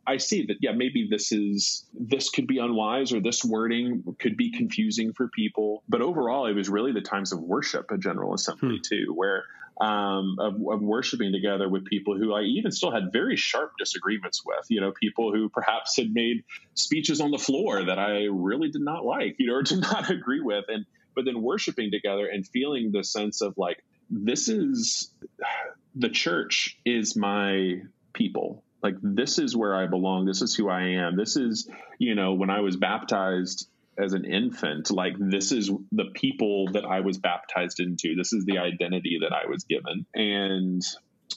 I, 0.07 0.13
I 0.15 0.17
see 0.17 0.47
that. 0.47 0.57
Yeah, 0.61 0.73
maybe 0.73 1.09
this 1.11 1.33
is 1.33 1.85
this 1.93 2.31
could 2.31 2.47
be 2.47 2.59
unwise 2.59 3.13
or 3.13 3.21
this 3.21 3.45
wording 3.45 4.03
could 4.19 4.37
be 4.37 4.51
confusing 4.51 5.13
for 5.13 5.29
people. 5.29 5.46
But 5.89 6.01
overall, 6.01 6.47
it 6.47 6.55
was 6.55 6.69
really 6.69 6.93
the 6.93 7.01
times 7.01 7.33
of 7.33 7.41
worship 7.41 7.91
at 7.93 8.01
General 8.01 8.35
Assembly 8.35 8.77
hmm. 8.77 8.83
too, 8.83 9.13
where 9.15 9.45
um, 9.81 10.37
of, 10.41 10.55
of, 10.55 10.81
worshiping 10.81 11.33
together 11.33 11.69
with 11.69 11.85
people 11.85 12.17
who 12.17 12.33
I 12.33 12.43
even 12.43 12.73
still 12.73 12.91
had 12.91 13.13
very 13.13 13.37
sharp 13.37 13.73
disagreements 13.79 14.43
with. 14.45 14.65
You 14.71 14.81
know, 14.81 14.93
people 14.93 15.33
who 15.33 15.51
perhaps 15.51 15.97
had 15.99 16.15
made 16.15 16.45
speeches 16.75 17.21
on 17.21 17.31
the 17.31 17.39
floor 17.39 17.85
that 17.85 17.99
I 17.99 18.25
really 18.31 18.71
did 18.71 18.81
not 18.81 19.05
like, 19.05 19.37
you 19.39 19.49
know, 19.49 19.57
or 19.57 19.63
did 19.63 19.81
not 19.83 20.11
agree 20.11 20.41
with, 20.41 20.65
and 20.69 20.87
but 21.15 21.25
then 21.25 21.43
worshiping 21.43 21.91
together 21.91 22.27
and 22.27 22.47
feeling 22.47 22.91
the 22.93 23.05
sense 23.05 23.43
of 23.43 23.59
like 23.59 23.83
this 24.11 24.49
is 24.49 25.11
the 25.95 26.09
church 26.09 26.79
is 26.85 27.17
my 27.17 27.81
people. 28.13 28.63
Like 28.83 28.95
this 29.03 29.39
is 29.39 29.57
where 29.57 29.75
I 29.75 29.87
belong. 29.87 30.27
This 30.27 30.43
is 30.43 30.55
who 30.55 30.69
I 30.69 30.83
am. 30.91 31.17
This 31.17 31.37
is, 31.37 31.69
you 31.99 32.15
know, 32.15 32.35
when 32.35 32.51
I 32.51 32.61
was 32.61 32.77
baptized 32.77 33.69
as 33.99 34.13
an 34.13 34.25
infant 34.25 34.91
like 34.91 35.15
this 35.19 35.53
is 35.53 35.71
the 35.93 36.07
people 36.15 36.67
that 36.73 36.85
i 36.85 37.01
was 37.01 37.19
baptized 37.19 37.81
into. 37.81 38.15
This 38.15 38.33
is 38.33 38.45
the 38.45 38.59
identity 38.59 39.19
that 39.23 39.33
i 39.33 39.49
was 39.49 39.65
given. 39.65 40.07
And 40.15 40.83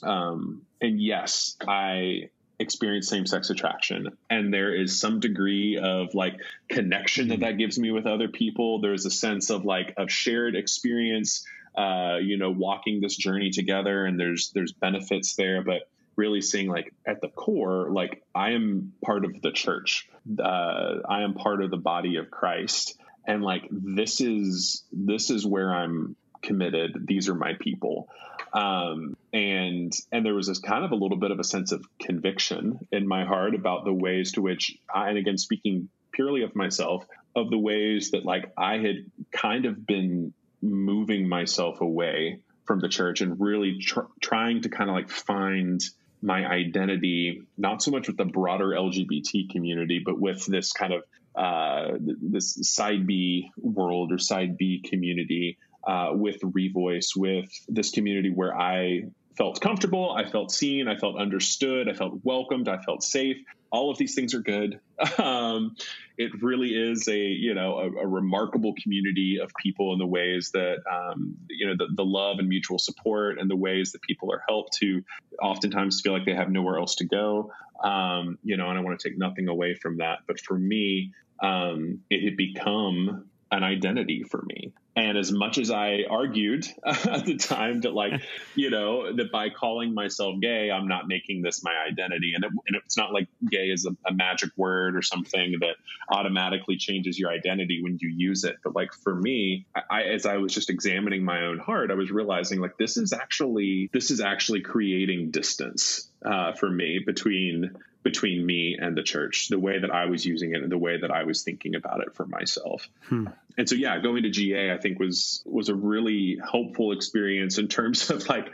um 0.02 0.62
and 0.80 1.00
yes 1.00 1.56
i 1.66 2.30
experience 2.58 3.08
same-sex 3.08 3.48
attraction. 3.48 4.08
And 4.28 4.52
there 4.52 4.74
is 4.74 5.00
some 5.00 5.18
degree 5.18 5.78
of 5.82 6.14
like 6.14 6.34
connection 6.68 7.28
that 7.28 7.40
that 7.40 7.56
gives 7.56 7.78
me 7.78 7.90
with 7.90 8.06
other 8.06 8.28
people. 8.28 8.82
There's 8.82 9.06
a 9.06 9.10
sense 9.10 9.48
of 9.48 9.64
like 9.64 9.94
of 9.96 10.10
shared 10.10 10.54
experience 10.54 11.44
uh 11.78 12.16
you 12.20 12.36
know 12.36 12.50
walking 12.50 13.00
this 13.00 13.16
journey 13.16 13.50
together. 13.50 14.04
And 14.04 14.20
there's 14.20 14.50
there's 14.54 14.72
benefits 14.72 15.36
there. 15.36 15.62
But 15.62 15.88
really 16.20 16.42
seeing 16.42 16.68
like 16.68 16.92
at 17.06 17.22
the 17.22 17.28
core, 17.28 17.90
like 17.90 18.22
I 18.34 18.50
am 18.50 18.92
part 19.02 19.24
of 19.24 19.40
the 19.40 19.50
church. 19.50 20.08
Uh, 20.38 20.98
I 21.08 21.22
am 21.22 21.32
part 21.34 21.62
of 21.62 21.70
the 21.70 21.78
body 21.78 22.16
of 22.16 22.30
Christ. 22.30 22.98
And 23.26 23.42
like 23.42 23.66
this 23.70 24.20
is 24.20 24.84
this 24.92 25.30
is 25.30 25.46
where 25.46 25.74
I'm 25.74 26.16
committed. 26.42 27.06
These 27.06 27.28
are 27.30 27.34
my 27.34 27.54
people. 27.58 28.08
Um, 28.52 29.16
and 29.32 29.92
and 30.12 30.26
there 30.26 30.34
was 30.34 30.48
this 30.48 30.58
kind 30.58 30.84
of 30.84 30.92
a 30.92 30.96
little 30.96 31.16
bit 31.16 31.30
of 31.30 31.40
a 31.40 31.44
sense 31.44 31.72
of 31.72 31.84
conviction 31.98 32.86
in 32.92 33.08
my 33.08 33.24
heart 33.24 33.54
about 33.54 33.84
the 33.84 33.92
ways 33.92 34.32
to 34.32 34.42
which 34.42 34.76
I, 34.94 35.08
and 35.08 35.18
again 35.18 35.38
speaking 35.38 35.88
purely 36.12 36.42
of 36.42 36.54
myself, 36.54 37.06
of 37.34 37.48
the 37.48 37.58
ways 37.58 38.10
that 38.10 38.24
like 38.26 38.52
I 38.58 38.78
had 38.78 38.96
kind 39.32 39.64
of 39.64 39.86
been 39.86 40.34
moving 40.60 41.28
myself 41.28 41.80
away 41.80 42.40
from 42.66 42.80
the 42.80 42.88
church 42.88 43.20
and 43.20 43.40
really 43.40 43.78
tr- 43.78 44.10
trying 44.20 44.62
to 44.62 44.68
kind 44.68 44.90
of 44.90 44.96
like 44.96 45.08
find 45.08 45.80
my 46.22 46.46
identity, 46.46 47.42
not 47.56 47.82
so 47.82 47.90
much 47.90 48.08
with 48.08 48.16
the 48.16 48.24
broader 48.24 48.70
LGBT 48.70 49.50
community, 49.50 50.02
but 50.04 50.20
with 50.20 50.44
this 50.46 50.72
kind 50.72 50.92
of 50.92 51.02
uh, 51.34 51.96
this 52.00 52.58
side 52.62 53.06
B 53.06 53.50
world 53.56 54.12
or 54.12 54.18
side 54.18 54.58
B 54.58 54.82
community, 54.84 55.58
uh, 55.86 56.10
with 56.12 56.40
Revoice, 56.40 57.16
with 57.16 57.48
this 57.68 57.90
community 57.90 58.30
where 58.30 58.56
I 58.56 59.04
felt 59.36 59.60
comfortable, 59.60 60.12
I 60.12 60.28
felt 60.28 60.52
seen, 60.52 60.88
I 60.88 60.96
felt 60.96 61.18
understood, 61.18 61.88
I 61.88 61.94
felt 61.94 62.20
welcomed, 62.24 62.68
I 62.68 62.78
felt 62.78 63.02
safe. 63.02 63.36
All 63.72 63.90
of 63.90 63.98
these 63.98 64.14
things 64.14 64.34
are 64.34 64.40
good. 64.40 64.80
Um, 65.18 65.76
it 66.18 66.42
really 66.42 66.68
is 66.68 67.08
a 67.08 67.16
you 67.16 67.54
know 67.54 67.78
a, 67.78 67.86
a, 67.86 68.06
remarkable 68.06 68.74
community 68.82 69.38
of 69.42 69.50
people 69.62 69.94
in 69.94 69.98
the 69.98 70.06
ways 70.06 70.50
that 70.52 70.76
um, 70.90 71.34
you 71.48 71.66
know 71.66 71.74
the, 71.78 71.86
the 71.94 72.04
love 72.04 72.38
and 72.38 72.48
mutual 72.48 72.78
support 72.78 73.38
and 73.38 73.50
the 73.50 73.56
ways 73.56 73.92
that 73.92 74.02
people 74.02 74.30
are 74.30 74.42
helped 74.46 74.74
to 74.80 75.02
oftentimes 75.42 76.02
feel 76.02 76.12
like 76.12 76.26
they 76.26 76.34
have 76.34 76.50
nowhere 76.50 76.78
else 76.78 76.96
to 76.96 77.06
go. 77.06 77.50
Um, 77.82 78.38
you 78.44 78.58
know, 78.58 78.68
and 78.68 78.78
I 78.78 78.82
want 78.82 79.00
to 79.00 79.08
take 79.08 79.16
nothing 79.16 79.48
away 79.48 79.74
from 79.74 79.96
that, 79.98 80.18
but 80.26 80.38
for 80.40 80.58
me, 80.58 81.12
um, 81.42 82.00
it 82.10 82.22
had 82.22 82.36
become 82.36 83.30
an 83.50 83.64
identity 83.64 84.22
for 84.22 84.42
me. 84.46 84.74
And 84.96 85.16
as 85.16 85.30
much 85.30 85.58
as 85.58 85.70
I 85.70 86.04
argued 86.10 86.66
at 86.84 87.24
the 87.24 87.36
time 87.36 87.82
that, 87.82 87.94
like, 87.94 88.20
you 88.54 88.70
know, 88.70 89.14
that 89.14 89.30
by 89.30 89.50
calling 89.50 89.94
myself 89.94 90.40
gay, 90.40 90.70
I'm 90.70 90.88
not 90.88 91.06
making 91.06 91.42
this 91.42 91.62
my 91.62 91.72
identity. 91.88 92.32
And, 92.34 92.44
it, 92.44 92.50
and 92.66 92.76
it's 92.84 92.96
not 92.96 93.12
like 93.12 93.28
gay 93.48 93.70
is 93.70 93.86
a, 93.86 93.96
a, 94.08 94.12
magic 94.12 94.50
word 94.56 94.96
or 94.96 95.02
something 95.02 95.56
that 95.60 95.76
automatically 96.10 96.76
changes 96.76 97.18
your 97.18 97.30
identity 97.30 97.80
when 97.82 97.98
you 98.00 98.08
use 98.08 98.44
it. 98.44 98.56
But, 98.64 98.74
like, 98.74 98.92
for 98.92 99.14
me, 99.14 99.66
I, 99.90 100.02
as 100.02 100.26
I 100.26 100.38
was 100.38 100.52
just 100.52 100.70
examining 100.70 101.24
my 101.24 101.42
own 101.42 101.58
heart, 101.58 101.90
I 101.90 101.94
was 101.94 102.10
realizing, 102.10 102.60
like, 102.60 102.76
this 102.76 102.96
is 102.96 103.12
actually, 103.12 103.90
this 103.92 104.10
is 104.10 104.20
actually 104.20 104.62
creating 104.62 105.30
distance 105.30 106.08
uh, 106.24 106.52
for 106.52 106.68
me 106.68 107.00
between 107.04 107.76
between 108.02 108.44
me 108.44 108.76
and 108.80 108.96
the 108.96 109.02
church, 109.02 109.48
the 109.48 109.58
way 109.58 109.78
that 109.78 109.90
I 109.90 110.06
was 110.06 110.24
using 110.24 110.54
it 110.54 110.62
and 110.62 110.72
the 110.72 110.78
way 110.78 111.00
that 111.00 111.10
I 111.10 111.24
was 111.24 111.42
thinking 111.42 111.74
about 111.74 112.00
it 112.00 112.14
for 112.14 112.26
myself. 112.26 112.88
Hmm. 113.08 113.26
And 113.58 113.68
so, 113.68 113.74
yeah, 113.74 113.98
going 114.00 114.22
to 114.22 114.30
GA, 114.30 114.72
I 114.72 114.78
think 114.78 114.98
was 114.98 115.42
was 115.44 115.68
a 115.68 115.74
really 115.74 116.38
helpful 116.50 116.92
experience 116.92 117.58
in 117.58 117.68
terms 117.68 118.10
of 118.10 118.28
like 118.28 118.52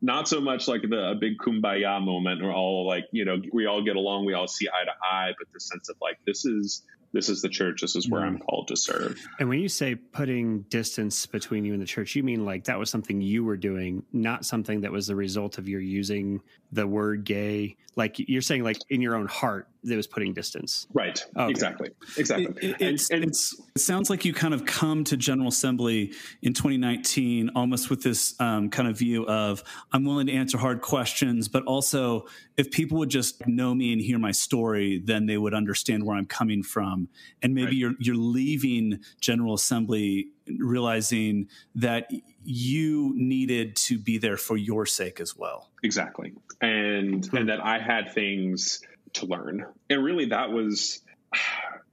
not 0.00 0.28
so 0.28 0.40
much 0.40 0.68
like 0.68 0.82
the 0.82 1.10
a 1.10 1.14
big 1.14 1.38
kumbaya 1.38 2.02
moment 2.02 2.42
where 2.42 2.52
all 2.52 2.86
like 2.86 3.06
you 3.12 3.24
know 3.24 3.40
we 3.52 3.66
all 3.66 3.82
get 3.82 3.96
along, 3.96 4.24
we 4.24 4.34
all 4.34 4.46
see 4.48 4.68
eye 4.68 4.84
to 4.84 4.92
eye, 5.02 5.32
but 5.38 5.48
the 5.52 5.60
sense 5.60 5.88
of 5.88 5.96
like 6.00 6.18
this 6.24 6.44
is 6.44 6.82
this 7.16 7.30
is 7.30 7.40
the 7.40 7.48
church. 7.48 7.80
This 7.80 7.96
is 7.96 8.10
where 8.10 8.20
i'm 8.20 8.38
called 8.38 8.68
to 8.68 8.76
serve. 8.76 9.18
And 9.40 9.48
when 9.48 9.58
you 9.58 9.70
say 9.70 9.94
putting 9.94 10.60
distance 10.62 11.24
between 11.24 11.64
you 11.64 11.72
and 11.72 11.80
the 11.80 11.86
church 11.86 12.14
you 12.14 12.22
mean 12.22 12.44
like 12.44 12.64
that 12.64 12.78
was 12.78 12.90
something 12.90 13.22
you 13.22 13.42
were 13.42 13.56
doing 13.56 14.02
not 14.12 14.44
something 14.44 14.82
that 14.82 14.92
was 14.92 15.06
the 15.06 15.16
result 15.16 15.56
of 15.56 15.66
your 15.66 15.80
using 15.80 16.42
the 16.72 16.86
word 16.86 17.24
gay? 17.24 17.76
Like 17.96 18.16
you're 18.18 18.42
saying 18.42 18.64
like 18.64 18.76
in 18.90 19.00
your 19.00 19.16
own 19.16 19.26
heart 19.26 19.66
that 19.86 19.96
was 19.96 20.06
putting 20.06 20.32
distance 20.32 20.86
right 20.92 21.24
okay. 21.36 21.50
exactly 21.50 21.90
exactly 22.16 22.46
it, 22.62 22.80
it, 22.80 23.10
and, 23.10 23.22
and 23.22 23.30
it 23.30 23.80
sounds 23.80 24.10
like 24.10 24.24
you 24.24 24.32
kind 24.32 24.54
of 24.54 24.64
come 24.64 25.04
to 25.04 25.16
general 25.16 25.48
assembly 25.48 26.12
in 26.42 26.52
2019 26.52 27.50
almost 27.54 27.90
with 27.90 28.02
this 28.02 28.34
um, 28.40 28.68
kind 28.70 28.88
of 28.88 28.98
view 28.98 29.26
of 29.26 29.62
i'm 29.92 30.04
willing 30.04 30.26
to 30.26 30.32
answer 30.32 30.58
hard 30.58 30.80
questions 30.80 31.48
but 31.48 31.62
also 31.64 32.26
if 32.56 32.70
people 32.70 32.98
would 32.98 33.10
just 33.10 33.46
know 33.46 33.74
me 33.74 33.92
and 33.92 34.00
hear 34.00 34.18
my 34.18 34.32
story 34.32 35.02
then 35.04 35.26
they 35.26 35.38
would 35.38 35.54
understand 35.54 36.04
where 36.04 36.16
i'm 36.16 36.26
coming 36.26 36.62
from 36.62 37.08
and 37.42 37.54
maybe 37.54 37.66
right. 37.66 37.76
you're 37.76 37.94
you're 37.98 38.16
leaving 38.16 39.00
general 39.20 39.54
assembly 39.54 40.28
realizing 40.58 41.48
that 41.74 42.10
you 42.44 43.12
needed 43.16 43.76
to 43.76 43.98
be 43.98 44.18
there 44.18 44.36
for 44.36 44.56
your 44.56 44.86
sake 44.86 45.20
as 45.20 45.36
well. 45.36 45.68
Exactly. 45.82 46.32
And 46.60 47.26
hmm. 47.26 47.36
and 47.36 47.48
that 47.48 47.64
I 47.64 47.78
had 47.78 48.12
things 48.12 48.80
to 49.14 49.26
learn. 49.26 49.66
And 49.90 50.04
really 50.04 50.26
that 50.26 50.50
was 50.50 51.02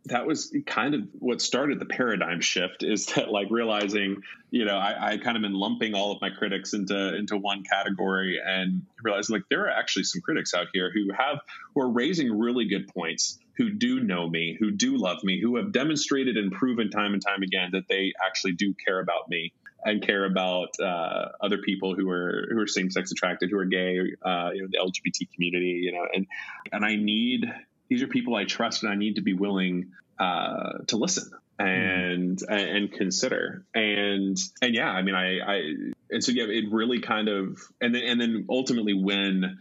that 0.05 0.25
was 0.27 0.53
kind 0.65 0.95
of 0.95 1.01
what 1.13 1.41
started 1.41 1.79
the 1.79 1.85
paradigm 1.85 2.41
shift 2.41 2.83
is 2.83 3.05
that 3.07 3.29
like 3.29 3.47
realizing 3.49 4.21
you 4.51 4.65
know 4.65 4.75
I, 4.75 5.13
I 5.13 5.17
kind 5.17 5.37
of 5.37 5.43
been 5.43 5.53
lumping 5.53 5.95
all 5.95 6.11
of 6.11 6.19
my 6.19 6.29
critics 6.29 6.73
into 6.73 7.15
into 7.15 7.37
one 7.37 7.63
category 7.63 8.37
and 8.45 8.81
realizing 9.01 9.35
like 9.35 9.45
there 9.49 9.65
are 9.65 9.71
actually 9.71 10.03
some 10.03 10.21
critics 10.21 10.53
out 10.53 10.67
here 10.73 10.91
who 10.93 11.13
have 11.17 11.39
who 11.73 11.81
are 11.81 11.89
raising 11.89 12.37
really 12.37 12.65
good 12.67 12.89
points 12.89 13.39
who 13.55 13.69
do 13.69 14.01
know 14.01 14.29
me 14.29 14.57
who 14.59 14.71
do 14.71 14.97
love 14.97 15.23
me 15.23 15.39
who 15.39 15.55
have 15.55 15.71
demonstrated 15.71 16.35
and 16.35 16.51
proven 16.51 16.89
time 16.89 17.13
and 17.13 17.23
time 17.25 17.41
again 17.41 17.69
that 17.71 17.87
they 17.87 18.11
actually 18.27 18.53
do 18.53 18.73
care 18.85 18.99
about 18.99 19.29
me 19.29 19.53
and 19.85 20.01
care 20.01 20.25
about 20.25 20.79
uh, 20.79 21.29
other 21.41 21.57
people 21.57 21.95
who 21.95 22.09
are 22.09 22.47
who 22.51 22.59
are 22.59 22.67
same 22.67 22.89
sex 22.89 23.11
attracted, 23.11 23.49
who 23.49 23.57
are 23.57 23.65
gay, 23.65 23.99
uh, 24.21 24.49
you 24.53 24.61
know, 24.61 24.67
the 24.71 24.77
LGBT 24.77 25.31
community, 25.33 25.81
you 25.83 25.91
know, 25.91 26.05
and 26.13 26.27
and 26.71 26.85
I 26.85 26.95
need 26.95 27.45
these 27.89 28.01
are 28.01 28.07
people 28.07 28.35
I 28.35 28.45
trust, 28.45 28.83
and 28.83 28.91
I 28.91 28.95
need 28.95 29.15
to 29.15 29.21
be 29.21 29.33
willing 29.33 29.91
uh, 30.19 30.79
to 30.87 30.97
listen 30.97 31.31
and 31.59 32.37
mm. 32.37 32.75
and 32.75 32.91
consider 32.91 33.63
and 33.73 34.37
and 34.61 34.73
yeah, 34.73 34.89
I 34.89 35.01
mean, 35.01 35.15
I 35.15 35.39
I 35.39 35.55
and 36.09 36.23
so 36.23 36.31
yeah, 36.31 36.45
it 36.45 36.65
really 36.71 36.99
kind 36.99 37.27
of 37.27 37.59
and 37.81 37.93
then 37.93 38.03
and 38.03 38.21
then 38.21 38.45
ultimately 38.49 38.93
when 38.93 39.59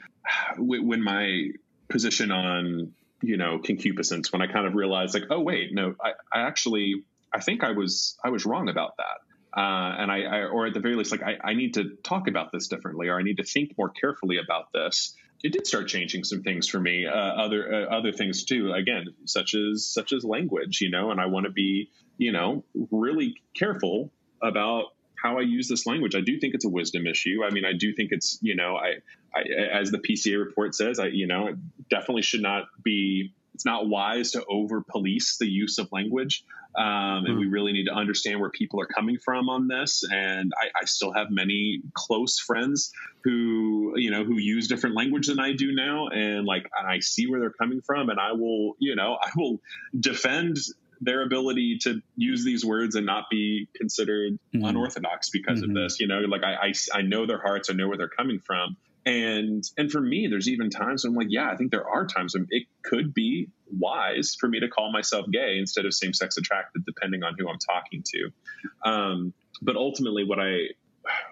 when 0.58 1.02
my 1.02 1.50
position 1.88 2.30
on 2.30 2.92
you 3.22 3.36
know 3.36 3.58
concupiscence 3.58 4.32
when 4.32 4.42
I 4.42 4.46
kind 4.46 4.66
of 4.66 4.74
realized 4.74 5.14
like 5.14 5.24
oh 5.30 5.40
wait 5.40 5.72
no 5.72 5.94
I, 6.02 6.12
I 6.32 6.42
actually 6.42 7.04
I 7.32 7.40
think 7.40 7.62
I 7.62 7.72
was 7.72 8.16
I 8.24 8.30
was 8.30 8.44
wrong 8.44 8.68
about 8.68 8.96
that 8.96 9.20
uh, 9.54 9.94
and 9.98 10.10
I, 10.10 10.22
I, 10.22 10.44
or 10.44 10.66
at 10.66 10.74
the 10.74 10.80
very 10.80 10.96
least, 10.96 11.12
like 11.12 11.22
I, 11.22 11.36
I 11.42 11.54
need 11.54 11.74
to 11.74 11.96
talk 12.02 12.28
about 12.28 12.52
this 12.52 12.68
differently, 12.68 13.08
or 13.08 13.18
I 13.18 13.22
need 13.22 13.36
to 13.36 13.44
think 13.44 13.76
more 13.76 13.90
carefully 13.90 14.38
about 14.38 14.72
this. 14.72 15.14
It 15.42 15.52
did 15.52 15.66
start 15.66 15.88
changing 15.88 16.24
some 16.24 16.42
things 16.42 16.68
for 16.68 16.78
me, 16.78 17.06
uh, 17.06 17.12
other 17.12 17.74
uh, 17.74 17.96
other 17.96 18.12
things 18.12 18.44
too. 18.44 18.72
Again, 18.72 19.06
such 19.24 19.54
as 19.54 19.86
such 19.86 20.12
as 20.12 20.24
language, 20.24 20.80
you 20.80 20.90
know, 20.90 21.10
and 21.10 21.20
I 21.20 21.26
want 21.26 21.46
to 21.46 21.52
be, 21.52 21.90
you 22.16 22.32
know, 22.32 22.64
really 22.90 23.34
careful 23.54 24.12
about 24.42 24.86
how 25.22 25.38
I 25.38 25.42
use 25.42 25.68
this 25.68 25.86
language. 25.86 26.14
I 26.14 26.20
do 26.20 26.38
think 26.38 26.54
it's 26.54 26.64
a 26.64 26.68
wisdom 26.68 27.06
issue. 27.06 27.40
I 27.44 27.50
mean, 27.50 27.64
I 27.64 27.72
do 27.72 27.92
think 27.92 28.10
it's, 28.12 28.38
you 28.42 28.56
know, 28.56 28.76
I, 28.76 28.94
I 29.34 29.42
as 29.80 29.90
the 29.90 29.98
PCA 29.98 30.38
report 30.44 30.74
says, 30.74 30.98
I, 30.98 31.06
you 31.06 31.26
know, 31.26 31.48
it 31.48 31.56
definitely 31.90 32.22
should 32.22 32.42
not 32.42 32.64
be 32.82 33.34
it's 33.54 33.64
not 33.64 33.88
wise 33.88 34.32
to 34.32 34.44
over 34.48 34.82
police 34.82 35.36
the 35.38 35.46
use 35.46 35.78
of 35.78 35.88
language. 35.92 36.44
Um, 36.74 37.26
and 37.26 37.38
we 37.38 37.46
hmm. 37.46 37.52
really 37.52 37.72
need 37.72 37.84
to 37.84 37.92
understand 37.92 38.40
where 38.40 38.48
people 38.48 38.80
are 38.80 38.86
coming 38.86 39.18
from 39.18 39.50
on 39.50 39.68
this. 39.68 40.04
And 40.10 40.52
I, 40.58 40.80
I, 40.80 40.84
still 40.86 41.12
have 41.12 41.26
many 41.30 41.82
close 41.92 42.38
friends 42.38 42.92
who, 43.24 43.92
you 43.96 44.10
know, 44.10 44.24
who 44.24 44.38
use 44.38 44.68
different 44.68 44.96
language 44.96 45.26
than 45.26 45.38
I 45.38 45.52
do 45.52 45.74
now. 45.74 46.08
And 46.08 46.46
like, 46.46 46.70
and 46.74 46.88
I 46.88 47.00
see 47.00 47.26
where 47.26 47.40
they're 47.40 47.50
coming 47.50 47.82
from 47.82 48.08
and 48.08 48.18
I 48.18 48.32
will, 48.32 48.76
you 48.78 48.96
know, 48.96 49.18
I 49.20 49.28
will 49.36 49.60
defend 49.98 50.56
their 51.02 51.22
ability 51.22 51.78
to 51.82 52.00
use 52.16 52.44
these 52.44 52.64
words 52.64 52.94
and 52.94 53.04
not 53.04 53.24
be 53.30 53.68
considered 53.76 54.38
mm-hmm. 54.54 54.64
unorthodox 54.64 55.28
because 55.28 55.60
mm-hmm. 55.60 55.76
of 55.76 55.82
this. 55.82 56.00
You 56.00 56.06
know, 56.06 56.20
like 56.20 56.42
I, 56.42 56.68
I, 56.68 56.98
I 56.98 57.02
know 57.02 57.26
their 57.26 57.40
hearts, 57.40 57.68
I 57.68 57.74
know 57.74 57.88
where 57.88 57.98
they're 57.98 58.08
coming 58.08 58.38
from. 58.38 58.76
And 59.04 59.64
and 59.76 59.90
for 59.90 60.00
me, 60.00 60.28
there's 60.28 60.48
even 60.48 60.70
times 60.70 61.04
I'm 61.04 61.14
like, 61.14 61.26
yeah, 61.30 61.50
I 61.50 61.56
think 61.56 61.72
there 61.72 61.88
are 61.88 62.06
times 62.06 62.34
when 62.34 62.46
it 62.50 62.68
could 62.84 63.12
be 63.12 63.48
wise 63.70 64.36
for 64.38 64.48
me 64.48 64.60
to 64.60 64.68
call 64.68 64.92
myself 64.92 65.26
gay 65.32 65.58
instead 65.58 65.86
of 65.86 65.94
same 65.94 66.12
sex 66.12 66.36
attracted, 66.36 66.84
depending 66.86 67.24
on 67.24 67.34
who 67.36 67.48
I'm 67.48 67.58
talking 67.58 68.04
to. 68.06 68.88
Um, 68.88 69.34
but 69.60 69.76
ultimately, 69.76 70.24
what 70.24 70.38
I 70.38 70.68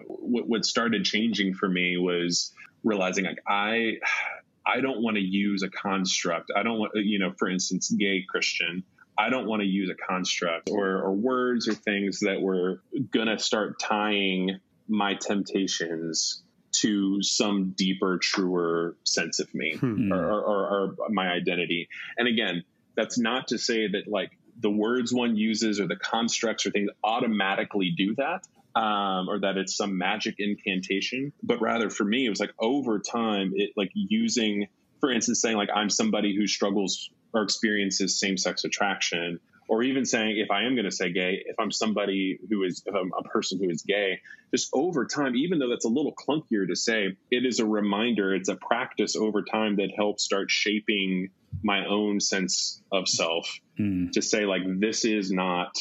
what, 0.05 0.49
what 0.49 0.65
started 0.65 1.05
changing 1.05 1.53
for 1.53 1.69
me 1.69 1.97
was 1.97 2.51
realizing 2.83 3.23
like 3.23 3.39
I 3.47 3.99
I 4.65 4.81
don't 4.81 5.01
want 5.01 5.15
to 5.15 5.23
use 5.23 5.63
a 5.63 5.69
construct. 5.69 6.51
I 6.55 6.63
don't 6.63 6.77
want 6.77 6.91
you 6.95 7.19
know, 7.19 7.33
for 7.37 7.49
instance, 7.49 7.89
gay 7.89 8.25
Christian. 8.27 8.83
I 9.17 9.29
don't 9.29 9.45
want 9.45 9.61
to 9.61 9.67
use 9.67 9.89
a 9.89 9.95
construct 9.95 10.69
or, 10.71 10.97
or 10.97 11.13
words 11.13 11.67
or 11.67 11.73
things 11.73 12.21
that 12.21 12.41
were 12.41 12.81
gonna 13.11 13.39
start 13.39 13.79
tying 13.79 14.59
my 14.87 15.13
temptations 15.13 16.41
to 16.81 17.21
some 17.21 17.71
deeper, 17.71 18.17
truer 18.17 18.95
sense 19.03 19.39
of 19.39 19.53
me 19.53 19.75
hmm. 19.75 20.11
or, 20.11 20.41
or, 20.41 20.95
or, 20.99 21.09
my 21.09 21.31
identity. 21.31 21.89
And 22.17 22.27
again, 22.27 22.63
that's 22.95 23.17
not 23.17 23.49
to 23.49 23.57
say 23.57 23.87
that 23.87 24.07
like 24.07 24.31
the 24.59 24.69
words 24.69 25.13
one 25.13 25.35
uses 25.35 25.79
or 25.79 25.87
the 25.87 25.95
constructs 25.95 26.65
or 26.65 26.71
things 26.71 26.89
automatically 27.03 27.93
do 27.95 28.15
that. 28.15 28.47
Um, 28.73 29.27
or 29.27 29.37
that 29.39 29.57
it's 29.57 29.75
some 29.75 29.97
magic 29.97 30.35
incantation, 30.37 31.33
but 31.43 31.59
rather 31.59 31.89
for 31.89 32.05
me, 32.05 32.25
it 32.25 32.29
was 32.29 32.39
like 32.39 32.53
over 32.57 32.99
time, 32.99 33.51
it 33.53 33.71
like 33.75 33.91
using, 33.93 34.67
for 35.01 35.11
instance, 35.11 35.41
saying 35.41 35.57
like 35.57 35.67
I'm 35.75 35.89
somebody 35.89 36.33
who 36.33 36.47
struggles 36.47 37.09
or 37.33 37.43
experiences 37.43 38.17
same 38.17 38.37
sex 38.37 38.63
attraction, 38.63 39.41
or 39.71 39.83
even 39.83 40.03
saying 40.03 40.37
if 40.37 40.51
I 40.51 40.65
am 40.65 40.75
going 40.75 40.83
to 40.83 40.91
say 40.91 41.13
gay, 41.13 41.43
if 41.45 41.57
I'm 41.57 41.71
somebody 41.71 42.37
who 42.49 42.63
is 42.63 42.83
if 42.85 42.93
I'm 42.93 43.13
a 43.17 43.23
person 43.23 43.57
who 43.57 43.69
is 43.69 43.83
gay, 43.83 44.19
just 44.53 44.69
over 44.73 45.05
time, 45.05 45.33
even 45.37 45.59
though 45.59 45.69
that's 45.69 45.85
a 45.85 45.87
little 45.87 46.13
clunkier 46.13 46.67
to 46.67 46.75
say, 46.75 47.15
it 47.31 47.45
is 47.45 47.59
a 47.59 47.65
reminder, 47.65 48.35
it's 48.35 48.49
a 48.49 48.57
practice 48.57 49.15
over 49.15 49.43
time 49.43 49.77
that 49.77 49.91
helps 49.95 50.25
start 50.25 50.51
shaping 50.51 51.29
my 51.63 51.85
own 51.85 52.19
sense 52.19 52.81
of 52.91 53.07
self 53.07 53.49
mm. 53.79 54.11
to 54.11 54.21
say 54.21 54.43
like 54.43 54.63
this 54.65 55.05
is 55.05 55.31
not 55.31 55.73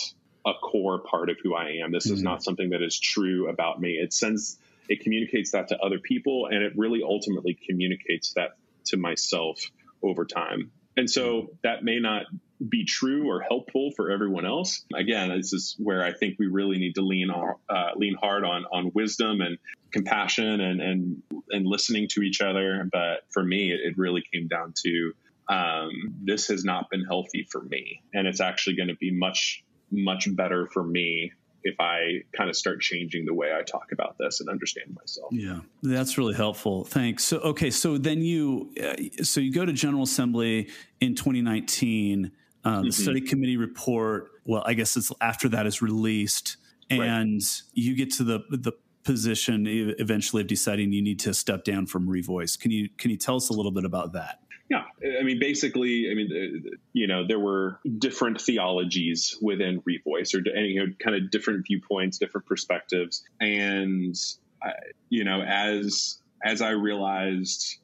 a 0.46 0.52
core 0.62 1.00
part 1.00 1.28
of 1.28 1.38
who 1.42 1.56
I 1.56 1.80
am. 1.84 1.90
This 1.90 2.06
mm. 2.06 2.12
is 2.12 2.22
not 2.22 2.44
something 2.44 2.70
that 2.70 2.82
is 2.82 2.96
true 2.96 3.48
about 3.48 3.80
me. 3.80 3.94
It 3.94 4.14
sends 4.14 4.56
it 4.88 5.00
communicates 5.00 5.50
that 5.50 5.66
to 5.70 5.78
other 5.78 5.98
people 5.98 6.46
and 6.46 6.62
it 6.62 6.74
really 6.76 7.02
ultimately 7.02 7.58
communicates 7.68 8.34
that 8.34 8.50
to 8.86 8.96
myself 8.96 9.58
over 10.00 10.24
time. 10.24 10.70
And 10.96 11.10
so 11.10 11.48
that 11.64 11.82
may 11.82 11.98
not 11.98 12.26
be 12.68 12.84
true 12.84 13.30
or 13.30 13.40
helpful 13.40 13.90
for 13.96 14.10
everyone 14.10 14.44
else. 14.44 14.84
Again, 14.94 15.30
this 15.36 15.52
is 15.52 15.76
where 15.78 16.04
I 16.04 16.12
think 16.12 16.36
we 16.38 16.46
really 16.46 16.78
need 16.78 16.94
to 16.96 17.02
lean 17.02 17.30
uh, 17.30 17.90
lean 17.96 18.16
hard 18.20 18.44
on 18.44 18.64
on 18.72 18.92
wisdom 18.94 19.40
and 19.40 19.58
compassion 19.92 20.60
and 20.60 20.80
and 20.80 21.22
and 21.50 21.66
listening 21.66 22.08
to 22.08 22.22
each 22.22 22.40
other. 22.40 22.88
But 22.90 23.24
for 23.30 23.42
me, 23.42 23.72
it, 23.72 23.80
it 23.82 23.98
really 23.98 24.22
came 24.32 24.48
down 24.48 24.74
to 24.84 25.12
um, 25.48 25.90
this 26.22 26.48
has 26.48 26.64
not 26.64 26.90
been 26.90 27.04
healthy 27.04 27.46
for 27.50 27.62
me, 27.62 28.02
and 28.12 28.26
it's 28.26 28.40
actually 28.40 28.76
going 28.76 28.88
to 28.88 28.96
be 28.96 29.10
much 29.10 29.64
much 29.90 30.28
better 30.36 30.68
for 30.72 30.84
me 30.84 31.32
if 31.62 31.78
I 31.78 32.22
kind 32.36 32.48
of 32.48 32.56
start 32.56 32.80
changing 32.80 33.26
the 33.26 33.34
way 33.34 33.52
I 33.52 33.62
talk 33.62 33.92
about 33.92 34.16
this 34.18 34.40
and 34.40 34.48
understand 34.48 34.96
myself. 34.98 35.28
Yeah, 35.32 35.60
that's 35.82 36.16
really 36.16 36.34
helpful. 36.34 36.84
Thanks. 36.84 37.24
So, 37.24 37.38
okay, 37.40 37.70
so 37.70 37.98
then 37.98 38.22
you, 38.22 38.72
uh, 38.82 39.22
so 39.22 39.40
you 39.40 39.52
go 39.52 39.66
to 39.66 39.72
General 39.72 40.04
Assembly 40.04 40.68
in 41.00 41.14
2019. 41.14 42.32
Uh, 42.64 42.76
mm-hmm. 42.76 42.86
The 42.86 42.92
study 42.92 43.20
committee 43.20 43.56
report. 43.56 44.30
Well, 44.44 44.62
I 44.66 44.74
guess 44.74 44.96
it's 44.96 45.12
after 45.20 45.48
that 45.50 45.66
is 45.66 45.80
released, 45.80 46.56
and 46.90 47.34
right. 47.34 47.62
you 47.72 47.96
get 47.96 48.12
to 48.14 48.24
the 48.24 48.40
the 48.50 48.72
position 49.04 49.66
eventually 49.66 50.42
of 50.42 50.48
deciding 50.48 50.92
you 50.92 51.02
need 51.02 51.18
to 51.20 51.32
step 51.32 51.64
down 51.64 51.86
from 51.86 52.06
Revoice. 52.06 52.58
Can 52.58 52.70
you 52.70 52.88
can 52.98 53.10
you 53.10 53.16
tell 53.16 53.36
us 53.36 53.48
a 53.48 53.52
little 53.52 53.72
bit 53.72 53.84
about 53.84 54.12
that? 54.12 54.40
Yeah, 54.68 54.84
I 55.18 55.24
mean, 55.24 55.40
basically, 55.40 56.08
I 56.10 56.14
mean, 56.14 56.30
uh, 56.30 56.70
you 56.92 57.08
know, 57.08 57.26
there 57.26 57.40
were 57.40 57.80
different 57.98 58.40
theologies 58.40 59.36
within 59.42 59.82
Revoice, 59.82 60.32
or 60.32 60.48
any 60.56 60.68
you 60.68 60.86
know, 60.86 60.92
kind 61.02 61.16
of 61.16 61.30
different 61.32 61.66
viewpoints, 61.66 62.18
different 62.18 62.46
perspectives, 62.46 63.24
and 63.40 64.14
I, 64.62 64.70
you 65.08 65.24
know, 65.24 65.42
as 65.42 66.20
as 66.44 66.62
I 66.62 66.70
realized 66.70 67.78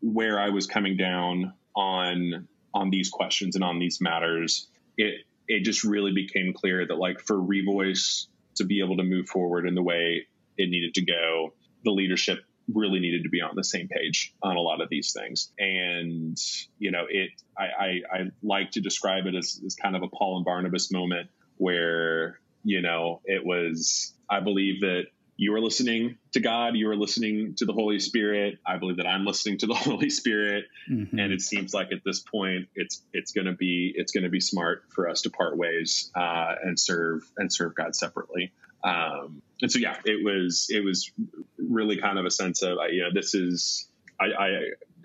where 0.00 0.40
I 0.40 0.50
was 0.50 0.66
coming 0.66 0.96
down 0.96 1.52
on 1.76 2.48
on 2.74 2.90
these 2.90 3.10
questions 3.10 3.54
and 3.54 3.64
on 3.64 3.78
these 3.78 4.00
matters, 4.00 4.68
it 4.96 5.24
it 5.48 5.64
just 5.64 5.84
really 5.84 6.12
became 6.12 6.52
clear 6.52 6.86
that 6.86 6.96
like 6.96 7.20
for 7.20 7.36
Revoice 7.36 8.26
to 8.56 8.64
be 8.64 8.80
able 8.80 8.96
to 8.96 9.02
move 9.02 9.28
forward 9.28 9.66
in 9.66 9.74
the 9.74 9.82
way 9.82 10.26
it 10.56 10.70
needed 10.70 10.94
to 10.94 11.04
go, 11.04 11.52
the 11.84 11.90
leadership 11.90 12.38
really 12.72 13.00
needed 13.00 13.24
to 13.24 13.28
be 13.28 13.40
on 13.40 13.54
the 13.56 13.64
same 13.64 13.88
page 13.88 14.34
on 14.42 14.56
a 14.56 14.60
lot 14.60 14.80
of 14.80 14.88
these 14.88 15.12
things. 15.12 15.52
And, 15.58 16.38
you 16.78 16.90
know, 16.90 17.04
it, 17.08 17.30
I, 17.58 17.64
I, 17.64 17.88
I 18.12 18.18
like 18.42 18.72
to 18.72 18.80
describe 18.80 19.26
it 19.26 19.34
as, 19.34 19.60
as 19.66 19.74
kind 19.74 19.96
of 19.96 20.02
a 20.02 20.08
Paul 20.08 20.36
and 20.36 20.44
Barnabas 20.44 20.92
moment 20.92 21.28
where, 21.56 22.38
you 22.64 22.80
know, 22.80 23.20
it 23.24 23.44
was, 23.44 24.14
I 24.30 24.40
believe 24.40 24.82
that 24.82 25.04
you 25.36 25.54
are 25.54 25.60
listening 25.60 26.18
to 26.32 26.40
God, 26.40 26.76
you 26.76 26.90
are 26.90 26.96
listening 26.96 27.54
to 27.56 27.64
the 27.64 27.72
Holy 27.72 27.98
Spirit. 27.98 28.58
I 28.66 28.76
believe 28.76 28.98
that 28.98 29.06
I'm 29.06 29.24
listening 29.24 29.58
to 29.58 29.66
the 29.66 29.74
Holy 29.88 30.10
Spirit, 30.10 30.66
mm-hmm. 30.90 31.18
and 31.18 31.32
it 31.32 31.40
seems 31.40 31.72
like 31.72 31.92
at 31.92 32.04
this 32.04 32.20
point, 32.20 32.68
it's 32.74 33.02
it's 33.12 33.32
going 33.32 33.46
to 33.46 33.54
be 33.54 33.92
it's 33.94 34.12
going 34.12 34.24
to 34.24 34.30
be 34.30 34.40
smart 34.40 34.84
for 34.94 35.08
us 35.08 35.22
to 35.22 35.30
part 35.30 35.56
ways 35.56 36.10
uh, 36.14 36.54
and 36.62 36.78
serve 36.78 37.22
and 37.36 37.52
serve 37.52 37.74
God 37.74 37.96
separately. 37.96 38.52
Um, 38.84 39.42
and 39.60 39.70
so, 39.70 39.78
yeah, 39.78 39.96
it 40.04 40.24
was 40.24 40.66
it 40.68 40.84
was 40.84 41.10
really 41.58 41.98
kind 41.98 42.18
of 42.18 42.26
a 42.26 42.30
sense 42.30 42.62
of 42.62 42.78
you 42.90 43.02
know 43.02 43.10
this 43.12 43.34
is 43.34 43.88
I 44.20 44.26
I, 44.26 44.48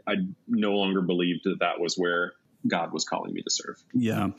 I 0.07 0.15
no 0.47 0.73
longer 0.73 1.01
believed 1.01 1.41
that 1.45 1.59
that 1.59 1.80
was 1.80 1.95
where 1.95 2.34
God 2.65 2.91
was 2.91 3.05
calling 3.05 3.33
me 3.33 3.41
to 3.41 3.49
serve. 3.49 3.83
Yeah. 3.93 4.29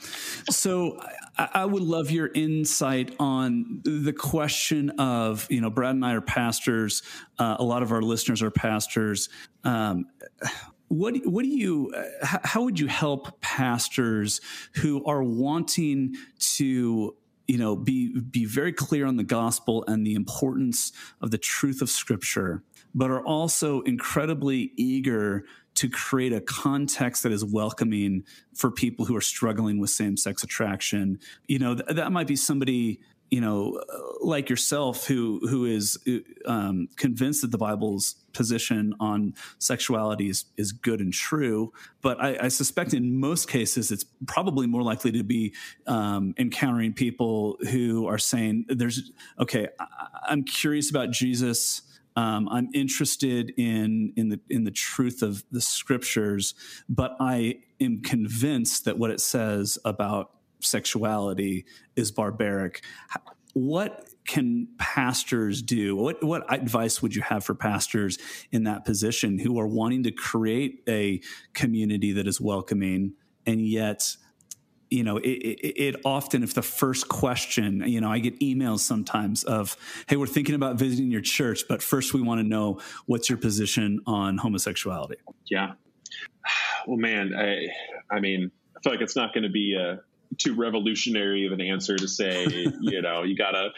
So 0.50 1.00
I, 1.36 1.48
I, 1.54 1.64
would 1.64 1.82
love 1.82 2.10
your 2.10 2.28
insight 2.34 3.14
on 3.18 3.80
the 3.84 4.12
question 4.12 4.90
of, 4.98 5.46
you 5.50 5.60
know, 5.60 5.70
Brad 5.70 5.94
and 5.94 6.04
I 6.04 6.14
are 6.14 6.20
pastors. 6.20 7.02
Uh, 7.38 7.56
a 7.58 7.64
lot 7.64 7.82
of 7.82 7.92
our 7.92 8.02
listeners 8.02 8.42
are 8.42 8.50
pastors. 8.50 9.28
Um, 9.64 10.06
what 10.88 11.14
what 11.26 11.42
do 11.42 11.48
you 11.48 11.92
how 12.22 12.62
would 12.62 12.80
you 12.80 12.86
help 12.86 13.40
pastors 13.40 14.40
who 14.76 15.04
are 15.04 15.22
wanting 15.22 16.14
to 16.38 17.14
you 17.46 17.58
know 17.58 17.76
be 17.76 18.18
be 18.20 18.46
very 18.46 18.72
clear 18.72 19.06
on 19.06 19.16
the 19.16 19.24
gospel 19.24 19.84
and 19.86 20.06
the 20.06 20.14
importance 20.14 20.92
of 21.20 21.30
the 21.30 21.38
truth 21.38 21.82
of 21.82 21.90
scripture 21.90 22.62
but 22.94 23.10
are 23.10 23.24
also 23.24 23.82
incredibly 23.82 24.72
eager 24.76 25.44
to 25.78 25.88
create 25.88 26.32
a 26.32 26.40
context 26.40 27.22
that 27.22 27.32
is 27.32 27.44
welcoming 27.44 28.24
for 28.54 28.70
people 28.70 29.04
who 29.04 29.16
are 29.16 29.20
struggling 29.20 29.78
with 29.78 29.90
same-sex 29.90 30.42
attraction 30.42 31.18
you 31.46 31.58
know 31.58 31.74
th- 31.74 31.88
that 31.96 32.12
might 32.12 32.26
be 32.26 32.36
somebody 32.36 33.00
you 33.30 33.40
know, 33.40 33.82
like 34.22 34.48
yourself, 34.48 35.06
who 35.06 35.40
who 35.48 35.66
is 35.66 35.98
um, 36.46 36.88
convinced 36.96 37.42
that 37.42 37.50
the 37.50 37.58
Bible's 37.58 38.14
position 38.32 38.94
on 39.00 39.34
sexuality 39.58 40.30
is, 40.30 40.46
is 40.56 40.72
good 40.72 41.00
and 41.00 41.12
true, 41.12 41.72
but 42.00 42.22
I, 42.22 42.38
I 42.44 42.48
suspect 42.48 42.94
in 42.94 43.20
most 43.20 43.48
cases 43.48 43.90
it's 43.90 44.04
probably 44.26 44.66
more 44.66 44.82
likely 44.82 45.12
to 45.12 45.22
be 45.22 45.54
um, 45.86 46.34
encountering 46.38 46.94
people 46.94 47.58
who 47.70 48.06
are 48.06 48.18
saying, 48.18 48.64
"There's 48.68 49.12
okay, 49.38 49.68
I, 49.78 49.86
I'm 50.28 50.44
curious 50.44 50.90
about 50.90 51.10
Jesus." 51.10 51.82
Um, 52.18 52.48
I'm 52.48 52.68
interested 52.74 53.52
in 53.56 54.12
in 54.16 54.28
the 54.28 54.40
in 54.50 54.64
the 54.64 54.72
truth 54.72 55.22
of 55.22 55.44
the 55.52 55.60
scriptures, 55.60 56.52
but 56.88 57.16
I 57.20 57.60
am 57.80 58.02
convinced 58.02 58.86
that 58.86 58.98
what 58.98 59.12
it 59.12 59.20
says 59.20 59.78
about 59.84 60.32
sexuality 60.58 61.64
is 61.94 62.10
barbaric. 62.10 62.82
What 63.54 64.08
can 64.26 64.66
pastors 64.78 65.62
do? 65.62 65.94
What 65.94 66.24
what 66.24 66.52
advice 66.52 67.00
would 67.00 67.14
you 67.14 67.22
have 67.22 67.44
for 67.44 67.54
pastors 67.54 68.18
in 68.50 68.64
that 68.64 68.84
position 68.84 69.38
who 69.38 69.60
are 69.60 69.68
wanting 69.68 70.02
to 70.02 70.10
create 70.10 70.82
a 70.88 71.20
community 71.54 72.10
that 72.10 72.26
is 72.26 72.40
welcoming 72.40 73.12
and 73.46 73.64
yet 73.64 74.16
you 74.90 75.04
know 75.04 75.16
it, 75.18 75.28
it, 75.28 75.82
it, 75.82 76.00
often 76.04 76.42
if 76.42 76.54
the 76.54 76.62
first 76.62 77.08
question 77.08 77.82
you 77.86 78.00
know 78.00 78.10
i 78.10 78.18
get 78.18 78.38
emails 78.40 78.80
sometimes 78.80 79.44
of 79.44 79.76
hey 80.08 80.16
we're 80.16 80.26
thinking 80.26 80.54
about 80.54 80.76
visiting 80.76 81.10
your 81.10 81.20
church 81.20 81.64
but 81.68 81.82
first 81.82 82.14
we 82.14 82.22
want 82.22 82.40
to 82.40 82.46
know 82.46 82.80
what's 83.06 83.28
your 83.28 83.38
position 83.38 84.00
on 84.06 84.38
homosexuality 84.38 85.16
yeah 85.50 85.72
well 86.86 86.96
man 86.96 87.34
i 87.34 87.66
i 88.14 88.20
mean 88.20 88.50
I 88.78 88.80
feel 88.80 88.92
like 88.92 89.02
it's 89.02 89.16
not 89.16 89.34
going 89.34 89.42
to 89.42 89.50
be 89.50 89.74
a 89.74 90.00
too 90.36 90.54
revolutionary 90.54 91.46
of 91.46 91.52
an 91.52 91.60
answer 91.60 91.96
to 91.96 92.06
say, 92.06 92.46
you 92.80 93.02
know, 93.02 93.24
you 93.24 93.36
got 93.36 93.52
to 93.52 93.70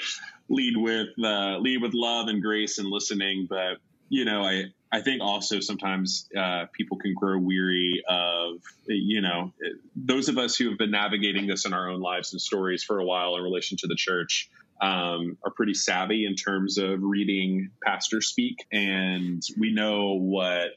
lead 0.48 0.76
with 0.76 1.08
uh, 1.22 1.58
lead 1.58 1.80
with 1.80 1.92
love 1.94 2.28
and 2.28 2.42
grace 2.42 2.78
and 2.78 2.88
listening. 2.88 3.46
But 3.48 3.78
you 4.08 4.24
know, 4.24 4.42
I 4.42 4.64
I 4.92 5.00
think 5.00 5.22
also 5.22 5.60
sometimes 5.60 6.28
uh, 6.36 6.66
people 6.72 6.98
can 6.98 7.14
grow 7.14 7.38
weary 7.38 8.02
of, 8.08 8.56
you 8.86 9.20
know, 9.20 9.52
those 9.94 10.28
of 10.28 10.36
us 10.36 10.56
who 10.56 10.68
have 10.68 10.78
been 10.78 10.90
navigating 10.90 11.46
this 11.46 11.64
in 11.64 11.72
our 11.72 11.88
own 11.88 12.00
lives 12.00 12.32
and 12.32 12.40
stories 12.40 12.82
for 12.82 12.98
a 12.98 13.04
while 13.04 13.36
in 13.36 13.42
relation 13.42 13.76
to 13.78 13.86
the 13.86 13.94
church 13.94 14.50
um, 14.80 15.36
are 15.44 15.52
pretty 15.54 15.74
savvy 15.74 16.26
in 16.26 16.34
terms 16.34 16.76
of 16.76 17.02
reading 17.02 17.70
pastor 17.84 18.20
speak. 18.20 18.66
And 18.72 19.42
we 19.58 19.72
know 19.72 20.14
what 20.14 20.72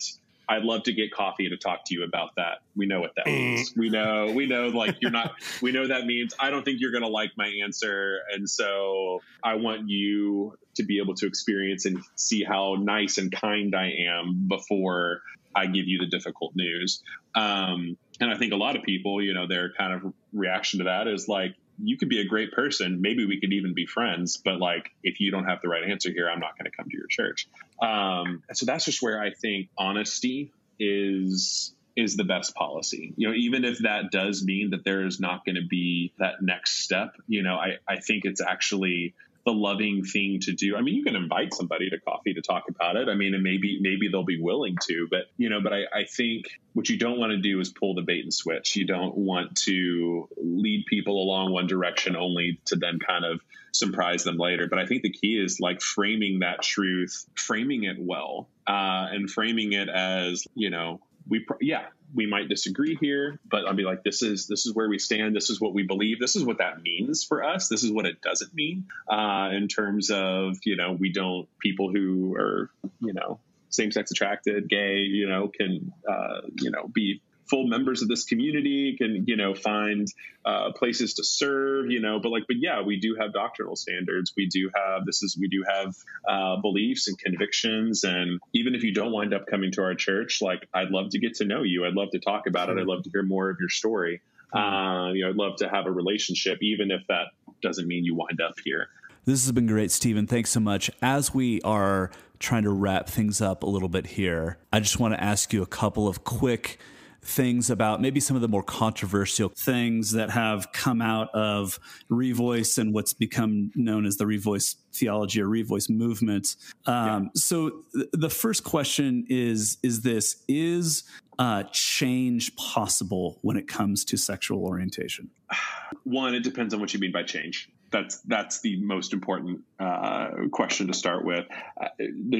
I'd 0.53 0.63
love 0.63 0.83
to 0.83 0.93
get 0.93 1.11
coffee 1.11 1.49
to 1.49 1.57
talk 1.57 1.85
to 1.85 1.95
you 1.95 2.03
about 2.03 2.35
that. 2.37 2.59
We 2.75 2.85
know 2.85 3.01
what 3.01 3.15
that 3.15 3.25
means. 3.25 3.73
We 3.75 3.89
know, 3.89 4.31
we 4.35 4.45
know, 4.45 4.67
like 4.67 4.97
you're 5.01 5.09
not, 5.09 5.33
we 5.63 5.71
know 5.71 5.87
that 5.87 6.05
means 6.05 6.35
I 6.39 6.51
don't 6.51 6.63
think 6.63 6.79
you're 6.79 6.91
going 6.91 7.03
to 7.03 7.09
like 7.09 7.31
my 7.35 7.51
answer. 7.63 8.19
And 8.31 8.47
so 8.47 9.21
I 9.43 9.55
want 9.55 9.89
you 9.89 10.55
to 10.75 10.83
be 10.83 10.99
able 10.99 11.15
to 11.15 11.25
experience 11.25 11.85
and 11.85 12.03
see 12.15 12.43
how 12.43 12.75
nice 12.79 13.17
and 13.17 13.31
kind 13.31 13.75
I 13.75 13.93
am 14.07 14.47
before 14.47 15.21
I 15.55 15.65
give 15.65 15.87
you 15.87 15.97
the 15.97 16.07
difficult 16.07 16.53
news. 16.55 17.01
Um, 17.33 17.97
and 18.19 18.31
I 18.31 18.37
think 18.37 18.53
a 18.53 18.57
lot 18.57 18.75
of 18.75 18.83
people, 18.83 19.23
you 19.23 19.33
know, 19.33 19.47
their 19.47 19.71
kind 19.73 19.93
of 19.93 20.13
reaction 20.33 20.79
to 20.79 20.85
that 20.85 21.07
is 21.07 21.27
like, 21.27 21.55
you 21.81 21.97
could 21.97 22.09
be 22.09 22.19
a 22.19 22.25
great 22.25 22.51
person. 22.51 23.01
Maybe 23.01 23.25
we 23.25 23.39
could 23.39 23.53
even 23.53 23.73
be 23.73 23.85
friends. 23.85 24.37
But 24.37 24.59
like, 24.59 24.91
if 25.03 25.19
you 25.19 25.31
don't 25.31 25.45
have 25.45 25.61
the 25.61 25.69
right 25.69 25.83
answer 25.83 26.11
here, 26.11 26.29
I'm 26.29 26.39
not 26.39 26.57
going 26.57 26.69
to 26.69 26.75
come 26.75 26.89
to 26.89 26.97
your 26.97 27.07
church. 27.07 27.47
Um, 27.81 28.43
so 28.53 28.65
that's 28.65 28.85
just 28.85 29.01
where 29.01 29.21
I 29.21 29.31
think 29.31 29.69
honesty 29.77 30.51
is 30.79 31.73
is 31.95 32.15
the 32.15 32.23
best 32.23 32.55
policy. 32.55 33.13
You 33.17 33.29
know, 33.29 33.35
even 33.35 33.65
if 33.65 33.79
that 33.79 34.09
does 34.11 34.43
mean 34.43 34.71
that 34.71 34.83
there 34.83 35.05
is 35.05 35.19
not 35.19 35.45
going 35.45 35.55
to 35.55 35.67
be 35.67 36.11
that 36.17 36.41
next 36.41 36.83
step, 36.83 37.15
you 37.27 37.43
know, 37.43 37.55
I, 37.55 37.77
I 37.87 37.99
think 37.99 38.25
it's 38.25 38.41
actually 38.41 39.13
the 39.45 39.51
loving 39.51 40.03
thing 40.03 40.39
to 40.41 40.53
do. 40.53 40.75
I 40.77 40.81
mean, 40.81 40.95
you 40.95 41.03
can 41.03 41.15
invite 41.15 41.53
somebody 41.53 41.89
to 41.89 41.99
coffee 41.99 42.33
to 42.33 42.41
talk 42.41 42.63
about 42.69 42.95
it. 42.95 43.09
I 43.09 43.15
mean, 43.15 43.33
and 43.33 43.43
maybe 43.43 43.79
maybe 43.81 44.07
they'll 44.07 44.23
be 44.23 44.41
willing 44.41 44.77
to, 44.87 45.07
but 45.09 45.25
you 45.37 45.49
know, 45.49 45.61
but 45.61 45.73
I, 45.73 45.81
I 45.93 46.05
think 46.05 46.45
what 46.73 46.87
you 46.87 46.97
don't 46.97 47.19
want 47.19 47.31
to 47.31 47.37
do 47.37 47.59
is 47.59 47.69
pull 47.69 47.93
the 47.93 48.01
bait 48.01 48.23
and 48.23 48.33
switch. 48.33 48.75
You 48.75 48.85
don't 48.85 49.17
want 49.17 49.57
to 49.63 50.29
lead 50.37 50.85
people 50.87 51.21
along 51.21 51.51
one 51.51 51.67
direction 51.67 52.15
only 52.15 52.61
to 52.65 52.77
then 52.77 52.99
kind 53.05 53.25
of 53.25 53.41
surprise 53.73 54.23
them 54.23 54.37
later. 54.37 54.67
But 54.69 54.79
I 54.79 54.85
think 54.85 55.03
the 55.03 55.11
key 55.11 55.37
is 55.37 55.59
like 55.59 55.81
framing 55.81 56.39
that 56.39 56.61
truth, 56.61 57.25
framing 57.35 57.83
it 57.83 57.97
well, 57.99 58.47
uh, 58.65 59.07
and 59.11 59.29
framing 59.29 59.73
it 59.73 59.89
as 59.89 60.47
you 60.55 60.69
know 60.69 61.01
we 61.27 61.45
yeah 61.61 61.85
we 62.15 62.27
might 62.27 62.47
disagree 62.47 62.95
here, 63.01 63.39
but 63.49 63.65
I'll 63.67 63.73
be 63.73 63.83
like, 63.83 64.03
this 64.03 64.21
is 64.21 64.47
this 64.47 64.65
is 64.65 64.73
where 64.73 64.87
we 64.87 64.99
stand. 64.99 65.35
This 65.35 65.49
is 65.49 65.59
what 65.59 65.73
we 65.73 65.83
believe. 65.83 66.19
This 66.19 66.35
is 66.35 66.43
what 66.43 66.59
that 66.59 66.81
means 66.81 67.23
for 67.23 67.43
us. 67.43 67.67
This 67.67 67.83
is 67.83 67.91
what 67.91 68.05
it 68.05 68.21
doesn't 68.21 68.53
mean 68.53 68.85
uh, 69.09 69.49
in 69.51 69.67
terms 69.67 70.11
of 70.11 70.57
you 70.63 70.75
know 70.75 70.91
we 70.93 71.11
don't 71.11 71.47
people 71.59 71.91
who 71.91 72.35
are 72.35 72.69
you 72.99 73.13
know 73.13 73.39
same 73.69 73.91
sex 73.91 74.11
attracted, 74.11 74.69
gay, 74.69 74.99
you 74.99 75.27
know, 75.27 75.47
can 75.47 75.91
uh, 76.07 76.41
you 76.61 76.71
know 76.71 76.87
be 76.87 77.21
full 77.49 77.67
members 77.67 78.01
of 78.01 78.07
this 78.07 78.25
community 78.25 78.95
can 78.97 79.25
you 79.27 79.35
know 79.35 79.53
find 79.53 80.07
uh, 80.45 80.71
places 80.73 81.15
to 81.15 81.23
serve 81.23 81.89
you 81.89 81.99
know 81.99 82.19
but 82.21 82.29
like 82.29 82.43
but 82.47 82.57
yeah 82.59 82.81
we 82.81 82.99
do 82.99 83.15
have 83.19 83.33
doctrinal 83.33 83.75
standards. 83.75 84.33
We 84.35 84.47
do 84.47 84.69
have 84.75 85.05
this 85.05 85.23
is 85.23 85.37
we 85.39 85.47
do 85.47 85.63
have 85.67 85.95
uh, 86.27 86.61
beliefs 86.61 87.07
and 87.07 87.17
convictions. 87.17 88.03
And 88.03 88.39
even 88.53 88.75
if 88.75 88.83
you 88.83 88.93
don't 88.93 89.11
wind 89.11 89.33
up 89.33 89.45
coming 89.47 89.71
to 89.73 89.83
our 89.83 89.95
church 89.95 90.41
like 90.41 90.67
i'd 90.73 90.89
love 90.89 91.09
to 91.11 91.19
get 91.19 91.35
to 91.35 91.45
know 91.45 91.63
you. 91.63 91.85
I'd 91.85 91.93
love 91.93 92.11
to 92.11 92.19
talk 92.19 92.47
about 92.47 92.69
it. 92.69 92.77
I'd 92.77 92.87
love 92.87 93.03
to 93.03 93.09
hear 93.09 93.23
more 93.23 93.49
of 93.49 93.57
your 93.59 93.69
story. 93.69 94.21
Uh, 94.53 95.11
you 95.13 95.23
know 95.23 95.29
i'd 95.29 95.35
love 95.35 95.55
to 95.57 95.69
have 95.69 95.87
a 95.87 95.91
relationship 95.91 96.59
even 96.61 96.91
if 96.91 97.01
that 97.07 97.27
doesn't 97.61 97.87
mean 97.87 98.05
you 98.05 98.15
wind 98.15 98.39
up 98.41 98.55
here. 98.63 98.89
This 99.25 99.45
has 99.45 99.53
been 99.53 99.67
great, 99.67 99.89
Stephen. 99.89 100.27
Thanks 100.27 100.49
so 100.49 100.59
much. 100.59 100.91
As 101.01 101.33
we 101.33 101.61
are 101.61 102.11
trying 102.39 102.63
to 102.63 102.71
wrap 102.71 103.07
things 103.07 103.39
up 103.39 103.63
a 103.63 103.65
little 103.65 103.87
bit 103.87 104.05
here, 104.05 104.57
I 104.73 104.81
just 104.81 104.99
want 104.99 105.13
to 105.13 105.23
ask 105.23 105.53
you 105.53 105.61
a 105.61 105.65
couple 105.65 106.09
of 106.09 106.25
quick 106.25 106.77
things 107.23 107.69
about 107.69 108.01
maybe 108.01 108.19
some 108.19 108.35
of 108.35 108.41
the 108.41 108.47
more 108.47 108.63
controversial 108.63 109.49
things 109.49 110.11
that 110.11 110.29
have 110.29 110.71
come 110.71 111.01
out 111.01 111.29
of 111.33 111.79
Revoice 112.09 112.77
and 112.77 112.93
what's 112.93 113.13
become 113.13 113.71
known 113.75 114.05
as 114.05 114.17
the 114.17 114.25
Revoice 114.25 114.75
theology 114.93 115.41
or 115.41 115.47
Revoice 115.47 115.89
movement. 115.89 116.55
Um, 116.85 117.23
yeah. 117.23 117.29
So 117.35 117.83
th- 117.93 118.09
the 118.13 118.29
first 118.29 118.63
question 118.63 119.25
is: 119.29 119.77
Is 119.83 120.01
this 120.01 120.43
is 120.47 121.03
uh, 121.39 121.63
change 121.71 122.55
possible 122.55 123.39
when 123.41 123.57
it 123.57 123.67
comes 123.67 124.05
to 124.05 124.17
sexual 124.17 124.63
orientation? 124.63 125.29
One, 126.03 126.35
it 126.35 126.43
depends 126.43 126.73
on 126.73 126.79
what 126.79 126.93
you 126.93 126.99
mean 126.99 127.11
by 127.11 127.23
change 127.23 127.69
that's 127.93 128.19
that's 128.21 128.61
the 128.61 128.75
most 128.81 129.13
important 129.13 129.61
uh, 129.79 130.31
question 130.51 130.87
to 130.87 130.93
start 130.93 131.23
with. 131.23 131.45
Uh, 131.79 131.89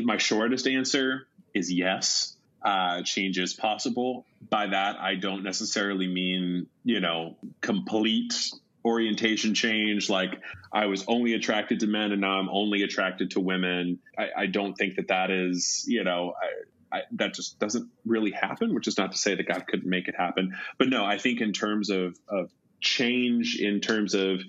my 0.04 0.18
shortest 0.18 0.68
answer 0.68 1.28
is 1.54 1.72
yes 1.72 2.33
uh, 2.64 3.02
changes 3.04 3.54
possible. 3.54 4.26
By 4.50 4.68
that, 4.68 4.98
I 5.00 5.16
don't 5.16 5.44
necessarily 5.44 6.08
mean, 6.08 6.68
you 6.84 7.00
know, 7.00 7.38
complete 7.62 8.34
orientation 8.86 9.54
change. 9.54 10.10
Like 10.10 10.42
I 10.72 10.88
was 10.88 11.06
only 11.08 11.34
attracted 11.34 11.82
to 11.82 11.88
men 11.88 12.12
and 12.12 12.22
now 12.22 12.40
I'm 12.40 12.50
only 12.50 12.84
attracted 12.84 13.32
to 13.32 13.40
women. 13.40 14.00
I, 14.18 14.28
I 14.38 14.46
don't 14.48 14.74
think 14.76 14.96
that 14.96 15.08
that 15.10 15.32
is, 15.32 15.86
you 15.88 16.04
know, 16.04 16.34
I, 16.92 16.98
I, 16.98 17.02
that 17.14 17.34
just 17.34 17.60
doesn't 17.60 17.90
really 18.06 18.32
happen, 18.32 18.74
which 18.74 18.88
is 18.88 18.98
not 18.98 19.14
to 19.14 19.18
say 19.18 19.36
that 19.36 19.48
God 19.48 19.66
couldn't 19.68 19.90
make 19.90 20.08
it 20.08 20.16
happen. 20.18 20.56
But 20.78 20.90
no, 20.90 21.04
I 21.04 21.18
think 21.18 21.42
in 21.42 21.54
terms 21.54 21.90
of, 21.90 22.18
of 22.28 22.52
change, 22.82 23.58
in 23.60 23.80
terms 23.80 24.14
of 24.14 24.42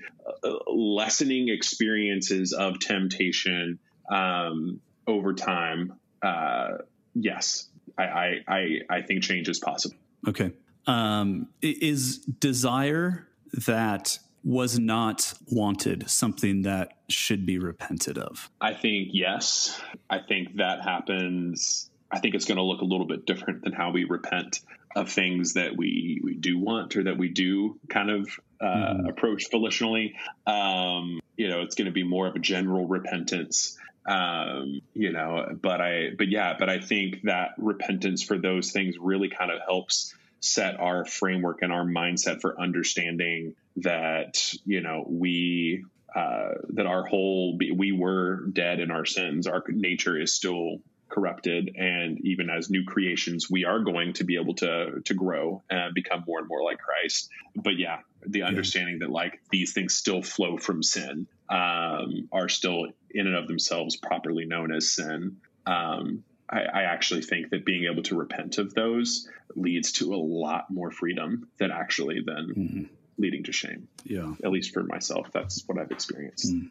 uh, 0.42 0.50
lessening 0.66 1.48
experiences 1.48 2.52
of 2.52 2.80
temptation 2.80 3.78
um, 4.10 4.80
over 5.06 5.32
time, 5.32 5.94
uh, 6.22 6.78
yes, 7.14 7.68
I, 7.97 8.42
I, 8.47 8.78
I 8.90 9.03
think 9.03 9.22
change 9.22 9.49
is 9.49 9.59
possible. 9.59 9.97
Okay. 10.28 10.53
Um, 10.86 11.49
is 11.62 12.18
desire 12.18 13.28
that 13.66 14.18
was 14.42 14.78
not 14.78 15.32
wanted 15.47 16.09
something 16.09 16.62
that 16.62 16.92
should 17.09 17.47
be 17.47 17.59
repented 17.59 18.18
of? 18.18 18.51
I 18.61 18.74
think 18.74 19.09
yes. 19.12 19.80
I 20.11 20.18
think 20.18 20.57
that 20.57 20.82
happens. 20.82 21.90
I 22.11 22.20
think 22.20 22.34
it's 22.34 22.45
going 22.45 22.59
to 22.59 22.62
look 22.62 22.82
a 22.82 22.84
little 22.84 23.07
bit 23.07 23.26
different 23.26 23.62
than 23.62 23.72
how 23.72 23.90
we 23.90 24.05
repent 24.05 24.61
of 24.95 25.11
things 25.11 25.55
that 25.55 25.76
we, 25.76 26.20
we 26.22 26.34
do 26.34 26.59
want 26.59 26.95
or 26.97 27.05
that 27.05 27.18
we 27.18 27.28
do 27.28 27.80
kind 27.88 28.11
of 28.11 28.28
uh, 28.61 28.66
mm. 28.66 29.09
approach 29.09 29.51
volitionally. 29.51 30.12
Um, 30.47 31.20
you 31.36 31.49
know, 31.49 31.62
it's 31.62 31.74
going 31.74 31.86
to 31.86 31.92
be 31.92 32.05
more 32.05 32.26
of 32.26 32.36
a 32.36 32.38
general 32.38 32.86
repentance 32.86 33.76
um, 34.07 34.80
you 34.92 35.12
know 35.12 35.46
but 35.61 35.80
i 35.80 36.11
but 36.16 36.28
yeah 36.28 36.55
but 36.59 36.68
i 36.68 36.78
think 36.78 37.22
that 37.22 37.50
repentance 37.59 38.22
for 38.22 38.38
those 38.38 38.70
things 38.70 38.96
really 39.00 39.28
kind 39.28 39.50
of 39.50 39.61
helps 39.66 40.14
set 40.40 40.78
our 40.78 41.07
framework 41.07 41.62
and 41.62 41.72
our 41.72 41.84
mindset 41.84 42.40
for 42.40 42.61
understanding 42.61 43.55
that 43.76 44.52
you 44.64 44.82
know 44.82 45.05
we 45.09 45.84
uh, 46.14 46.50
that 46.70 46.86
our 46.86 47.05
whole 47.05 47.59
we 47.59 47.90
were 47.90 48.46
dead 48.52 48.78
in 48.78 48.90
our 48.92 49.05
sins. 49.05 49.48
Our 49.48 49.64
nature 49.68 50.20
is 50.20 50.32
still 50.32 50.78
corrupted. 51.09 51.74
And 51.76 52.20
even 52.24 52.50
as 52.50 52.70
new 52.70 52.84
creations 52.84 53.50
we 53.50 53.64
are 53.64 53.80
going 53.80 54.14
to 54.14 54.24
be 54.24 54.36
able 54.36 54.55
to 54.55 55.00
to 55.05 55.14
grow 55.14 55.62
and 55.70 55.94
become 55.94 56.24
more 56.26 56.38
and 56.38 56.48
more 56.48 56.62
like 56.62 56.78
christ. 56.78 57.30
But 57.57 57.78
yeah 57.78 57.98
the 58.26 58.42
understanding 58.42 58.98
yeah. 59.00 59.07
that 59.07 59.12
like 59.12 59.40
these 59.50 59.72
things 59.72 59.94
still 59.94 60.22
flow 60.22 60.57
from 60.57 60.82
sin 60.82 61.26
um, 61.49 62.28
are 62.32 62.49
still 62.49 62.86
in 63.11 63.26
and 63.26 63.36
of 63.36 63.49
themselves 63.49 63.97
properly 63.97 64.47
known 64.47 64.72
as 64.72 64.92
sin. 64.92 65.36
Um, 65.66 66.24
I, 66.49 66.62
I, 66.62 66.82
actually 66.82 67.22
think 67.22 67.51
that 67.51 67.64
being 67.64 67.84
able 67.90 68.03
to 68.05 68.16
repent 68.16 68.59
of 68.59 68.74
those 68.74 69.28
leads 69.55 69.92
to 69.92 70.14
a 70.14 70.16
lot 70.16 70.70
more 70.70 70.90
freedom 70.90 71.49
than 71.59 71.70
actually 71.70 72.20
than 72.20 72.55
mm-hmm. 72.55 72.82
leading 73.18 73.45
to 73.45 73.53
shame. 73.53 73.88
Yeah, 74.05 74.34
at 74.42 74.51
least 74.51 74.72
for 74.72 74.82
myself, 74.82 75.28
that's 75.32 75.62
what 75.66 75.78
I've 75.78 75.90
experienced. 75.90 76.53
Mm. 76.53 76.70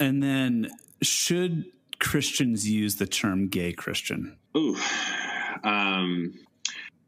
And 0.00 0.22
then, 0.22 0.70
should 1.02 1.66
Christians 2.00 2.68
use 2.68 2.96
the 2.96 3.06
term 3.06 3.48
"gay 3.48 3.72
Christian"? 3.72 4.36
Ooh, 4.56 4.76
um, 5.62 6.34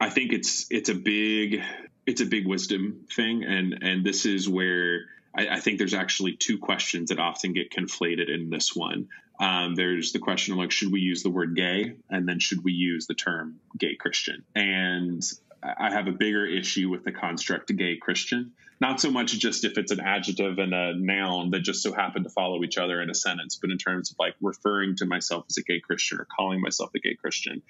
I 0.01 0.11
think 0.11 0.33
it's 0.33 0.67
it's 0.71 0.89
a 0.89 0.95
big 0.95 1.63
it's 2.07 2.21
a 2.21 2.27
big 2.27 2.47
wisdom 2.47 3.07
thing, 3.15 3.45
and 3.45 3.79
and 3.83 4.05
this 4.05 4.25
is 4.25 4.49
where 4.49 5.07
I, 5.39 5.55
I, 5.55 5.61
think 5.61 5.79
there's 5.79 5.95
actually 5.95 6.33
two 6.33 6.59
questions 6.59 7.11
that 7.11 7.21
often 7.21 7.53
get 7.53 7.71
conflated 7.71 8.29
in 8.29 8.51
this 8.51 8.75
one. 8.75 9.09
Um, 9.39 9.77
there's 9.77 10.13
the 10.13 10.19
question 10.19 10.53
of 10.53 10.59
like, 10.59 10.73
should 10.73 10.91
we 10.91 11.01
use 11.01 11.23
the 11.23 11.31
word 11.31 11.55
gay? 11.55 11.95
And 12.11 12.29
then 12.29 12.41
should 12.41 12.65
we 12.65 12.73
use 12.73 13.07
the 13.07 13.15
term 13.15 13.61
gay 13.79 13.95
Christian? 13.95 14.45
And 14.57 15.23
I 15.63 15.93
have 15.93 16.07
a 16.07 16.13
bigger 16.13 16.47
issue 16.47 16.89
with 16.89 17.05
the 17.05 17.13
construct 17.13 17.75
gay 17.77 17.97
Christian. 17.97 18.53
Not 18.81 19.01
so 19.01 19.11
much 19.11 19.37
just 19.39 19.65
if 19.65 19.77
it's 19.77 19.91
an 19.91 19.99
adjective 19.99 20.59
and 20.59 20.73
a 20.73 20.95
noun 20.95 21.51
that 21.51 21.61
just 21.61 21.83
so 21.83 21.93
happen 21.93 22.23
to 22.23 22.31
follow 22.31 22.63
each 22.63 22.79
other 22.79 23.03
in 23.03 23.11
a 23.11 23.15
sentence, 23.15 23.59
but 23.61 23.71
in 23.71 23.79
terms 23.79 24.13
of 24.13 24.17
like 24.21 24.35
referring 24.41 24.95
to 24.97 25.07
myself 25.07 25.47
as 25.51 25.57
a 25.57 25.63
gay 25.63 25.81
Christian 25.81 26.21
or 26.21 26.27
calling 26.37 26.61
myself 26.61 26.91
a 26.95 27.01
gay 27.01 27.17
Christian. 27.17 27.63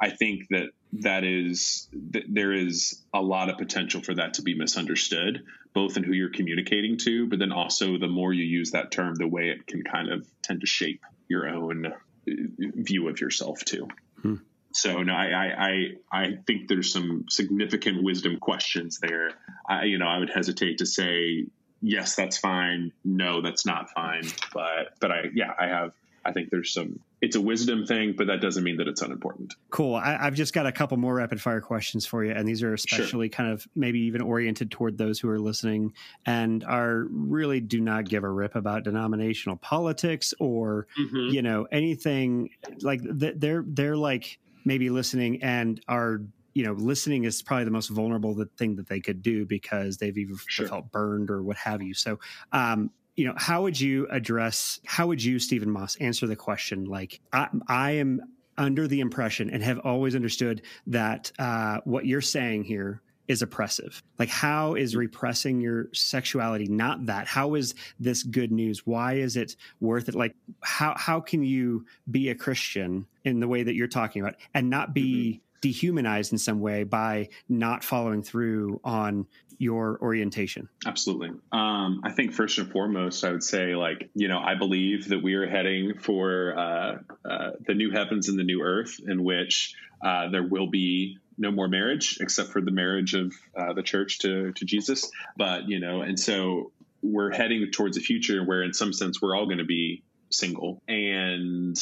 I 0.00 0.10
think 0.10 0.48
that 0.48 0.70
that 0.94 1.24
is 1.24 1.88
that 2.12 2.24
there 2.28 2.52
is 2.52 3.02
a 3.12 3.20
lot 3.20 3.50
of 3.50 3.58
potential 3.58 4.02
for 4.02 4.14
that 4.14 4.34
to 4.34 4.42
be 4.42 4.56
misunderstood, 4.56 5.42
both 5.74 5.98
in 5.98 6.04
who 6.04 6.12
you're 6.12 6.30
communicating 6.30 6.96
to, 6.98 7.26
but 7.28 7.38
then 7.38 7.52
also 7.52 7.98
the 7.98 8.08
more 8.08 8.32
you 8.32 8.44
use 8.44 8.70
that 8.70 8.90
term, 8.90 9.14
the 9.14 9.28
way 9.28 9.50
it 9.50 9.66
can 9.66 9.82
kind 9.84 10.10
of 10.10 10.26
tend 10.42 10.62
to 10.62 10.66
shape 10.66 11.02
your 11.28 11.48
own 11.48 11.86
uh, 11.86 11.90
view 12.26 13.08
of 13.08 13.20
yourself 13.20 13.62
too. 13.64 13.88
Hmm. 14.22 14.36
So 14.76 15.02
no, 15.02 15.14
I, 15.14 15.54
I 15.58 15.72
I 16.12 16.38
think 16.46 16.68
there's 16.68 16.92
some 16.92 17.24
significant 17.30 18.02
wisdom 18.02 18.36
questions 18.38 18.98
there. 19.00 19.30
I 19.66 19.84
you 19.84 19.96
know 19.96 20.06
I 20.06 20.18
would 20.18 20.28
hesitate 20.28 20.78
to 20.78 20.86
say 20.86 21.46
yes 21.80 22.14
that's 22.14 22.36
fine, 22.36 22.92
no 23.02 23.40
that's 23.40 23.64
not 23.64 23.90
fine, 23.90 24.24
but 24.52 24.92
but 25.00 25.10
I 25.10 25.30
yeah 25.34 25.52
I 25.58 25.68
have 25.68 25.92
I 26.26 26.32
think 26.32 26.50
there's 26.50 26.74
some 26.74 27.00
it's 27.22 27.36
a 27.36 27.40
wisdom 27.40 27.86
thing, 27.86 28.14
but 28.18 28.26
that 28.26 28.42
doesn't 28.42 28.62
mean 28.62 28.76
that 28.76 28.86
it's 28.86 29.00
unimportant. 29.00 29.54
Cool. 29.70 29.94
I, 29.94 30.24
have 30.24 30.34
just 30.34 30.52
got 30.52 30.66
a 30.66 30.72
couple 30.72 30.98
more 30.98 31.14
rapid 31.14 31.40
fire 31.40 31.62
questions 31.62 32.04
for 32.04 32.22
you, 32.22 32.32
and 32.32 32.46
these 32.46 32.62
are 32.62 32.74
especially 32.74 33.28
sure. 33.28 33.32
kind 33.32 33.50
of 33.50 33.66
maybe 33.74 34.00
even 34.00 34.20
oriented 34.20 34.70
toward 34.70 34.98
those 34.98 35.18
who 35.18 35.30
are 35.30 35.38
listening 35.38 35.94
and 36.26 36.62
are 36.64 37.06
really 37.08 37.60
do 37.60 37.80
not 37.80 38.04
give 38.04 38.24
a 38.24 38.28
rip 38.28 38.56
about 38.56 38.84
denominational 38.84 39.56
politics 39.56 40.34
or 40.38 40.86
mm-hmm. 40.98 41.32
you 41.32 41.40
know 41.40 41.66
anything 41.72 42.50
like 42.82 43.00
they're 43.02 43.64
they're 43.66 43.96
like 43.96 44.38
maybe 44.66 44.90
listening 44.90 45.42
and 45.42 45.80
are 45.88 46.20
you 46.52 46.64
know 46.64 46.72
listening 46.72 47.24
is 47.24 47.40
probably 47.40 47.64
the 47.64 47.70
most 47.70 47.88
vulnerable 47.88 48.34
the 48.34 48.46
thing 48.58 48.76
that 48.76 48.88
they 48.88 49.00
could 49.00 49.22
do 49.22 49.46
because 49.46 49.96
they've 49.96 50.18
either 50.18 50.34
sure. 50.46 50.68
felt 50.68 50.92
burned 50.92 51.30
or 51.30 51.42
what 51.42 51.56
have 51.56 51.80
you. 51.80 51.94
So 51.94 52.18
um, 52.52 52.90
you 53.16 53.26
know, 53.26 53.34
how 53.36 53.62
would 53.62 53.80
you 53.80 54.06
address, 54.10 54.78
how 54.84 55.06
would 55.06 55.24
you, 55.24 55.38
Stephen 55.38 55.70
Moss, 55.70 55.96
answer 55.96 56.26
the 56.26 56.36
question? 56.36 56.84
Like, 56.84 57.20
I, 57.32 57.48
I 57.66 57.92
am 57.92 58.20
under 58.58 58.86
the 58.86 59.00
impression 59.00 59.50
and 59.50 59.62
have 59.62 59.78
always 59.80 60.14
understood 60.14 60.62
that 60.86 61.32
uh, 61.38 61.78
what 61.84 62.06
you're 62.06 62.20
saying 62.20 62.64
here 62.64 63.02
is 63.28 63.42
oppressive. 63.42 64.02
Like, 64.18 64.28
how 64.28 64.74
is 64.74 64.96
repressing 64.96 65.60
your 65.60 65.88
sexuality 65.92 66.66
not 66.66 67.06
that? 67.06 67.26
How 67.26 67.54
is 67.54 67.74
this 67.98 68.22
good 68.22 68.52
news? 68.52 68.86
Why 68.86 69.14
is 69.14 69.36
it 69.36 69.56
worth 69.80 70.08
it? 70.08 70.14
Like, 70.14 70.34
how 70.62 70.94
how 70.96 71.20
can 71.20 71.42
you 71.42 71.86
be 72.10 72.30
a 72.30 72.34
Christian 72.34 73.06
in 73.24 73.40
the 73.40 73.48
way 73.48 73.62
that 73.62 73.74
you're 73.74 73.88
talking 73.88 74.22
about 74.22 74.36
and 74.54 74.70
not 74.70 74.94
be 74.94 75.02
mm-hmm 75.02 75.42
dehumanized 75.60 76.32
in 76.32 76.38
some 76.38 76.60
way 76.60 76.84
by 76.84 77.28
not 77.48 77.82
following 77.82 78.22
through 78.22 78.80
on 78.84 79.26
your 79.58 79.98
orientation? 80.00 80.68
Absolutely. 80.86 81.30
Um, 81.50 82.02
I 82.04 82.12
think 82.12 82.32
first 82.32 82.58
and 82.58 82.70
foremost, 82.70 83.24
I 83.24 83.32
would 83.32 83.42
say, 83.42 83.74
like, 83.74 84.10
you 84.14 84.28
know, 84.28 84.38
I 84.38 84.54
believe 84.54 85.08
that 85.08 85.22
we 85.22 85.34
are 85.34 85.48
heading 85.48 85.98
for 85.98 86.56
uh, 86.56 86.98
uh, 87.28 87.50
the 87.66 87.74
new 87.74 87.90
heavens 87.90 88.28
and 88.28 88.38
the 88.38 88.44
new 88.44 88.62
earth 88.62 89.00
in 89.04 89.24
which 89.24 89.74
uh, 90.04 90.28
there 90.28 90.42
will 90.42 90.68
be 90.68 91.18
no 91.38 91.50
more 91.50 91.68
marriage 91.68 92.18
except 92.20 92.50
for 92.50 92.60
the 92.60 92.70
marriage 92.70 93.14
of 93.14 93.34
uh, 93.56 93.72
the 93.72 93.82
church 93.82 94.20
to, 94.20 94.52
to 94.52 94.64
Jesus. 94.64 95.10
But, 95.36 95.68
you 95.68 95.80
know, 95.80 96.02
and 96.02 96.18
so 96.18 96.72
we're 97.02 97.32
heading 97.32 97.70
towards 97.70 97.96
a 97.96 98.00
future 98.00 98.44
where, 98.44 98.62
in 98.62 98.72
some 98.72 98.92
sense, 98.92 99.20
we're 99.20 99.36
all 99.36 99.46
going 99.46 99.58
to 99.58 99.64
be 99.64 100.02
single. 100.30 100.82
And 100.88 101.76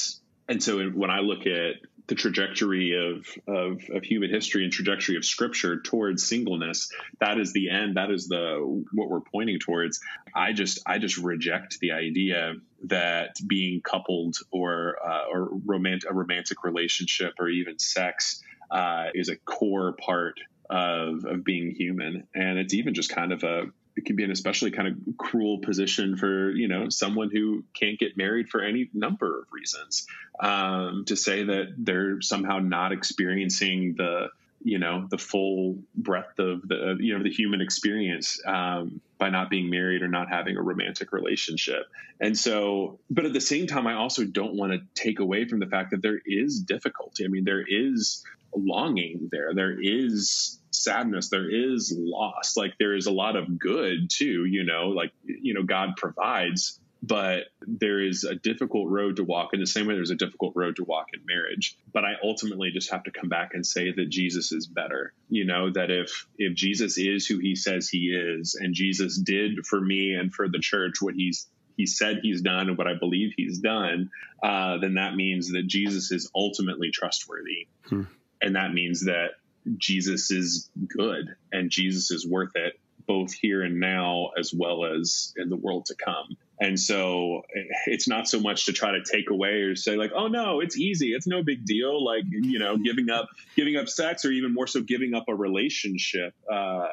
and 0.46 0.62
so 0.62 0.84
when 0.90 1.10
I 1.10 1.20
look 1.20 1.46
at 1.46 1.76
the 2.06 2.14
trajectory 2.14 2.92
of, 2.92 3.26
of, 3.48 3.82
of 3.90 4.02
human 4.02 4.30
history 4.30 4.64
and 4.64 4.72
trajectory 4.72 5.16
of 5.16 5.24
scripture 5.24 5.80
towards 5.80 6.26
singleness 6.26 6.90
that 7.20 7.38
is 7.38 7.52
the 7.52 7.70
end 7.70 7.96
that 7.96 8.10
is 8.10 8.28
the 8.28 8.58
what 8.92 9.08
we're 9.08 9.20
pointing 9.20 9.58
towards 9.58 10.00
i 10.34 10.52
just 10.52 10.80
i 10.86 10.98
just 10.98 11.16
reject 11.16 11.78
the 11.80 11.92
idea 11.92 12.54
that 12.84 13.36
being 13.46 13.80
coupled 13.80 14.36
or 14.50 14.96
uh, 15.04 15.24
or 15.32 15.48
romantic 15.64 16.10
a 16.10 16.14
romantic 16.14 16.62
relationship 16.62 17.32
or 17.38 17.48
even 17.48 17.78
sex 17.78 18.42
uh, 18.70 19.06
is 19.14 19.28
a 19.28 19.36
core 19.36 19.92
part 19.92 20.38
of 20.70 21.24
of 21.24 21.44
being 21.44 21.70
human. 21.70 22.26
And 22.34 22.58
it's 22.58 22.74
even 22.74 22.94
just 22.94 23.10
kind 23.10 23.32
of 23.32 23.42
a 23.42 23.66
it 23.96 24.04
can 24.04 24.16
be 24.16 24.24
an 24.24 24.30
especially 24.30 24.70
kind 24.70 24.88
of 24.88 25.16
cruel 25.16 25.58
position 25.58 26.16
for 26.16 26.50
you 26.50 26.68
know 26.68 26.88
someone 26.88 27.30
who 27.30 27.64
can't 27.74 27.98
get 27.98 28.16
married 28.16 28.48
for 28.48 28.60
any 28.62 28.90
number 28.92 29.40
of 29.40 29.46
reasons 29.52 30.06
um, 30.40 31.04
to 31.06 31.16
say 31.16 31.44
that 31.44 31.74
they're 31.78 32.20
somehow 32.20 32.58
not 32.58 32.92
experiencing 32.92 33.94
the 33.96 34.28
you 34.62 34.78
know 34.78 35.06
the 35.10 35.18
full 35.18 35.78
breadth 35.94 36.38
of 36.38 36.66
the 36.66 36.96
you 36.98 37.16
know 37.16 37.22
the 37.22 37.30
human 37.30 37.60
experience 37.60 38.40
um, 38.46 39.00
by 39.18 39.30
not 39.30 39.50
being 39.50 39.70
married 39.70 40.02
or 40.02 40.08
not 40.08 40.28
having 40.28 40.56
a 40.56 40.62
romantic 40.62 41.12
relationship. 41.12 41.86
And 42.20 42.36
so 42.36 42.98
but 43.10 43.26
at 43.26 43.32
the 43.32 43.40
same 43.40 43.66
time 43.66 43.86
i 43.86 43.94
also 43.94 44.24
don't 44.24 44.54
want 44.54 44.72
to 44.72 44.80
take 44.94 45.20
away 45.20 45.46
from 45.46 45.60
the 45.60 45.66
fact 45.66 45.90
that 45.90 46.02
there 46.02 46.20
is 46.24 46.60
difficulty. 46.60 47.24
I 47.24 47.28
mean 47.28 47.44
there 47.44 47.64
is 47.66 48.24
longing 48.56 49.28
there. 49.30 49.54
There 49.54 49.76
is 49.80 50.60
sadness. 50.70 51.28
There 51.28 51.48
is 51.48 51.94
loss. 51.96 52.56
Like 52.56 52.74
there 52.78 52.94
is 52.94 53.06
a 53.06 53.12
lot 53.12 53.36
of 53.36 53.58
good 53.58 54.10
too, 54.10 54.44
you 54.44 54.64
know, 54.64 54.88
like, 54.88 55.12
you 55.24 55.54
know, 55.54 55.62
God 55.62 55.96
provides, 55.96 56.80
but 57.02 57.44
there 57.60 58.00
is 58.00 58.24
a 58.24 58.34
difficult 58.34 58.90
road 58.90 59.16
to 59.16 59.24
walk 59.24 59.50
in 59.52 59.60
the 59.60 59.66
same 59.66 59.86
way 59.86 59.94
there's 59.94 60.10
a 60.10 60.16
difficult 60.16 60.52
road 60.56 60.76
to 60.76 60.84
walk 60.84 61.08
in 61.12 61.20
marriage. 61.26 61.76
But 61.92 62.04
I 62.04 62.14
ultimately 62.22 62.70
just 62.70 62.90
have 62.90 63.04
to 63.04 63.10
come 63.10 63.28
back 63.28 63.50
and 63.52 63.66
say 63.66 63.92
that 63.92 64.08
Jesus 64.08 64.52
is 64.52 64.66
better. 64.66 65.12
You 65.28 65.44
know, 65.44 65.70
that 65.70 65.90
if, 65.90 66.26
if 66.38 66.54
Jesus 66.54 66.98
is 66.98 67.26
who 67.26 67.38
he 67.38 67.56
says 67.56 67.88
he 67.88 68.06
is, 68.08 68.54
and 68.54 68.74
Jesus 68.74 69.18
did 69.18 69.66
for 69.66 69.80
me 69.80 70.14
and 70.14 70.32
for 70.32 70.48
the 70.48 70.60
church 70.60 71.00
what 71.00 71.14
he's 71.14 71.46
he 71.76 71.86
said 71.86 72.20
he's 72.22 72.40
done 72.40 72.68
and 72.68 72.78
what 72.78 72.86
I 72.86 72.94
believe 72.94 73.32
he's 73.36 73.58
done, 73.58 74.10
uh, 74.42 74.78
then 74.78 74.94
that 74.94 75.16
means 75.16 75.50
that 75.52 75.66
Jesus 75.66 76.12
is 76.12 76.30
ultimately 76.34 76.90
trustworthy. 76.92 77.66
Hmm. 77.86 78.02
And 78.44 78.56
that 78.56 78.74
means 78.74 79.06
that 79.06 79.30
Jesus 79.78 80.30
is 80.30 80.70
good 80.86 81.34
and 81.50 81.70
Jesus 81.70 82.10
is 82.10 82.26
worth 82.26 82.54
it, 82.54 82.78
both 83.06 83.32
here 83.32 83.62
and 83.62 83.80
now, 83.80 84.32
as 84.38 84.52
well 84.52 84.84
as 84.84 85.32
in 85.38 85.48
the 85.48 85.56
world 85.56 85.86
to 85.86 85.94
come. 85.94 86.36
And 86.60 86.78
so 86.78 87.42
it's 87.86 88.06
not 88.06 88.28
so 88.28 88.38
much 88.38 88.66
to 88.66 88.74
try 88.74 88.92
to 88.92 89.02
take 89.02 89.30
away 89.30 89.62
or 89.62 89.76
say 89.76 89.96
like, 89.96 90.12
oh 90.14 90.28
no, 90.28 90.60
it's 90.60 90.78
easy. 90.78 91.14
It's 91.14 91.26
no 91.26 91.42
big 91.42 91.64
deal. 91.64 92.04
Like, 92.04 92.24
you 92.28 92.58
know, 92.58 92.76
giving 92.76 93.08
up, 93.08 93.28
giving 93.56 93.76
up 93.76 93.88
sex 93.88 94.26
or 94.26 94.30
even 94.30 94.52
more 94.52 94.66
so 94.66 94.82
giving 94.82 95.14
up 95.14 95.24
a 95.28 95.34
relationship. 95.34 96.34
Uh, 96.50 96.86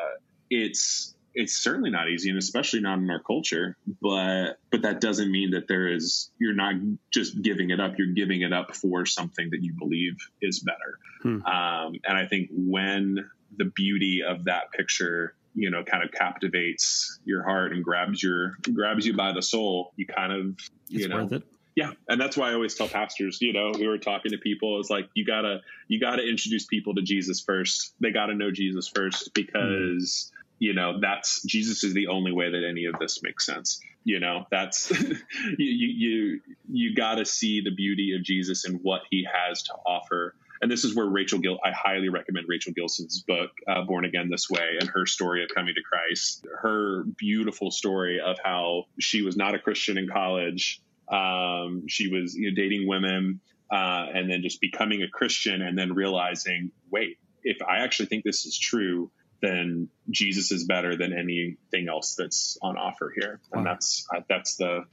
it's, 0.49 1.10
it's 1.33 1.57
certainly 1.57 1.89
not 1.89 2.09
easy 2.09 2.29
and 2.29 2.37
especially 2.37 2.81
not 2.81 2.97
in 2.99 3.09
our 3.09 3.21
culture 3.21 3.77
but 4.01 4.57
but 4.71 4.81
that 4.81 5.01
doesn't 5.01 5.31
mean 5.31 5.51
that 5.51 5.67
there 5.67 5.87
is 5.87 6.29
you're 6.39 6.53
not 6.53 6.75
just 7.11 7.41
giving 7.41 7.69
it 7.69 7.79
up 7.79 7.93
you're 7.97 8.07
giving 8.07 8.41
it 8.41 8.53
up 8.53 8.75
for 8.75 9.05
something 9.05 9.49
that 9.51 9.61
you 9.61 9.73
believe 9.77 10.17
is 10.41 10.59
better. 10.59 10.97
Hmm. 11.21 11.45
um, 11.45 11.93
and 12.05 12.17
i 12.17 12.25
think 12.25 12.49
when 12.51 13.29
the 13.57 13.65
beauty 13.65 14.21
of 14.27 14.45
that 14.45 14.71
picture 14.71 15.35
you 15.55 15.69
know 15.69 15.83
kind 15.83 16.03
of 16.03 16.11
captivates 16.11 17.19
your 17.25 17.43
heart 17.43 17.73
and 17.73 17.83
grabs 17.83 18.21
your 18.21 18.57
grabs 18.73 19.05
you 19.05 19.15
by 19.15 19.33
the 19.33 19.41
soul 19.41 19.93
you 19.95 20.05
kind 20.05 20.31
of 20.31 20.45
you 20.87 21.05
it's 21.05 21.07
know. 21.07 21.41
yeah 21.75 21.91
and 22.07 22.19
that's 22.19 22.37
why 22.37 22.51
i 22.51 22.53
always 22.53 22.75
tell 22.75 22.87
pastors 22.87 23.39
you 23.41 23.51
know 23.51 23.71
who 23.73 23.89
are 23.89 23.97
talking 23.97 24.31
to 24.31 24.37
people 24.37 24.79
is 24.79 24.89
like 24.89 25.09
you 25.13 25.25
gotta 25.25 25.59
you 25.87 25.99
gotta 25.99 26.23
introduce 26.23 26.65
people 26.65 26.95
to 26.95 27.01
jesus 27.01 27.41
first. 27.41 27.93
They 27.99 28.11
gotta 28.11 28.33
know 28.33 28.51
jesus 28.51 28.87
first 28.87 29.33
because 29.33 30.31
you 30.61 30.75
know 30.75 30.99
that's 31.01 31.41
jesus 31.41 31.83
is 31.83 31.95
the 31.95 32.07
only 32.07 32.31
way 32.31 32.51
that 32.51 32.63
any 32.63 32.85
of 32.85 32.93
this 32.99 33.21
makes 33.23 33.45
sense. 33.45 33.81
You 34.03 34.19
know 34.19 34.45
that's 34.51 34.91
you 35.57 35.65
you 35.65 36.41
you 36.71 36.95
got 36.95 37.15
to 37.15 37.25
see 37.25 37.61
the 37.61 37.71
beauty 37.71 38.15
of 38.15 38.23
jesus 38.23 38.63
and 38.63 38.79
what 38.83 39.01
he 39.09 39.27
has 39.31 39.63
to 39.63 39.73
offer. 39.85 40.35
And 40.61 40.71
this 40.71 40.83
is 40.83 40.95
where 40.95 41.07
rachel 41.07 41.39
gil 41.39 41.57
i 41.65 41.71
highly 41.71 42.09
recommend 42.09 42.45
rachel 42.47 42.73
gilson's 42.73 43.23
book 43.23 43.49
uh, 43.67 43.81
born 43.81 44.05
again 44.05 44.29
this 44.29 44.51
way 44.51 44.77
and 44.79 44.87
her 44.89 45.07
story 45.07 45.43
of 45.43 45.49
coming 45.53 45.73
to 45.73 45.81
christ. 45.81 46.45
Her 46.61 47.05
beautiful 47.17 47.71
story 47.71 48.19
of 48.23 48.37
how 48.43 48.83
she 48.99 49.23
was 49.23 49.35
not 49.35 49.55
a 49.55 49.59
christian 49.59 49.97
in 49.97 50.07
college 50.07 50.79
um, 51.09 51.87
she 51.89 52.07
was 52.07 52.35
you 52.35 52.51
know, 52.51 52.55
dating 52.55 52.87
women 52.87 53.41
uh, 53.69 54.05
and 54.13 54.29
then 54.29 54.43
just 54.43 54.61
becoming 54.61 55.01
a 55.01 55.07
christian 55.07 55.63
and 55.63 55.75
then 55.75 55.93
realizing 55.93 56.71
wait 56.91 57.17
if 57.43 57.57
i 57.67 57.79
actually 57.79 58.05
think 58.05 58.23
this 58.23 58.45
is 58.45 58.59
true 58.59 59.09
then 59.41 59.89
Jesus 60.09 60.51
is 60.51 60.65
better 60.65 60.95
than 60.95 61.13
anything 61.13 61.89
else 61.89 62.15
that's 62.15 62.57
on 62.61 62.77
offer 62.77 63.11
here, 63.15 63.39
and 63.51 63.65
wow. 63.65 63.71
that's 63.71 64.05
uh, 64.13 64.21
that's 64.29 64.55
the 64.55 64.85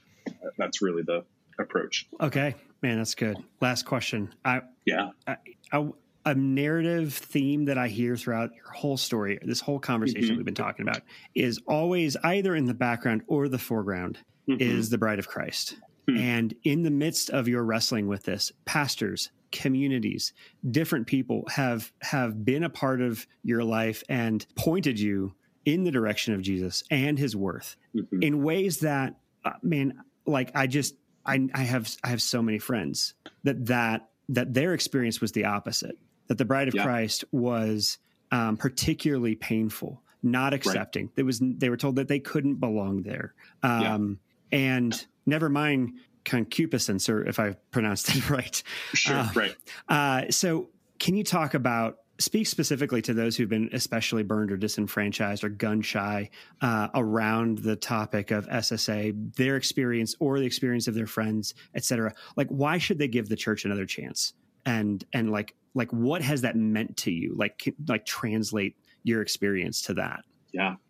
that's 0.57 0.83
really 0.83 1.03
the 1.03 1.25
approach. 1.59 2.09
Okay, 2.21 2.55
man, 2.83 2.99
that's 2.99 3.15
good. 3.15 3.37
Last 3.61 3.85
question. 3.85 4.35
I 4.45 4.63
yeah. 4.85 5.11
I, 5.27 5.37
I, 5.73 5.89
a 6.25 6.35
narrative 6.35 7.15
theme 7.15 7.65
that 7.67 7.79
I 7.79 7.89
hear 7.89 8.15
throughout 8.17 8.55
your 8.55 8.71
whole 8.73 8.99
story, 8.99 9.39
this 9.43 9.61
whole 9.61 9.79
conversation 9.79 10.31
mm-hmm. 10.31 10.37
we've 10.37 10.45
been 10.45 10.55
talking 10.55 10.87
about, 10.87 11.03
is 11.35 11.59
always 11.67 12.17
either 12.23 12.55
in 12.55 12.67
the 12.67 12.75
background 12.75 13.23
or 13.29 13.49
the 13.49 13.59
foreground 13.59 14.19
mm-hmm. 14.47 14.61
is 14.61 14.91
the 14.91 14.99
bride 14.99 15.19
of 15.19 15.27
Christ. 15.27 15.77
Hmm. 16.09 16.17
And 16.17 16.55
in 16.65 16.83
the 16.83 16.91
midst 16.91 17.31
of 17.31 17.49
your 17.49 17.63
wrestling 17.65 18.09
with 18.09 18.25
this, 18.25 18.51
pastors, 18.65 19.31
communities, 19.53 20.33
different 20.71 21.07
people 21.07 21.45
have 21.51 21.93
have 22.03 22.45
been 22.45 22.65
a 22.65 22.71
part 22.71 23.01
of 23.01 23.27
your 23.43 23.65
life 23.65 24.03
and 24.09 24.45
pointed 24.57 24.99
you 24.99 25.35
in 25.65 25.85
the 25.85 25.91
direction 25.91 26.35
of 26.35 26.41
Jesus 26.41 26.83
and 26.91 27.19
his 27.19 27.37
worth 27.37 27.77
mm-hmm. 27.95 28.23
in 28.23 28.43
ways 28.43 28.79
that 28.81 29.17
uh, 29.45 29.53
man 29.63 30.01
like 30.27 30.51
I 30.55 30.67
just 30.67 30.95
I 31.27 31.49
I 31.55 31.63
have 31.63 31.95
I 32.03 32.09
have 32.09 32.23
so 32.23 32.43
many 32.43 32.59
friends 32.59 33.15
that 33.45 33.67
that 33.67 34.09
that 34.31 34.55
their 34.55 34.75
experience 34.75 35.21
was 35.21 35.33
the 35.33 35.45
opposite 35.45 35.97
that 36.29 36.39
the 36.39 36.45
bride 36.45 36.69
of 36.69 36.75
yeah. 36.75 36.85
Christ 36.85 37.25
was 37.33 37.99
um, 38.31 38.57
particularly 38.57 39.35
painful 39.35 40.03
not 40.23 40.53
accepting 40.53 41.07
right. 41.07 41.13
it 41.17 41.23
was 41.23 41.41
they 41.41 41.71
were 41.71 41.77
told 41.77 41.97
that 41.97 42.09
they 42.09 42.19
couldn't 42.19 42.57
belong 42.57 43.03
there 43.03 43.35
um, 43.63 44.19
yeah. 44.51 44.59
and 44.59 45.07
never 45.29 45.49
mind 45.49 45.95
concupiscence, 46.25 47.09
or 47.09 47.25
if 47.27 47.39
I 47.39 47.57
pronounced 47.71 48.15
it 48.15 48.29
right. 48.31 48.63
Sure, 48.95 49.17
uh, 49.17 49.29
right. 49.35 49.57
Uh, 49.89 50.31
so, 50.31 50.69
can 50.99 51.17
you 51.17 51.25
talk 51.25 51.55
about 51.55 51.99
speak 52.21 52.47
specifically 52.47 53.01
to 53.01 53.15
those 53.15 53.37
who've 53.37 53.49
been 53.49 53.71
especially 53.73 54.25
burned 54.25 54.51
or 54.51 54.57
disenfranchised 54.57 55.45
or 55.45 55.49
gun 55.49 55.81
shy 55.81 56.29
uh, 56.61 56.89
around 56.95 57.59
the 57.59 57.77
topic 57.77 58.33
of 58.33 58.49
SSA, 58.49 59.37
their 59.37 59.57
experience 59.57 60.17
or 60.19 60.41
the 60.41 60.47
experience 60.47 60.89
of 60.89 60.95
their 60.95 61.07
friends, 61.07 61.55
et 61.75 61.85
cetera? 61.85 62.13
Like, 62.37 62.49
why 62.49 62.79
should 62.79 62.99
they 62.99 63.09
give 63.09 63.29
the 63.29 63.37
church 63.37 63.65
another 63.65 63.87
chance? 63.87 64.35
And 64.67 65.05
and 65.13 65.31
like 65.31 65.55
like 65.75 65.93
what 65.93 66.21
has 66.23 66.43
that 66.43 66.57
meant 66.57 66.97
to 66.99 67.11
you? 67.11 67.35
Like 67.37 67.75
like 67.87 68.05
translate 68.05 68.77
your 69.05 69.23
experience 69.23 69.83
to 69.83 69.95
that. 69.95 70.25
Yeah. 70.53 70.77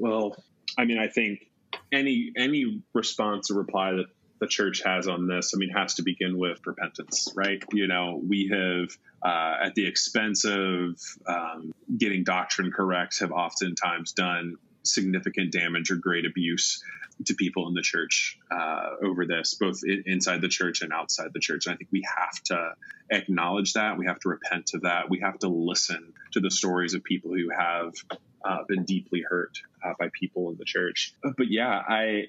Well, 0.00 0.36
I 0.78 0.84
mean, 0.84 1.00
I 1.00 1.08
think 1.08 1.47
any 1.92 2.32
any 2.36 2.82
response 2.94 3.50
or 3.50 3.54
reply 3.54 3.92
that 3.92 4.06
the 4.40 4.46
church 4.46 4.82
has 4.84 5.08
on 5.08 5.26
this, 5.26 5.52
I 5.54 5.58
mean, 5.58 5.70
has 5.70 5.94
to 5.94 6.02
begin 6.02 6.38
with 6.38 6.60
repentance, 6.64 7.32
right? 7.34 7.62
You 7.72 7.88
know, 7.88 8.20
we 8.24 8.50
have, 8.52 8.88
uh, 9.20 9.66
at 9.66 9.74
the 9.74 9.86
expense 9.86 10.44
of 10.44 11.00
um, 11.26 11.72
getting 11.96 12.24
doctrine 12.24 12.70
correct, 12.70 13.18
have 13.20 13.32
oftentimes 13.32 14.12
done 14.12 14.56
significant 14.88 15.52
damage 15.52 15.90
or 15.90 15.96
great 15.96 16.26
abuse 16.26 16.82
to 17.26 17.34
people 17.34 17.68
in 17.68 17.74
the 17.74 17.82
church 17.82 18.38
uh, 18.50 18.90
over 19.02 19.26
this, 19.26 19.54
both 19.54 19.80
in, 19.84 20.04
inside 20.06 20.40
the 20.40 20.48
church 20.48 20.82
and 20.82 20.92
outside 20.92 21.30
the 21.32 21.40
church. 21.40 21.66
And 21.66 21.74
I 21.74 21.76
think 21.76 21.90
we 21.92 22.04
have 22.16 22.42
to 22.44 22.74
acknowledge 23.10 23.72
that. 23.74 23.98
We 23.98 24.06
have 24.06 24.20
to 24.20 24.28
repent 24.28 24.70
of 24.74 24.82
that. 24.82 25.10
We 25.10 25.20
have 25.20 25.38
to 25.40 25.48
listen 25.48 26.12
to 26.32 26.40
the 26.40 26.50
stories 26.50 26.94
of 26.94 27.02
people 27.02 27.32
who 27.32 27.50
have 27.50 27.94
uh, 28.44 28.58
been 28.68 28.84
deeply 28.84 29.22
hurt 29.28 29.58
uh, 29.84 29.94
by 29.98 30.10
people 30.12 30.50
in 30.50 30.58
the 30.58 30.64
church. 30.64 31.14
But 31.22 31.50
yeah, 31.50 31.82
I 31.88 32.28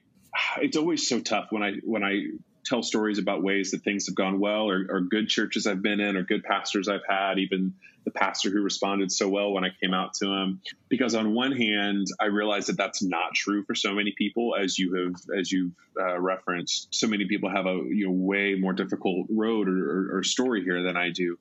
it's 0.61 0.77
always 0.77 1.07
so 1.07 1.19
tough 1.19 1.47
when 1.51 1.63
I 1.63 1.73
when 1.83 2.03
I 2.03 2.25
tell 2.69 2.83
stories 2.83 3.17
about 3.17 3.41
ways 3.41 3.71
that 3.71 3.83
things 3.83 4.05
have 4.05 4.15
gone 4.15 4.39
well 4.39 4.69
or, 4.69 4.85
or, 4.89 5.01
good 5.01 5.27
churches 5.27 5.65
I've 5.65 5.81
been 5.81 5.99
in 5.99 6.15
or 6.15 6.23
good 6.23 6.43
pastors 6.43 6.87
I've 6.87 7.05
had, 7.07 7.39
even 7.39 7.73
the 8.05 8.11
pastor 8.11 8.49
who 8.49 8.61
responded 8.61 9.11
so 9.11 9.27
well 9.27 9.51
when 9.51 9.63
I 9.63 9.69
came 9.81 9.93
out 9.93 10.13
to 10.15 10.27
him. 10.27 10.61
Because 10.87 11.15
on 11.15 11.33
one 11.33 11.51
hand, 11.51 12.07
I 12.19 12.25
realize 12.25 12.67
that 12.67 12.77
that's 12.77 13.03
not 13.03 13.33
true 13.33 13.63
for 13.63 13.75
so 13.75 13.93
many 13.93 14.13
people, 14.17 14.55
as 14.55 14.77
you 14.77 14.95
have 14.95 15.39
as 15.39 15.51
you've 15.51 15.73
uh, 15.99 16.19
referenced. 16.19 16.87
So 16.91 17.07
many 17.07 17.25
people 17.27 17.49
have 17.49 17.65
a 17.65 17.81
you 17.89 18.05
know 18.05 18.13
way 18.13 18.55
more 18.55 18.73
difficult 18.73 19.27
road 19.29 19.67
or, 19.67 19.91
or, 19.91 20.17
or 20.17 20.23
story 20.23 20.63
here 20.63 20.83
than 20.83 20.95
I 20.95 21.09
do. 21.09 21.37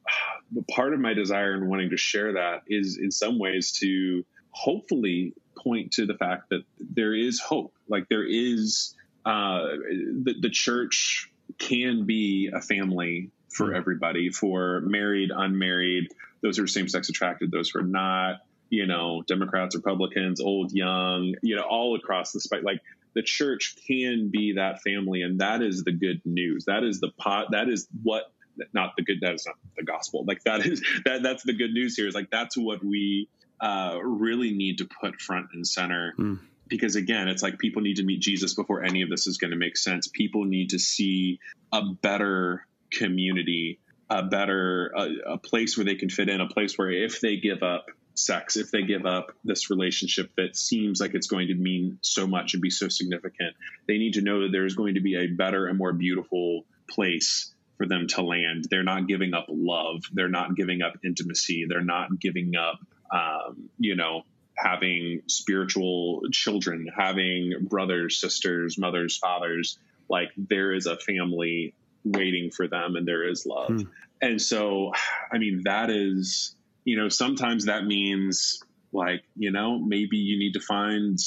But 0.50 0.66
part 0.68 0.94
of 0.94 1.00
my 1.00 1.14
desire 1.14 1.54
in 1.54 1.68
wanting 1.68 1.90
to 1.90 1.96
share 1.96 2.34
that 2.34 2.62
is 2.68 2.98
in 3.00 3.10
some 3.10 3.38
ways 3.38 3.72
to 3.80 4.24
hopefully 4.50 5.34
point 5.56 5.92
to 5.92 6.06
the 6.06 6.14
fact 6.14 6.50
that 6.50 6.62
there 6.78 7.14
is 7.14 7.40
hope. 7.40 7.74
Like 7.88 8.08
there 8.08 8.26
is 8.26 8.94
uh, 9.28 9.76
the, 10.22 10.34
the 10.40 10.50
church 10.50 11.30
can 11.58 12.06
be 12.06 12.50
a 12.54 12.62
family 12.62 13.30
for 13.50 13.74
everybody, 13.74 14.30
for 14.30 14.80
married, 14.80 15.30
unmarried, 15.34 16.08
those 16.42 16.56
who 16.56 16.64
are 16.64 16.66
same 16.66 16.88
sex 16.88 17.10
attracted, 17.10 17.50
those 17.50 17.68
who 17.68 17.80
are 17.80 17.82
not, 17.82 18.36
you 18.70 18.86
know, 18.86 19.22
Democrats, 19.26 19.76
Republicans, 19.76 20.40
old, 20.40 20.72
young, 20.72 21.34
you 21.42 21.56
know, 21.56 21.62
all 21.62 21.94
across 21.94 22.32
the 22.32 22.40
spectrum. 22.40 22.64
Like 22.64 22.80
the 23.14 23.22
church 23.22 23.76
can 23.86 24.30
be 24.32 24.54
that 24.54 24.80
family, 24.80 25.20
and 25.20 25.40
that 25.40 25.60
is 25.62 25.84
the 25.84 25.92
good 25.92 26.22
news. 26.24 26.64
That 26.64 26.82
is 26.82 27.00
the 27.00 27.10
pot. 27.10 27.48
That 27.50 27.68
is 27.68 27.86
what. 28.02 28.24
Not 28.72 28.94
the 28.96 29.04
good. 29.04 29.18
That 29.20 29.34
is 29.34 29.46
not 29.46 29.54
the 29.76 29.84
gospel. 29.84 30.24
Like 30.26 30.42
that 30.44 30.66
is 30.66 30.82
that. 31.04 31.22
That's 31.22 31.44
the 31.44 31.52
good 31.52 31.72
news 31.72 31.96
here. 31.96 32.08
Is 32.08 32.14
like 32.14 32.28
that's 32.28 32.56
what 32.56 32.82
we 32.82 33.28
uh, 33.60 33.98
really 34.02 34.52
need 34.52 34.78
to 34.78 34.88
put 35.00 35.20
front 35.20 35.46
and 35.52 35.64
center. 35.64 36.14
Mm. 36.18 36.40
Because 36.68 36.96
again, 36.96 37.28
it's 37.28 37.42
like 37.42 37.58
people 37.58 37.82
need 37.82 37.96
to 37.96 38.04
meet 38.04 38.20
Jesus 38.20 38.54
before 38.54 38.82
any 38.82 39.02
of 39.02 39.10
this 39.10 39.26
is 39.26 39.38
going 39.38 39.50
to 39.50 39.56
make 39.56 39.76
sense. 39.76 40.08
People 40.08 40.44
need 40.44 40.70
to 40.70 40.78
see 40.78 41.40
a 41.72 41.82
better 41.82 42.66
community, 42.90 43.80
a 44.10 44.22
better 44.22 44.92
a, 44.96 45.32
a 45.34 45.38
place 45.38 45.76
where 45.76 45.84
they 45.84 45.94
can 45.94 46.10
fit 46.10 46.28
in, 46.28 46.40
a 46.40 46.48
place 46.48 46.76
where 46.76 46.90
if 46.90 47.20
they 47.20 47.36
give 47.36 47.62
up 47.62 47.86
sex, 48.14 48.56
if 48.56 48.70
they 48.70 48.82
give 48.82 49.06
up 49.06 49.32
this 49.44 49.70
relationship 49.70 50.30
that 50.36 50.56
seems 50.56 51.00
like 51.00 51.14
it's 51.14 51.28
going 51.28 51.48
to 51.48 51.54
mean 51.54 51.98
so 52.00 52.26
much 52.26 52.54
and 52.54 52.62
be 52.62 52.70
so 52.70 52.88
significant, 52.88 53.54
they 53.86 53.98
need 53.98 54.14
to 54.14 54.22
know 54.22 54.42
that 54.42 54.48
there's 54.52 54.74
going 54.74 54.94
to 54.94 55.00
be 55.00 55.16
a 55.16 55.28
better 55.28 55.66
and 55.66 55.78
more 55.78 55.92
beautiful 55.92 56.64
place 56.90 57.54
for 57.76 57.86
them 57.86 58.08
to 58.08 58.22
land. 58.22 58.66
They're 58.68 58.82
not 58.82 59.06
giving 59.06 59.34
up 59.34 59.46
love. 59.48 60.02
They're 60.12 60.28
not 60.28 60.56
giving 60.56 60.82
up 60.82 60.94
intimacy. 61.04 61.66
They're 61.68 61.80
not 61.80 62.18
giving 62.18 62.56
up 62.56 62.80
um, 63.10 63.70
you 63.78 63.96
know, 63.96 64.22
having 64.58 65.22
spiritual 65.26 66.22
children, 66.32 66.88
having 66.96 67.54
brothers, 67.62 68.20
sisters, 68.20 68.78
mothers, 68.78 69.16
fathers. 69.16 69.78
Like 70.08 70.30
there 70.36 70.72
is 70.72 70.86
a 70.86 70.96
family 70.96 71.74
waiting 72.04 72.50
for 72.50 72.68
them 72.68 72.96
and 72.96 73.06
there 73.06 73.28
is 73.28 73.46
love. 73.46 73.68
Hmm. 73.68 73.82
And 74.20 74.42
so, 74.42 74.92
I 75.30 75.38
mean, 75.38 75.62
that 75.64 75.90
is, 75.90 76.54
you 76.84 76.96
know, 76.96 77.08
sometimes 77.08 77.66
that 77.66 77.84
means 77.84 78.62
like, 78.92 79.22
you 79.36 79.52
know, 79.52 79.78
maybe 79.78 80.16
you 80.16 80.38
need 80.38 80.54
to 80.54 80.60
find 80.60 81.18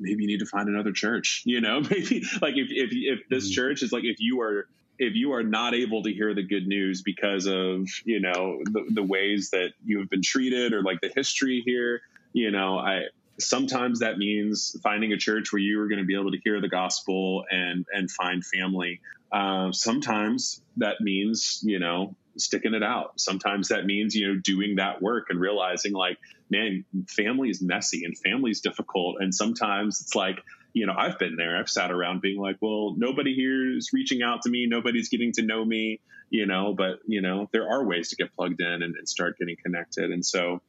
maybe 0.00 0.22
you 0.22 0.26
need 0.26 0.40
to 0.40 0.46
find 0.46 0.68
another 0.68 0.92
church 0.92 1.42
you 1.44 1.60
know 1.60 1.80
maybe 1.90 2.22
like 2.40 2.54
if 2.56 2.68
if, 2.70 2.90
if 2.92 3.28
this 3.28 3.50
mm. 3.50 3.54
church 3.54 3.82
is 3.82 3.92
like 3.92 4.04
if 4.04 4.16
you 4.18 4.40
are 4.40 4.66
if 4.98 5.14
you 5.14 5.32
are 5.32 5.42
not 5.42 5.74
able 5.74 6.02
to 6.02 6.12
hear 6.12 6.34
the 6.34 6.42
good 6.42 6.66
news 6.66 7.02
because 7.02 7.46
of 7.46 7.86
you 8.04 8.20
know 8.20 8.60
the, 8.64 8.84
the 8.94 9.02
ways 9.02 9.50
that 9.50 9.72
you 9.84 9.98
have 9.98 10.08
been 10.08 10.22
treated 10.22 10.72
or 10.72 10.82
like 10.82 11.00
the 11.00 11.10
history 11.14 11.62
here 11.64 12.00
you 12.32 12.50
know 12.50 12.78
i 12.78 13.02
sometimes 13.38 14.00
that 14.00 14.18
means 14.18 14.76
finding 14.82 15.12
a 15.12 15.16
church 15.16 15.52
where 15.52 15.60
you 15.60 15.80
are 15.80 15.88
going 15.88 15.98
to 15.98 16.04
be 16.04 16.14
able 16.14 16.30
to 16.30 16.38
hear 16.44 16.60
the 16.60 16.68
gospel 16.68 17.44
and 17.50 17.86
and 17.92 18.10
find 18.10 18.44
family 18.44 19.00
uh, 19.32 19.70
sometimes 19.70 20.60
that 20.76 21.00
means 21.00 21.60
you 21.64 21.78
know 21.78 22.14
sticking 22.36 22.74
it 22.74 22.82
out 22.82 23.12
sometimes 23.18 23.68
that 23.68 23.86
means 23.86 24.14
you 24.14 24.28
know 24.28 24.40
doing 24.42 24.76
that 24.76 25.00
work 25.00 25.26
and 25.30 25.40
realizing 25.40 25.92
like 25.92 26.18
man 26.50 26.84
family 27.08 27.48
is 27.48 27.62
messy 27.62 28.04
and 28.04 28.16
family 28.18 28.50
is 28.50 28.60
difficult 28.60 29.16
and 29.20 29.34
sometimes 29.34 30.00
it's 30.00 30.14
like 30.14 30.38
you 30.72 30.86
know, 30.86 30.94
I've 30.96 31.18
been 31.18 31.36
there. 31.36 31.58
I've 31.58 31.68
sat 31.68 31.90
around 31.90 32.20
being 32.20 32.40
like, 32.40 32.56
well, 32.60 32.94
nobody 32.96 33.34
here 33.34 33.76
is 33.76 33.90
reaching 33.92 34.22
out 34.22 34.42
to 34.42 34.50
me. 34.50 34.66
Nobody's 34.68 35.08
getting 35.08 35.32
to 35.32 35.42
know 35.42 35.64
me, 35.64 36.00
you 36.30 36.46
know, 36.46 36.74
but, 36.74 37.00
you 37.06 37.22
know, 37.22 37.48
there 37.52 37.68
are 37.68 37.84
ways 37.84 38.10
to 38.10 38.16
get 38.16 38.34
plugged 38.34 38.60
in 38.60 38.82
and, 38.82 38.94
and 38.96 39.08
start 39.08 39.38
getting 39.38 39.56
connected. 39.62 40.10
And 40.10 40.24
so 40.24 40.62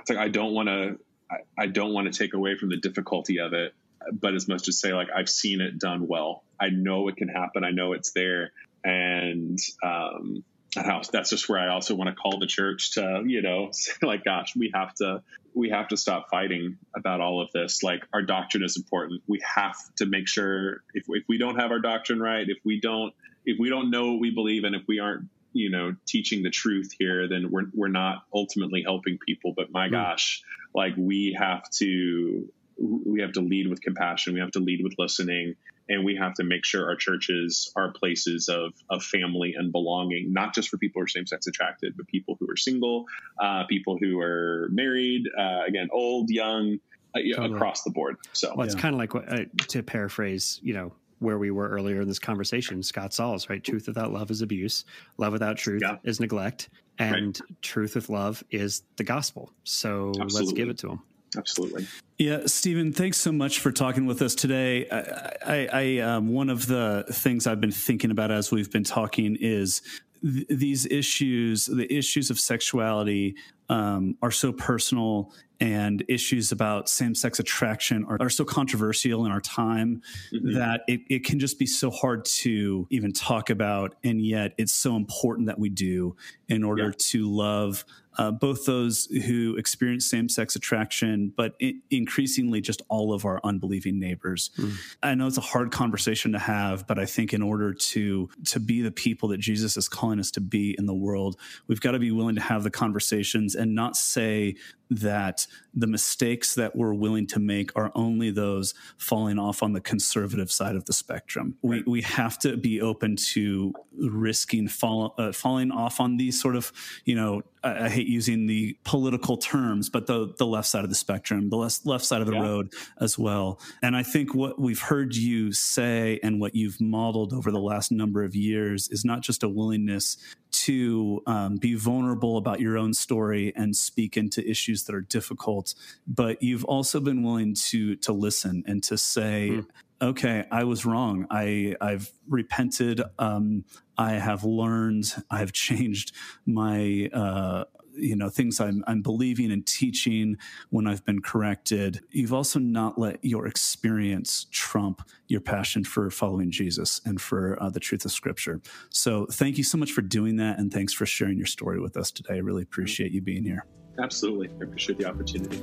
it's 0.00 0.10
like, 0.10 0.18
I 0.18 0.28
don't 0.28 0.52
want 0.52 0.68
to, 0.68 0.98
I, 1.30 1.62
I 1.62 1.66
don't 1.66 1.92
want 1.92 2.12
to 2.12 2.18
take 2.18 2.34
away 2.34 2.56
from 2.56 2.68
the 2.68 2.76
difficulty 2.76 3.38
of 3.40 3.52
it, 3.52 3.74
but 4.12 4.34
as 4.34 4.48
much 4.48 4.68
as 4.68 4.80
say, 4.80 4.92
like, 4.92 5.08
I've 5.14 5.28
seen 5.28 5.60
it 5.60 5.78
done 5.78 6.06
well. 6.06 6.44
I 6.60 6.68
know 6.70 7.08
it 7.08 7.16
can 7.16 7.28
happen. 7.28 7.64
I 7.64 7.70
know 7.70 7.92
it's 7.92 8.12
there. 8.12 8.52
And, 8.84 9.58
um, 9.82 10.44
that's 10.74 11.30
just 11.30 11.48
where 11.48 11.58
I 11.58 11.68
also 11.68 11.94
want 11.94 12.08
to 12.08 12.14
call 12.14 12.38
the 12.38 12.46
church 12.46 12.92
to, 12.92 13.22
you 13.26 13.42
know, 13.42 13.70
like, 14.02 14.24
gosh, 14.24 14.54
we 14.54 14.70
have 14.74 14.94
to, 14.96 15.22
we 15.54 15.70
have 15.70 15.88
to 15.88 15.96
stop 15.96 16.28
fighting 16.30 16.76
about 16.94 17.20
all 17.20 17.40
of 17.40 17.50
this. 17.52 17.82
Like, 17.82 18.02
our 18.12 18.22
doctrine 18.22 18.62
is 18.62 18.76
important. 18.76 19.22
We 19.26 19.40
have 19.54 19.76
to 19.96 20.06
make 20.06 20.28
sure 20.28 20.82
if, 20.92 21.04
if 21.08 21.24
we 21.28 21.38
don't 21.38 21.58
have 21.58 21.70
our 21.70 21.80
doctrine 21.80 22.20
right, 22.20 22.46
if 22.46 22.58
we 22.64 22.80
don't, 22.80 23.14
if 23.44 23.58
we 23.58 23.70
don't 23.70 23.90
know 23.90 24.12
what 24.12 24.20
we 24.20 24.30
believe, 24.32 24.64
and 24.64 24.74
if 24.74 24.82
we 24.86 24.98
aren't, 24.98 25.28
you 25.56 25.70
know, 25.70 25.96
teaching 26.06 26.42
the 26.42 26.50
truth 26.50 26.90
here, 26.98 27.28
then 27.28 27.50
we're 27.50 27.66
we're 27.74 27.88
not 27.88 28.24
ultimately 28.32 28.82
helping 28.82 29.18
people. 29.18 29.54
But 29.56 29.70
my 29.70 29.88
mm. 29.88 29.92
gosh, 29.92 30.42
like 30.74 30.94
we 30.96 31.36
have 31.38 31.68
to, 31.78 32.48
we 32.78 33.20
have 33.22 33.32
to 33.32 33.40
lead 33.40 33.68
with 33.68 33.80
compassion. 33.80 34.34
We 34.34 34.40
have 34.40 34.52
to 34.52 34.60
lead 34.60 34.80
with 34.82 34.94
listening 34.98 35.56
and 35.88 36.04
we 36.04 36.16
have 36.16 36.34
to 36.34 36.44
make 36.44 36.64
sure 36.64 36.88
our 36.88 36.96
churches 36.96 37.72
are 37.76 37.92
places 37.92 38.48
of, 38.48 38.72
of 38.90 39.02
family 39.02 39.54
and 39.56 39.70
belonging, 39.72 40.32
not 40.32 40.54
just 40.54 40.68
for 40.68 40.78
people 40.78 41.00
who 41.00 41.04
are 41.04 41.08
same 41.08 41.26
sex 41.26 41.46
attracted, 41.46 41.96
but 41.96 42.06
people 42.08 42.36
who 42.40 42.50
are 42.50 42.56
single, 42.56 43.06
uh, 43.40 43.64
people 43.68 43.96
who 43.98 44.20
are 44.20 44.68
married, 44.72 45.24
uh, 45.38 45.60
again, 45.66 45.88
old, 45.92 46.28
young, 46.28 46.78
uh, 47.14 47.20
totally. 47.36 47.54
across 47.54 47.82
the 47.82 47.90
board. 47.90 48.16
So 48.32 48.52
well, 48.56 48.66
it's 48.66 48.74
yeah. 48.74 48.80
kind 48.80 48.94
of 48.94 48.98
like 48.98 49.14
what, 49.14 49.32
uh, 49.32 49.44
to 49.68 49.82
paraphrase, 49.82 50.60
you 50.62 50.74
know, 50.74 50.92
where 51.18 51.38
we 51.38 51.50
were 51.50 51.68
earlier 51.68 52.00
in 52.00 52.08
this 52.08 52.18
conversation, 52.18 52.82
Scott 52.82 53.14
Sauls, 53.14 53.48
right? 53.48 53.62
Truth 53.62 53.86
without 53.86 54.12
love 54.12 54.30
is 54.30 54.42
abuse. 54.42 54.84
Love 55.18 55.32
without 55.32 55.56
truth 55.56 55.82
yeah. 55.82 55.96
is 56.04 56.20
neglect. 56.20 56.68
And 56.98 57.38
right. 57.40 57.62
truth 57.62 57.94
with 57.94 58.08
love 58.08 58.42
is 58.50 58.82
the 58.96 59.04
gospel. 59.04 59.52
So 59.64 60.12
Absolutely. 60.20 60.40
let's 60.40 60.52
give 60.52 60.68
it 60.68 60.78
to 60.78 60.88
them. 60.88 61.02
Absolutely. 61.36 61.86
Yeah, 62.18 62.40
Stephen, 62.46 62.92
thanks 62.92 63.18
so 63.18 63.32
much 63.32 63.60
for 63.60 63.70
talking 63.70 64.06
with 64.06 64.22
us 64.22 64.34
today. 64.34 64.88
I, 64.90 65.34
I, 65.46 65.68
I 65.72 65.98
um, 65.98 66.28
one 66.28 66.48
of 66.48 66.66
the 66.66 67.04
things 67.10 67.46
I've 67.46 67.60
been 67.60 67.72
thinking 67.72 68.10
about 68.10 68.30
as 68.30 68.50
we've 68.50 68.70
been 68.70 68.84
talking 68.84 69.36
is 69.38 69.82
th- 70.22 70.46
these 70.48 70.86
issues, 70.86 71.66
the 71.66 71.92
issues 71.92 72.30
of 72.30 72.40
sexuality, 72.40 73.36
um, 73.68 74.16
are 74.22 74.30
so 74.30 74.52
personal 74.52 75.32
and 75.60 76.04
issues 76.08 76.52
about 76.52 76.88
same-sex 76.88 77.38
attraction 77.38 78.04
are, 78.04 78.18
are 78.20 78.30
so 78.30 78.44
controversial 78.44 79.24
in 79.24 79.32
our 79.32 79.40
time 79.40 80.02
mm-hmm. 80.32 80.54
that 80.54 80.82
it, 80.86 81.00
it 81.08 81.24
can 81.24 81.38
just 81.38 81.58
be 81.58 81.66
so 81.66 81.90
hard 81.90 82.24
to 82.24 82.86
even 82.90 83.12
talk 83.12 83.50
about 83.50 83.94
and 84.04 84.24
yet 84.24 84.52
it's 84.58 84.72
so 84.72 84.96
important 84.96 85.46
that 85.46 85.58
we 85.58 85.68
do 85.68 86.16
in 86.48 86.62
order 86.62 86.86
yeah. 86.86 86.92
to 86.98 87.30
love 87.30 87.84
uh, 88.18 88.30
both 88.30 88.64
those 88.64 89.06
who 89.06 89.56
experience 89.56 90.08
same 90.08 90.28
sex 90.28 90.56
attraction, 90.56 91.32
but 91.36 91.54
I- 91.62 91.76
increasingly 91.90 92.60
just 92.60 92.82
all 92.88 93.12
of 93.12 93.24
our 93.24 93.40
unbelieving 93.44 93.98
neighbors. 93.98 94.50
Mm. 94.56 94.72
I 95.02 95.14
know 95.14 95.26
it's 95.26 95.36
a 95.36 95.42
hard 95.42 95.70
conversation 95.70 96.32
to 96.32 96.38
have, 96.38 96.86
but 96.86 96.98
I 96.98 97.06
think 97.06 97.32
in 97.32 97.42
order 97.42 97.74
to 97.74 98.28
to 98.46 98.60
be 98.60 98.80
the 98.80 98.90
people 98.90 99.28
that 99.30 99.38
Jesus 99.38 99.76
is 99.76 99.88
calling 99.88 100.18
us 100.18 100.30
to 100.32 100.40
be 100.40 100.74
in 100.78 100.86
the 100.86 100.94
world, 100.94 101.36
we've 101.66 101.80
got 101.80 101.92
to 101.92 101.98
be 101.98 102.10
willing 102.10 102.36
to 102.36 102.40
have 102.40 102.62
the 102.62 102.70
conversations 102.70 103.54
and 103.54 103.74
not 103.74 103.96
say 103.96 104.56
that 104.90 105.45
the 105.74 105.86
mistakes 105.86 106.54
that 106.54 106.74
we're 106.74 106.94
willing 106.94 107.26
to 107.28 107.38
make 107.38 107.70
are 107.76 107.92
only 107.94 108.30
those 108.30 108.74
falling 108.98 109.38
off 109.38 109.62
on 109.62 109.72
the 109.72 109.80
conservative 109.80 110.50
side 110.50 110.76
of 110.76 110.84
the 110.86 110.92
spectrum. 110.92 111.56
Right. 111.62 111.86
We, 111.86 112.00
we 112.00 112.02
have 112.02 112.38
to 112.40 112.56
be 112.56 112.80
open 112.80 113.16
to 113.34 113.72
risking 113.98 114.68
fall, 114.68 115.14
uh, 115.18 115.32
falling 115.32 115.70
off 115.70 116.00
on 116.00 116.16
these 116.16 116.40
sort 116.40 116.56
of, 116.56 116.72
you 117.04 117.14
know, 117.14 117.42
I, 117.66 117.86
I, 117.86 117.88
hate 117.88 118.06
using 118.06 118.46
the 118.46 118.76
political 118.84 119.36
terms, 119.36 119.88
but 119.88 120.06
the, 120.06 120.34
the 120.38 120.46
left 120.46 120.68
side 120.68 120.84
of 120.84 120.90
the 120.90 120.96
spectrum, 120.96 121.50
the 121.50 121.56
left, 121.56 121.84
left 121.84 122.04
side 122.04 122.20
of 122.20 122.26
the 122.26 122.34
yeah. 122.34 122.42
road 122.42 122.72
as 123.00 123.18
well. 123.18 123.60
And 123.82 123.96
I 123.96 124.02
think 124.02 124.34
what 124.34 124.58
we've 124.58 124.80
heard 124.80 125.14
you 125.14 125.52
say 125.52 126.20
and 126.22 126.40
what 126.40 126.54
you've 126.54 126.80
modeled 126.80 127.32
over 127.32 127.50
the 127.50 127.60
last 127.60 127.90
number 127.90 128.22
of 128.24 128.34
years 128.34 128.88
is 128.88 129.04
not 129.04 129.20
just 129.20 129.42
a 129.42 129.48
willingness 129.48 130.16
to 130.52 131.22
um, 131.26 131.56
be 131.56 131.74
vulnerable 131.74 132.36
about 132.36 132.60
your 132.60 132.78
own 132.78 132.94
story 132.94 133.52
and 133.56 133.76
speak 133.76 134.16
into 134.16 134.48
issues 134.48 134.84
that 134.84 134.94
are 134.94 135.02
difficult, 135.02 135.74
but 136.06 136.42
you've 136.42 136.64
also 136.64 137.00
been 137.00 137.22
willing 137.22 137.54
to 137.54 137.96
to 137.96 138.12
listen 138.12 138.62
and 138.66 138.82
to 138.84 138.96
say, 138.96 139.50
mm. 139.52 139.66
"Okay, 140.00 140.44
I 140.50 140.64
was 140.64 140.84
wrong. 140.84 141.26
I 141.30 141.74
I've 141.80 142.10
repented. 142.28 143.00
Um, 143.18 143.64
I 143.96 144.12
have 144.14 144.44
learned. 144.44 145.14
I've 145.30 145.52
changed 145.52 146.12
my 146.44 147.08
uh, 147.12 147.64
you 147.96 148.16
know 148.16 148.28
things 148.28 148.60
I'm, 148.60 148.84
I'm 148.86 149.02
believing 149.02 149.50
and 149.50 149.66
teaching 149.66 150.36
when 150.70 150.86
I've 150.86 151.04
been 151.04 151.22
corrected. 151.22 152.00
You've 152.10 152.32
also 152.32 152.58
not 152.58 152.98
let 152.98 153.24
your 153.24 153.46
experience 153.46 154.46
trump 154.50 155.02
your 155.28 155.40
passion 155.40 155.84
for 155.84 156.10
following 156.10 156.50
Jesus 156.50 157.00
and 157.04 157.20
for 157.20 157.60
uh, 157.62 157.70
the 157.70 157.80
truth 157.80 158.04
of 158.04 158.12
Scripture. 158.12 158.60
So 158.90 159.26
thank 159.30 159.58
you 159.58 159.64
so 159.64 159.78
much 159.78 159.92
for 159.92 160.02
doing 160.02 160.36
that, 160.36 160.58
and 160.58 160.72
thanks 160.72 160.92
for 160.92 161.06
sharing 161.06 161.38
your 161.38 161.46
story 161.46 161.80
with 161.80 161.96
us 161.96 162.10
today. 162.10 162.34
I 162.34 162.38
really 162.38 162.62
appreciate 162.62 163.12
you 163.12 163.22
being 163.22 163.44
here. 163.44 163.66
Absolutely. 163.98 164.50
I 164.60 164.64
appreciate 164.64 164.98
the 164.98 165.06
opportunity. 165.06 165.62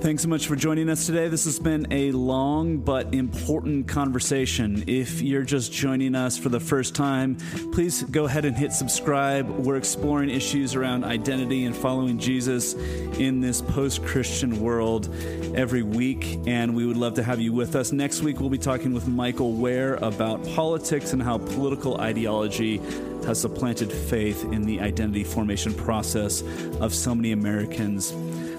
Thanks 0.00 0.24
so 0.24 0.28
much 0.28 0.48
for 0.48 0.56
joining 0.56 0.88
us 0.88 1.06
today. 1.06 1.28
This 1.28 1.44
has 1.44 1.60
been 1.60 1.86
a 1.92 2.10
long 2.10 2.78
but 2.78 3.14
important 3.14 3.86
conversation. 3.86 4.82
If 4.88 5.22
you're 5.22 5.44
just 5.44 5.72
joining 5.72 6.16
us 6.16 6.36
for 6.36 6.48
the 6.48 6.58
first 6.58 6.96
time, 6.96 7.36
please 7.72 8.02
go 8.02 8.24
ahead 8.24 8.44
and 8.44 8.56
hit 8.56 8.72
subscribe. 8.72 9.48
We're 9.48 9.76
exploring 9.76 10.28
issues 10.28 10.74
around 10.74 11.04
identity 11.04 11.66
and 11.66 11.76
following 11.76 12.18
Jesus 12.18 12.74
in 12.74 13.40
this 13.40 13.62
post 13.62 14.04
Christian 14.04 14.60
world 14.60 15.08
every 15.54 15.84
week, 15.84 16.40
and 16.48 16.74
we 16.74 16.84
would 16.84 16.96
love 16.96 17.14
to 17.14 17.22
have 17.22 17.40
you 17.40 17.52
with 17.52 17.76
us. 17.76 17.92
Next 17.92 18.22
week, 18.22 18.40
we'll 18.40 18.50
be 18.50 18.58
talking 18.58 18.92
with 18.92 19.06
Michael 19.06 19.52
Wear 19.52 19.94
about 19.96 20.44
politics 20.48 21.12
and 21.12 21.22
how 21.22 21.38
political 21.38 22.00
ideology 22.00 22.80
has 23.24 23.40
supplanted 23.40 23.92
faith 23.92 24.42
in 24.52 24.62
the 24.62 24.80
identity 24.80 25.22
formation 25.22 25.72
process 25.72 26.42
of 26.80 26.92
so 26.92 27.14
many 27.14 27.30
Americans. 27.52 28.14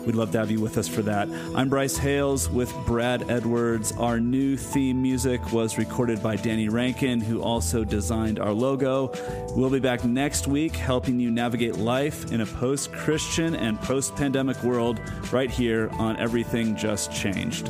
We'd 0.05 0.13
love 0.13 0.31
to 0.33 0.37
have 0.37 0.51
you 0.51 0.61
with 0.61 0.77
us 0.77 0.87
for 0.87 1.01
that. 1.01 1.27
I'm 1.55 1.67
Bryce 1.67 1.97
Hales 1.97 2.47
with 2.47 2.71
Brad 2.85 3.27
Edwards. 3.27 3.91
Our 3.93 4.19
new 4.19 4.55
theme 4.55 5.01
music 5.01 5.51
was 5.51 5.79
recorded 5.79 6.21
by 6.21 6.35
Danny 6.35 6.69
Rankin, 6.69 7.19
who 7.19 7.41
also 7.41 7.83
designed 7.83 8.37
our 8.37 8.51
logo. 8.51 9.11
We'll 9.55 9.71
be 9.71 9.79
back 9.79 10.03
next 10.03 10.45
week 10.47 10.75
helping 10.75 11.19
you 11.19 11.31
navigate 11.31 11.77
life 11.77 12.31
in 12.31 12.41
a 12.41 12.45
post 12.45 12.91
Christian 12.91 13.55
and 13.55 13.81
post 13.81 14.15
pandemic 14.15 14.61
world 14.61 14.99
right 15.31 15.49
here 15.49 15.89
on 15.93 16.19
Everything 16.19 16.75
Just 16.75 17.11
Changed. 17.11 17.67